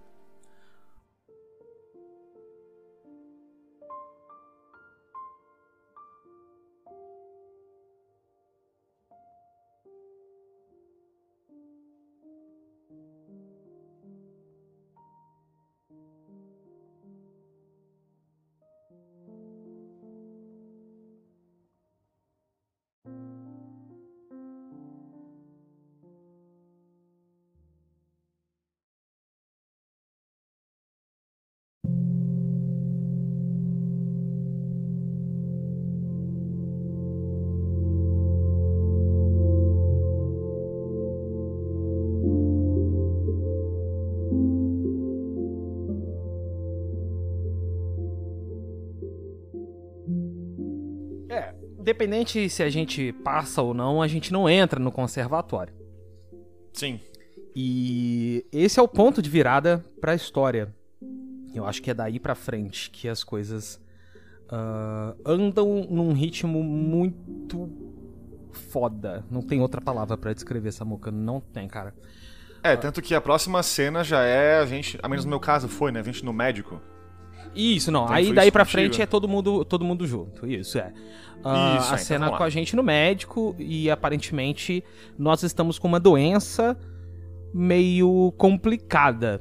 [51.89, 55.73] Independente se a gente passa ou não, a gente não entra no conservatório.
[56.73, 57.01] Sim.
[57.57, 60.75] E esse é o ponto de virada pra história.
[61.55, 63.81] Eu acho que é daí pra frente que as coisas
[64.51, 67.71] ah, andam num ritmo muito
[68.53, 69.25] foda.
[69.31, 71.95] Não tem outra palavra pra descrever essa muca, não tem, cara.
[72.63, 74.99] É, tanto que a próxima cena já é a gente.
[75.03, 76.01] A menos no meu caso foi, né?
[76.01, 76.81] A gente no médico.
[77.59, 78.05] Isso, não.
[78.05, 78.81] Então Aí daí pra contigo?
[78.81, 80.47] frente é todo mundo, todo mundo junto.
[80.47, 80.93] Isso, é.
[81.45, 82.37] Ah, Isso, a então cena lá.
[82.37, 84.83] com a gente no médico e aparentemente
[85.19, 86.77] nós estamos com uma doença
[87.53, 89.41] meio complicada.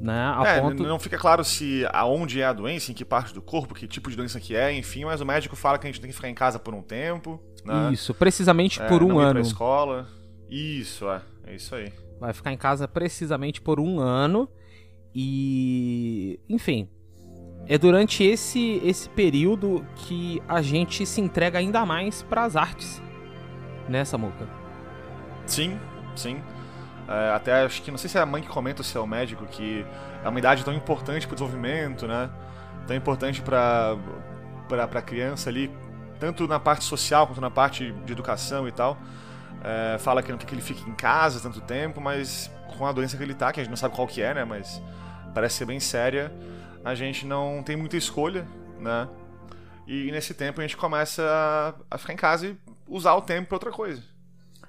[0.00, 0.34] Né?
[0.36, 0.82] A é, ponto...
[0.82, 4.08] não fica claro se aonde é a doença, em que parte do corpo, que tipo
[4.10, 6.28] de doença que é, enfim, mas o médico fala que a gente tem que ficar
[6.30, 7.92] em casa por um tempo, né?
[7.92, 9.32] Isso, precisamente É, por um não ir ano.
[9.32, 10.08] pra escola.
[10.48, 11.20] Isso, é.
[11.46, 11.92] É isso aí.
[12.18, 14.48] Vai ficar em casa precisamente por um ano.
[15.14, 16.38] E.
[16.48, 16.88] Enfim.
[17.66, 23.00] É durante esse, esse período que a gente se entrega ainda mais pras artes.
[23.88, 24.48] Né, Samuca?
[25.46, 25.78] Sim,
[26.16, 26.42] sim.
[27.08, 29.00] É, até acho que, não sei se é a mãe que comenta ou se é
[29.00, 29.84] o médico, que
[30.24, 32.30] é uma idade tão importante pro desenvolvimento, né?
[32.86, 33.96] Tão importante pra,
[34.68, 35.70] pra criança ali,
[36.20, 38.96] tanto na parte social quanto na parte de educação e tal.
[39.62, 42.92] É, fala que não quer que ele fique em casa tanto tempo, mas com a
[42.92, 44.44] doença que ele tá, que a gente não sabe qual que é, né?
[44.44, 44.80] Mas
[45.34, 46.32] parece ser bem séria,
[46.84, 48.46] a gente não tem muita escolha,
[48.78, 49.08] né?
[49.86, 52.56] E nesse tempo a gente começa a, ficar em casa e
[52.88, 54.02] usar o tempo pra outra coisa.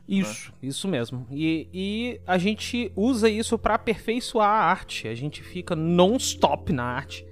[0.07, 1.25] Isso, isso mesmo.
[1.31, 5.07] E, e a gente usa isso pra aperfeiçoar a arte.
[5.07, 7.25] A gente fica non-stop na arte,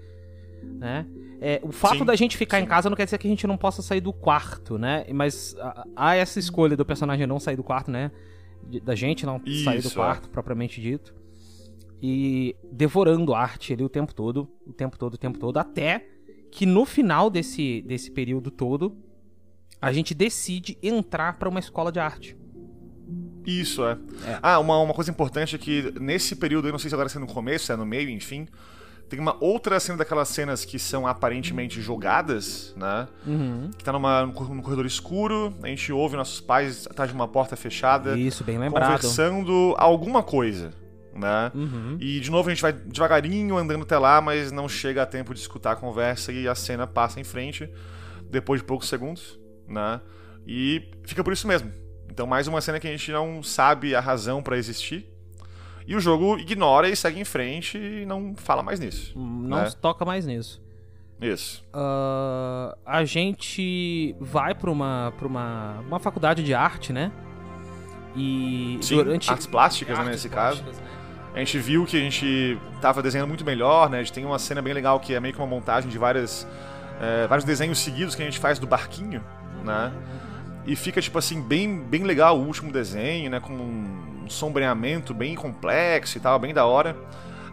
[0.64, 1.06] né?
[1.42, 2.70] É, o fato Sim, da gente ficar em sim.
[2.70, 5.06] casa não quer dizer que a gente não possa sair do quarto, né?
[5.14, 5.56] Mas
[5.96, 8.12] há- essa escolha do personagem não sair do quarto, né?
[8.84, 11.14] Da gente não sair do Isso, quarto, propriamente dito.
[12.02, 16.06] E devorando arte ali o tempo todo, o tempo todo, o tempo todo, até
[16.52, 18.98] que no final desse, desse período todo,
[19.82, 22.38] a gente decide entrar pra uma escola de arte.
[23.46, 23.98] Isso, é.
[24.26, 24.40] É.
[24.42, 27.18] Ah, uma, uma coisa importante é que nesse período, eu não sei se agora se
[27.18, 28.48] é no começo, se é no meio, enfim,
[29.10, 33.08] Tem uma outra cena daquelas cenas que são aparentemente jogadas, né?
[33.26, 33.72] Uhum.
[33.76, 37.56] Que tá numa, num corredor escuro, a gente ouve nossos pais atrás de uma porta
[37.56, 38.86] fechada, Isso, bem lembrado.
[38.86, 40.72] conversando alguma coisa,
[41.20, 41.52] né?
[41.54, 41.98] Uhum.
[42.00, 45.34] E de novo a gente vai devagarinho andando até lá, mas não chega a tempo
[45.34, 47.70] de escutar a conversa e a cena passa em frente
[48.30, 50.02] depois de poucos segundos, né?
[50.48, 51.72] E fica por isso mesmo.
[52.10, 55.06] Então mais uma cena que a gente não sabe a razão pra existir.
[55.86, 59.18] E o jogo ignora e segue em frente e não fala mais nisso.
[59.18, 59.72] Não né?
[59.82, 60.62] toca mais nisso.
[61.22, 61.66] Isso.
[61.74, 67.12] Ah, a gente vai pra uma, pra uma, uma faculdade de arte, né?
[68.16, 69.30] E Sim, durante.
[69.30, 70.64] artes plásticas, né, Artes nesse caso.
[70.64, 70.99] plásticas, né?
[71.34, 74.00] A gente viu que a gente tava desenhando muito melhor, né?
[74.00, 76.48] A gente tem uma cena bem legal que é meio que uma montagem de várias,
[77.00, 79.24] é, vários desenhos seguidos que a gente faz do barquinho,
[79.64, 79.92] né?
[80.66, 83.40] E fica, tipo assim, bem, bem legal o último desenho, né?
[83.40, 86.96] Com um sombreamento bem complexo e tal, bem da hora.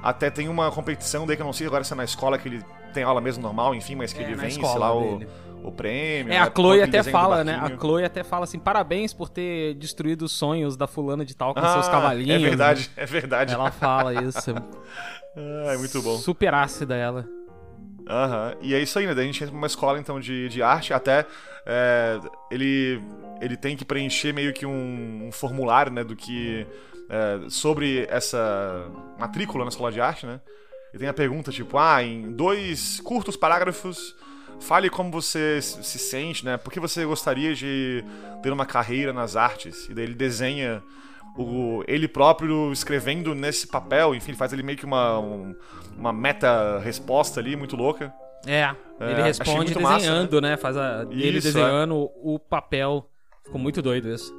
[0.02, 2.48] Até tem uma competição daí que eu não sei agora se é na escola que
[2.48, 5.28] ele tem aula mesmo normal, enfim, mas que É, ele vence lá dele.
[5.45, 6.32] o prêmio.
[6.32, 7.54] É, né, a Chloe até fala, né?
[7.54, 7.68] A.
[7.78, 11.60] Chloe até fala assim: parabéns por ter destruído os sonhos da fulana de tal com
[11.60, 12.42] Ah, seus cavalinhos.
[12.42, 13.54] É verdade, é verdade.
[13.54, 14.54] Ela fala isso.
[15.38, 16.16] Ah, é muito bom.
[16.16, 17.28] Super ácida ela.
[18.08, 18.54] Aham.
[18.62, 19.14] E é isso aí, né?
[19.14, 21.26] Daí a gente entra numa escola então de, de arte, até
[21.66, 22.18] é,
[22.50, 23.02] ele,
[23.42, 26.02] ele tem que preencher meio que um, um formulário, né?
[26.02, 26.66] Do que.
[27.10, 28.86] é, sobre essa
[29.18, 30.40] matrícula na escola de arte, né?
[30.94, 34.16] E tem a pergunta, tipo, ah, em dois curtos parágrafos,
[34.60, 36.56] fale como você se se sente, né?
[36.56, 38.04] Por que você gostaria de
[38.42, 39.88] ter uma carreira nas artes?
[39.88, 40.82] E daí ele desenha
[41.36, 45.54] o, ele próprio escrevendo nesse papel, enfim, ele faz ali meio que uma, um-
[45.96, 48.12] uma meta-resposta ali, muito louca.
[48.46, 48.70] É,
[49.00, 50.56] É, ele responde muito massa, desenhando, né?
[50.56, 51.52] Faz a, ele Isso, é.
[51.52, 53.08] desenhando o papel.
[53.44, 54.32] Ficou muito doido isso.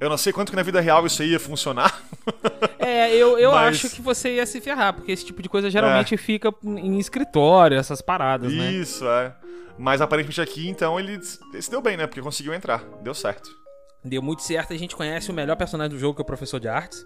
[0.00, 2.00] Eu não sei quanto que na vida real isso aí ia funcionar.
[2.78, 5.70] É, eu, eu Mas- acho que você ia se ferrar, porque esse tipo de coisa
[5.70, 8.72] geralmente fica em escritório, essas paradas, né?
[8.72, 9.34] Isso, é.
[9.78, 11.12] Mas aparentemente aqui, então, ele,
[11.52, 12.06] ele se deu bem, né?
[12.06, 12.82] Porque conseguiu entrar.
[13.02, 13.50] Deu certo.
[14.02, 16.58] Deu muito certo, a gente conhece o melhor personagem do jogo, que é o professor
[16.58, 17.04] de artes.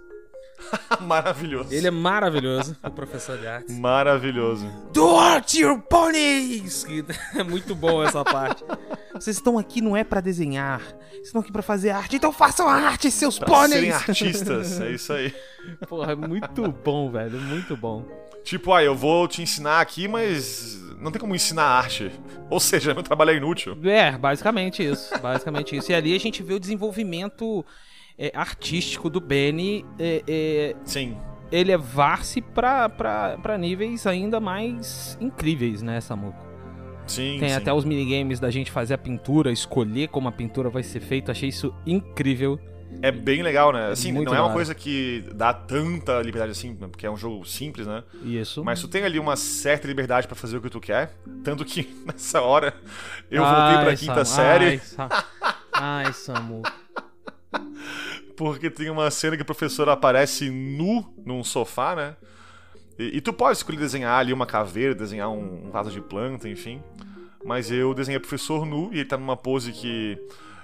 [1.01, 1.73] Maravilhoso.
[1.73, 3.79] Ele é maravilhoso, o professor de artes.
[3.79, 4.67] Maravilhoso.
[4.93, 6.87] Do art your ponies!
[7.35, 8.65] É muito bom essa parte.
[9.13, 12.69] Vocês estão aqui não é pra desenhar, vocês estão aqui pra fazer arte, então façam
[12.69, 13.71] arte, seus Pra pôneis!
[13.73, 15.35] serem artistas, é isso aí.
[15.89, 18.05] Porra, é muito bom, velho, muito bom.
[18.43, 22.13] Tipo, ah, eu vou te ensinar aqui, mas não tem como ensinar arte.
[22.51, 23.77] Ou seja, meu trabalho é inútil.
[23.85, 25.91] É, basicamente isso, basicamente isso.
[25.91, 27.65] E ali a gente vê o desenvolvimento
[28.19, 31.17] é, artístico do Benny é, é, Sim.
[31.51, 36.43] elevar-se pra, pra, pra níveis ainda mais incríveis, né, Samuco?
[37.07, 37.55] Sim, Tem sim.
[37.55, 41.33] até os minigames da gente fazer a pintura, escolher como a pintura vai ser feita.
[41.33, 42.59] Achei isso incrível.
[43.03, 43.89] É bem legal, né?
[43.91, 47.45] Assim, Muito não é uma coisa que dá tanta liberdade assim, porque é um jogo
[47.45, 48.05] simples, né?
[48.23, 48.65] Isso.
[48.65, 51.13] Mas tu tem ali uma certa liberdade pra fazer o que tu quer.
[51.43, 52.73] Tanto que nessa hora
[53.31, 55.09] eu voltei pra Ai, quinta série, Ai,
[56.07, 56.63] Ai, Samu.
[58.37, 62.17] porque tem uma cena que o professor aparece nu num sofá, né?
[62.99, 66.49] E, e tu pode escolher desenhar ali uma caveira, desenhar um, um vaso de planta,
[66.49, 66.83] enfim.
[67.45, 70.19] Mas eu desenhei o professor nu e ele tá numa pose que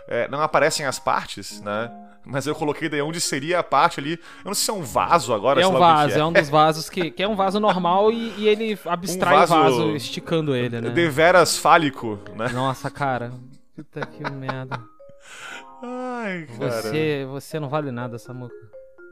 [0.09, 1.91] é, não aparecem as partes, né?
[2.25, 4.13] Mas eu coloquei daí onde seria a parte ali.
[4.13, 6.49] Eu não sei se é um vaso agora, É um vaso, que é um dos
[6.51, 10.55] vasos que, que é um vaso normal e, e ele abstrai vaso- o vaso esticando
[10.55, 10.91] ele, né?
[10.91, 12.49] Deveras fálico, né?
[12.51, 13.33] Nossa, cara.
[13.75, 14.79] Puta que merda.
[15.83, 16.83] Ai, cara.
[16.83, 18.55] Você, você não vale nada, Samuca.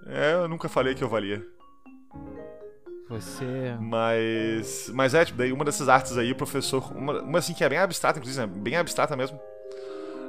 [0.06, 1.46] É, eu nunca falei que eu valia.
[3.08, 3.76] Você.
[3.80, 4.90] Mas.
[4.92, 6.92] Mas é, tipo, daí uma dessas artes aí, o professor.
[6.92, 8.52] Uma, uma assim que é bem abstrata, inclusive, né?
[8.54, 9.40] bem abstrata mesmo.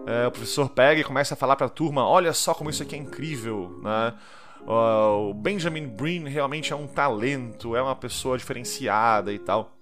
[0.07, 2.95] É, o professor pega e começa a falar pra turma: olha só como isso aqui
[2.95, 4.13] é incrível, né?
[4.65, 9.77] O Benjamin Breen realmente é um talento, é uma pessoa diferenciada e tal.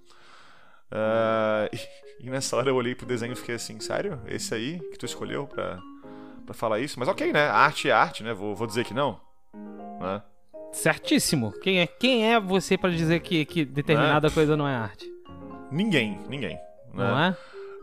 [0.92, 1.80] É, e,
[2.26, 4.20] e nessa hora eu olhei pro desenho e fiquei assim: sério?
[4.26, 5.80] Esse aí que tu escolheu pra,
[6.48, 6.98] pra falar isso?
[6.98, 7.48] Mas ok, né?
[7.48, 8.34] Arte é arte, né?
[8.34, 9.19] Vou, vou dizer que não.
[9.99, 10.22] Né?
[10.72, 11.52] Certíssimo.
[11.61, 15.06] Quem é, quem é você pra dizer que, que determinada coisa não é arte?
[15.72, 16.56] Ninguém, ninguém.
[16.56, 16.61] Né?
[16.94, 17.38] Não é?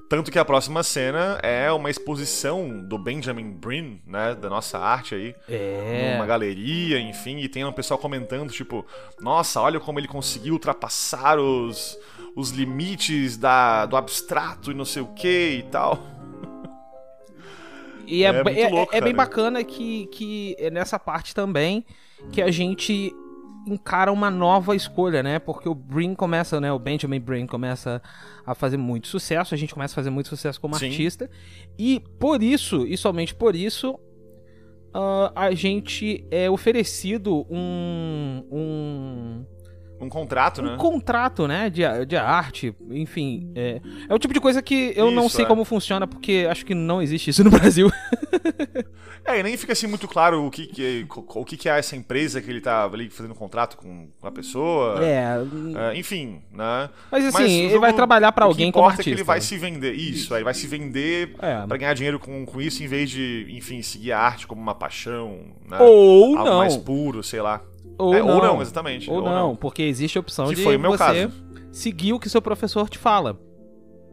[0.08, 4.34] Tanto que a próxima cena é uma exposição do Benjamin Brin, né?
[4.34, 5.34] Da nossa arte aí.
[5.48, 6.12] É.
[6.12, 8.86] Numa galeria, enfim, e tem um pessoal comentando, tipo,
[9.20, 11.98] nossa, olha como ele conseguiu ultrapassar os,
[12.36, 15.98] os limites da, do abstrato e não sei o que e tal.
[18.06, 21.84] E é, É é- louco, é bem bacana que, que é nessa parte também
[22.32, 23.12] que a gente
[23.66, 25.38] encara uma nova escolha, né?
[25.38, 26.72] Porque o Brin começa, né?
[26.72, 28.02] O Benjamin Brin começa
[28.46, 30.86] a fazer muito sucesso, a gente começa a fazer muito sucesso como Sim.
[30.86, 31.30] artista.
[31.78, 33.98] E por isso, e somente por isso,
[34.92, 39.44] ah, a gente é oferecido um, um,
[40.04, 40.76] Um contrato, um né?
[40.76, 43.50] contrato, né, de, de arte, enfim.
[43.54, 45.48] É, é o tipo de coisa que eu não Isso, sei é.
[45.48, 47.90] como funciona, porque acho que não existe isso no Brasil.
[49.26, 51.96] É, e nem fica assim muito claro o que, que, o que, que é essa
[51.96, 55.02] empresa que ele tá ali fazendo um contrato com a pessoa.
[55.02, 55.38] É,
[55.92, 56.90] É, enfim, né?
[57.10, 59.10] mas assim, Mas o ele jogo- vai trabalhar pra o que alguém como importa artista.
[59.10, 59.92] é que ele vai se vender.
[59.94, 61.66] Isso, aí vai se vender É.
[61.66, 64.74] pra ganhar dinheiro com, com isso, em vez de, enfim, seguir a arte como uma
[64.74, 65.38] paixão,
[65.70, 65.78] né?
[65.80, 66.58] Ou Algo não.
[66.58, 67.62] mais puro, sei lá.
[67.98, 68.28] Ou, É, não.
[68.28, 69.08] ou não, exatamente.
[69.10, 69.56] Ou, Ou não, não.
[69.56, 70.98] porque existe a opção Que de foi o meu você
[71.28, 71.32] caso.
[71.72, 73.38] seguir o que seu professor te fala,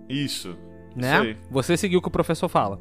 [0.10, 0.56] Isso.
[0.96, 1.32] né?
[1.32, 1.40] Isso.
[1.50, 2.80] Você seguiu o que o professor fala.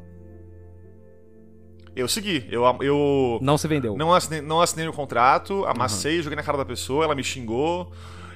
[1.95, 2.45] Eu segui.
[2.49, 3.97] Eu, eu Não se vendeu.
[3.97, 7.91] não, assinei, não assinei o contrato, amassei, joguei na cara da pessoa, ela me xingou.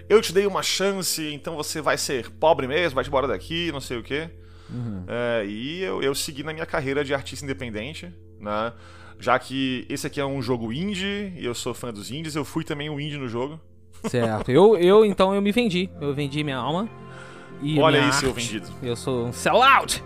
[0.10, 3.72] Eu te dei uma chance, então você vai ser pobre mesmo, vai te embora daqui,
[3.72, 4.30] não sei o quê.
[4.70, 5.04] Uhum.
[5.08, 8.74] É, e eu, eu segui na minha carreira de artista independente, né?
[9.20, 12.46] Já que esse aqui é um jogo indie, e eu sou fã dos indies, eu
[12.46, 13.60] fui também um indie no jogo.
[14.10, 14.52] Certo.
[14.52, 15.90] Eu, eu, então, eu me vendi.
[16.00, 16.90] Eu vendi minha alma.
[17.62, 18.68] E Olha minha aí, seu vendido.
[18.84, 20.04] Eu sou um sellout.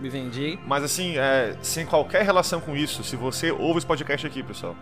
[0.00, 0.58] Me vendi.
[0.66, 4.76] Mas assim, é, sem qualquer relação com isso, se você ouve esse podcast aqui, pessoal,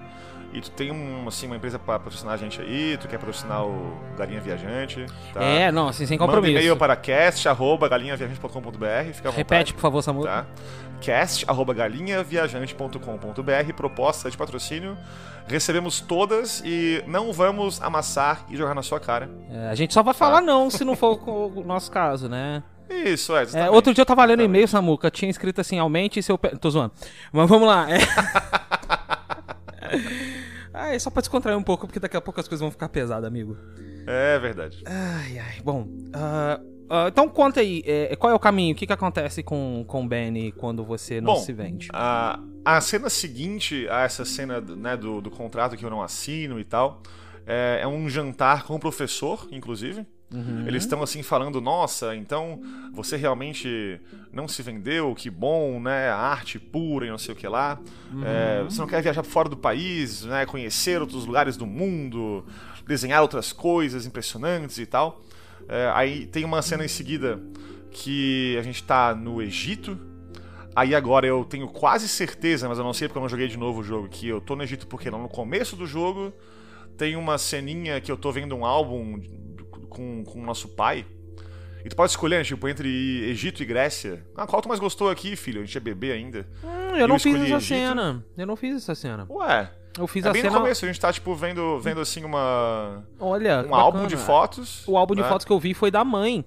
[0.53, 3.65] e tu tem um, assim, uma empresa pra patrocinar a gente aí, tu quer patrocinar
[3.65, 5.43] o Galinha Viajante, tá?
[5.43, 6.59] É, não, assim, sem Manda compromisso.
[6.59, 10.21] e-mail para cast.galinhaviajante.com.br, fica à Repete, por favor, Samu.
[10.21, 10.53] vontade, tá?
[11.01, 14.97] cast.galinhaviajante.com.br, proposta de patrocínio.
[15.49, 19.29] Recebemos todas e não vamos amassar e jogar na sua cara.
[19.51, 22.63] É, a gente só vai falar não se não for o nosso caso, né?
[22.89, 24.51] Isso, é, É, outro dia eu tava lendo Exatamente.
[24.51, 26.37] e-mail, Samuca, tinha escrito assim, aumente seu...
[26.37, 26.57] Pe...
[26.59, 26.93] Tô zoando.
[27.33, 27.87] Mas vamos lá.
[27.91, 27.99] É...
[30.73, 32.89] ah, é só pra descontrair um pouco, porque daqui a pouco as coisas vão ficar
[32.89, 33.57] pesadas, amigo.
[34.07, 34.83] É verdade.
[34.87, 35.61] Ai, ai.
[35.63, 38.75] Bom, ah, ah, então conta aí, é, qual é o caminho?
[38.75, 41.89] O que, que acontece com, com o Benny quando você não Bom, se vende?
[41.93, 46.61] A, a cena seguinte a essa cena né, do, do contrato que eu não assino
[46.61, 47.03] e tal
[47.47, 50.07] é, é um jantar com o professor, inclusive.
[50.33, 50.67] Uhum.
[50.67, 52.61] Eles estão assim falando, nossa, então
[52.93, 54.01] você realmente
[54.33, 56.09] não se vendeu, que bom, né?
[56.09, 57.79] A arte pura e não sei o que lá.
[58.13, 58.25] Uhum.
[58.25, 60.47] É, você não quer viajar fora do país, né?
[60.47, 62.45] Conhecer outros lugares do mundo,
[62.87, 65.23] desenhar outras coisas impressionantes e tal.
[65.69, 67.41] É, aí tem uma cena em seguida
[67.91, 69.99] que a gente tá no Egito.
[70.75, 73.59] Aí agora eu tenho quase certeza, mas eu não sei porque eu não joguei de
[73.59, 76.33] novo o jogo, que eu tô no Egito porque no começo do jogo
[76.97, 79.21] tem uma ceninha que eu tô vendo um álbum
[79.93, 81.05] com, com o nosso pai.
[81.85, 82.89] E tu pode escolher, né, tipo, entre
[83.29, 84.25] Egito e Grécia.
[84.37, 85.61] Ah, qual tu mais gostou aqui, filho?
[85.61, 86.47] A gente é bebê ainda.
[86.63, 87.89] Hum, eu não eu fiz escolhi essa Egito.
[87.89, 88.25] cena.
[88.39, 89.27] Eu não fiz essa cena.
[89.29, 90.55] Ué, Eu fiz é a bem cena.
[90.55, 93.05] no começo, a gente tá, tipo, vendo, vendo assim, uma...
[93.19, 93.77] Olha, Um bacana.
[93.83, 94.87] álbum de fotos.
[94.87, 95.29] O álbum de né?
[95.29, 96.45] fotos que eu vi foi da mãe.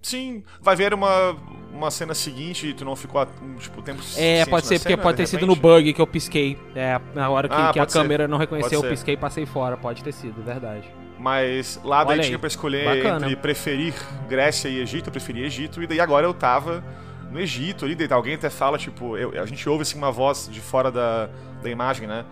[0.00, 1.34] Sim, vai ver uma,
[1.72, 3.26] uma cena seguinte e tu não ficou,
[3.58, 5.56] tipo, tempo É, pode ser, porque cena, pode de ter sido repente?
[5.56, 6.58] no bug que eu pisquei.
[6.74, 7.98] É, na hora que, Ah, que a ser.
[7.98, 9.76] câmera não reconheceu, eu Pode pisquei e passei fora.
[9.76, 10.88] Pode ter sido, verdade.
[11.18, 12.26] Mas lá daí aí.
[12.26, 13.24] tinha pra escolher Bacana.
[13.26, 13.94] entre preferir
[14.28, 16.84] Grécia e Egito, eu preferi Egito, e daí agora eu tava
[17.30, 20.48] no Egito ali, daí alguém até fala, tipo, eu- a gente ouve assim uma voz
[20.50, 21.28] de fora da,
[21.62, 22.24] da imagem, né?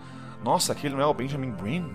[0.43, 1.89] Nossa, aquele não é o Benjamin Brin?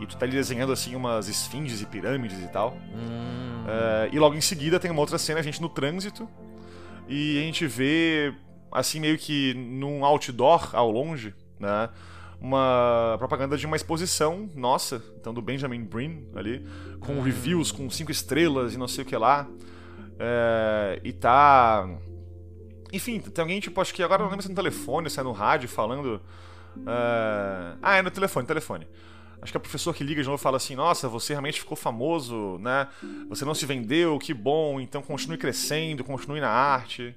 [0.00, 2.76] E tu tá ali desenhando assim umas esfinges e pirâmides e tal.
[2.94, 3.64] Hum.
[3.68, 6.28] É, e logo em seguida tem uma outra cena, a gente no trânsito,
[7.08, 8.32] e a gente vê,
[8.70, 11.88] assim, meio que num outdoor ao longe, né?
[12.42, 16.66] Uma propaganda de uma exposição nossa, então do Benjamin Brin ali,
[16.98, 19.48] com reviews com cinco estrelas e não sei o que lá.
[20.18, 21.88] É, e tá.
[22.92, 25.22] Enfim, tem alguém, tipo, acho que agora não lembro se é no telefone, se é
[25.22, 26.20] no rádio falando.
[26.84, 28.88] é, Ah, é no telefone, telefone.
[29.40, 31.60] Acho que é o professor que liga de novo e fala assim: Nossa, você realmente
[31.60, 32.88] ficou famoso, né?
[33.28, 37.14] Você não se vendeu, que bom, então continue crescendo, continue na arte.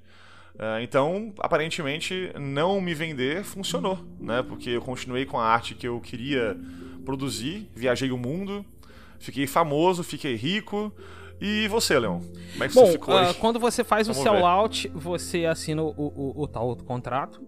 [0.57, 4.41] É, então, aparentemente, não me vender funcionou, né?
[4.41, 6.57] Porque eu continuei com a arte que eu queria
[7.03, 8.65] produzir, viajei o mundo,
[9.19, 10.91] fiquei famoso, fiquei rico.
[11.41, 12.22] E você, Leon?
[12.53, 13.34] Como é que Bom, você ficou aí?
[13.34, 14.38] quando você faz o Vamos ver.
[14.38, 17.41] sellout, você assina o, o, o tal contrato.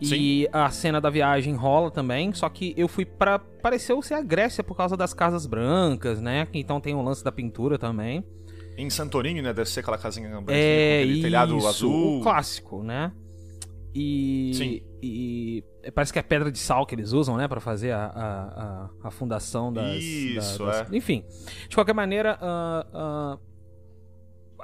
[0.00, 3.38] E a cena da viagem rola também, só que eu fui pra.
[3.38, 6.48] Pareceu ser a Grécia por causa das casas brancas, né?
[6.52, 8.24] Então tem o lance da pintura também.
[8.76, 9.52] Em Santorini, né?
[9.52, 12.18] Deve ser aquela casinha branquinha É, com aquele isso, telhado azul.
[12.20, 13.12] o clássico, né?
[13.94, 14.80] E, Sim.
[15.02, 18.42] e parece que é pedra de sal que eles usam, né, Pra fazer a, a,
[19.04, 20.02] a, a fundação das.
[20.02, 20.96] Isso, da- das- é.
[20.96, 21.22] Enfim,
[21.68, 23.38] de qualquer maneira, ah, ah,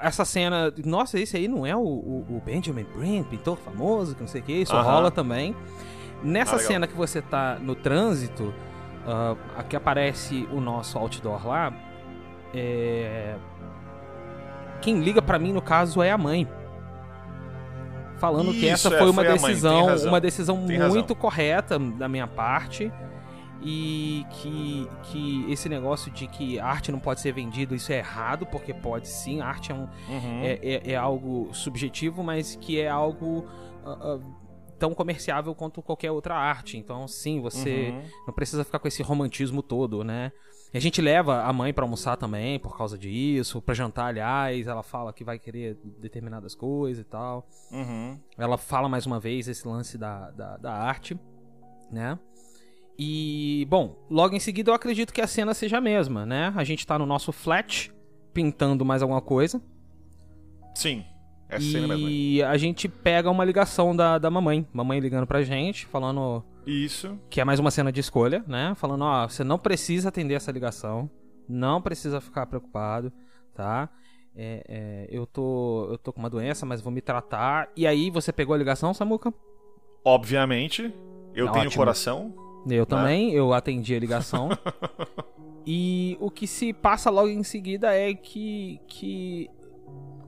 [0.01, 4.29] essa cena, nossa, esse aí não é o, o- Benjamin Brin, pintor famoso, que não
[4.29, 5.55] sei o que, isso rola também.
[6.23, 8.55] Nessa Ah, cena que você tá no trânsito,
[9.07, 11.71] ah, aqui aparece o nosso outdoor lá,
[12.55, 13.37] é...
[14.81, 16.47] quem liga pra mim no caso é a mãe.
[18.19, 20.79] Falando que essa Isso, é, foi uma foi a mãe, tem decisão, uma decisão muito
[20.79, 21.07] razão.
[21.17, 22.93] correta da minha parte.
[23.61, 28.47] e que, que esse negócio de que arte não pode ser vendida, isso é errado,
[28.47, 30.43] porque pode sim, arte é, um, Uhum.
[30.45, 33.47] é, é, é algo subjetivo, mas que é algo
[33.85, 34.19] ah, ah,
[34.79, 36.77] tão comerciável quanto qualquer outra arte.
[36.79, 38.03] Então, sim, você Uhum.
[38.29, 40.31] não precisa ficar com esse romantismo todo, né?
[40.73, 44.67] E a gente leva a mãe pra almoçar também por causa disso, pra jantar, aliás,
[44.67, 47.49] ela fala que vai querer determinadas coisas e tal.
[47.71, 48.19] Uhum.
[48.37, 51.19] Ela fala mais uma vez esse lance da, da, da arte,
[51.91, 52.19] né?
[52.99, 56.53] E, bom, logo em seguida eu acredito que a cena seja a mesma, né?
[56.57, 57.93] A gente tá no nosso flat,
[58.35, 59.63] pintando mais alguma coisa.
[60.75, 61.05] Sim.
[61.49, 62.09] É cena mesmo.
[62.09, 64.67] e a gente pega uma ligação da, da mamãe.
[64.71, 67.19] Mamãe ligando pra gente, falando Isso.
[67.31, 68.75] que é mais uma cena de escolha, né?
[68.77, 71.11] Falando, ó, você não precisa atender essa ligação,
[71.49, 73.13] não precisa ficar preocupado,
[73.55, 73.89] tá?
[74.37, 77.71] É, é, eu, tô, eu tô com uma doença, mas vou me tratar.
[77.77, 79.33] E aí, você pegou a ligação, Samuca?
[80.05, 80.95] Obviamente,
[81.35, 81.81] eu Tá tenho ótimo.
[81.81, 82.35] coração.
[82.69, 84.51] Eu também, eu atendi a ligação.
[85.67, 89.51] e o que se passa logo em seguida é que, que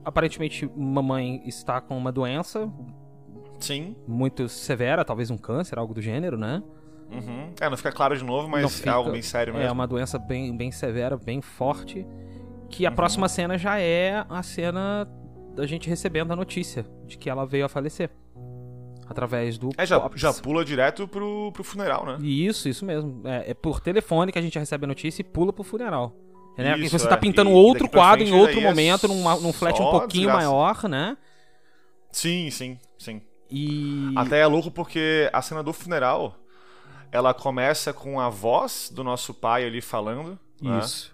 [0.03, 2.69] aparentemente mamãe está com uma doença
[3.61, 3.95] Sim.
[4.07, 6.61] muito severa, talvez um câncer, algo do gênero, né?
[7.11, 7.51] Uhum.
[7.59, 9.67] É, não fica claro de novo, mas é fica- algo bem sério mesmo.
[9.67, 12.05] É uma doença bem, bem severa, bem forte.
[12.69, 12.95] Que a Uhum.
[12.95, 15.05] próxima cena já é a cena
[15.55, 18.09] da gente recebendo a notícia de que ela veio a falecer.
[19.07, 19.69] Através do.
[19.77, 20.21] É, já, Pops.
[20.21, 22.17] já pula direto pro, pro funeral, né?
[22.21, 23.21] Isso, isso mesmo.
[23.27, 26.15] É, é por telefone que a gente recebe a notícia e pula pro funeral.
[26.57, 26.77] Né?
[26.77, 27.17] Isso, você tá é.
[27.17, 30.37] pintando E outro quadro frente em outro é momento, numa, num flat um pouquinho desgraça.
[30.49, 31.17] maior, né?
[32.09, 33.21] Sim, sim, sim.
[33.51, 34.13] E.
[34.15, 36.37] Até é louco porque a cena do funeral,
[37.11, 40.39] ela começa com a voz do nosso pai ali falando.
[40.61, 40.79] né?
[40.79, 41.13] Isso.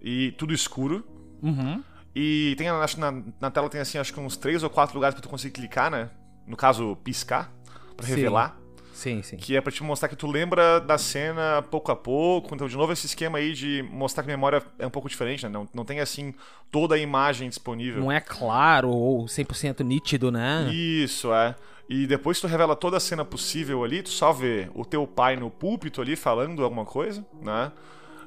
[0.00, 1.04] E tudo escuro.
[1.42, 1.82] Uhum.
[2.14, 5.14] E tem, acho na, na tela tem assim, acho que uns três ou quatro lugares
[5.14, 6.10] pra tu conseguir clicar, né?
[6.46, 7.52] No caso, piscar,
[7.96, 8.14] pra Sim.
[8.14, 8.56] revelar.
[8.94, 9.36] Sim, sim.
[9.36, 12.54] Que é pra te mostrar que tu lembra da cena pouco a pouco.
[12.54, 15.44] Então, de novo, esse esquema aí de mostrar que a memória é um pouco diferente,
[15.44, 15.50] né?
[15.50, 16.32] Não, não tem, assim,
[16.70, 18.00] toda a imagem disponível.
[18.00, 20.70] Não é claro ou 100% nítido, né?
[20.72, 21.56] Isso, é.
[21.88, 25.36] E depois tu revela toda a cena possível ali, tu só vê o teu pai
[25.36, 27.72] no púlpito ali falando alguma coisa, né?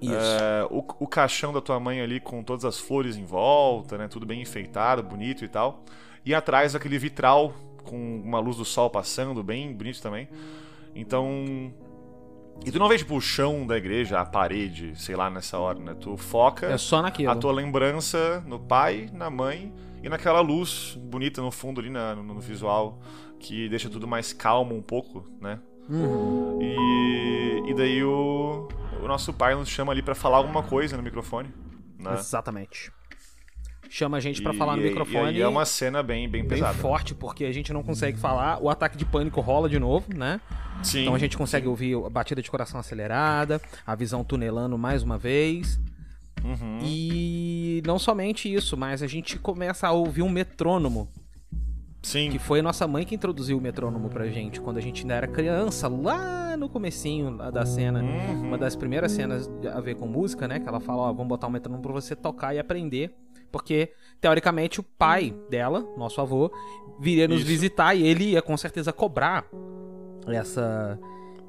[0.01, 0.13] Isso.
[0.13, 4.07] É, o, o caixão da tua mãe ali com todas as flores em volta, né?
[4.07, 5.83] Tudo bem enfeitado, bonito e tal.
[6.23, 7.53] E atrás aquele vitral
[7.87, 10.27] com uma luz do sol passando, bem bonito também.
[10.95, 11.71] Então.
[12.65, 15.77] E tu não vê, tipo, o chão da igreja, a parede, sei lá, nessa hora,
[15.79, 15.93] né?
[15.99, 17.29] Tu foca É só naquilo.
[17.31, 22.15] a tua lembrança no pai, na mãe e naquela luz bonita no fundo ali na-
[22.15, 22.99] no, no visual
[23.39, 25.59] que deixa tudo mais calmo um pouco, né?
[25.87, 26.57] Uhum.
[26.59, 28.67] E, e daí o,
[29.03, 31.53] o nosso pai nos chama ali pra falar alguma coisa no microfone,
[31.99, 32.13] né?
[32.15, 32.91] Exatamente.
[33.89, 35.31] Chama a gente pra E- falar no microfone.
[35.33, 36.73] E aí é uma cena bem, bem bem pesada.
[36.75, 38.61] forte, porque a gente não consegue falar.
[38.61, 40.39] O ataque de pânico rola de novo, né?
[40.83, 41.01] Sim.
[41.03, 45.17] Então a gente consegue ouvir a batida de coração acelerada, a visão tunelando mais uma
[45.17, 45.79] vez.
[46.43, 46.79] Uhum.
[46.83, 51.09] E não somente isso, mas a gente começa a ouvir um metrônomo,
[52.03, 52.29] Sim.
[52.29, 55.27] que foi nossa mãe que introduziu o metrônomo pra gente quando a gente ainda era
[55.27, 58.01] criança, lá no comecinho da cena.
[58.03, 58.43] Uhum.
[58.47, 60.59] Uma das primeiras cenas a ver com música, né?
[60.59, 63.13] Que ela fala, ó, vamos botar um metrônomo pra você tocar e aprender.
[63.51, 66.51] Porque, teoricamente, o pai dela, nosso avô,
[66.99, 67.47] viria nos Isso.
[67.47, 69.45] visitar e ele ia com certeza cobrar
[70.27, 70.99] essa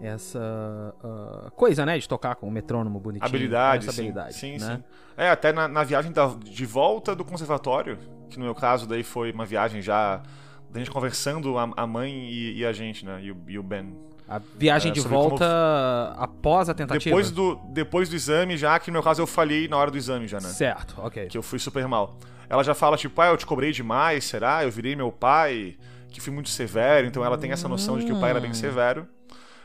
[0.01, 1.99] essa ah, coisa, né?
[1.99, 3.29] De tocar com o metrônomo bonitinho.
[3.29, 3.91] Habilidade, sim.
[3.91, 4.77] habilidade, sim, né?
[4.77, 4.85] sim.
[5.17, 7.99] É, até na, na viagem da- de volta do conservatório,
[8.31, 10.23] que no meu caso daí foi uma viagem já
[10.71, 13.21] da gente conversando, a, a mãe e, e a gente, né?
[13.23, 13.93] E o, e o Ben.
[14.29, 17.03] A viagem É, de sobre como- volta após a tentativa.
[17.05, 19.97] Depois do, depois do exame, já que no meu caso eu falhei na hora do
[19.97, 20.49] exame já, né?
[20.49, 21.27] Certo, ok.
[21.29, 22.19] Que eu fui super mal.
[22.49, 24.65] Ela já fala, tipo, ah, eu te cobrei demais, será?
[24.65, 25.77] Eu virei meu pai,
[26.11, 28.53] que fui muito severo, então ela tem essa noção de que o pai era bem
[28.55, 29.07] severo.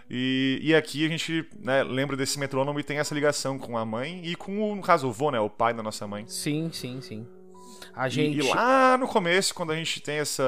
[0.09, 3.85] E, e aqui a gente né, lembra desse metrônomo e tem essa ligação com a
[3.85, 5.39] mãe e com, no caso, o vô, né?
[5.39, 6.25] O pai da nossa mãe.
[6.27, 7.25] Sim, sim, sim.
[7.95, 8.37] A E- gente.
[8.39, 10.43] E, lá no começo, quando a gente tem essa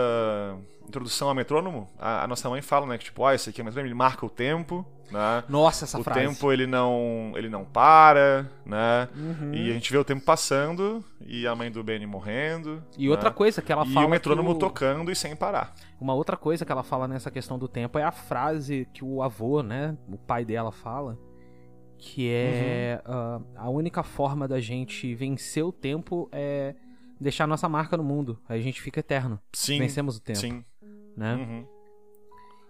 [0.87, 3.63] introdução ao metrônomo, a, a nossa mãe fala, né, que tipo, ó, esse aqui é
[3.63, 5.43] o metrônomo, ele marca o tempo, né?
[5.49, 6.19] Nossa, essa o frase.
[6.19, 9.07] tempo ele não, ele não para, né?
[9.15, 9.53] Uhum.
[9.53, 12.83] E a gente vê o tempo passando e a mãe do Benny morrendo.
[12.97, 13.35] E outra né?
[13.35, 14.05] coisa que ela E fala.
[14.05, 15.73] o metrônomo o- tocando e sem parar.
[15.99, 19.21] Uma outra coisa que ela fala nessa questão do tempo é a frase que o
[19.23, 19.95] avô, né?
[20.07, 21.17] O pai dela fala.
[21.97, 23.01] Que é.
[23.07, 23.13] Uhum.
[23.13, 26.75] ah, a única forma da gente vencer o tempo é
[27.19, 28.39] deixar nossa marca no mundo.
[28.47, 29.39] Aí a gente fica eterno.
[29.53, 29.79] Sim.
[29.79, 30.39] Vencemos o tempo.
[30.39, 30.63] Sim.
[31.15, 31.35] Né?
[31.35, 31.65] Uhum.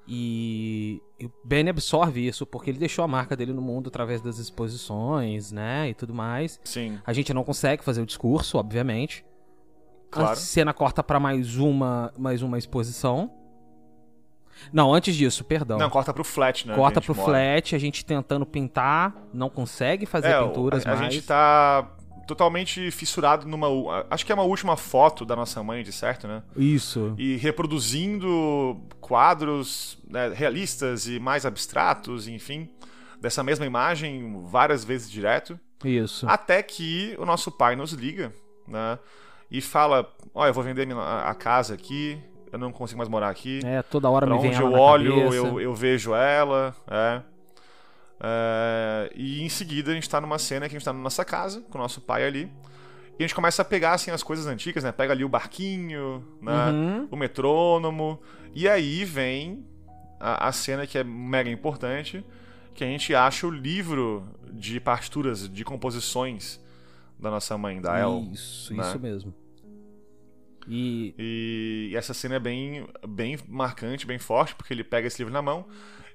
[0.08, 4.38] E, o Ben absorve isso porque ele deixou a marca dele no mundo através das
[4.38, 5.90] exposições, né?
[5.90, 6.60] E tudo mais.
[6.64, 7.00] Sim.
[7.06, 9.26] A gente não consegue fazer o discurso, obviamente.
[10.12, 10.36] A Claro.
[10.36, 13.32] cena corta pra mais uma, mais uma exposição.
[14.72, 15.78] Não, antes disso, perdão.
[15.78, 16.76] Não, corta pro flat, né?
[16.76, 17.28] Corta a pro mora.
[17.28, 21.14] flat, a gente tentando pintar, não consegue fazer É, pinturas a, a mais.
[21.14, 21.92] gente tá
[22.26, 24.06] totalmente fissurado numa.
[24.10, 26.44] Acho que é uma última foto da nossa mãe, de certo, né?
[26.56, 27.14] Isso.
[27.18, 32.70] E reproduzindo quadros né, realistas e mais abstratos, enfim,
[33.20, 35.60] dessa mesma imagem várias vezes direto.
[35.84, 36.28] Isso.
[36.28, 38.34] Até que o nosso pai nos liga,
[38.68, 38.98] né?
[39.50, 42.20] E fala: Olha, eu vou vender a casa aqui,
[42.52, 43.60] eu não consigo mais morar aqui.
[43.64, 46.76] É, toda hora Pra me vem onde eu olho, eu, eu vejo ela.
[46.88, 47.22] É.
[48.20, 51.26] É, e em seguida a gente tá numa cena que a gente tá na nossa
[51.26, 52.52] casa, com o nosso pai ali.
[53.18, 54.92] E a gente começa a pegar assim, as coisas antigas, né?
[54.92, 56.72] Pega ali o barquinho, né?
[56.72, 57.08] Uhum.
[57.12, 58.22] o metrônomo.
[58.54, 59.66] E aí vem
[60.20, 62.26] a, a cena que é mega importante,
[62.74, 66.60] que a gente acha o livro de partituras, de composições
[67.18, 68.30] da nossa mãe, da El.
[68.32, 68.84] Isso, né?
[68.84, 69.34] isso mesmo.
[70.68, 75.20] E E, e essa cena é bem, bem marcante, bem forte, porque ele pega esse
[75.20, 75.66] livro na mão,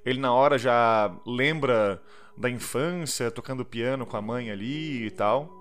[0.05, 2.01] ele na hora já lembra
[2.36, 5.59] da infância, tocando piano com a mãe ali e tal.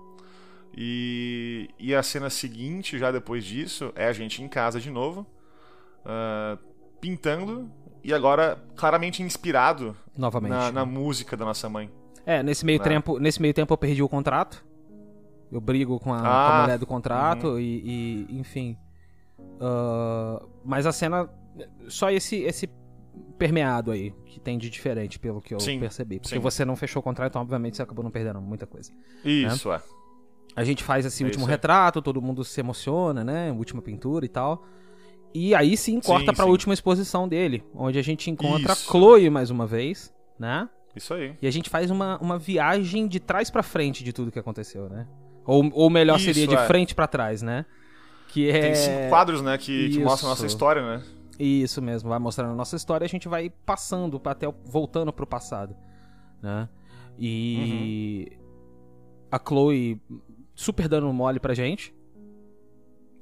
[0.76, 5.26] E, e a cena seguinte, já depois disso, é a gente em casa de novo,
[6.04, 6.56] ah,
[7.00, 7.70] pintando,
[8.04, 10.52] e agora claramente inspirado novamente.
[10.52, 11.90] na, na música da nossa mãe.
[12.24, 12.84] É, nesse meio, Né?
[12.84, 14.64] tempo, nesse meio tempo eu perdi o contrato.
[15.50, 16.62] Eu brigo com a, com a Ah, uhum.
[16.62, 18.76] mulher do contrato e, e, enfim.
[19.60, 21.28] Ah, mas a cena.
[21.88, 22.68] Só esse, esse
[23.40, 26.20] permeado aí que tem de diferente, pelo que eu Sim, percebi.
[26.20, 26.38] Porque sim.
[26.38, 28.92] você não fechou o contrato, então obviamente você acabou não perdendo muita coisa.
[29.24, 29.80] Isso, é.
[30.54, 33.50] A gente faz esse É último retrato, todo mundo se emociona, né?
[33.50, 34.62] Última pintura e tal.
[35.32, 36.50] E aí sim corta pra sim.
[36.50, 38.88] última exposição dele, onde a gente encontra Isso.
[38.88, 40.68] a Chloe mais uma vez, né?
[40.94, 41.34] Isso aí.
[41.40, 44.90] E a gente faz uma, uma viagem de trás pra frente de tudo que aconteceu,
[44.90, 45.06] né?
[45.46, 46.66] Ou, ou melhor Isso, seria de é.
[46.66, 47.64] frente pra trás, né?
[48.28, 51.02] Que é Tem cinco quadros, né, que, que mostram a nossa história, né?
[51.42, 55.10] Isso mesmo, vai mostrando a nossa história e a gente vai passando pra até voltando
[55.12, 55.74] pro passado,
[56.42, 56.68] né?
[57.18, 58.38] E Uhum.
[59.32, 60.00] a Chloe
[60.54, 61.94] super dando mole pra gente,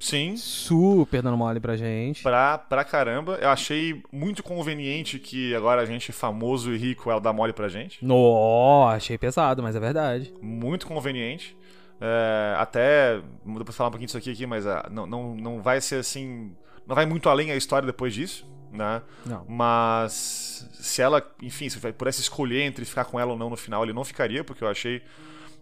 [0.00, 0.36] Sim.
[0.36, 2.22] super dando mole pra gente.
[2.22, 3.38] Pra, pra caramba.
[3.40, 7.68] Eu achei muito conveniente que agora a gente famoso e rico ela dá mole pra
[7.68, 8.04] gente.
[8.04, 10.32] Nó, achei pesado, mas é verdade.
[10.40, 11.56] Muito conveniente.
[12.00, 13.20] É, até.
[13.44, 16.52] Depois falar um pouquinho disso aqui, aqui mas ah, não, não, não vai ser assim.
[16.88, 19.02] Não vai muito além a história depois disso, né?
[19.26, 19.44] Não.
[19.46, 23.84] Mas se ela, enfim, se pudesse escolher entre ficar com ela ou não no final,
[23.84, 25.02] ele não ficaria, porque eu achei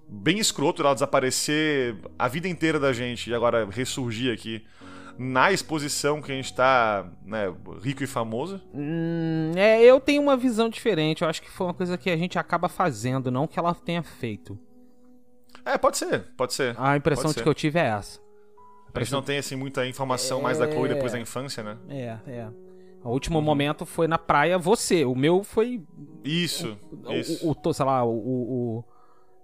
[0.09, 4.65] bem escroto ela desaparecer a vida inteira da gente e agora ressurgir aqui
[5.19, 8.61] na exposição que a gente tá, né, rico e famoso.
[8.73, 11.23] Hum, é, eu tenho uma visão diferente.
[11.23, 14.03] Eu acho que foi uma coisa que a gente acaba fazendo, não que ela tenha
[14.03, 14.57] feito.
[15.65, 16.77] É, pode ser, pode ser.
[16.79, 17.43] A impressão Pode de ser.
[17.43, 18.21] que eu tive é essa.
[18.95, 21.77] A gente não tem assim muita informação mais da Chloe depois da infância, né?
[21.89, 22.49] É, é.
[23.03, 23.13] O Uhum.
[23.13, 25.05] último momento foi na praia, você.
[25.05, 25.83] O meu foi.
[26.25, 26.77] Isso,
[27.11, 27.47] isso.
[27.47, 28.85] O, o, o- sei lá, o, o- o-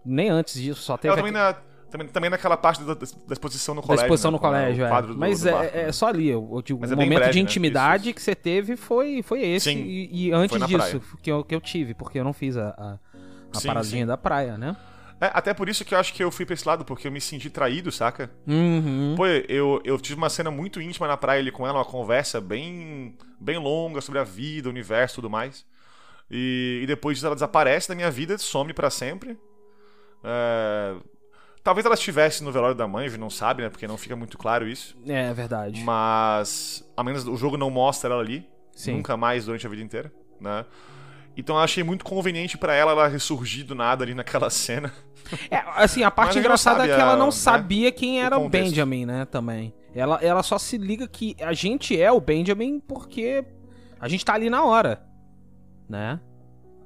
[0.05, 1.09] Nem antes disso, só teve.
[1.09, 1.53] Ela também, na,
[1.91, 4.05] também, também naquela parte da, da exposição no da colégio.
[4.07, 5.03] exposição né, no colégio, o é.
[5.03, 5.93] do- Mas do é, barco, é né?
[5.93, 6.29] só ali.
[6.29, 7.43] Eu, eu digo, Mas o é momento breve, de né?
[7.45, 8.15] intimidade Isso, isso.
[8.17, 9.71] que você teve foi, foi esse.
[9.71, 9.83] Sim.
[9.85, 11.01] E, e antes disso, praia.
[11.23, 12.99] que eu, que eu tive, porque eu não fiz a, a,
[13.55, 14.07] a Sim, paradinha sim.
[14.07, 14.75] da praia, né?
[15.23, 17.13] É, até por isso que eu acho que eu fui pra esse lado, porque eu
[17.13, 18.29] me senti traído, saca?
[18.45, 19.15] Uhum.
[19.17, 22.41] Pô, eu, eu tive uma cena muito íntima na praia ali com ela, uma conversa
[22.41, 25.65] bem, bem longa sobre a vida, o universo e tudo mais.
[26.29, 29.39] E, e depois disso ela desaparece da minha vida, some pra sempre.
[30.25, 30.97] É,
[31.63, 33.71] talvez ela estivesse no velório da mãe, a gente não sabe, né?
[33.71, 34.97] Porque não fica muito claro isso.
[35.07, 35.85] É, é verdade.
[35.85, 38.45] Mas, ao menos o jogo não mostra ela ali.
[38.75, 38.97] Sim.
[38.97, 40.65] Nunca mais durante a vida inteira, né?
[41.37, 44.93] Então eu achei muito conveniente pra ela ela ressurgir do nada ali naquela cena.
[45.51, 48.71] É, assim, a parte engraçada é que ela não né, sabia quem era o, contexto.
[48.71, 49.75] Benjamin, né, também.
[49.95, 53.45] Ela, ela só se liga que a gente é o Benjamin porque
[54.01, 55.03] a gente tá ali na hora,
[55.89, 56.21] né?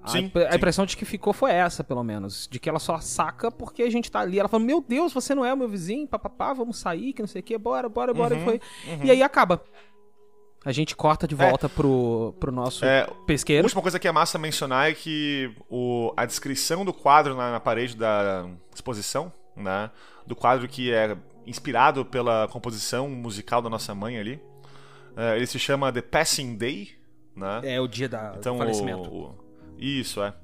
[0.03, 0.57] A, Sim, a sim.
[0.57, 2.47] impressão de que ficou foi essa, pelo menos.
[2.49, 4.39] De que ela só saca porque a gente tá ali.
[4.39, 7.27] Ela fala, meu Deus, você não é o meu vizinho, papapá, vamos sair, que não
[7.27, 8.37] sei o que, bora, bora, bora.
[8.37, 8.61] Uhum, e, foi.
[9.03, 9.61] e aí acaba.
[10.67, 13.65] A gente corta de volta pro, pro nosso É, A pesqueiro.
[13.65, 17.61] última coisa que é massa mencionar é que o, a descrição do quadro na, na
[17.61, 19.91] parede da exposição, né?
[20.27, 21.17] Do quadro que é
[21.47, 24.43] inspirado pela composição musical da nossa mãe ali.
[25.17, 26.91] é, ele se chama The Passing Day,
[27.37, 27.61] né?
[27.63, 29.09] É o dia da, Então, do falecimento.
[29.09, 29.35] o- o-
[29.79, 30.35] isso, é.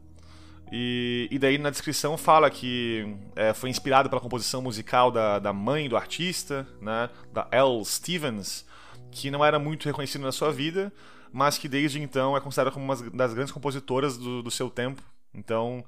[0.71, 5.53] E, e daí na descrição fala que é, foi inspirado pela composição musical da, da
[5.53, 8.65] mãe do artista, né, da Elle Stevens,
[9.13, 10.93] que não era muito reconhecida na sua vida,
[11.33, 15.03] mas que desde então é considerada como uma das grandes compositoras do, do seu tempo.
[15.33, 15.85] Então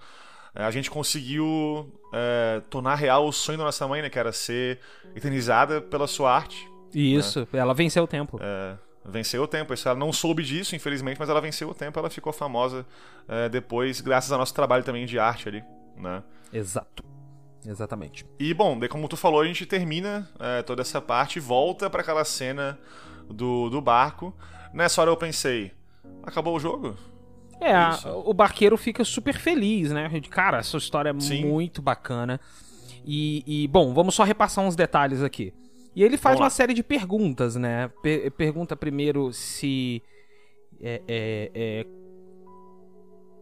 [0.55, 4.33] é, a gente conseguiu é, tornar real o sonho da nossa mãe, né, que era
[4.33, 4.79] ser
[5.17, 6.71] eternizada pela sua arte.
[6.95, 8.39] Isso, ela venceu o tempo.
[8.41, 9.75] É, Venceu o tempo.
[9.85, 11.99] Ela não soube disso, infelizmente, mas ela venceu o tempo.
[11.99, 12.87] Ela ficou famosa
[13.29, 15.63] é, depois, graças ao nosso trabalho também de arte ali,
[15.97, 16.23] né?
[16.53, 17.05] Exato.
[17.67, 18.27] Exatamente.
[18.39, 21.89] E bom, daí como tu falou, a gente termina é, toda essa parte e volta
[21.89, 22.79] para aquela cena
[23.29, 24.35] do, do barco.
[24.73, 25.73] Nessa hora eu pensei,
[26.23, 26.97] acabou o jogo?
[27.61, 30.11] É, a, o barqueiro fica super feliz, né?
[30.31, 31.45] Cara, essa história é Sim.
[31.45, 32.41] muito bacana.
[33.05, 35.53] E, e, bom, vamos só repassar uns detalhes aqui.
[35.95, 37.89] E ele faz uma série de perguntas, né?
[38.03, 40.03] Per pergunta primeiro se.
[40.83, 41.87] É, é, é,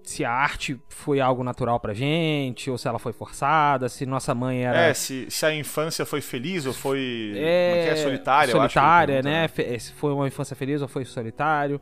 [0.02, 4.34] se a arte foi algo natural pra gente, ou se ela foi forçada, se nossa
[4.34, 4.78] mãe era.
[4.78, 7.32] É, se, se a infância foi feliz ou foi.
[7.36, 9.48] É, é, é solitária, Solitária, né?
[9.56, 9.78] né?
[9.78, 11.80] Se foi uma infância feliz ou foi solitário.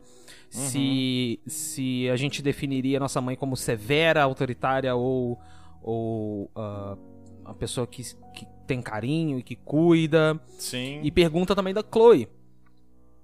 [0.55, 0.61] Uhum.
[0.61, 5.39] Se, se a gente definiria nossa mãe como severa, autoritária ou.
[5.83, 6.99] ou uh,
[7.45, 8.03] uma pessoa que,
[8.35, 10.39] que tem carinho e que cuida.
[10.59, 11.01] Sim.
[11.03, 12.29] E pergunta também da Chloe.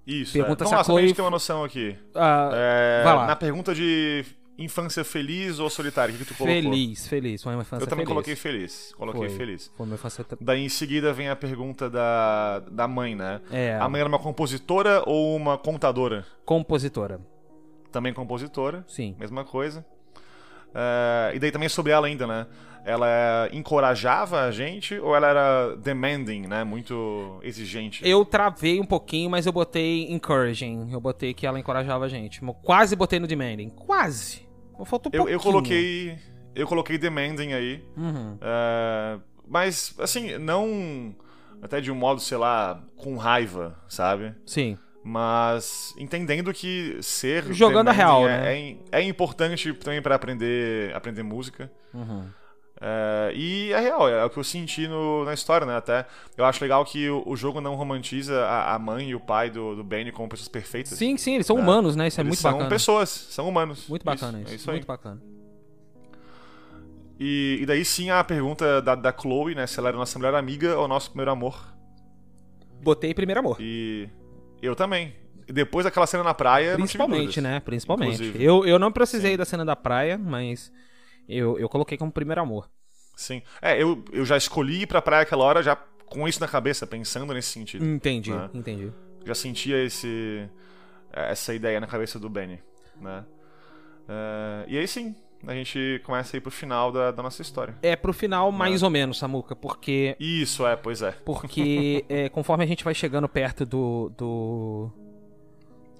[0.05, 0.33] Isso.
[0.33, 0.67] Pergunta é.
[0.67, 1.03] se a Chloe...
[1.03, 1.95] a gente tem uma noção aqui.
[2.15, 4.25] Uh, é, na pergunta de
[4.57, 6.13] infância feliz ou solitária?
[6.13, 6.61] O que, que tu colocou?
[6.61, 7.43] Feliz, feliz.
[7.43, 8.13] Foi uma infância Eu também feliz.
[8.13, 8.93] coloquei feliz.
[8.97, 9.71] Coloquei foi, feliz.
[9.75, 10.25] Foi uma infância...
[10.41, 13.41] Daí em seguida vem a pergunta da, da mãe, né?
[13.51, 13.77] É.
[13.79, 16.25] A mãe era uma compositora ou uma contadora?
[16.45, 17.19] Compositora.
[17.91, 18.83] Também compositora.
[18.87, 19.15] Sim.
[19.19, 19.85] Mesma coisa.
[20.69, 22.47] Uh, e daí também sobre ela ainda, né?
[22.85, 26.63] Ela encorajava a gente ou ela era demanding, né?
[26.63, 28.07] Muito exigente?
[28.07, 30.89] Eu travei um pouquinho, mas eu botei encouraging.
[30.91, 32.41] Eu botei que ela encorajava a gente.
[32.41, 33.69] Eu quase botei no demanding.
[33.69, 34.46] Quase.
[34.85, 36.17] Faltou um eu, eu coloquei.
[36.55, 37.83] Eu coloquei demanding aí.
[37.95, 38.33] Uhum.
[38.35, 41.15] Uh, mas, assim, não.
[41.61, 44.33] Até de um modo, sei lá, com raiva, sabe?
[44.45, 44.77] Sim.
[45.03, 47.53] Mas entendendo que ser.
[47.53, 48.77] Jogando a real, é, né?
[48.91, 51.71] é, é importante também para aprender, aprender música.
[51.93, 52.25] Uhum.
[52.79, 55.75] É, e é real, é o que eu senti no, na história, né?
[55.75, 56.05] Até
[56.37, 59.49] eu acho legal que o, o jogo não romantiza a, a, mãe e o pai
[59.49, 60.93] do, do Benny como pessoas perfeitas.
[60.97, 61.63] Sim, sim, eles são né?
[61.63, 62.07] humanos, né?
[62.07, 62.69] Isso é eles muito são bacana.
[62.69, 63.87] São pessoas, são humanos.
[63.87, 64.47] Muito bacana isso.
[64.47, 64.53] isso.
[64.53, 65.19] É isso muito bacana.
[67.19, 69.65] E, e, daí sim a pergunta da, da Chloe, né?
[69.65, 71.75] Se ela era nossa melhor amiga ou nosso primeiro amor.
[72.83, 73.57] Botei primeiro amor.
[73.59, 74.07] E
[74.61, 75.15] eu também.
[75.47, 76.75] E depois daquela cena na praia.
[76.75, 77.59] Principalmente, né?
[77.59, 78.33] Principalmente.
[78.35, 79.37] Eu, eu não precisei sim.
[79.37, 80.71] da cena da praia, mas
[81.27, 82.69] eu, eu coloquei como primeiro amor.
[83.15, 83.41] Sim.
[83.61, 85.75] É, eu, eu já escolhi ir pra praia aquela hora já
[86.05, 87.85] com isso na cabeça, pensando nesse sentido.
[87.85, 88.49] Entendi, né?
[88.53, 88.91] entendi.
[89.25, 90.47] Já sentia esse,
[91.11, 92.59] essa ideia na cabeça do Benny,
[93.01, 93.25] né?
[94.07, 97.75] Uh, e aí sim, a gente começa a ir pro final da, da nossa história.
[97.81, 100.15] É, pro final mais ou menos, Samuca, porque...
[100.19, 101.11] Isso, é, pois é.
[101.11, 104.11] Porque é, conforme a gente vai chegando perto do...
[104.17, 105.06] do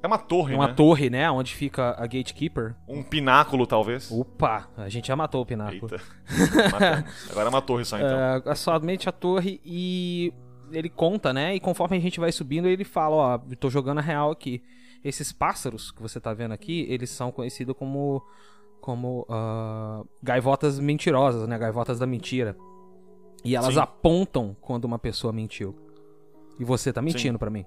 [0.02, 0.74] é uma torre, uma né?
[0.74, 1.30] torre, né?
[1.30, 2.76] Onde fica a gatekeeper.
[2.88, 4.12] Um pináculo, talvez.
[4.12, 5.90] Opa, a gente já matou o pináculo.
[5.92, 7.06] Eita.
[7.32, 8.18] Agora é uma torre só, então.
[8.46, 10.32] É, somente a torre e
[10.72, 11.56] ele conta, né?
[11.56, 14.62] E conforme a gente vai subindo, ele fala, ó, tô jogando a real aqui.
[15.04, 18.24] Esses pássaros que você tá vendo aqui, eles são conhecidos como
[18.80, 21.58] como uh, gaivotas mentirosas, né?
[21.58, 22.56] Gaivotas da mentira.
[23.44, 23.80] E elas Sim.
[23.80, 25.76] apontam quando uma pessoa mentiu.
[26.60, 27.66] E você tá mentindo para mim.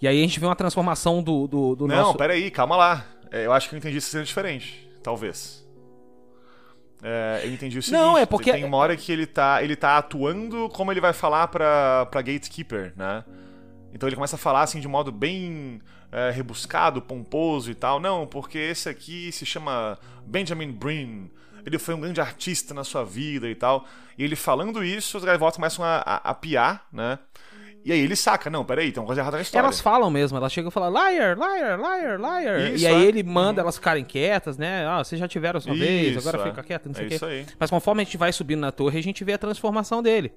[0.00, 2.10] E aí a gente vê uma transformação do, do, do Não, nosso...
[2.10, 3.06] Não, peraí, calma lá.
[3.30, 4.88] É, eu acho que eu entendi isso sendo diferente.
[5.02, 5.64] Talvez.
[7.02, 8.00] É, eu entendi o seguinte.
[8.00, 8.52] Não, é porque...
[8.52, 12.22] Tem uma hora que ele tá, ele tá atuando como ele vai falar pra, pra
[12.22, 13.24] Gatekeeper, né?
[13.92, 15.80] Então ele começa a falar assim de modo bem
[16.10, 18.00] é, rebuscado, pomposo e tal.
[18.00, 21.30] Não, porque esse aqui se chama Benjamin Brin.
[21.64, 23.86] Ele foi um grande artista na sua vida e tal.
[24.18, 27.18] E ele falando isso, os gaivotas começam a, a, a piar, né?
[27.84, 29.66] E aí ele saca, não, peraí, tem uma coisa errada na história.
[29.66, 32.72] Elas falam mesmo, elas chegam e falam, liar, liar, liar, liar.
[32.72, 33.06] Isso, e aí é.
[33.06, 33.64] ele manda uhum.
[33.64, 34.86] elas ficarem quietas, né?
[34.86, 36.50] Ah, vocês já tiveram sua isso, vez, agora é.
[36.50, 37.14] fica quieta, não sei o é quê.
[37.16, 37.46] Isso aí.
[37.58, 40.32] Mas conforme a gente vai subindo na torre, a gente vê a transformação dele.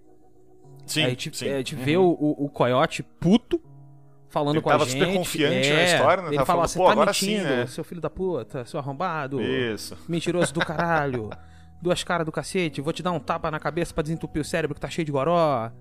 [0.85, 1.49] Sim, a gente, sim.
[1.49, 1.83] A gente uhum.
[1.83, 3.61] vê o, o, coiote puto,
[4.27, 4.91] falando ele com a gente.
[4.91, 6.29] Ele tava super confiante é, na história, né?
[6.33, 7.67] Ele fala, você tá mentindo, sim, né?
[7.67, 9.41] seu filho da puta, seu arrombado.
[9.41, 9.97] Isso.
[10.05, 11.29] Mentiroso do caralho.
[11.81, 14.75] Duas caras do cacete, vou te dar um tapa na cabeça pra desentupir o cérebro
[14.75, 15.71] que tá cheio de goró.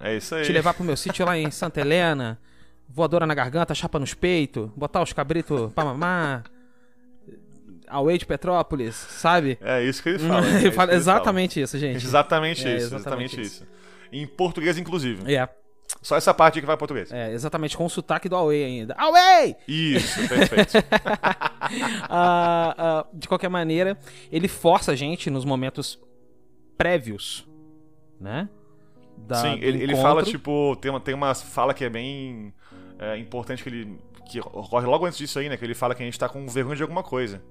[0.00, 0.44] É isso aí.
[0.44, 2.38] Te levar pro meu sítio lá em Santa Helena,
[2.88, 6.44] voadora na garganta, chapa nos peitos, botar os cabritos pra mamar.
[7.88, 9.58] Away de Petrópolis, sabe?
[9.60, 10.46] É isso que ele fala.
[10.48, 12.04] ele é fala exatamente isso, gente.
[12.04, 13.64] Exatamente é, isso, exatamente, exatamente isso.
[13.64, 13.66] isso.
[14.10, 15.32] Em português, inclusive.
[15.32, 15.48] É.
[16.00, 17.12] Só essa parte que vai em português.
[17.12, 18.94] É, exatamente, com o sotaque do Away ainda.
[18.96, 19.56] Away!
[19.68, 20.78] Isso, perfeito.
[20.78, 20.82] uh,
[23.12, 23.98] uh, de qualquer maneira,
[24.30, 26.00] ele força a gente nos momentos
[26.78, 27.46] prévios,
[28.18, 28.48] né?
[29.26, 32.52] Da, Sim, ele, ele fala, tipo, tem uma, tem uma fala que é bem
[32.98, 33.98] é, importante que ele.
[34.28, 35.56] que ocorre logo antes disso aí, né?
[35.56, 37.42] Que ele fala que a gente tá com vergonha de alguma coisa.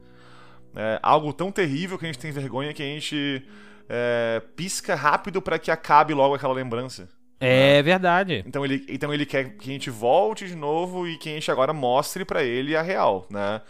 [0.76, 3.46] É, algo tão terrível que a gente tem vergonha que a gente
[3.90, 7.10] é, pisca rápido para que acabe logo aquela lembrança.
[7.40, 8.44] É verdade.
[8.46, 11.50] Então ele, então ele quer que a gente volte de novo e que a gente
[11.50, 13.62] agora mostre pra ele a real, né?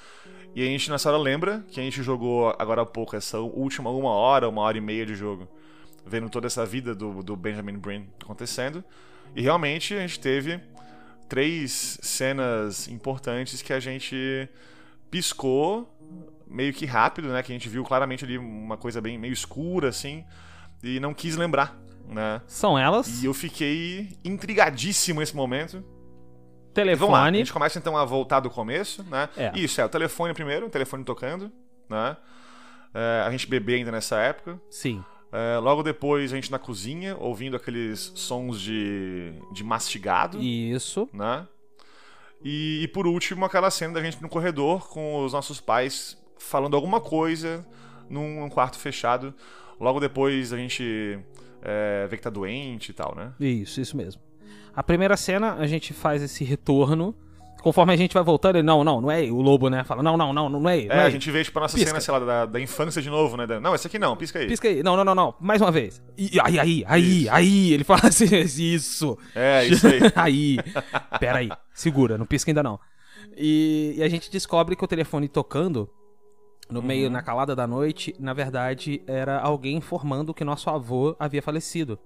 [0.54, 3.90] E a gente nessa hora lembra que a gente jogou agora há pouco essa última
[3.90, 5.48] uma hora, uma hora e meia de jogo,
[6.06, 8.84] vendo toda essa vida do, do Benjamin Brin acontecendo.
[9.36, 10.60] E realmente a gente teve
[11.30, 14.50] três cenas importantes que a gente
[15.10, 15.90] piscou
[16.46, 17.42] meio que rápido, né?
[17.42, 20.26] Que a gente viu claramente ali uma coisa bem meio escura, assim,
[20.84, 22.42] e não quis lembrar, né?
[22.48, 23.24] São elas.
[23.24, 25.84] E eu fiquei intrigadíssimo nesse momento.
[26.74, 27.12] Telefone.
[27.12, 29.30] Lá, a gente começa então a voltar do começo, né?
[29.38, 29.52] É.
[29.56, 31.52] Isso, é o telefone primeiro, o telefone tocando,
[31.90, 32.18] né?
[32.94, 34.60] É, a gente bebê ainda nessa época.
[34.70, 35.04] Sim.
[35.32, 41.08] É, logo depois a gente na cozinha, ouvindo aqueles sons de, de mastigado, Isso.
[41.14, 41.48] né?
[42.44, 46.76] E, e por último, aquela cena da gente no corredor com os nossos pais falando
[46.76, 47.66] alguma coisa
[48.10, 49.34] num, num quarto fechado.
[49.80, 51.20] Logo depois a gente
[51.62, 53.34] é, vê que tá doente e tal, né?
[53.40, 54.22] Isso, isso mesmo.
[54.76, 57.16] A primeira cena, a gente faz esse retorno.
[57.62, 59.32] Conforme a gente vai voltando, ele, não, não, não é ele.
[59.32, 59.84] O lobo, né?
[59.84, 60.88] Fala, não, não, não, não é ele.
[60.88, 61.12] É, não a ele.
[61.12, 61.90] gente vê, tipo, a nossa Pisca.
[61.90, 63.46] cena, sei lá, da, da infância de novo, né?
[63.46, 64.48] Da- Não, esse aqui não, pisca aí.
[64.48, 64.82] Pisca aí.
[64.82, 65.36] Não, não, não, não.
[65.40, 66.02] Mais uma vez.
[66.18, 67.32] E, aí, aí, aí, Isso.
[67.32, 67.74] aí.
[67.74, 69.18] Ele fala assim, isso.
[69.36, 70.00] É, isso aí.
[70.16, 70.58] aí.
[71.20, 71.50] Pera aí.
[71.74, 72.80] Segura, não pisca ainda não.
[73.38, 75.90] E, e a gente descobre que o telefone tocando,
[76.70, 77.12] no meio, Uhum.
[77.14, 82.00] na calada da noite, na verdade, era alguém informando que nosso avô havia falecido.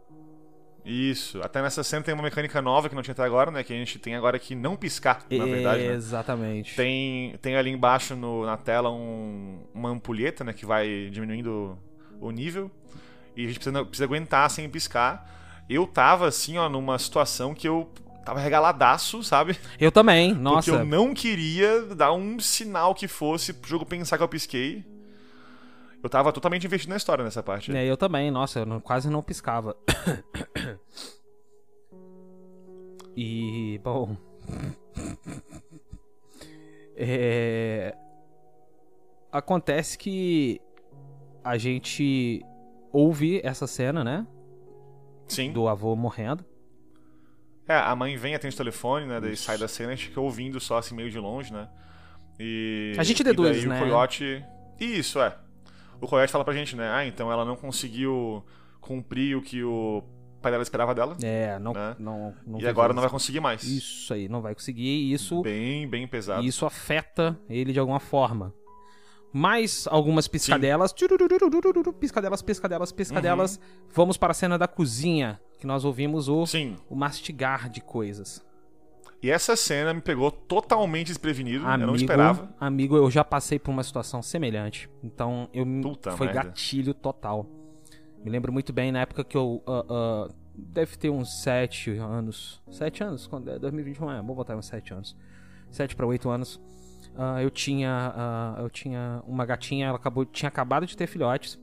[0.85, 1.41] Isso.
[1.41, 3.63] Até nessa cena tem uma mecânica nova que não tinha até agora, né?
[3.63, 5.93] Que a gente tem agora que não piscar, na verdade, né?
[5.95, 6.75] Exatamente.
[6.75, 10.53] Tem, tem ali embaixo no- na tela um- uma ampulheta, né?
[10.53, 11.77] Que vai diminuindo
[12.21, 12.69] o nível.
[13.35, 15.29] E a gente precisa, precisa aguentar sem piscar.
[15.67, 17.89] Eu tava, assim, ó, numa situação que eu
[18.23, 19.57] tava regaladaço, sabe?
[19.79, 20.71] Eu também, nossa.
[20.71, 24.83] Porque eu não queria dar um sinal que fosse pro jogo pensar que eu pisquei.
[26.05, 27.75] Eu tava totalmente investido na história nessa parte.
[27.75, 29.75] É, eu também, nossa, eu não- quase não piscava.
[33.17, 34.15] E, bom.
[36.97, 37.93] É,
[39.31, 40.61] Acontece que
[41.43, 42.41] a gente
[42.93, 44.25] ouve essa cena, né?
[45.27, 45.51] Sim.
[45.51, 46.45] Do avô morrendo.
[47.67, 49.19] É, a mãe vem, atende o telefone, né?
[49.19, 51.67] Daí sai da cena, a gente fica ouvindo só assim meio de longe, né?
[52.39, 52.93] E.
[52.97, 53.75] A gente e deduz, daí né?
[53.77, 54.45] o coiote.
[54.79, 55.35] Isso, é.
[56.01, 56.89] O coiote fala pra gente, né?
[56.91, 58.43] Ah, então ela não conseguiu
[58.81, 60.03] cumprir o que o
[60.41, 61.17] pai dela esperava dela.
[61.23, 61.73] É, não.
[61.73, 61.95] Né?
[61.97, 63.63] não, não e agora não vai conseguir mais.
[63.63, 64.83] Isso aí, não vai conseguir.
[64.83, 66.45] E isso, Bem, bem pesado.
[66.45, 68.53] isso afeta ele de alguma forma.
[69.33, 70.93] Mais algumas piscadelas.
[70.93, 73.59] Piscadelas, piscadelas, piscadelas.
[73.91, 76.77] Vamos para a cena da cozinha, que nós ouvimos o, Sim.
[76.89, 78.44] o mastigar de coisas.
[79.25, 81.65] E essa cena me pegou totalmente desprevenido.
[81.65, 82.47] Amigo, eu não esperava.
[82.59, 84.87] amigo, eu já passei por uma situação semelhante.
[85.03, 86.43] Então, eu Puta foi merda.
[86.43, 87.43] gatilho total.
[88.23, 92.61] Me lembro muito bem na época que eu ah, ah, deve ter uns 7 anos.
[92.69, 95.17] 7 anos, quando é 2021, é, vou botar uns 7 anos.
[95.71, 96.61] 7 para 8 anos.
[97.17, 101.59] Ah, eu tinha eu tinha uma gatinha, ela acabou tinha acabado de ter filhotes.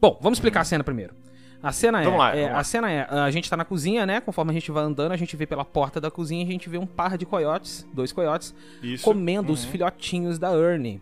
[0.00, 1.14] Bom, vamos explicar a cena primeiro.
[1.62, 4.20] A cena é, Vamos lá, é, a cena é, a gente tá na cozinha, né?
[4.20, 6.76] Conforme a gente vai andando, a gente vê pela porta da cozinha, a gente vê
[6.76, 8.52] um par de coiotes, dois coiotes,
[8.82, 9.04] Isso.
[9.04, 9.70] comendo os Uhum.
[9.70, 11.00] filhotinhos da Ernie,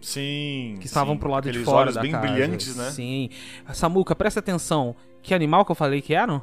[0.00, 0.76] Sim.
[0.80, 1.20] que estavam sim.
[1.20, 2.26] pro lado de Aqueles fora olhos da bem casa.
[2.26, 2.90] brilhantes, né?
[2.90, 3.30] Sim.
[3.72, 4.94] Samuca, presta atenção.
[5.22, 6.42] Que animal que eu falei que eram?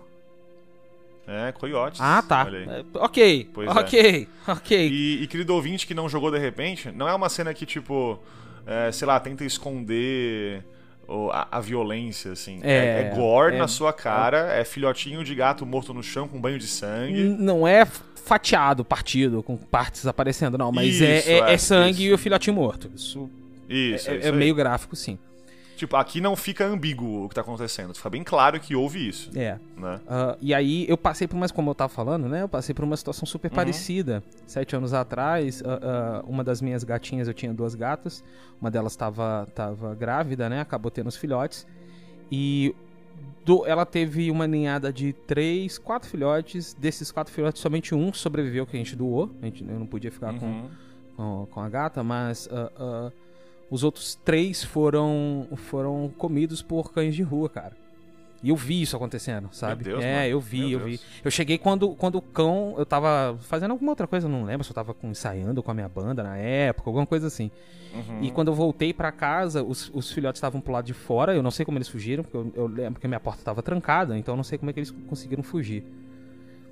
[1.27, 2.01] É, coiotes.
[2.01, 2.47] Ah, tá.
[2.51, 3.71] É, ok, Pois é.
[3.79, 4.87] ok, ok.
[4.91, 8.19] E, e querido ouvinte que não jogou de repente, não é uma cena que, tipo,
[8.65, 10.65] é, sei lá, tenta esconder
[11.31, 12.59] a, a violência, assim.
[12.63, 16.39] É, é, gore é- na sua cara, é filhotinho de gato morto no chão com
[16.39, 17.23] banho de sangue.
[17.23, 20.71] Não é fatiado, partido, com partes aparecendo, não.
[20.71, 22.11] Mas Isso, é, é, é, é sangue isso.
[22.11, 22.91] e o filhotinho morto.
[22.95, 23.29] Isso,
[23.67, 25.17] Isso, é, é, é meio gráfico, sim.
[25.81, 27.91] Tipo, aqui não fica ambíguo o que tá acontecendo.
[27.95, 29.57] Fica bem claro que houve isso, É.
[29.75, 29.99] né?
[30.07, 32.43] Ah, e aí eu passei por mais, como eu tava falando, né?
[32.43, 33.55] Eu passei por uma situação super Uhum.
[33.55, 34.21] parecida.
[34.45, 35.79] Sete anos atrás, ah,
[36.21, 38.23] ah, uma das minhas gatinhas, eu tinha duas gatas.
[38.61, 40.61] Uma delas tava, tava grávida, né?
[40.61, 41.65] Acabou tendo os filhotes.
[42.31, 42.75] E
[43.43, 46.75] do- ela teve uma ninhada de três, quatro filhotes.
[46.75, 49.31] Desses quatro filhotes, somente um sobreviveu que a gente doou.
[49.41, 50.69] A gente, eu não podia ficar com, Uhum.
[51.17, 52.47] com, com a gata, mas
[53.71, 57.75] os outros três foram, foram comidos por cães de rua, cara.
[58.43, 59.83] E eu vi isso acontecendo, sabe?
[59.85, 60.27] Deus, é, mano.
[60.27, 60.91] eu vi, Meu eu Deus.
[60.91, 60.99] vi.
[61.23, 62.73] Eu cheguei quando, quando o cão.
[62.77, 65.73] Eu tava fazendo alguma outra coisa, não lembro se eu tava com, ensaiando com a
[65.73, 67.49] minha banda na época, alguma coisa assim.
[67.93, 68.23] Uhum.
[68.23, 71.35] E quando eu voltei pra casa, os, os filhotes estavam pro lado de fora.
[71.35, 73.61] Eu não sei como eles fugiram, porque eu, eu lembro que a minha porta tava
[73.61, 75.83] trancada, então eu não sei como é que eles conseguiram fugir.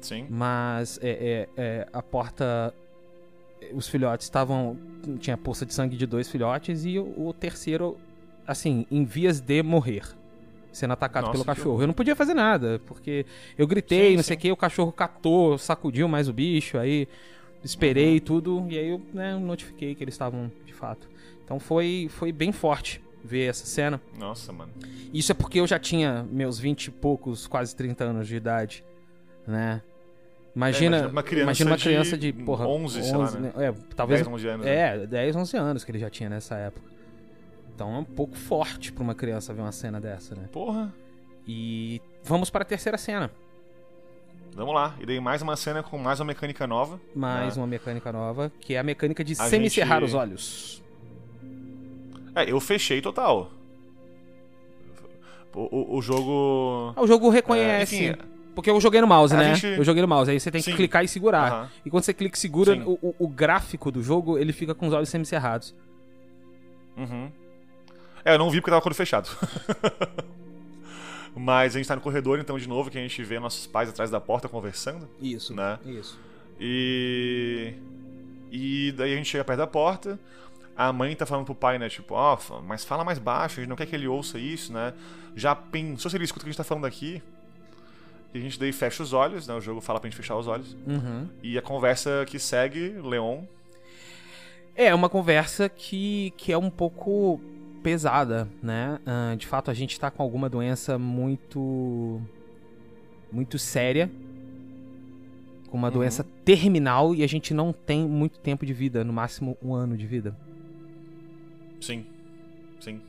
[0.02, 0.26] Sim.
[0.30, 2.74] Mas é, é, é, a porta.
[3.74, 4.78] Os filhotes estavam.
[5.20, 7.98] Tinha poça de sangue de dois filhotes e o, o terceiro,
[8.48, 10.04] assim, em vias de morrer.
[10.72, 11.82] sendo atacado Nossa, pelo que cachorro.
[11.82, 13.26] Eu não podia fazer nada, porque
[13.58, 17.08] eu gritei, Sim, não sei o que, o cachorro catou, sacudiu mais o bicho, aí
[17.64, 18.20] esperei Uhum.
[18.20, 21.10] tudo, e aí eu né, notifiquei que eles estavam de fato.
[21.44, 24.00] Então foi, foi bem forte ver essa cena.
[24.18, 24.72] Nossa, mano.
[25.14, 28.84] Isso é porque eu já tinha meus 20 e poucos, quase 30 anos de idade,
[29.48, 29.82] né?
[30.56, 33.54] Imagina, É, imagina uma criança imagina uma de criança de, porra, 11, sei lá, né?
[33.56, 34.66] É, talvez 10, 11 anos.
[34.66, 34.76] né?
[35.04, 36.90] é, 10, 11 anos que ele já tinha nessa época.
[37.74, 40.50] Então é um pouco forte pra uma criança ver uma cena dessa, né?
[40.52, 40.94] Porra.
[41.48, 43.32] E vamos para a terceira cena.
[44.54, 44.96] Vamos lá.
[45.00, 47.00] E daí mais uma cena com mais uma mecânica nova.
[47.16, 47.62] Mais né?
[47.62, 50.84] uma mecânica nova, que é a mecânica de semicerrar gente- os olhos.
[52.36, 53.52] É, eu fechei total.
[55.54, 56.94] O, o, o jogo.
[56.96, 57.96] Ah, o jogo é, reconhece.
[57.96, 58.18] enfim,
[58.60, 59.56] porque eu joguei no mouse, né?
[59.56, 60.30] gente- Eu joguei no mouse.
[60.32, 60.76] Aí você tem que Sim.
[60.78, 61.52] clicar e segurar.
[61.52, 61.70] aham.
[61.86, 64.88] E quando você clica e segura, o, o- o gráfico do jogo ele fica com
[64.88, 65.74] os olhos semicerrados.
[66.98, 67.32] Uhum.
[68.26, 69.30] É, eu não vi porque tava com o olho fechado.
[71.36, 73.90] Mas a gente tá no corredor, então, de novo, que a gente vê nossos pais
[73.90, 75.08] atrás da porta conversando.
[75.22, 75.54] Isso.
[75.56, 75.80] Né?
[75.86, 76.20] Isso.
[76.60, 77.74] E.
[78.52, 80.20] E daí a gente chega perto da porta.
[80.76, 81.88] A mãe tá falando pro pai, né?
[81.90, 84.74] Tipo, ó, fa- mas fala mais baixo, a gente não quer que ele ouça isso,
[84.74, 84.94] né?
[85.36, 87.22] Já pensou se ele escuta o que a gente tá falando aqui?
[88.34, 89.54] E a gente daí fecha os olhos, né?
[89.56, 90.76] O jogo fala pra gente fechar os olhos.
[90.86, 91.28] Uhum.
[91.42, 93.44] E a conversa que segue, Leon.
[94.76, 97.42] É uma conversa que, que é um pouco
[97.82, 99.00] pesada, né?
[99.06, 102.22] Ah, de fato, a gente tá com alguma doença muito.
[103.32, 104.10] muito séria.
[105.70, 105.94] Com uma Uhum.
[105.96, 109.96] doença terminal e a gente não tem muito tempo de vida, no máximo um ano
[109.98, 110.36] de vida.
[111.82, 112.06] Sim.
[112.80, 113.02] Sim.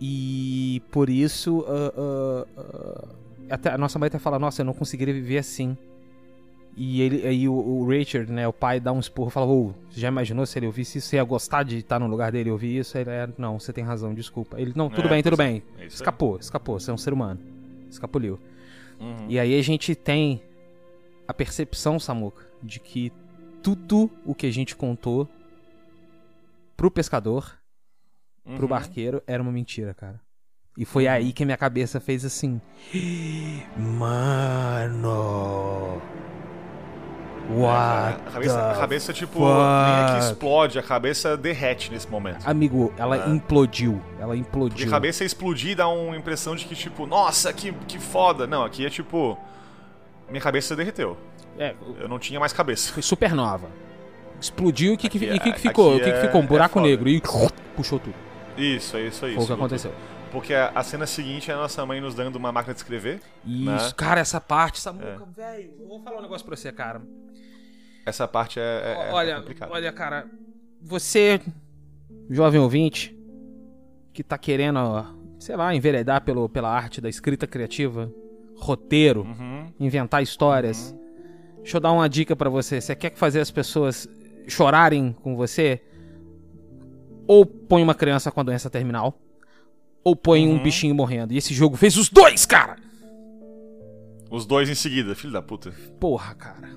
[0.00, 1.64] E por isso.
[1.68, 3.08] ah, ah,
[3.50, 5.76] até, a nossa mãe até fala: Nossa, eu não conseguiria viver assim.
[6.76, 10.00] E ele, aí o, o Richard, né, o pai, dá um esporro fala: Ô, você
[10.00, 11.08] já imaginou se ele ouvisse isso?
[11.08, 12.98] Você ia gostar de estar no lugar dele e ouvir isso?
[12.98, 14.60] Ele é: Não, você tem razão, desculpa.
[14.60, 15.62] Ele: Não, tudo É, bem, tudo bem.
[15.78, 15.86] É.
[15.86, 17.40] Escapou, escapou, você é um ser humano.
[17.88, 18.38] Escapuliu.
[19.00, 19.26] Uhum.
[19.28, 20.42] E aí a gente tem
[21.28, 23.12] a percepção, Samuca, de que
[23.62, 25.28] tudo o que a gente contou
[26.76, 27.56] pro pescador
[28.44, 28.68] pro Uhum.
[28.68, 30.20] barqueiro era uma mentira, cara.
[30.76, 32.60] E foi aí que a minha cabeça fez assim.
[34.94, 36.00] Mano.
[37.50, 38.20] What?
[38.26, 42.42] a cabeça, a cabeça tipo, nem é que explode, a cabeça derrete nesse momento.
[42.48, 43.28] Amigo, ela É.
[43.28, 44.00] implodiu.
[44.18, 44.86] Ela Porque implodiu.
[44.88, 48.46] a cabeça explodir dá uma impressão de que, tipo, nossa, que, que foda.
[48.46, 49.38] Não, aqui é tipo.
[50.30, 51.18] Minha cabeça derreteu.
[51.58, 52.92] É, Eu não tinha mais cabeça.
[52.92, 53.68] foi supernova.
[54.40, 55.96] Explodiu e o que, que, e o que, que é- ficou?
[55.96, 56.40] O que, que ficou?
[56.40, 57.08] Um é buraco negro.
[57.10, 57.20] E
[57.76, 58.14] puxou tudo.
[58.56, 59.36] Isso, é isso, é isso.
[59.36, 59.92] Foi o que aconteceu.
[60.34, 63.20] Porque a, a cena seguinte é a nossa mãe nos dando uma máquina de escrever.
[63.46, 63.92] Isso, Né?
[63.96, 64.80] cara, essa parte, É.
[64.82, 65.72] Samuca, velho.
[65.80, 67.00] Eu vou falar um negócio pra você, cara.
[68.04, 69.72] Essa parte é, é, é olha, complicada.
[69.72, 70.26] olha, cara,
[70.82, 71.40] você,
[72.28, 73.16] jovem ouvinte,
[74.12, 75.06] que tá querendo, ó,
[75.38, 78.12] sei lá, enveredar pelo, pela arte da escrita criativa,
[78.58, 79.72] roteiro, Uhum.
[79.80, 80.94] inventar histórias.
[81.58, 82.80] Deixa eu dar uma dica pra você.
[82.80, 84.06] Você quer fazer as pessoas
[84.46, 85.80] chorarem com você?
[87.26, 89.18] Ou põe uma criança com a doença terminal,
[90.04, 90.62] ou põe um Uhum.
[90.62, 91.32] bichinho morrendo.
[91.32, 92.76] E esse jogo fez os dois, cara!
[94.30, 95.72] Os dois em seguida, filho da puta.
[96.00, 96.68] Porra, cara.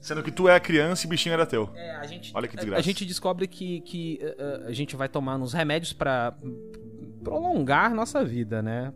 [0.00, 1.68] Sendo que tu é a criança e o bichinho era teu.
[1.74, 2.80] É, a gente, Olha que a- desgraça.
[2.80, 6.34] A, gente descobre que, que uh, uh, a gente vai tomar uns remédios pra
[7.22, 8.92] prolongar nossa vida, né?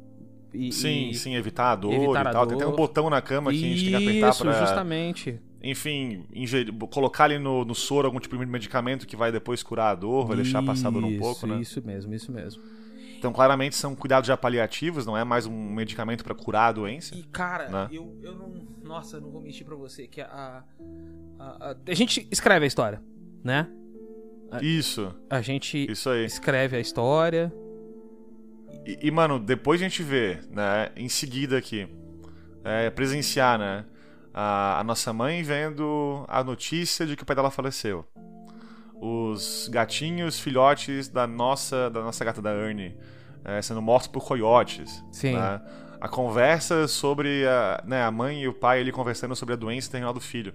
[0.53, 2.47] E- Sim, e- sim, evitar a dor evitar e a tal.
[2.47, 2.77] Tem até um dor.
[2.77, 4.61] botão na cama que a gente tem que apertar Isso, pra.
[4.61, 5.41] justamente.
[5.67, 9.93] Enfim, ingerir- colocar ali no, no soro algum tipo de medicamento que vai depois curar
[9.93, 11.59] a dor, vai deixar passar a dor um pouco, né?
[11.59, 12.63] Isso mesmo, isso mesmo.
[13.19, 17.15] Então, claramente, são cuidados já paliativos, não é mais um medicamento pra curar a doença.
[17.17, 17.89] E, cara, Né?
[17.91, 18.53] eu, eu não.
[18.85, 20.63] Nossa, eu não vou mentir pra você que a.
[21.39, 23.01] A, a, a gente escreve a história,
[23.43, 23.67] né?
[24.61, 26.27] Isso, A gente isso aí.
[26.27, 27.51] escreve a história.
[28.87, 31.89] E, e, mano, depois a gente vê, né, em seguida aqui,
[32.63, 33.85] é, presenciar, né,
[34.35, 38.05] a, a nossa mãe vendo a notícia de que o pai dela faleceu.
[39.01, 42.97] Os gatinhos, filhotes da nossa, da nossa gata da Ernie,
[43.45, 45.05] é, sendo mortos por coiotes.
[45.13, 45.35] Sim.
[45.35, 45.61] né?
[46.01, 49.91] A conversa sobre a, né, a mãe e o pai ele conversando sobre a doença
[49.91, 50.53] terminal do filho.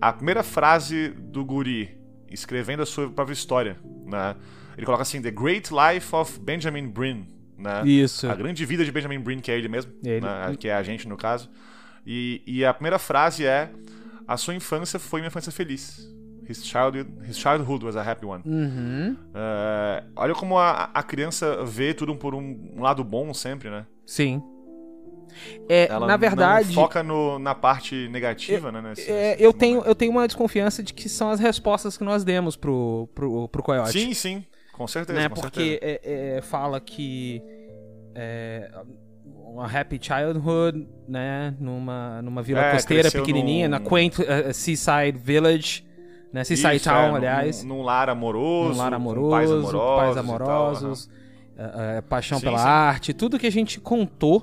[0.00, 1.96] A primeira frase do guri
[2.30, 4.34] escrevendo a sua própria história, né?
[4.76, 7.86] Ele coloca assim: The Great Life of Benjamin Brin, né?
[7.86, 8.28] Isso.
[8.28, 10.20] A grande vida de Benjamin Brin, que é ele mesmo, Ele.
[10.20, 10.56] né?
[10.58, 11.48] que é a gente no caso.
[12.06, 13.70] E, e a primeira frase é:
[14.26, 16.12] A sua infância foi uma infância feliz.
[16.48, 18.42] His childhood, his childhood was a happy one.
[18.44, 19.16] Uhum.
[19.34, 23.86] É, olha como a, a criança vê tudo por um, lado bom sempre, né?
[24.04, 24.42] Sim.
[25.68, 26.74] É, Ela na verdade.
[26.74, 28.80] foca no, na parte negativa, né?
[28.82, 32.04] Nesse, É, nesse eu, tenho, eu tenho uma desconfiança de que são as respostas que
[32.04, 33.92] nós demos pro, pro, pro Coyote.
[33.92, 35.18] Sim, sim, com certeza.
[35.18, 35.28] né?
[35.28, 36.00] com Porque certeza.
[36.04, 37.42] é, é, fala que
[38.14, 38.70] é,
[39.52, 41.54] uma happy childhood, né?
[41.60, 45.84] Numa, numa vila É, costeira pequenininha, num- na quaint uh, seaside village,
[46.32, 46.42] né?
[46.44, 47.64] Seaside Isso, town, é, num- aliás.
[47.64, 48.74] Num, lar amoroso.
[48.74, 50.18] um lar amoroso, pais pais amorosos.
[50.18, 52.66] amorosos, e tal, é, é, paixão Sim, pela sim.
[52.68, 54.42] arte, tudo que a gente contou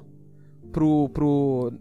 [0.71, 1.09] pro.
[1.09, 1.73] pro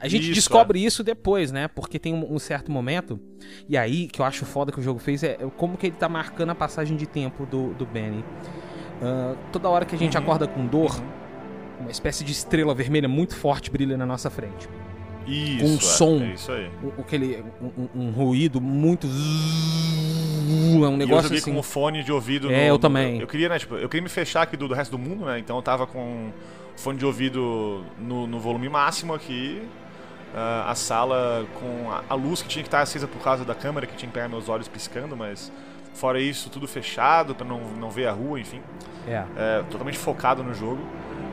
[0.00, 0.34] a gente Isso, é.
[0.34, 1.68] descobre isso depois, né?
[1.68, 3.20] Porque tem um, um certo momento.
[3.68, 5.96] E aí, que eu acho foda que o jogo fez, é, é como que ele
[5.96, 8.24] tá marcando a passagem de tempo do, do Benny.
[9.00, 10.22] Ah, toda hora que a gente Uhum.
[10.22, 11.23] acorda com dor, Uhum.
[11.80, 14.68] Uma espécie de estrela vermelha muito forte brilha na nossa frente.
[15.26, 16.20] Isso, com um é, som.
[16.22, 16.70] É isso aí.
[16.82, 19.06] Um, aquele, um, um- um ruído muito.
[19.06, 21.52] É um E eu negócio joguei assim.
[21.52, 23.20] com o fone de ouvido É, no- eu no- também.
[23.20, 25.38] Eu queria, né, tipo, eu queria me fechar aqui do, do resto do mundo, né?
[25.38, 26.30] Então eu tava com
[26.76, 29.62] o fone de ouvido no, no volume máximo aqui.
[30.36, 33.54] ah, a sala com a, a luz que tinha que estar acesa por causa da
[33.54, 35.52] câmera, que tinha que pegar meus olhos piscando, mas
[35.94, 38.60] fora isso, tudo fechado pra não, não ver a rua, enfim.
[39.06, 39.22] É.
[39.36, 40.80] É, totalmente focado no jogo.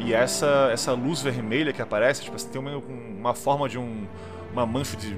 [0.06, 2.82] E essa, essa luz vermelha que aparece, tipo, tem uma,
[3.18, 4.06] uma forma de um,
[4.52, 5.16] uma mancha de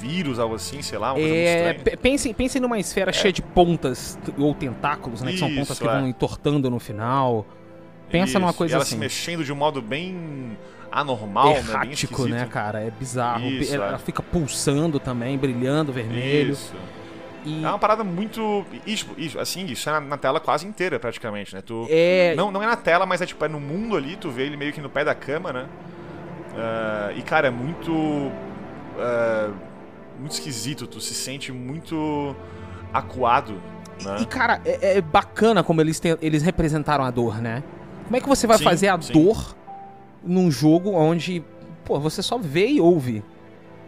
[0.00, 1.34] vírus, algo assim, sei lá, uma coisa
[1.74, 5.32] muito É, pensem, pensem numa esfera cheia de pontas ou tentáculos, né?
[5.32, 5.90] Que são Isso, pontas que é.
[5.90, 7.46] vão entortando no final.
[8.10, 8.96] Pensa numa Isso, coisa e ela assim.
[8.96, 10.56] se mexendo de um modo bem
[10.90, 11.58] anormal, né?
[11.58, 12.50] Errático, né, esquisito.
[12.50, 12.80] cara?
[12.82, 13.46] É bizarro.
[13.46, 13.98] Isso, ela é.
[13.98, 16.52] fica pulsando também, brilhando vermelho.
[16.52, 16.74] Isso.
[17.44, 18.64] E É uma parada muito.
[18.86, 21.62] Isso, isso, assim, isso é na, na tela quase inteira, praticamente, né?
[21.62, 22.34] Tu, é.
[22.36, 24.56] não, não é na tela, mas é tipo, é no mundo ali, tu vê ele
[24.56, 25.66] meio que no pé da cama, né?
[26.56, 27.92] Ah, e, cara, é muito.
[28.98, 29.50] ah,
[30.18, 32.36] muito esquisito, tu se sente muito
[32.92, 33.54] acuado,
[34.02, 34.18] né?
[34.20, 37.62] E, cara, é, é bacana como eles, ten- eles representaram a dor, né?
[38.04, 39.12] Como é que você vai Sim, fazer a sim.
[39.12, 39.56] dor
[40.22, 41.42] num jogo onde,
[41.86, 43.24] pô, você só vê e ouve?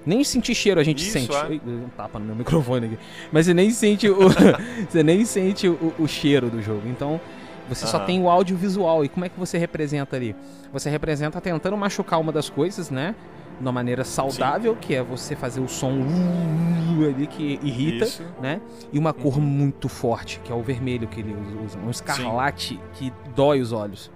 [0.05, 1.33] Nem sentir cheiro a gente Isso, sente.
[1.35, 1.61] é.
[1.67, 2.99] Um tapa no meu microfone aqui.
[3.31, 4.17] Mas você nem sente o,
[4.89, 6.83] você nem sente o, o cheiro do jogo.
[6.87, 7.21] Então,
[7.69, 8.07] você só Aham.
[8.07, 9.05] tem o audiovisual.
[9.05, 10.35] E como é que você representa ali?
[10.73, 13.15] Você representa tentando machucar uma das coisas, né?
[13.59, 18.25] De uma maneira saudável, que é você fazer o som uh, ali que irrita Isso.
[18.41, 18.61] né?
[18.93, 19.43] E uma cor Uhum.
[19.43, 21.35] muito forte, que é o vermelho que ele
[21.65, 24.11] usa, um escarlate que dói os olhos.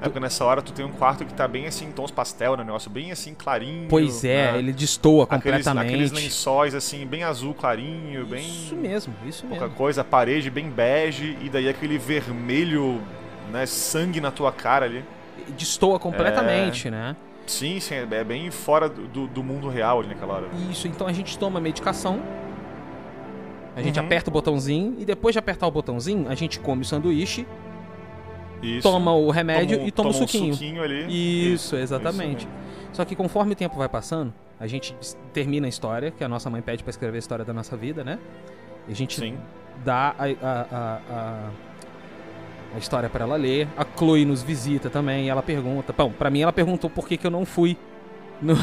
[0.00, 2.56] É porque nessa hora tu tem um quarto que tá bem assim, em tons pastel,
[2.56, 2.62] né?
[2.62, 3.86] Um negócio bem assim, clarinho.
[3.88, 4.58] Pois é, né?
[4.58, 5.86] ele destoa Aqueles, completamente.
[5.86, 8.44] aqueles lençóis assim, bem azul clarinho, bem.
[8.48, 9.76] Isso mesmo, isso pouca mesmo.
[9.76, 13.00] coisa, a parede bem bege, e daí aquele vermelho,
[13.52, 13.64] né?
[13.66, 15.04] Sangue na tua cara ali.
[15.56, 17.14] Destoa completamente, né?
[17.46, 20.46] Sim, sim, é é bem fora do, do- do mundo real ali naquela hora.
[20.70, 22.20] Isso, então a gente toma medicação.
[23.74, 24.04] A gente Uhum.
[24.04, 27.46] aperta o botãozinho e depois de apertar o botãozinho, a gente come o sanduíche,
[28.62, 28.82] Isso.
[28.82, 30.54] toma o remédio Toma e toma, o um suquinho.
[30.54, 31.52] suquinho ali.
[31.52, 32.46] Isso, exatamente.
[32.46, 32.62] mesmo.
[32.92, 34.94] Só que conforme o tempo vai passando, a gente
[35.32, 38.04] termina a história, que a nossa mãe pede pra escrever a história da nossa vida,
[38.04, 38.18] né?
[38.88, 39.36] E a gente Sim.
[39.84, 41.00] dá a, a, a,
[42.74, 43.68] a- história pra ela ler.
[43.76, 45.92] A Chloe nos visita também ela pergunta.
[45.96, 47.76] Bom, pra mim ela perguntou por que, que eu não fui
[48.40, 48.54] no,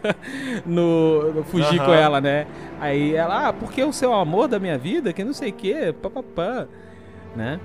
[0.64, 1.86] no, no fugir Aham.
[1.86, 2.46] com ela, né?
[2.80, 5.92] Aí ela, ah, porque o seu amor da minha vida, que não sei o que,
[5.94, 6.66] papapá,
[7.34, 7.60] né?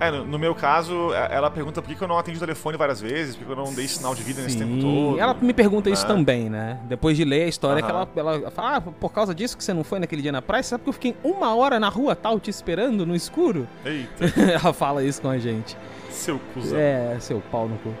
[0.00, 2.40] É, no, no meu caso, é- ela pergunta por que que eu não atendi o
[2.40, 5.18] telefone várias vezes, por que eu não dei sinal de vida nesse tempo Sim, todo.
[5.20, 6.08] Ela me pergunta isso Ah.
[6.08, 6.78] também, né?
[6.84, 9.72] Depois de ler a história, que ela, ela fala, ah, por causa disso que você
[9.74, 12.38] não foi naquele dia na praia, sabe que eu fiquei uma hora na rua tal,
[12.38, 13.66] te esperando no escuro?
[13.84, 14.24] Eita,
[14.62, 15.76] ela fala isso com a gente.
[16.10, 16.78] seu cuzão.
[16.78, 17.92] É, seu pau no cu.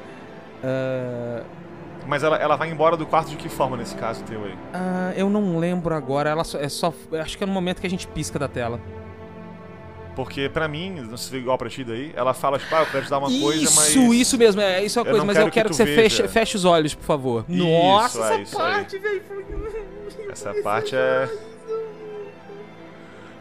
[0.62, 1.42] Ah,
[2.06, 4.54] Mas ela, ela vai embora do quarto de que forma nesse caso teu aí?
[4.72, 6.92] ah, eu não lembro agora, ela só, é só.
[7.20, 8.80] Acho que é no momento que a gente pisca da tela.
[10.18, 12.80] Porque pra mim, não sei se é igual pra ti daí, ela fala, tipo, ah,
[12.80, 13.94] eu quero te dar uma isso, coisa, mas.
[13.94, 16.26] isso mesmo, é isso é uma coisa, mas eu que quero que, tu você feche,
[16.26, 17.44] feche os olhos, por favor.
[17.48, 18.72] Isso, Nossa, é essa isso aí.
[18.74, 19.22] parte, velho.
[20.28, 21.28] Essa parte é.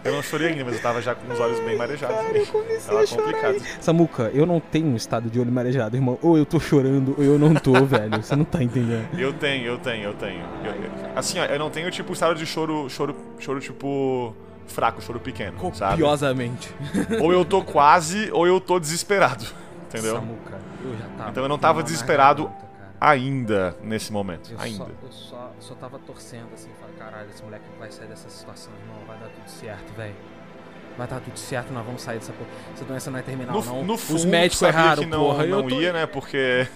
[0.06, 2.16] Eu não chorei ainda, mas eu tava já com os olhos bem marejados.
[2.16, 3.24] Cara, eu comecei Tava a chorar.
[3.24, 3.64] complicado.
[3.82, 6.20] Samuca, eu não tenho estado de olho marejado, irmão.
[6.22, 8.22] Ou eu tô chorando, ou eu não tô, velho.
[8.22, 9.10] Você não tá entendendo.
[9.20, 10.42] Eu tenho, eu tenho, eu tenho.
[10.64, 14.36] Eu- eu- assim, ó, eu não tenho tipo estado de choro, choro, choro tipo
[14.68, 15.92] fraco, choro pequeno, sabe?
[15.94, 16.74] Copiosamente.
[17.22, 19.46] Ou eu tô quase, ou eu tô desesperado,
[19.88, 20.16] entendeu?
[20.16, 21.30] Samuca, eu já tava.
[21.32, 22.68] Então eu não tava desesperado garganta.
[23.00, 24.86] Ainda nesse momento, Eu ainda.
[24.86, 28.74] Só, eu só, só tava torcendo assim, falando, caralho, esse moleque vai sair dessa situação,
[28.82, 29.06] irmão.
[29.08, 30.16] Vai dar tudo certo, velho.
[30.98, 32.50] Vai dar tudo certo, nós vamos sair dessa porra.
[32.74, 33.84] Essa doença não é terminal, No, não.
[33.86, 35.46] no Os fundo, médicos sabia erraram, que não, porra.
[35.46, 36.06] não eu, tô, ia, né?
[36.08, 36.68] Porque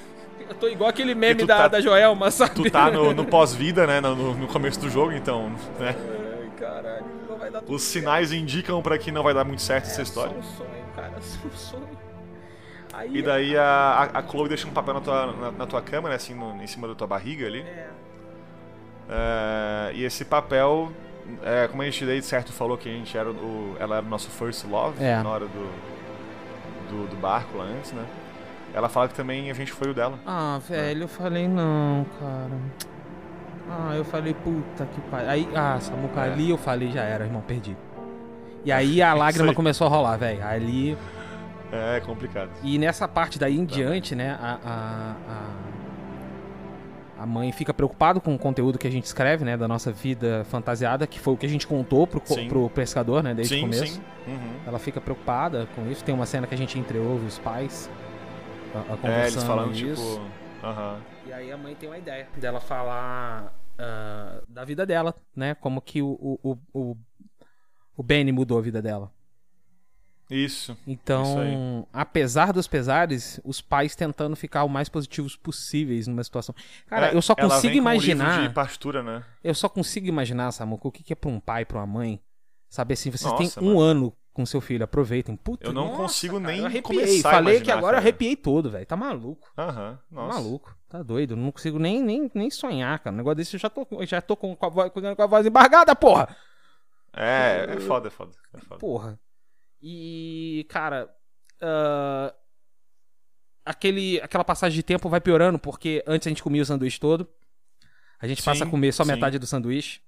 [0.48, 2.54] eu tô igual aquele meme da, tá- da Joelma, sabe?
[2.54, 4.00] tu tá no, no pós-vida, né?
[4.00, 5.50] No, no começo do jogo, então,
[5.80, 5.96] né?
[5.98, 7.06] Ai, caralho,
[7.42, 10.04] vai dar tudo Os sinais indicam pra que não vai dar muito certo essa É
[10.04, 10.32] história.
[10.32, 11.90] Só um sonho, cara, só um sonho.
[12.94, 15.82] Aí, E daí a, a, a Chloe deixa um papel na tua, na, na tua
[15.82, 16.16] cama, né?
[16.16, 17.62] Assim, no- em cima da tua barriga ali.
[17.62, 17.88] É,
[19.10, 20.92] É, e esse papel,
[21.44, 24.06] é, como a gente daí de certo falou que a gente era o, ela era
[24.06, 25.22] o nosso first love É.
[25.22, 25.72] na hora do,
[26.90, 28.06] do, do barco lá antes, né?
[28.74, 30.18] ela fala que também a gente foi o dela.
[30.26, 32.58] Ah, velho, eu falei não, cara.
[33.70, 35.30] Ah, eu falei, puta que pariu.
[35.30, 36.32] Aí, ah, Samuca, É.
[36.32, 37.76] ali eu falei, já era, irmão, perdi.
[38.66, 40.46] E aí a lágrima começou a rolar, velho.
[40.46, 40.98] Ali.
[41.72, 42.50] É complicado.
[42.64, 45.16] E nessa parte daí em diante, né, a, a,
[47.20, 49.90] a, a mãe fica preocupada com o conteúdo que a gente escreve, né, da nossa
[49.92, 52.50] vida fantasiada, que foi o que a gente contou pro, Sim.
[52.50, 53.86] pro pescador, né, desde o sim, começo.
[53.96, 54.02] sim.
[54.28, 54.54] Uhum.
[54.68, 56.04] Ela fica preocupada com isso.
[56.04, 57.90] Tem uma cena que a gente entreouve os pais
[58.76, 59.00] a, a É, eles
[59.36, 60.20] conversando falando, isso.
[60.20, 60.68] tipo.
[60.68, 60.98] Aham.
[61.32, 65.56] E aí a mãe tem uma ideia dela falar ah, da vida dela, né?
[65.56, 66.10] Como que o,
[66.44, 66.98] o, o,
[67.96, 69.10] o, Benny mudou a vida dela.
[70.30, 70.78] Isso.
[70.86, 71.86] Então, Isso aí.
[71.94, 76.54] apesar dos pesares, os pais tentando ficar o mais positivos possíveis numa situação.
[76.86, 78.48] Cara, É, eu só ela consigo com um livro imaginar.
[78.50, 79.24] de partitura, né?
[79.42, 82.22] Eu só consigo imaginar, Samuco, o que que é pra um pai, pra uma mãe.
[82.70, 83.80] Saber assim, vocês Nossa, têm um mano.
[83.80, 85.38] ano com seu filho, aproveitem.
[85.38, 87.00] Puta, Eu não nossa, consigo cara, nem eu arrepiei.
[87.06, 88.10] começar a Falei que imaginar, agora eu cara.
[88.10, 88.86] arrepiei todo, velho.
[88.86, 89.50] Tá maluco.
[89.58, 89.96] Aham.
[89.98, 90.38] Tá Nossa.
[90.42, 90.81] maluco.
[90.92, 91.38] Tá doido.
[91.38, 93.14] Não consigo nem, nem, nem sonhar, cara.
[93.14, 95.26] Um negócio desse eu já tô, eu já tô com, com, a voz, com a
[95.26, 96.36] voz embargada, porra!
[97.14, 98.34] É, é foda, é foda.
[98.54, 98.78] É foda.
[98.78, 99.20] Porra.
[99.82, 101.10] E, cara.
[101.62, 102.34] ah,
[103.64, 107.26] aquele, aquela passagem de tempo vai piorando, porque antes a gente comia o sanduíche todo.
[108.20, 109.12] A gente passa a Sim, comer só sim.
[109.14, 110.02] metade do sanduíche.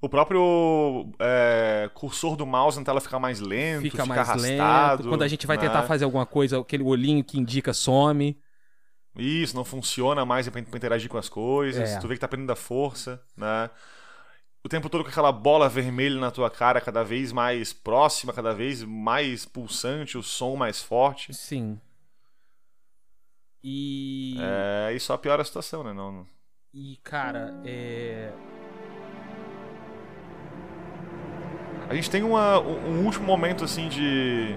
[0.00, 5.02] O próprio é, cursor do mouse na tela fica mais lento, Fica fica, mais arrastado.
[5.04, 5.08] lento.
[5.08, 5.62] Quando a gente vai né?
[5.62, 8.36] tentar fazer alguma coisa, aquele olhinho que indica some.
[9.16, 11.90] Isso, não funciona mais pra, interagir com as coisas.
[11.90, 11.98] É.
[12.00, 13.70] Tu vê que tá perdendo a força, né?
[14.64, 18.54] O tempo todo com aquela bola vermelha na tua cara, cada vez mais próxima, cada
[18.54, 21.34] vez mais pulsante, o som mais forte.
[21.34, 21.78] Sim.
[23.62, 24.36] E.
[24.40, 25.92] É, e só piora a situação, né?
[25.92, 26.26] Não,
[26.72, 28.32] E, cara, é.
[31.88, 34.56] A gente tem uma, um último momento, assim, de,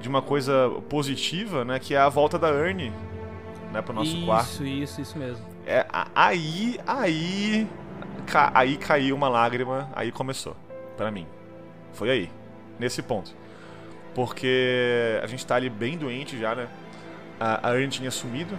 [0.00, 1.78] de uma coisa positiva, né?
[1.78, 2.92] Que é a volta da Ernie,
[3.72, 3.82] né?
[3.82, 4.64] Pro nosso isso, quarto.
[4.64, 5.44] isso, isso mesmo.
[5.66, 7.68] É, aí, aí,
[8.54, 10.56] aí caiu uma lágrima, aí começou,
[10.96, 11.26] pra mim.
[11.92, 12.30] Foi aí,
[12.78, 13.34] nesse ponto.
[14.14, 16.68] Porque a gente tá ali bem doente já, né?
[17.38, 18.58] A, a Ernie tinha sumido.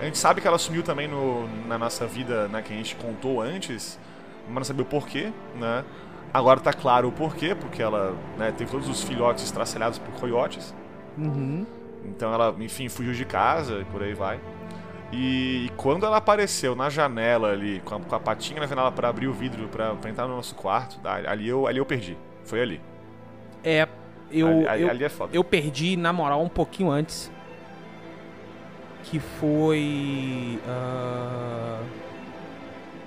[0.00, 2.60] A gente sabe que ela sumiu também no, na nossa vida, né?
[2.62, 3.98] Que a gente contou antes,
[4.46, 5.84] mas não sabia o porquê, né?
[6.32, 10.74] Agora tá claro o porquê, porque ela né, teve todos os filhotes estraçalhados por coiotes.
[11.16, 11.64] Uhum.
[12.08, 14.40] Então ela, enfim, fugiu de casa e por aí vai.
[15.12, 18.90] E, e quando ela apareceu na janela ali, com a, com a patinha na janela
[18.90, 22.16] pra abrir o vidro pra, pra entrar no nosso quarto, ali, eu, ali eu perdi.
[22.44, 22.80] Foi ali.
[23.62, 23.86] É,
[24.30, 25.36] eu, ali, ali- eu, ali é foda.
[25.36, 27.30] eu perdi, na moral, um pouquinho antes.
[29.04, 30.58] Que foi.
[30.66, 31.80] ah,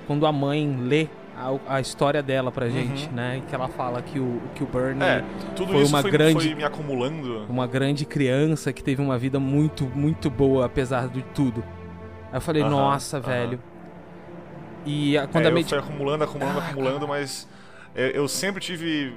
[0.07, 1.07] quando a mãe lê
[1.39, 3.13] a, a história dela pra gente, Uhum.
[3.13, 3.41] né?
[3.47, 5.23] Que ela fala que o, que o Bernie É,
[5.55, 7.45] tudo foi isso uma foi, grande- foi me acumulando.
[7.49, 11.63] uma grande criança que teve uma vida muito, muito boa, apesar de tudo.
[12.31, 13.25] Aí eu falei, Aham, nossa, aham.
[13.27, 13.59] velho.
[14.85, 17.47] E a- quando É, a eu Medi- fui acumulando, acumulando, Ah, acumulando, mas
[17.95, 19.13] eu, eu sempre tive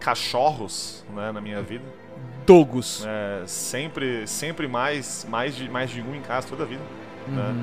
[0.00, 1.84] cachorros né, na minha vida.
[2.46, 3.04] Dogos.
[3.06, 6.82] É, sempre, sempre mais, mais, de, mais de um em casa toda a vida.
[7.28, 7.54] né?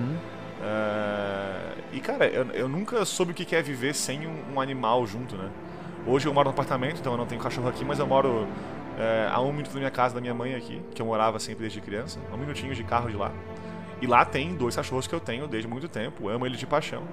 [0.61, 5.05] É, e cara, eu, eu nunca soube o que é viver sem um, um animal
[5.07, 5.49] junto, né?
[6.05, 8.47] Hoje eu moro no apartamento, então eu não tenho cachorro aqui, mas eu moro
[8.97, 11.61] é, a um minuto da minha casa, da minha mãe aqui, que eu morava sempre
[11.61, 13.31] desde criança, um minutinho de carro de lá.
[14.01, 17.03] E lá tem dois cachorros que eu tenho desde muito tempo, amo eles de paixão.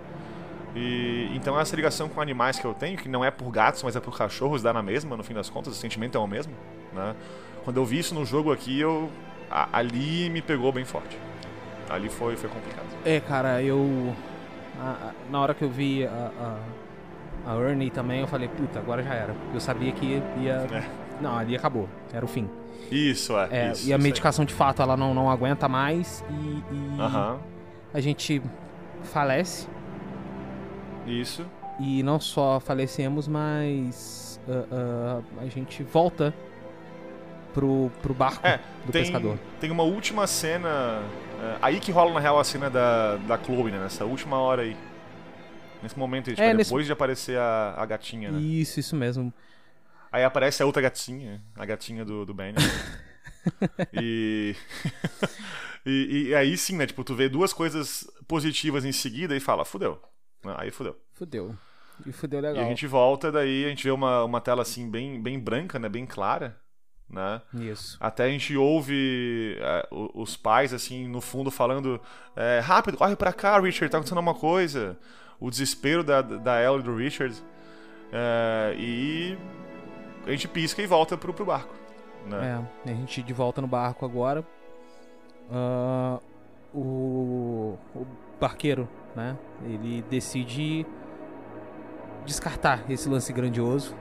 [0.74, 3.96] E então essa ligação com animais que eu tenho, que não é por gatos, mas
[3.96, 6.52] é por cachorros, dá na mesma, no fim das contas, o sentimento é o mesmo,
[6.92, 7.14] né?
[7.64, 9.10] Quando eu vi isso no jogo aqui, eu
[9.50, 11.16] a- ali me pegou bem forte.
[11.90, 12.86] Ali foi, foi complicado.
[13.04, 14.12] É, cara, eu.
[14.80, 16.30] a- a- na hora que eu vi a,
[17.46, 19.34] a, a Ernie também, eu falei, puta, agora já era.
[19.54, 20.04] Eu sabia que
[20.40, 20.66] ia.
[20.72, 20.84] É.
[21.22, 21.88] Não, ali acabou.
[22.12, 22.48] Era o fim.
[22.90, 23.48] Isso, é.
[23.50, 24.02] É, isso, e a aí.
[24.02, 26.34] medicação, de fato, ela não, não aguenta mais e,
[26.74, 26.96] e
[27.94, 28.42] a gente
[29.02, 29.66] falece.
[31.06, 31.46] isso.
[31.80, 34.64] E não só falecemos, mas ah,
[35.38, 36.34] ah, a gente volta
[37.54, 39.38] pro, pro barco É, do tem, pescador.
[39.60, 41.02] tem uma última cena.
[41.40, 43.78] É, aí que rola, na real, a cena da, da Chloe, né?
[43.78, 44.76] Nessa última hora aí.
[45.82, 48.40] Nesse momento, tipo, É, é, nesse- depois de aparecer a, a gatinha, né?
[48.40, 49.32] Isso, isso mesmo.
[50.10, 52.56] Aí aparece a outra gatinha, a gatinha do, do Benny.
[53.92, 54.54] e...
[55.84, 56.28] e.
[56.28, 56.86] e aí sim, né?
[56.86, 60.00] Tipo, tu vê duas coisas positivas em seguida e fala, fudeu.
[60.56, 60.96] Aí fudeu.
[61.12, 61.54] Fudeu.
[62.04, 62.64] E fudeu E legal.
[62.64, 65.88] a gente volta, daí a gente vê uma, uma tela assim, bem, bem branca, né?
[65.88, 66.58] Bem clara,
[67.08, 67.40] né?
[67.54, 67.96] Isso.
[68.00, 72.00] Até a gente ouve é, os pais, assim, no fundo falando:
[72.34, 74.96] é, Rápido, corre pra cá, Richard, tá acontecendo uma coisa.
[75.38, 77.34] O desespero da, da Ellie e do Richard.
[78.12, 79.38] É, e
[80.26, 81.74] a gente pisca e volta pro, pro barco.
[82.26, 82.64] Né?
[82.84, 84.44] É, a gente de volta no barco agora.
[85.50, 86.18] ah,
[86.74, 88.06] o, o
[88.40, 89.36] barqueiro, né?
[89.64, 90.84] Ele decide
[92.24, 93.94] descartar esse lance grandioso.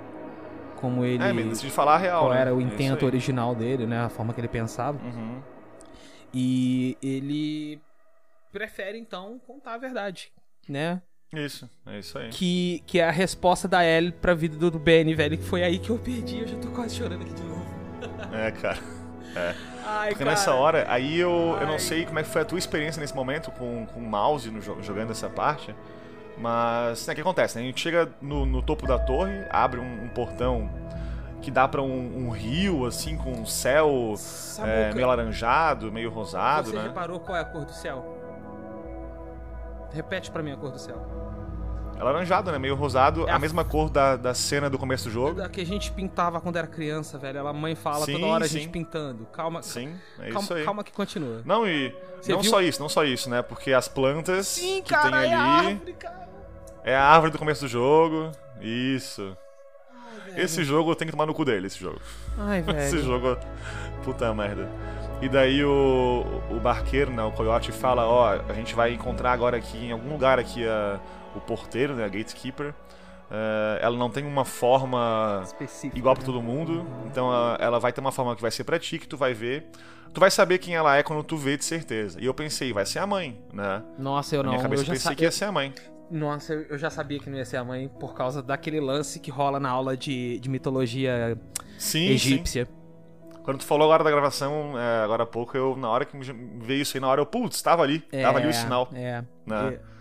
[0.75, 1.23] Como ele.
[1.23, 2.21] É, me decidi falar a real.
[2.23, 2.41] qual né?
[2.41, 3.05] era o É intento aí.
[3.05, 3.99] original dele, né?
[4.01, 4.97] A forma que ele pensava.
[5.03, 5.41] Uhum.
[6.33, 7.79] E ele
[8.51, 10.31] prefere, então, contar a verdade,
[10.67, 11.01] né?
[11.33, 12.29] Isso, é isso aí.
[12.29, 15.37] Que, que é a resposta da Ellie pra vida do Ben, velho.
[15.37, 16.39] Que foi aí que eu perdi.
[16.39, 17.65] Eu já tô quase chorando aqui de novo.
[18.33, 18.79] É, cara.
[19.85, 22.57] Ai, Porque nessa hora, aí eu, eu não sei como é que foi a tua
[22.57, 25.75] experiência nesse momento com, com o mouse no, jo- jogando essa parte.
[26.37, 27.57] Mas, né, o que acontece?
[27.57, 27.63] né?
[27.63, 30.69] A gente chega no, no topo da torre, abre um, um portão
[31.41, 34.15] que dá pra um, um rio, assim, com um céu
[34.59, 36.83] é, meio alaranjado, meio rosado, você né?
[36.83, 38.17] reparou qual é a cor do céu?
[39.93, 41.34] Repete pra mim a cor do céu.
[41.97, 42.59] É alaranjado, né?
[42.59, 45.35] Meio rosado, É a a- mesma cor da, da cena do começo do jogo.
[45.35, 47.47] Da que a gente pintava quando era criança, velho.
[47.47, 48.59] A mãe fala Sim, toda hora a sim.
[48.59, 49.25] gente pintando.
[49.27, 50.65] Calma, Sim, é calma, isso aí.
[50.65, 51.41] calma que continua.
[51.45, 52.51] Não, e Você não viu?
[52.51, 53.41] só isso, não só isso, né?
[53.41, 56.29] Porque as plantas Sim, que cara, tem é a ali árvore, cara.
[56.83, 58.31] é a árvore do começo do jogo.
[58.61, 59.35] Isso.
[60.33, 60.41] Ai.
[60.41, 61.99] Esse jogo tem que tomar no cu dele, esse jogo.
[62.37, 63.03] Ai, Esse velho.
[63.05, 63.37] jogo.
[64.03, 64.69] Puta merda.
[65.21, 69.55] E daí o, o barqueiro, né, o coiote, fala, ó, a gente vai encontrar agora
[69.55, 70.99] aqui, em algum lugar aqui, a,
[71.37, 72.73] o porteiro, né, a gatekeeper.
[73.31, 75.97] Eh, ela não tem uma forma Específico.
[75.97, 76.25] igual pra né?
[76.27, 79.07] todo mundo, então a- ela vai ter uma forma que vai ser pra ti, que
[79.07, 79.65] tu vai ver.
[80.13, 82.21] Tu vai saber quem ela é quando tu vê, de certeza.
[82.21, 83.83] E eu pensei, vai ser a mãe, né?
[83.97, 84.51] Nossa, eu Na não.
[84.53, 85.73] minha cabeça eu já pensei que ia ser a mãe.
[86.09, 89.31] Nossa, eu já sabia que não ia ser a mãe por causa daquele lance que
[89.31, 91.35] rola na aula de, de mitologia
[91.79, 92.13] Sim, sim.
[92.13, 92.67] egípcia.
[93.43, 96.15] Quando tu falou agora da gravação, é, agora há pouco, eu, na hora que
[96.59, 98.87] veio isso aí, na hora eu, putz, tava ali, tava ali o sinal.
[98.93, 99.23] É.
[99.45, 99.67] Né?
[99.73, 99.73] É.
[99.73, 99.94] E,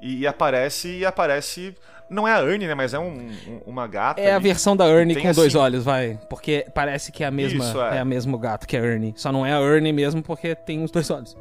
[0.00, 1.74] e aparece, e aparece.
[2.10, 2.74] Não é a Anne, né?
[2.74, 4.20] Mas é um- um- uma gata.
[4.20, 4.44] É a ali.
[4.44, 6.18] versão da Ernie com dois assim- olhos, vai.
[6.28, 7.96] Porque parece que é a mesma, Isso, é.
[7.96, 8.00] é.
[8.00, 9.14] a mesmo gato que a Ernie.
[9.16, 11.34] Só não é a Ernie mesmo porque tem os dois olhos.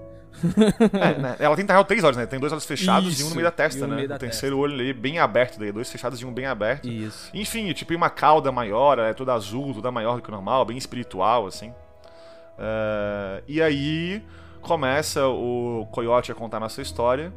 [0.94, 1.36] É, né?
[1.40, 2.26] Ela tem, na real, três olhos, né?
[2.26, 4.08] Tem dois olhos fechados e um no Isso, meio da testa, um né?
[4.08, 6.88] da o terceiro olho ali bem aberto daí, dois fechados e um bem aberto.
[6.90, 7.30] Isso.
[7.34, 10.66] Enfim, tipo, uma cauda maior, ela é toda azul, toda maior do que o normal,
[10.66, 11.72] bem espiritual, assim.
[12.58, 14.24] É, e aí
[14.62, 17.32] começa o Coyote a contar nossa história.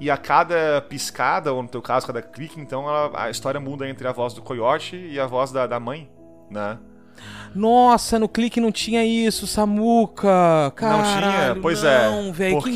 [0.00, 3.88] E a cada piscada, ou no teu caso, cada clique, então ela- a história muda
[3.88, 6.10] entre a voz do Coyote e a voz da, da mãe,
[6.50, 6.78] né?
[7.54, 10.72] Nossa, no clique não tinha isso, Samuca.
[10.74, 11.04] Caralho,
[11.52, 11.62] tinha?
[11.62, 12.70] Pois é, Não, velho, que porque-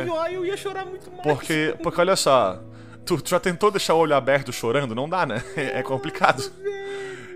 [0.00, 0.20] incrível.
[0.20, 1.22] Ai, eu ia chorar muito mais.
[1.22, 2.58] Porque, porque olha só,
[3.04, 4.94] tu, tu já tentou deixar o olho aberto chorando?
[4.94, 5.42] Não dá, né?
[5.56, 6.42] É complicado.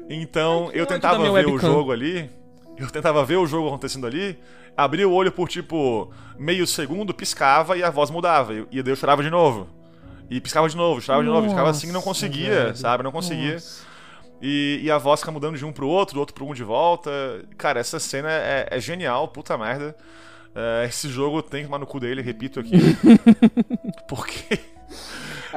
[0.09, 2.31] Então, que eu tentava ver o jogo ali,
[2.79, 4.39] eu tentava ver o jogo acontecendo ali,
[4.77, 8.53] abria o olho por tipo meio segundo, piscava e a voz mudava.
[8.71, 9.69] E, daí eu chorava de novo.
[10.29, 12.77] E piscava de novo, chorava de novo, ficava assim, não conseguia, velho.
[12.77, 13.03] sabe?
[13.03, 13.55] Não conseguia.
[13.55, 13.87] Nossa.
[14.43, 16.65] E, e a voz fica mudando de um pro outro, do outro pro um de
[16.65, 17.11] volta.
[17.57, 19.97] Cara, essa cena é, é genial, puta merda.
[20.55, 22.77] É, esse jogo tem que tomar no cu dele, repito aqui.
[24.09, 24.59] Porque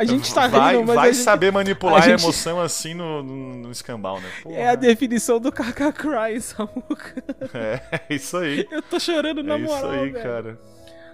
[0.01, 1.23] A gente tá vai, rindo, mas vai a gente...
[1.23, 4.29] saber manipular a, a gente- emoção assim no, no, no escambau, né?
[4.41, 4.55] Porra.
[4.55, 7.23] É a definição do KK Cry, Samuca.
[7.53, 8.65] É, é isso aí.
[8.71, 10.23] Eu tô chorando na É isso moral, aí, velho.
[10.23, 10.59] cara.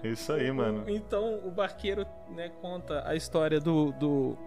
[0.04, 0.84] É isso aí, mano.
[0.88, 2.06] Então o barqueiro
[2.36, 4.38] né, conta a história do, do,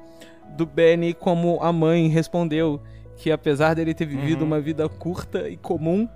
[0.50, 2.80] do Benny como a mãe respondeu
[3.16, 4.46] que apesar dele ter vivido Uhum.
[4.46, 6.08] uma vida curta e comum,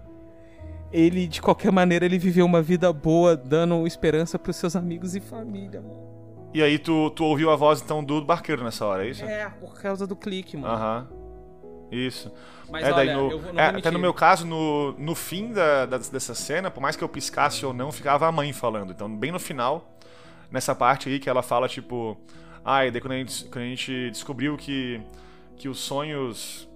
[0.92, 5.20] ele de qualquer maneira ele viveu uma vida boa, dando esperança pros seus amigos e
[5.20, 6.11] família, mano.
[6.54, 9.24] E aí tu, tu ouviu a voz então do barqueiro nessa hora, é isso?
[9.24, 10.74] É, por causa do clique, mano.
[10.74, 11.08] Aham.
[11.90, 12.32] Isso.
[12.70, 15.84] Mas é, olha, no, eu vou, é, até no meu caso, no, no fim da,
[15.84, 18.92] da- dessa cena, por mais que eu piscasse ou não, ficava a mãe falando.
[18.92, 19.98] Então, bem no final,
[20.50, 22.16] nessa parte aí que ela fala, tipo.
[22.64, 25.00] Ah, e daí quando a gente, quando a gente descobriu que,
[25.56, 26.66] que os sonhos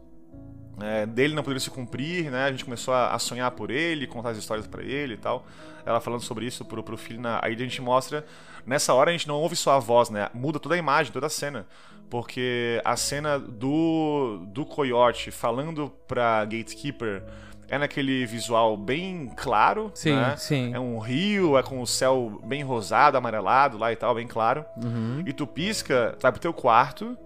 [0.82, 2.44] é, dele não poderiam se cumprir, né?
[2.44, 5.46] A gente começou a, a sonhar por ele, contar as histórias pra ele e tal.
[5.86, 7.20] Ela falando sobre isso pro, pro filho.
[7.20, 8.26] Na, aí a gente mostra.
[8.66, 10.28] Nessa hora a gente não ouve só a voz, né?
[10.34, 11.66] Muda toda a imagem, toda a cena.
[12.10, 17.22] Porque a cena do, do Coyote falando pra Gatekeeper
[17.68, 20.36] é naquele visual bem claro, Sim, né?
[20.36, 20.72] sim.
[20.72, 24.64] É um rio, é com o céu bem rosado, amarelado lá e tal, bem claro.
[24.82, 25.22] Uhum.
[25.26, 27.16] E tu pisca, vai pro teu quarto,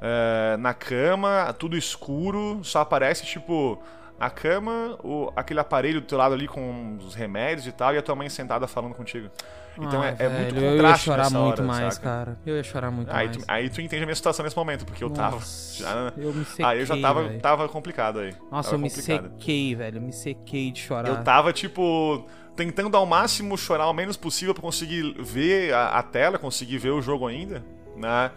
[0.00, 3.80] é, na cama, tudo escuro, só aparece, tipo,
[4.18, 7.98] a cama, o, aquele aparelho do teu lado ali com os remédios e tal, e
[7.98, 9.30] a tua mãe sentada falando contigo.
[9.78, 12.06] Então Ah, é, é muito velho, contraste Eu ia chorar nessa muito hora, mais, saca?
[12.06, 12.38] cara.
[12.46, 13.36] Eu ia chorar muito Aí mais.
[13.36, 15.36] tu, aí tu entende a minha situação nesse momento, porque eu tava.
[15.36, 17.40] Nossa, Já, eu me sequei, aí eu já tava, velho.
[17.40, 18.34] tava complicado aí.
[18.50, 19.30] Nossa, tava eu me complicado.
[19.32, 19.98] sequei, velho.
[19.98, 21.08] Eu me sequei de chorar.
[21.08, 22.24] Eu tava, tipo,
[22.56, 26.90] tentando ao máximo chorar o menos possível pra conseguir ver a, a tela, conseguir ver
[26.90, 27.64] o jogo ainda,
[27.96, 28.30] né?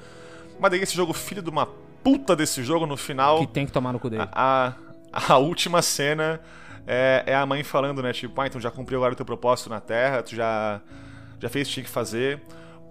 [0.59, 1.68] Mas daí esse jogo, filho de uma
[2.03, 4.23] puta desse jogo, no final, Que tem que tomar no cu dele.
[4.31, 4.73] a,
[5.14, 6.39] a, a última cena
[6.88, 8.11] é, é a mãe falando, né?
[8.14, 10.81] Tipo, ah, então já cumpriu agora o teu propósito na Terra, tu já,
[11.39, 12.41] já fez o que tinha que fazer,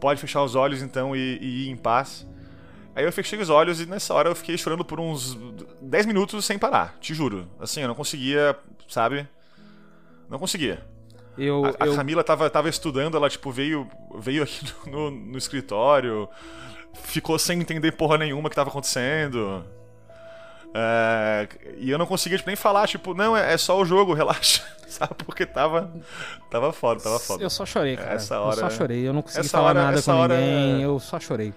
[0.01, 2.27] pode fechar os olhos então e, e ir em paz.
[2.95, 5.37] Aí eu fechei os olhos e nessa hora eu fiquei chorando por uns
[5.83, 7.47] 10 minutos sem parar, te juro.
[7.61, 8.57] Assim, eu não conseguia,
[8.89, 9.29] sabe?
[10.31, 10.83] Não conseguia.
[11.37, 13.87] Eu, A, a eu- Camila tava, tava estudando, ela tipo veio,
[14.19, 16.27] veio aqui no, no escritório,
[16.95, 19.63] ficou sem entender porra nenhuma que tava acontecendo.
[20.79, 21.49] É,
[21.79, 24.63] e eu não conseguia tipo, nem falar, tipo, não, é, é só o jogo, relaxa.
[24.87, 25.15] Sabe?
[25.25, 25.91] Porque tava.
[26.51, 27.43] Tava foda, tava foda.
[27.43, 28.13] Eu só chorei, cara.
[28.15, 29.07] Essa eu hora- só chorei.
[29.09, 30.83] Eu não consegui falar hora- nada com hora- ninguém.
[30.83, 31.53] Eu só chorei.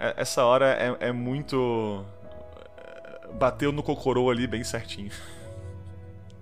[0.00, 0.66] É- Essa hora
[1.00, 2.04] é, é muito.
[2.76, 5.10] é, Bateu no cocorô ali bem certinho.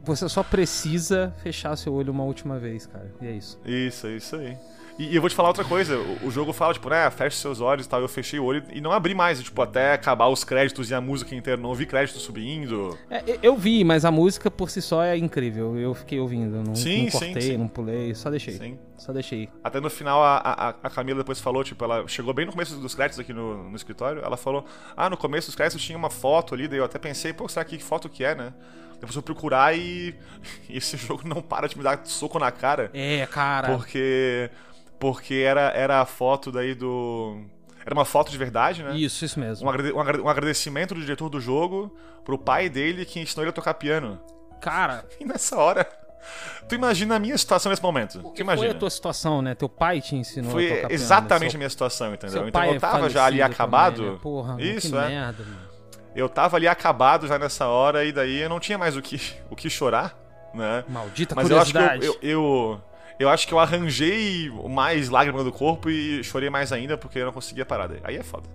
[0.02, 3.10] Você só precisa fechar seu olho uma última vez, cara.
[3.20, 3.58] E é isso.
[3.64, 4.56] Isso, isso aí.
[4.98, 5.98] E, e eu vou te falar outra coisa.
[5.98, 8.00] O, o jogo fala, tipo, né, feche seus olhos e tal.
[8.00, 11.00] Eu fechei o olho e não abri mais, tipo, até acabar os créditos e a
[11.00, 11.60] música inteira.
[11.60, 12.96] Não ouvi crédito subindo.
[13.10, 15.76] É, eu- vi, mas a música por si só é incrível.
[15.76, 16.62] Eu fiquei ouvindo.
[16.62, 17.56] Não, Sim, não cortei, sim, sim.
[17.56, 18.14] não pulei.
[18.14, 18.54] Só deixei.
[18.54, 18.78] Sim.
[18.96, 19.48] Só deixei.
[19.62, 22.76] Até no final a, a, a Camila depois falou, tipo, ela chegou bem no começo
[22.76, 24.22] dos créditos aqui no, no escritório.
[24.24, 24.64] Ela falou:
[24.96, 26.66] Ah, no começo dos créditos tinha uma foto ali.
[26.68, 28.52] Daí eu até pensei, pô, será que foto que é, né?
[28.94, 30.14] Depois eu procurar e,
[30.68, 32.90] e esse jogo não para de me dar soco na cara.
[32.94, 33.76] É, cara.
[33.76, 34.50] Porque.
[34.98, 37.40] Porque era, era a foto daí do.
[37.84, 38.96] Era uma foto de verdade, né?
[38.96, 39.66] Isso, isso mesmo.
[39.66, 41.94] Um, agrade- agra- agradecimento do diretor do jogo
[42.24, 44.18] pro pai dele que ensinou ele a tocar piano.
[44.60, 45.86] Cara, E nessa hora.
[46.68, 48.18] Tu imagina a minha situação nesse momento.
[48.20, 48.66] Tu que imagina.
[48.66, 49.54] foi a tua situação, né?
[49.54, 50.94] Teu pai te ensinou Foi a tocar piano.
[50.94, 52.48] exatamente Seu- a minha situação, entendeu?
[52.48, 53.96] Então eu é tava já ali acabado.
[53.98, 54.18] também, né?
[54.20, 55.06] Porra, mano, Isso, que é.
[55.08, 55.66] merda, mano.
[56.16, 59.20] Eu tava ali acabado já nessa hora e daí eu não tinha mais o que,
[59.48, 60.18] o que chorar,
[60.52, 60.82] né?
[60.88, 62.18] Maldita Mas eu acho que eu, curiosidade.
[62.26, 62.82] eu, eu,
[63.18, 67.26] eu acho que eu arranjei mais lágrima do corpo e chorei mais ainda porque eu
[67.26, 67.90] não conseguia parar.
[68.04, 68.48] Aí é foda.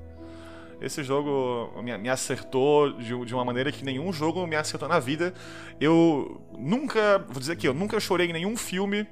[0.81, 4.99] Esse jogo me, me acertou de, de uma maneira que nenhum jogo me acertou na
[4.99, 5.33] vida.
[5.79, 9.05] Eu nunca, vou dizer aqui, eu nunca chorei em nenhum filme,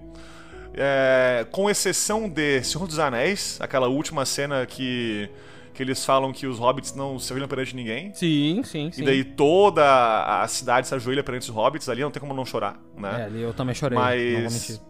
[0.74, 5.30] é, com exceção de Senhor dos Anéis, aquela última cena que,
[5.72, 8.14] que eles falam que os hobbits não se ajoelham perante ninguém.
[8.16, 9.04] Sim, sim, sim.
[9.04, 12.46] E daí toda a cidade se ajoelha perante os hobbits ali, não tem como não
[12.46, 13.22] chorar, né?
[13.22, 13.96] É, ali eu também chorei.
[13.96, 14.82] Mas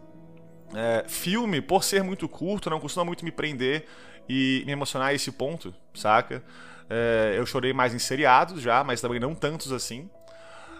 [0.74, 3.86] é, filme, por ser muito curto, não costuma muito me prender
[4.28, 6.42] e me emocionar a esse ponto, saca?
[6.88, 10.08] É, eu chorei mais em seriados já, mas também não tantos assim.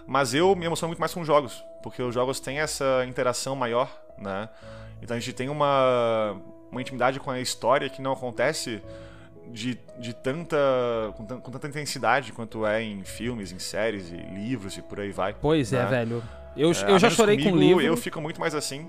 [0.07, 3.89] Mas eu me emociono muito mais com jogos, porque os jogos têm essa interação maior,
[4.17, 4.49] né?
[5.01, 6.37] Então a gente tem uma,
[6.71, 8.81] uma intimidade com a história que não acontece
[9.51, 10.57] de, de tanta
[11.15, 15.11] com, com tanta intensidade quanto é em filmes, em séries e livros e por aí
[15.11, 15.33] vai.
[15.33, 15.89] Pois é, né?
[15.89, 16.23] velho.
[16.55, 17.83] Eu, É, eu já chorei com comigo, livro.
[17.83, 18.87] Eu fico muito mais assim.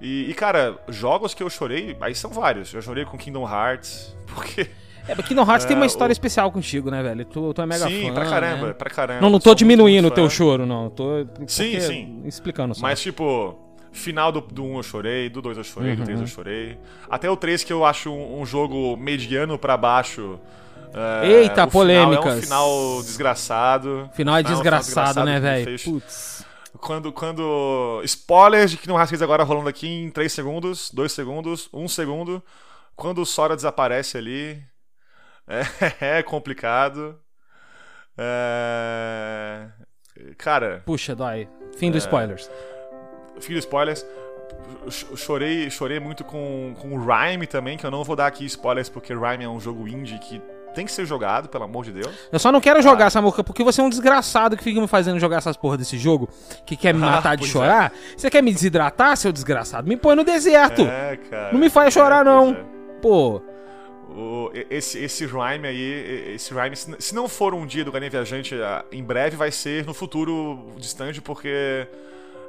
[0.00, 2.72] E, e, cara, jogos que eu chorei, aí são vários.
[2.74, 4.68] Eu chorei com Kingdom Hearts, porque.
[5.08, 7.24] É, porque Kingdom Hearts tem É, uma história o- especial contigo, né, velho?
[7.24, 8.14] Tu, tu é mega sim, fã.
[8.14, 8.72] pra caramba, né?
[8.72, 9.20] pra caramba.
[9.20, 10.90] Não, não tô diminuindo o teu choro, não.
[10.90, 12.22] Tô Sim, sim.
[12.24, 12.82] explicando só.
[12.82, 13.56] Mas, tipo,
[13.92, 16.04] final do, do 1 eu chorei, do 2 eu chorei, do Uhum.
[16.06, 16.78] 3 eu chorei.
[17.08, 20.40] Até o 3 que eu acho um, um jogo mediano pra baixo.
[20.92, 22.40] é, Eita, o final É um polêmicas.
[22.40, 24.10] final desgraçado.
[24.12, 25.78] Final é um final desgraçado, né, velho?
[25.84, 26.35] Putz.
[26.80, 28.00] Quando, quando.
[28.04, 32.42] Spoilers de Kingdom Hearts 3 agora rolando aqui em 3 segundos, 2 segundos, 1 segundo.
[32.94, 34.62] Quando o Sora desaparece ali.
[36.00, 37.18] É, é complicado.
[38.18, 39.68] É.
[40.38, 41.48] Cara, Puxa, dói.
[41.76, 41.90] Fim É.
[41.90, 42.50] dos spoilers.
[43.40, 44.04] filho spoilers.
[44.88, 48.44] ch- Chorei, chorei muito com, com o Rhyme também, que eu não vou dar aqui
[48.46, 50.40] spoilers porque Rhyme é um jogo indie que
[50.76, 52.14] tem que ser jogado, pelo amor de Deus.
[52.30, 55.18] Eu só não quero jogar, Samuca, porque você é um desgraçado que fica me fazendo
[55.18, 56.28] jogar essas porra desse jogo,
[56.64, 57.92] que quer me Ah, matar de pois chorar.
[58.16, 59.88] Você quer me desidratar, seu desgraçado?
[59.88, 60.82] Me põe no deserto.
[60.82, 61.52] É, cara.
[61.52, 62.50] Não me faz chorar, É, não.
[62.52, 62.64] é.
[63.02, 63.40] Pô.
[64.08, 68.54] O- esse, esse rhyme aí, esse rhyme, se não for um dia do Galinha Viajante,
[68.62, 71.86] ah, em breve vai ser no futuro distante, porque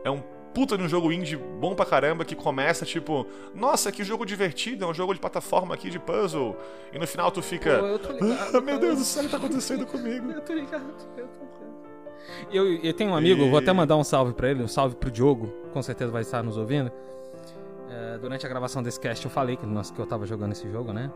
[0.06, 0.22] é um
[0.58, 4.86] puta de um jogo indie bom pra caramba que começa tipo, nossa, que jogo divertido,
[4.86, 6.58] é um jogo de plataforma aqui de puzzle,
[6.92, 9.32] e no final tu fica, eu tô ligado, ah, meu Deus do céu, o que
[9.32, 10.32] tá acontecendo comigo?
[10.32, 11.30] Eu tô ligado, eu tô ligado.
[12.52, 14.96] Eu, eu tenho um amigo, E- vou até mandar um salve pra ele, um salve
[14.96, 16.92] pro Diogo, com certeza vai estar nos ouvindo.
[17.92, 20.68] É, durante a gravação desse cast eu falei que, nós, que eu tava jogando esse
[20.72, 21.12] jogo, né?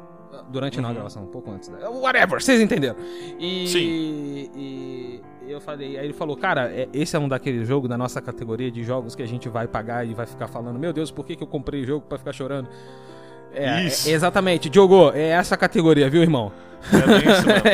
[0.49, 0.95] Durante não a Uhum.
[0.95, 1.69] gravação, um pouco antes.
[1.69, 1.89] Da...
[1.89, 2.95] Whatever, vocês entenderam.
[3.39, 4.51] E, Sim.
[4.55, 8.21] e eu falei, aí ele falou, cara, é- esse é um daqueles jogos da nossa
[8.21, 11.25] categoria de jogos que a gente vai pagar e vai ficar falando, meu Deus, por
[11.25, 12.69] que, que eu comprei jogo pra ficar chorando?
[13.53, 14.09] É, Isso.
[14.09, 16.51] é- exatamente, Diogo, é essa categoria, viu, irmão?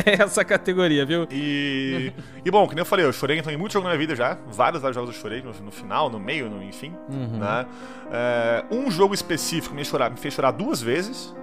[0.06, 1.28] É é essa categoria, viu?
[1.32, 2.12] E,
[2.44, 4.16] e bom, que nem eu falei, eu chorei então, em muito jogo na minha vida
[4.16, 4.38] já.
[4.52, 6.94] Vários, vários jogos eu chorei, no, no final, no meio, no, enfim.
[7.10, 7.38] Uhum.
[7.40, 7.66] Né?
[8.12, 11.34] É, um jogo específico me, chorar, me fez chorar duas vezes.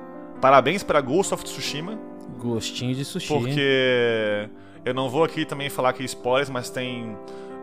[0.44, 1.98] Parabéns para Ghost of Tsushima,
[2.38, 3.28] Gostinho de sushi.
[3.28, 4.46] porque
[4.84, 7.16] eu não vou aqui também falar que spoilers, mas tem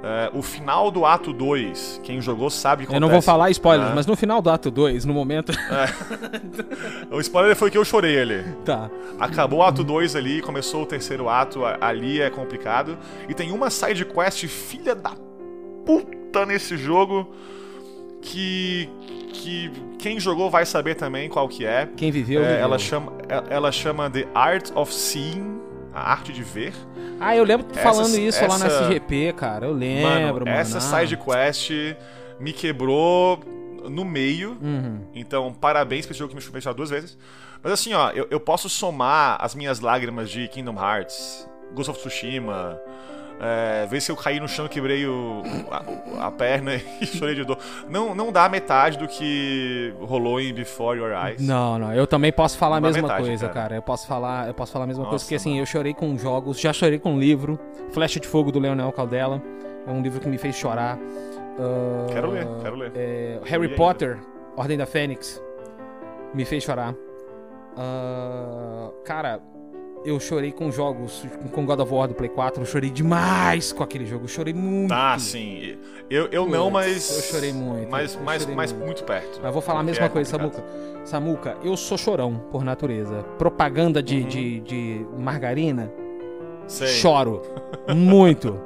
[0.04, 3.90] É, o final do ato 2, quem jogou sabe que Eu não vou falar spoilers,
[3.90, 3.94] né?
[3.94, 5.52] mas no final do ato 2, no momento.
[7.12, 8.44] O spoiler foi que eu chorei ali.
[8.66, 8.90] tá.
[9.20, 12.98] Acabou o ato 2 ali, começou o terceiro ato, ali é complicado.
[13.30, 15.12] E tem uma side quest filha da
[15.86, 17.32] puta nesse jogo
[18.22, 18.90] que
[19.34, 21.88] que quem jogou vai saber também qual que é.
[21.96, 22.60] Quem viveu, É, viveu.
[22.64, 25.60] ela chama ela- ela chama The Art of Seeing,
[25.94, 26.74] a arte de ver.
[27.20, 29.66] Ah, eu lembro Essa- falando isso lá na essa- SGP, cara.
[29.68, 30.50] Eu lembro, Mano, mano.
[30.50, 30.82] essa Ah.
[30.82, 31.72] side quest
[32.40, 33.40] me quebrou
[33.90, 34.58] no meio.
[34.62, 35.02] Uhum.
[35.16, 37.18] Então, parabéns pra esse jogo que me já duas vezes.
[37.64, 42.00] Mas assim, ó, eu, eu posso somar as minhas lágrimas de Kingdom Hearts, Ghost of
[42.00, 42.80] Tsushima,
[43.44, 45.42] é, ver se eu caí no chão e quebrei o,
[45.72, 47.58] a, a perna e chorei de dor.
[47.90, 51.42] Não, não dá metade do que rolou em Before Your Eyes.
[51.42, 53.54] Não, não, eu também posso falar a Uma mesma metade, coisa, cara.
[53.62, 53.76] cara.
[53.78, 55.62] Eu posso falar, eu posso falar a mesma coisa, Nossa, porque assim, mano.
[55.64, 57.60] eu chorei com jogos, já chorei com um livro,
[57.92, 59.42] Flecha de Fogo do Leonel Caldela.
[59.88, 61.00] É um livro que me fez chorar.
[61.60, 62.92] Ah, Quero ler, quero ler.
[62.96, 64.20] é, Não Harry Potter,
[64.56, 65.42] Ordem da Fênix,
[66.34, 66.94] me fez chorar.
[67.76, 69.40] Ah, cara,
[70.04, 73.84] eu chorei com jogos, com God of War do Play 4, eu chorei demais com
[73.84, 74.92] aquele jogo, eu chorei muito.
[74.94, 75.78] Ah, sim.
[76.10, 77.16] Eu, eu não, Putz, mas.
[77.18, 78.86] eu chorei muito, Mas, eu mas, mas muito.
[78.86, 79.40] muito perto.
[79.42, 80.66] Mas vou falar a Porque mesma é coisa, complicado.
[80.66, 81.06] Samuca.
[81.06, 83.24] Samuca, eu sou chorão por natureza.
[83.38, 84.28] Propaganda de, Uhum.
[84.28, 85.92] de, de margarina,
[86.68, 86.88] Sei.
[86.88, 87.42] choro.
[87.96, 88.60] Muito.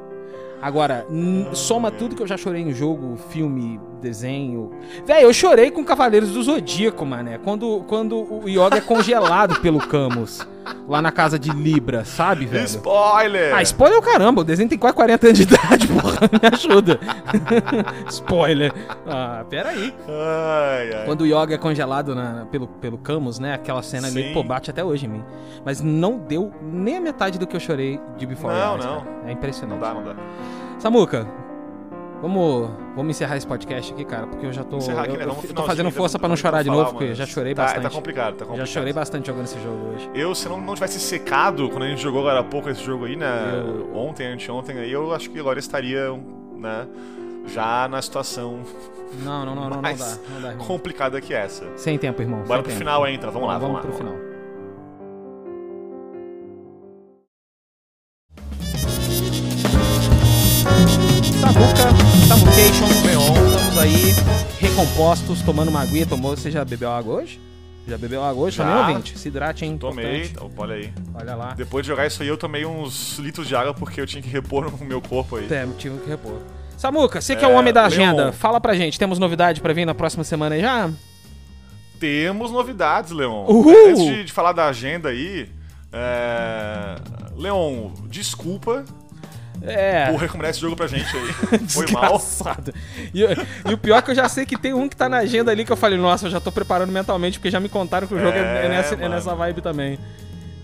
[0.62, 1.06] Agora,
[1.54, 4.72] soma tudo que eu já chorei em jogo, filme, desenho.
[5.06, 7.38] Véi, eu chorei com Cavaleiros do Zodíaco, mané.
[7.38, 10.48] Quando, quando o Yoga é congelado pelo Camus.
[10.88, 12.66] Lá na casa de Libra, sabe, velho?
[12.66, 13.54] Spoiler!
[13.54, 16.40] Ah, spoiler é o caramba, o desenho tem quase 40 anos de idade, porra, me
[16.52, 17.00] ajuda.
[18.10, 18.74] spoiler.
[19.08, 19.94] Ah, peraí.
[20.08, 21.06] Ai, ai.
[21.06, 23.54] Quando o Yoga é congelado na- pelo, pelo Camus, né?
[23.54, 24.34] Aquela cena ali, Sim.
[24.34, 25.24] pô, bate até hoje em mim.
[25.64, 28.98] Mas não deu nem a metade do que eu chorei de Before Não, Eyes, não.
[29.02, 29.10] cara.
[29.22, 29.80] É Não impressionante.
[29.80, 30.16] dá, não dá.
[30.80, 31.28] Samuca,
[32.22, 34.78] vamos, vamos encerrar esse podcast aqui, cara, porque eu já tô.
[34.78, 35.24] Encerrar aqui, eu, né?
[35.24, 37.26] eu Vamos tô finalzinho, fazendo força pra não vamos chorar de falar novo, porque já
[37.26, 37.84] chorei Tá- bastante.
[37.84, 38.68] Tá complicado, tá já complicado.
[38.68, 40.10] chorei bastante jogando esse jogo hoje.
[40.14, 43.06] Eu, se não, não tivesse secado quando a gente jogou agora há pouco esse jogo
[43.06, 43.28] aí, né?
[43.66, 46.12] Eu- Ontem, anteontem, aí eu acho que agora estaria,
[46.58, 46.88] né?
[47.48, 48.62] Já na situação
[49.24, 50.18] Não, não, não, não, não dá.
[50.34, 51.64] Não dá, complicada que essa.
[51.78, 52.40] Sem tempo, irmão.
[52.40, 52.78] Bora sem pro tempo.
[52.80, 53.32] final aí, então.
[53.32, 53.98] Vamos lá, vamos, vamos, lá.
[53.98, 54.35] pro vamos final.
[61.46, 64.16] Samuca, Samucation, Leon, estamos aí
[64.60, 66.06] recompostos, tomando uma aguinha.
[66.06, 67.40] Tomou, você já bebeu água hoje?
[67.88, 68.58] Já bebeu água hoje?
[68.58, 68.64] Já.
[68.66, 69.18] Também ouvinte.
[69.18, 69.78] Se hidrate, hein?
[69.78, 70.92] Tomei, então, olha aí.
[71.14, 71.54] Olha lá.
[71.54, 74.30] Depois de jogar isso aí, eu tomei uns litros de água porque eu tinha que
[74.30, 75.46] repor no meu corpo aí.
[75.52, 76.40] É, tive que repor.
[76.78, 77.88] Samuca, você que é o É, homem da Leon.
[77.94, 80.90] agenda, fala pra gente, temos novidade pra vir na próxima semana aí já?
[82.00, 83.46] Temos novidades, Leon.
[83.48, 83.90] Uhul!
[83.92, 85.48] Antes de, de falar da agenda aí,
[85.94, 86.96] é...
[87.38, 88.84] Leon, desculpa
[89.68, 90.12] É.
[90.12, 91.60] por recomendar esse jogo pra gente aí.
[91.70, 92.22] Foi mal.
[93.14, 93.22] E,
[93.70, 95.52] e o pior é que eu já sei que tem um que tá na agenda
[95.52, 98.14] ali que eu falei, nossa, eu já tô preparando mentalmente, porque já me contaram que
[98.14, 100.00] o jogo é, É, é nessa, é nessa vibe também.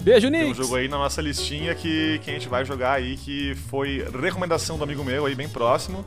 [0.01, 0.57] Beijo, Tem um Nix!
[0.57, 4.77] jogo aí na nossa listinha que, que a gente vai jogar aí, que foi recomendação
[4.77, 6.03] do amigo meu aí, bem próximo.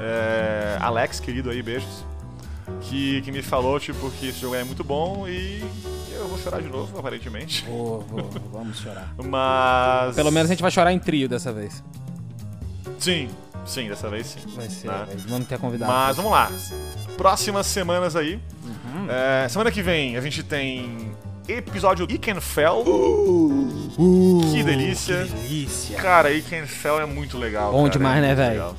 [0.00, 2.04] É, Alex, querido aí, beijos.
[2.82, 5.64] Que, que me falou, tipo, que esse jogo é muito bom e
[6.12, 7.64] eu vou chorar de novo, aparentemente.
[7.64, 9.14] Vou, vou, vamos chorar.
[9.24, 10.16] Mas.
[10.16, 11.82] Pelo menos a gente vai chorar em trio dessa vez.
[12.98, 13.28] Sim,
[13.64, 14.40] sim, dessa vez sim.
[14.54, 15.06] Vai ser, Né?
[15.28, 15.90] vamos ter convidado.
[15.92, 16.50] Mas vamos lá.
[17.16, 18.40] Próximas semanas aí.
[18.64, 19.06] Uhum.
[19.10, 21.12] É, semana que vem a gente tem
[21.48, 22.84] episódio Ikenfell.
[24.52, 25.24] que delícia.
[25.24, 25.96] Uh, Que delícia.
[25.96, 27.72] Cara, Ikenfell é muito legal.
[27.72, 28.52] Bom cara, demais, é né, muito velho?
[28.52, 28.76] legal.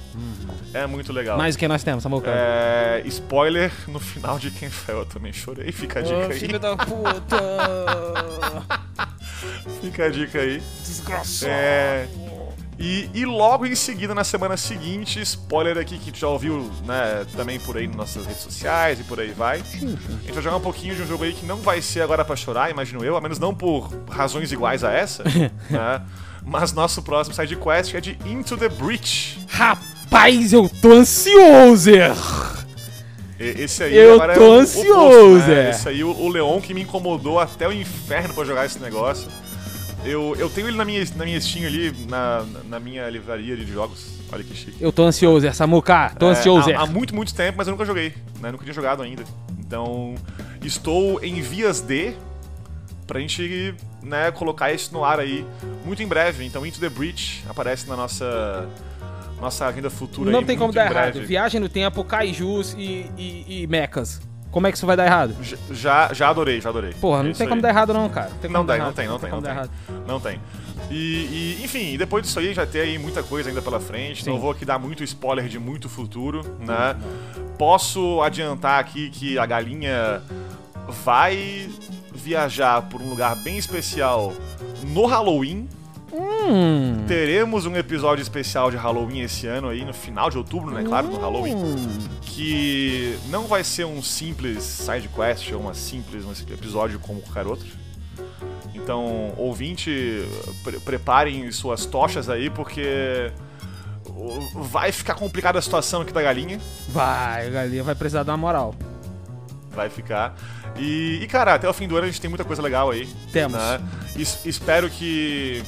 [0.71, 1.35] É muito legal.
[1.37, 2.29] Mais o que nós temos, Samuca?
[2.29, 5.71] É, spoiler, no final de Ikenfell eu também chorei.
[5.71, 6.39] Fica a dica Ô, aí.
[6.39, 7.39] filho da puta!
[9.81, 10.61] Fica a dica aí.
[10.85, 11.51] Desgraçado!
[11.51, 12.07] É,
[12.79, 17.59] e, e logo em seguida, na semana seguinte, spoiler aqui que já ouviu, né, também
[17.59, 19.59] por aí nas nossas redes sociais e por aí vai.
[19.59, 22.23] A gente vai jogar um pouquinho de um jogo aí que não vai ser agora
[22.23, 25.23] pra chorar, imagino eu, a menos não por razões iguais a essa,
[25.69, 26.01] né?
[26.45, 29.37] Mas nosso próximo side quest é de Into the Breach.
[29.49, 31.91] Rapaz, eu tô ansioso!
[33.37, 35.67] Esse aí Eu agora tô é o ansioso, oposto, né?
[35.67, 35.69] é.
[35.69, 39.29] Esse aí, o, o Leon que me incomodou até o inferno pra jogar esse negócio.
[40.05, 43.65] Eu, eu tenho ele na minha, na minha Steam ali, na, na minha livraria de
[43.65, 44.19] jogos.
[44.31, 44.77] Olha que chique.
[44.79, 46.11] Eu tô ansioso, Samuca.
[46.17, 46.71] Tô É, ansioso.
[46.71, 48.13] há, há muito, muito tempo, mas eu nunca joguei.
[48.39, 48.51] Né?
[48.51, 49.23] Nunca tinha jogado ainda.
[49.59, 50.15] Então,
[50.63, 52.13] estou em vias de
[53.05, 55.45] pra gente né, colocar isso no ar aí
[55.83, 56.45] muito em breve.
[56.45, 58.67] Então, Into the Breach aparece na nossa
[59.41, 61.21] nossa agenda futura Não aí, tem como dar errado.
[61.25, 64.21] Viagem no tempo, kaijus e, e, e mechas.
[64.51, 65.35] Como é que isso vai dar errado?
[65.71, 66.93] Já, já adorei, já adorei.
[66.99, 67.61] Porra, não Isso tem como aí.
[67.61, 68.31] dar errado não, cara.
[68.41, 69.69] Tem Não como dar tem, não tem, não tem, não tem.
[70.07, 70.41] Não tem.
[70.89, 74.21] E, e, enfim, depois disso aí já tem aí muita coisa ainda pela frente.
[74.21, 74.37] Então Sim.
[74.37, 76.95] eu vou aqui dar muito spoiler de muito futuro, né?
[77.59, 80.21] Posso adiantar aqui que a galinha
[81.03, 81.69] vai
[82.13, 84.33] viajar por um lugar bem especial
[84.87, 85.67] no Halloween.
[86.11, 87.03] Hum.
[87.07, 90.83] Teremos um episódio especial de Halloween esse ano aí, no final de outubro, né?
[90.83, 91.55] Claro, no Halloween.
[91.55, 91.99] Hum.
[92.39, 97.45] Que não vai ser um simples side quest ou uma simples um episódio como qualquer
[97.45, 97.67] outro.
[98.73, 100.23] Então, ouvinte,
[100.63, 103.29] pre- preparem suas tochas aí, porque
[104.55, 106.61] vai ficar complicada a situação aqui da galinha.
[106.87, 108.73] Vai, a galinha vai precisar dar uma moral.
[109.71, 110.33] Vai ficar.
[110.77, 113.05] E, e, cara, até o fim do ano a gente tem muita coisa legal aí.
[113.33, 113.59] Temos.
[113.59, 113.81] né?
[114.15, 115.61] Es- espero que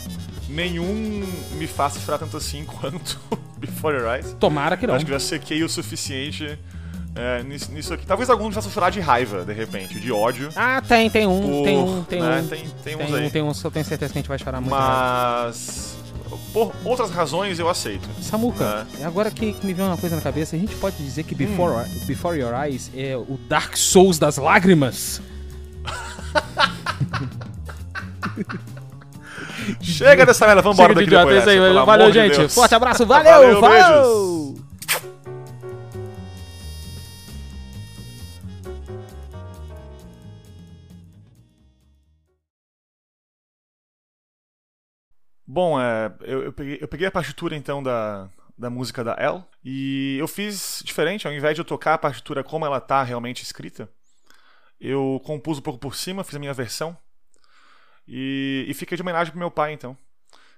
[0.50, 3.20] nenhum me faça chorar tanto assim quanto
[3.58, 4.36] Before Your Eyes.
[4.40, 4.95] Tomara que não.
[4.95, 6.58] acho que já sequei o suficiente
[7.16, 8.06] é, nisso, nisso aqui.
[8.06, 10.50] Talvez alguns me façam chorar de raiva, de repente, de ódio.
[10.56, 12.48] Ah, tem, tem um, Por- tem um, tem né, um.
[12.48, 13.26] Tem, tem uns Tem aí.
[13.26, 14.74] um, tem uns que eu tenho certeza que a gente vai chorar muito.
[14.74, 15.48] raiva.
[15.48, 15.98] Mas.
[16.53, 18.08] Por outras razões eu aceito.
[18.22, 21.36] Samuca, agora que, que me veio uma coisa na cabeça, a gente pode dizer que
[21.36, 22.06] Before, Hum.
[22.06, 25.22] Before Your Eyes é o Dark Souls das lágrimas?
[29.81, 32.38] Chega dessa merda, vambora Chega de daqui depois aí, Valeu, gente.
[32.38, 32.53] Deus.
[32.53, 34.56] Forte abraço, valeu, Valeu, falou!
[45.45, 49.43] Bom, é, eu, eu peguei, eu peguei a partitura então da, da música da Elle
[49.61, 53.43] e eu fiz diferente, ao invés de eu tocar a partitura como ela tá realmente
[53.43, 53.90] escrita,
[54.80, 56.98] eu compus um pouco por cima, fiz a minha versão
[58.08, 59.98] e, e fiquei de homenagem pro meu pai então,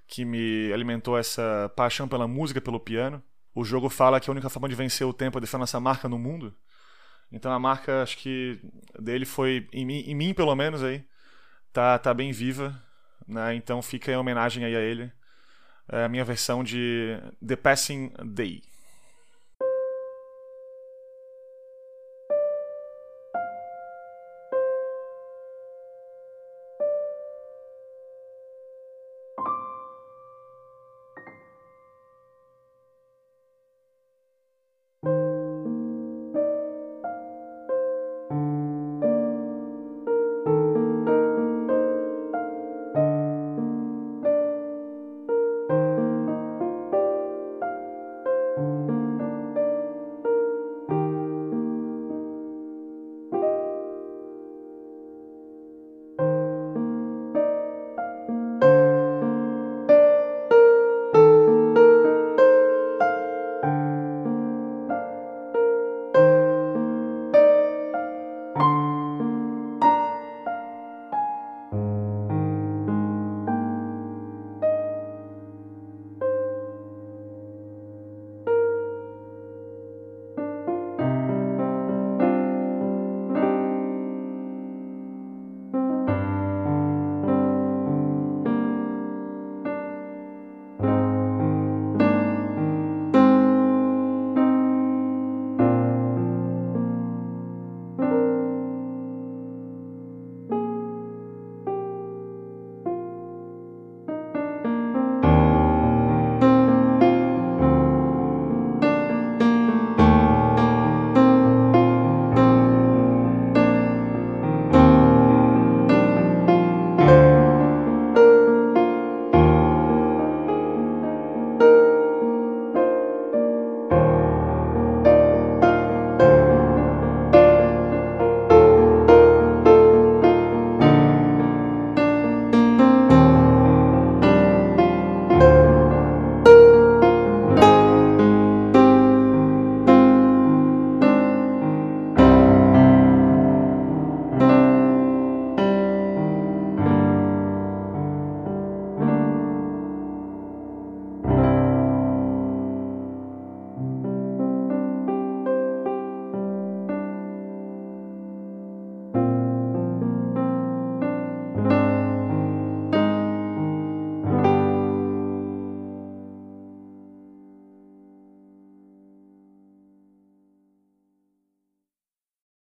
[0.06, 3.22] que me alimentou essa paixão pela música, pelo piano.
[3.54, 6.08] O jogo fala que a única forma de vencer o tempo é deixar nossa marca
[6.08, 6.54] no mundo.
[7.30, 8.60] Então a marca, acho que
[8.98, 11.04] dele foi em mim, em mim pelo menos aí,
[11.72, 12.80] tá, tá bem viva
[13.26, 13.54] né?
[13.54, 15.10] Então fica em homenagem aí a ele.
[15.88, 18.62] É a minha versão de The Passing Day.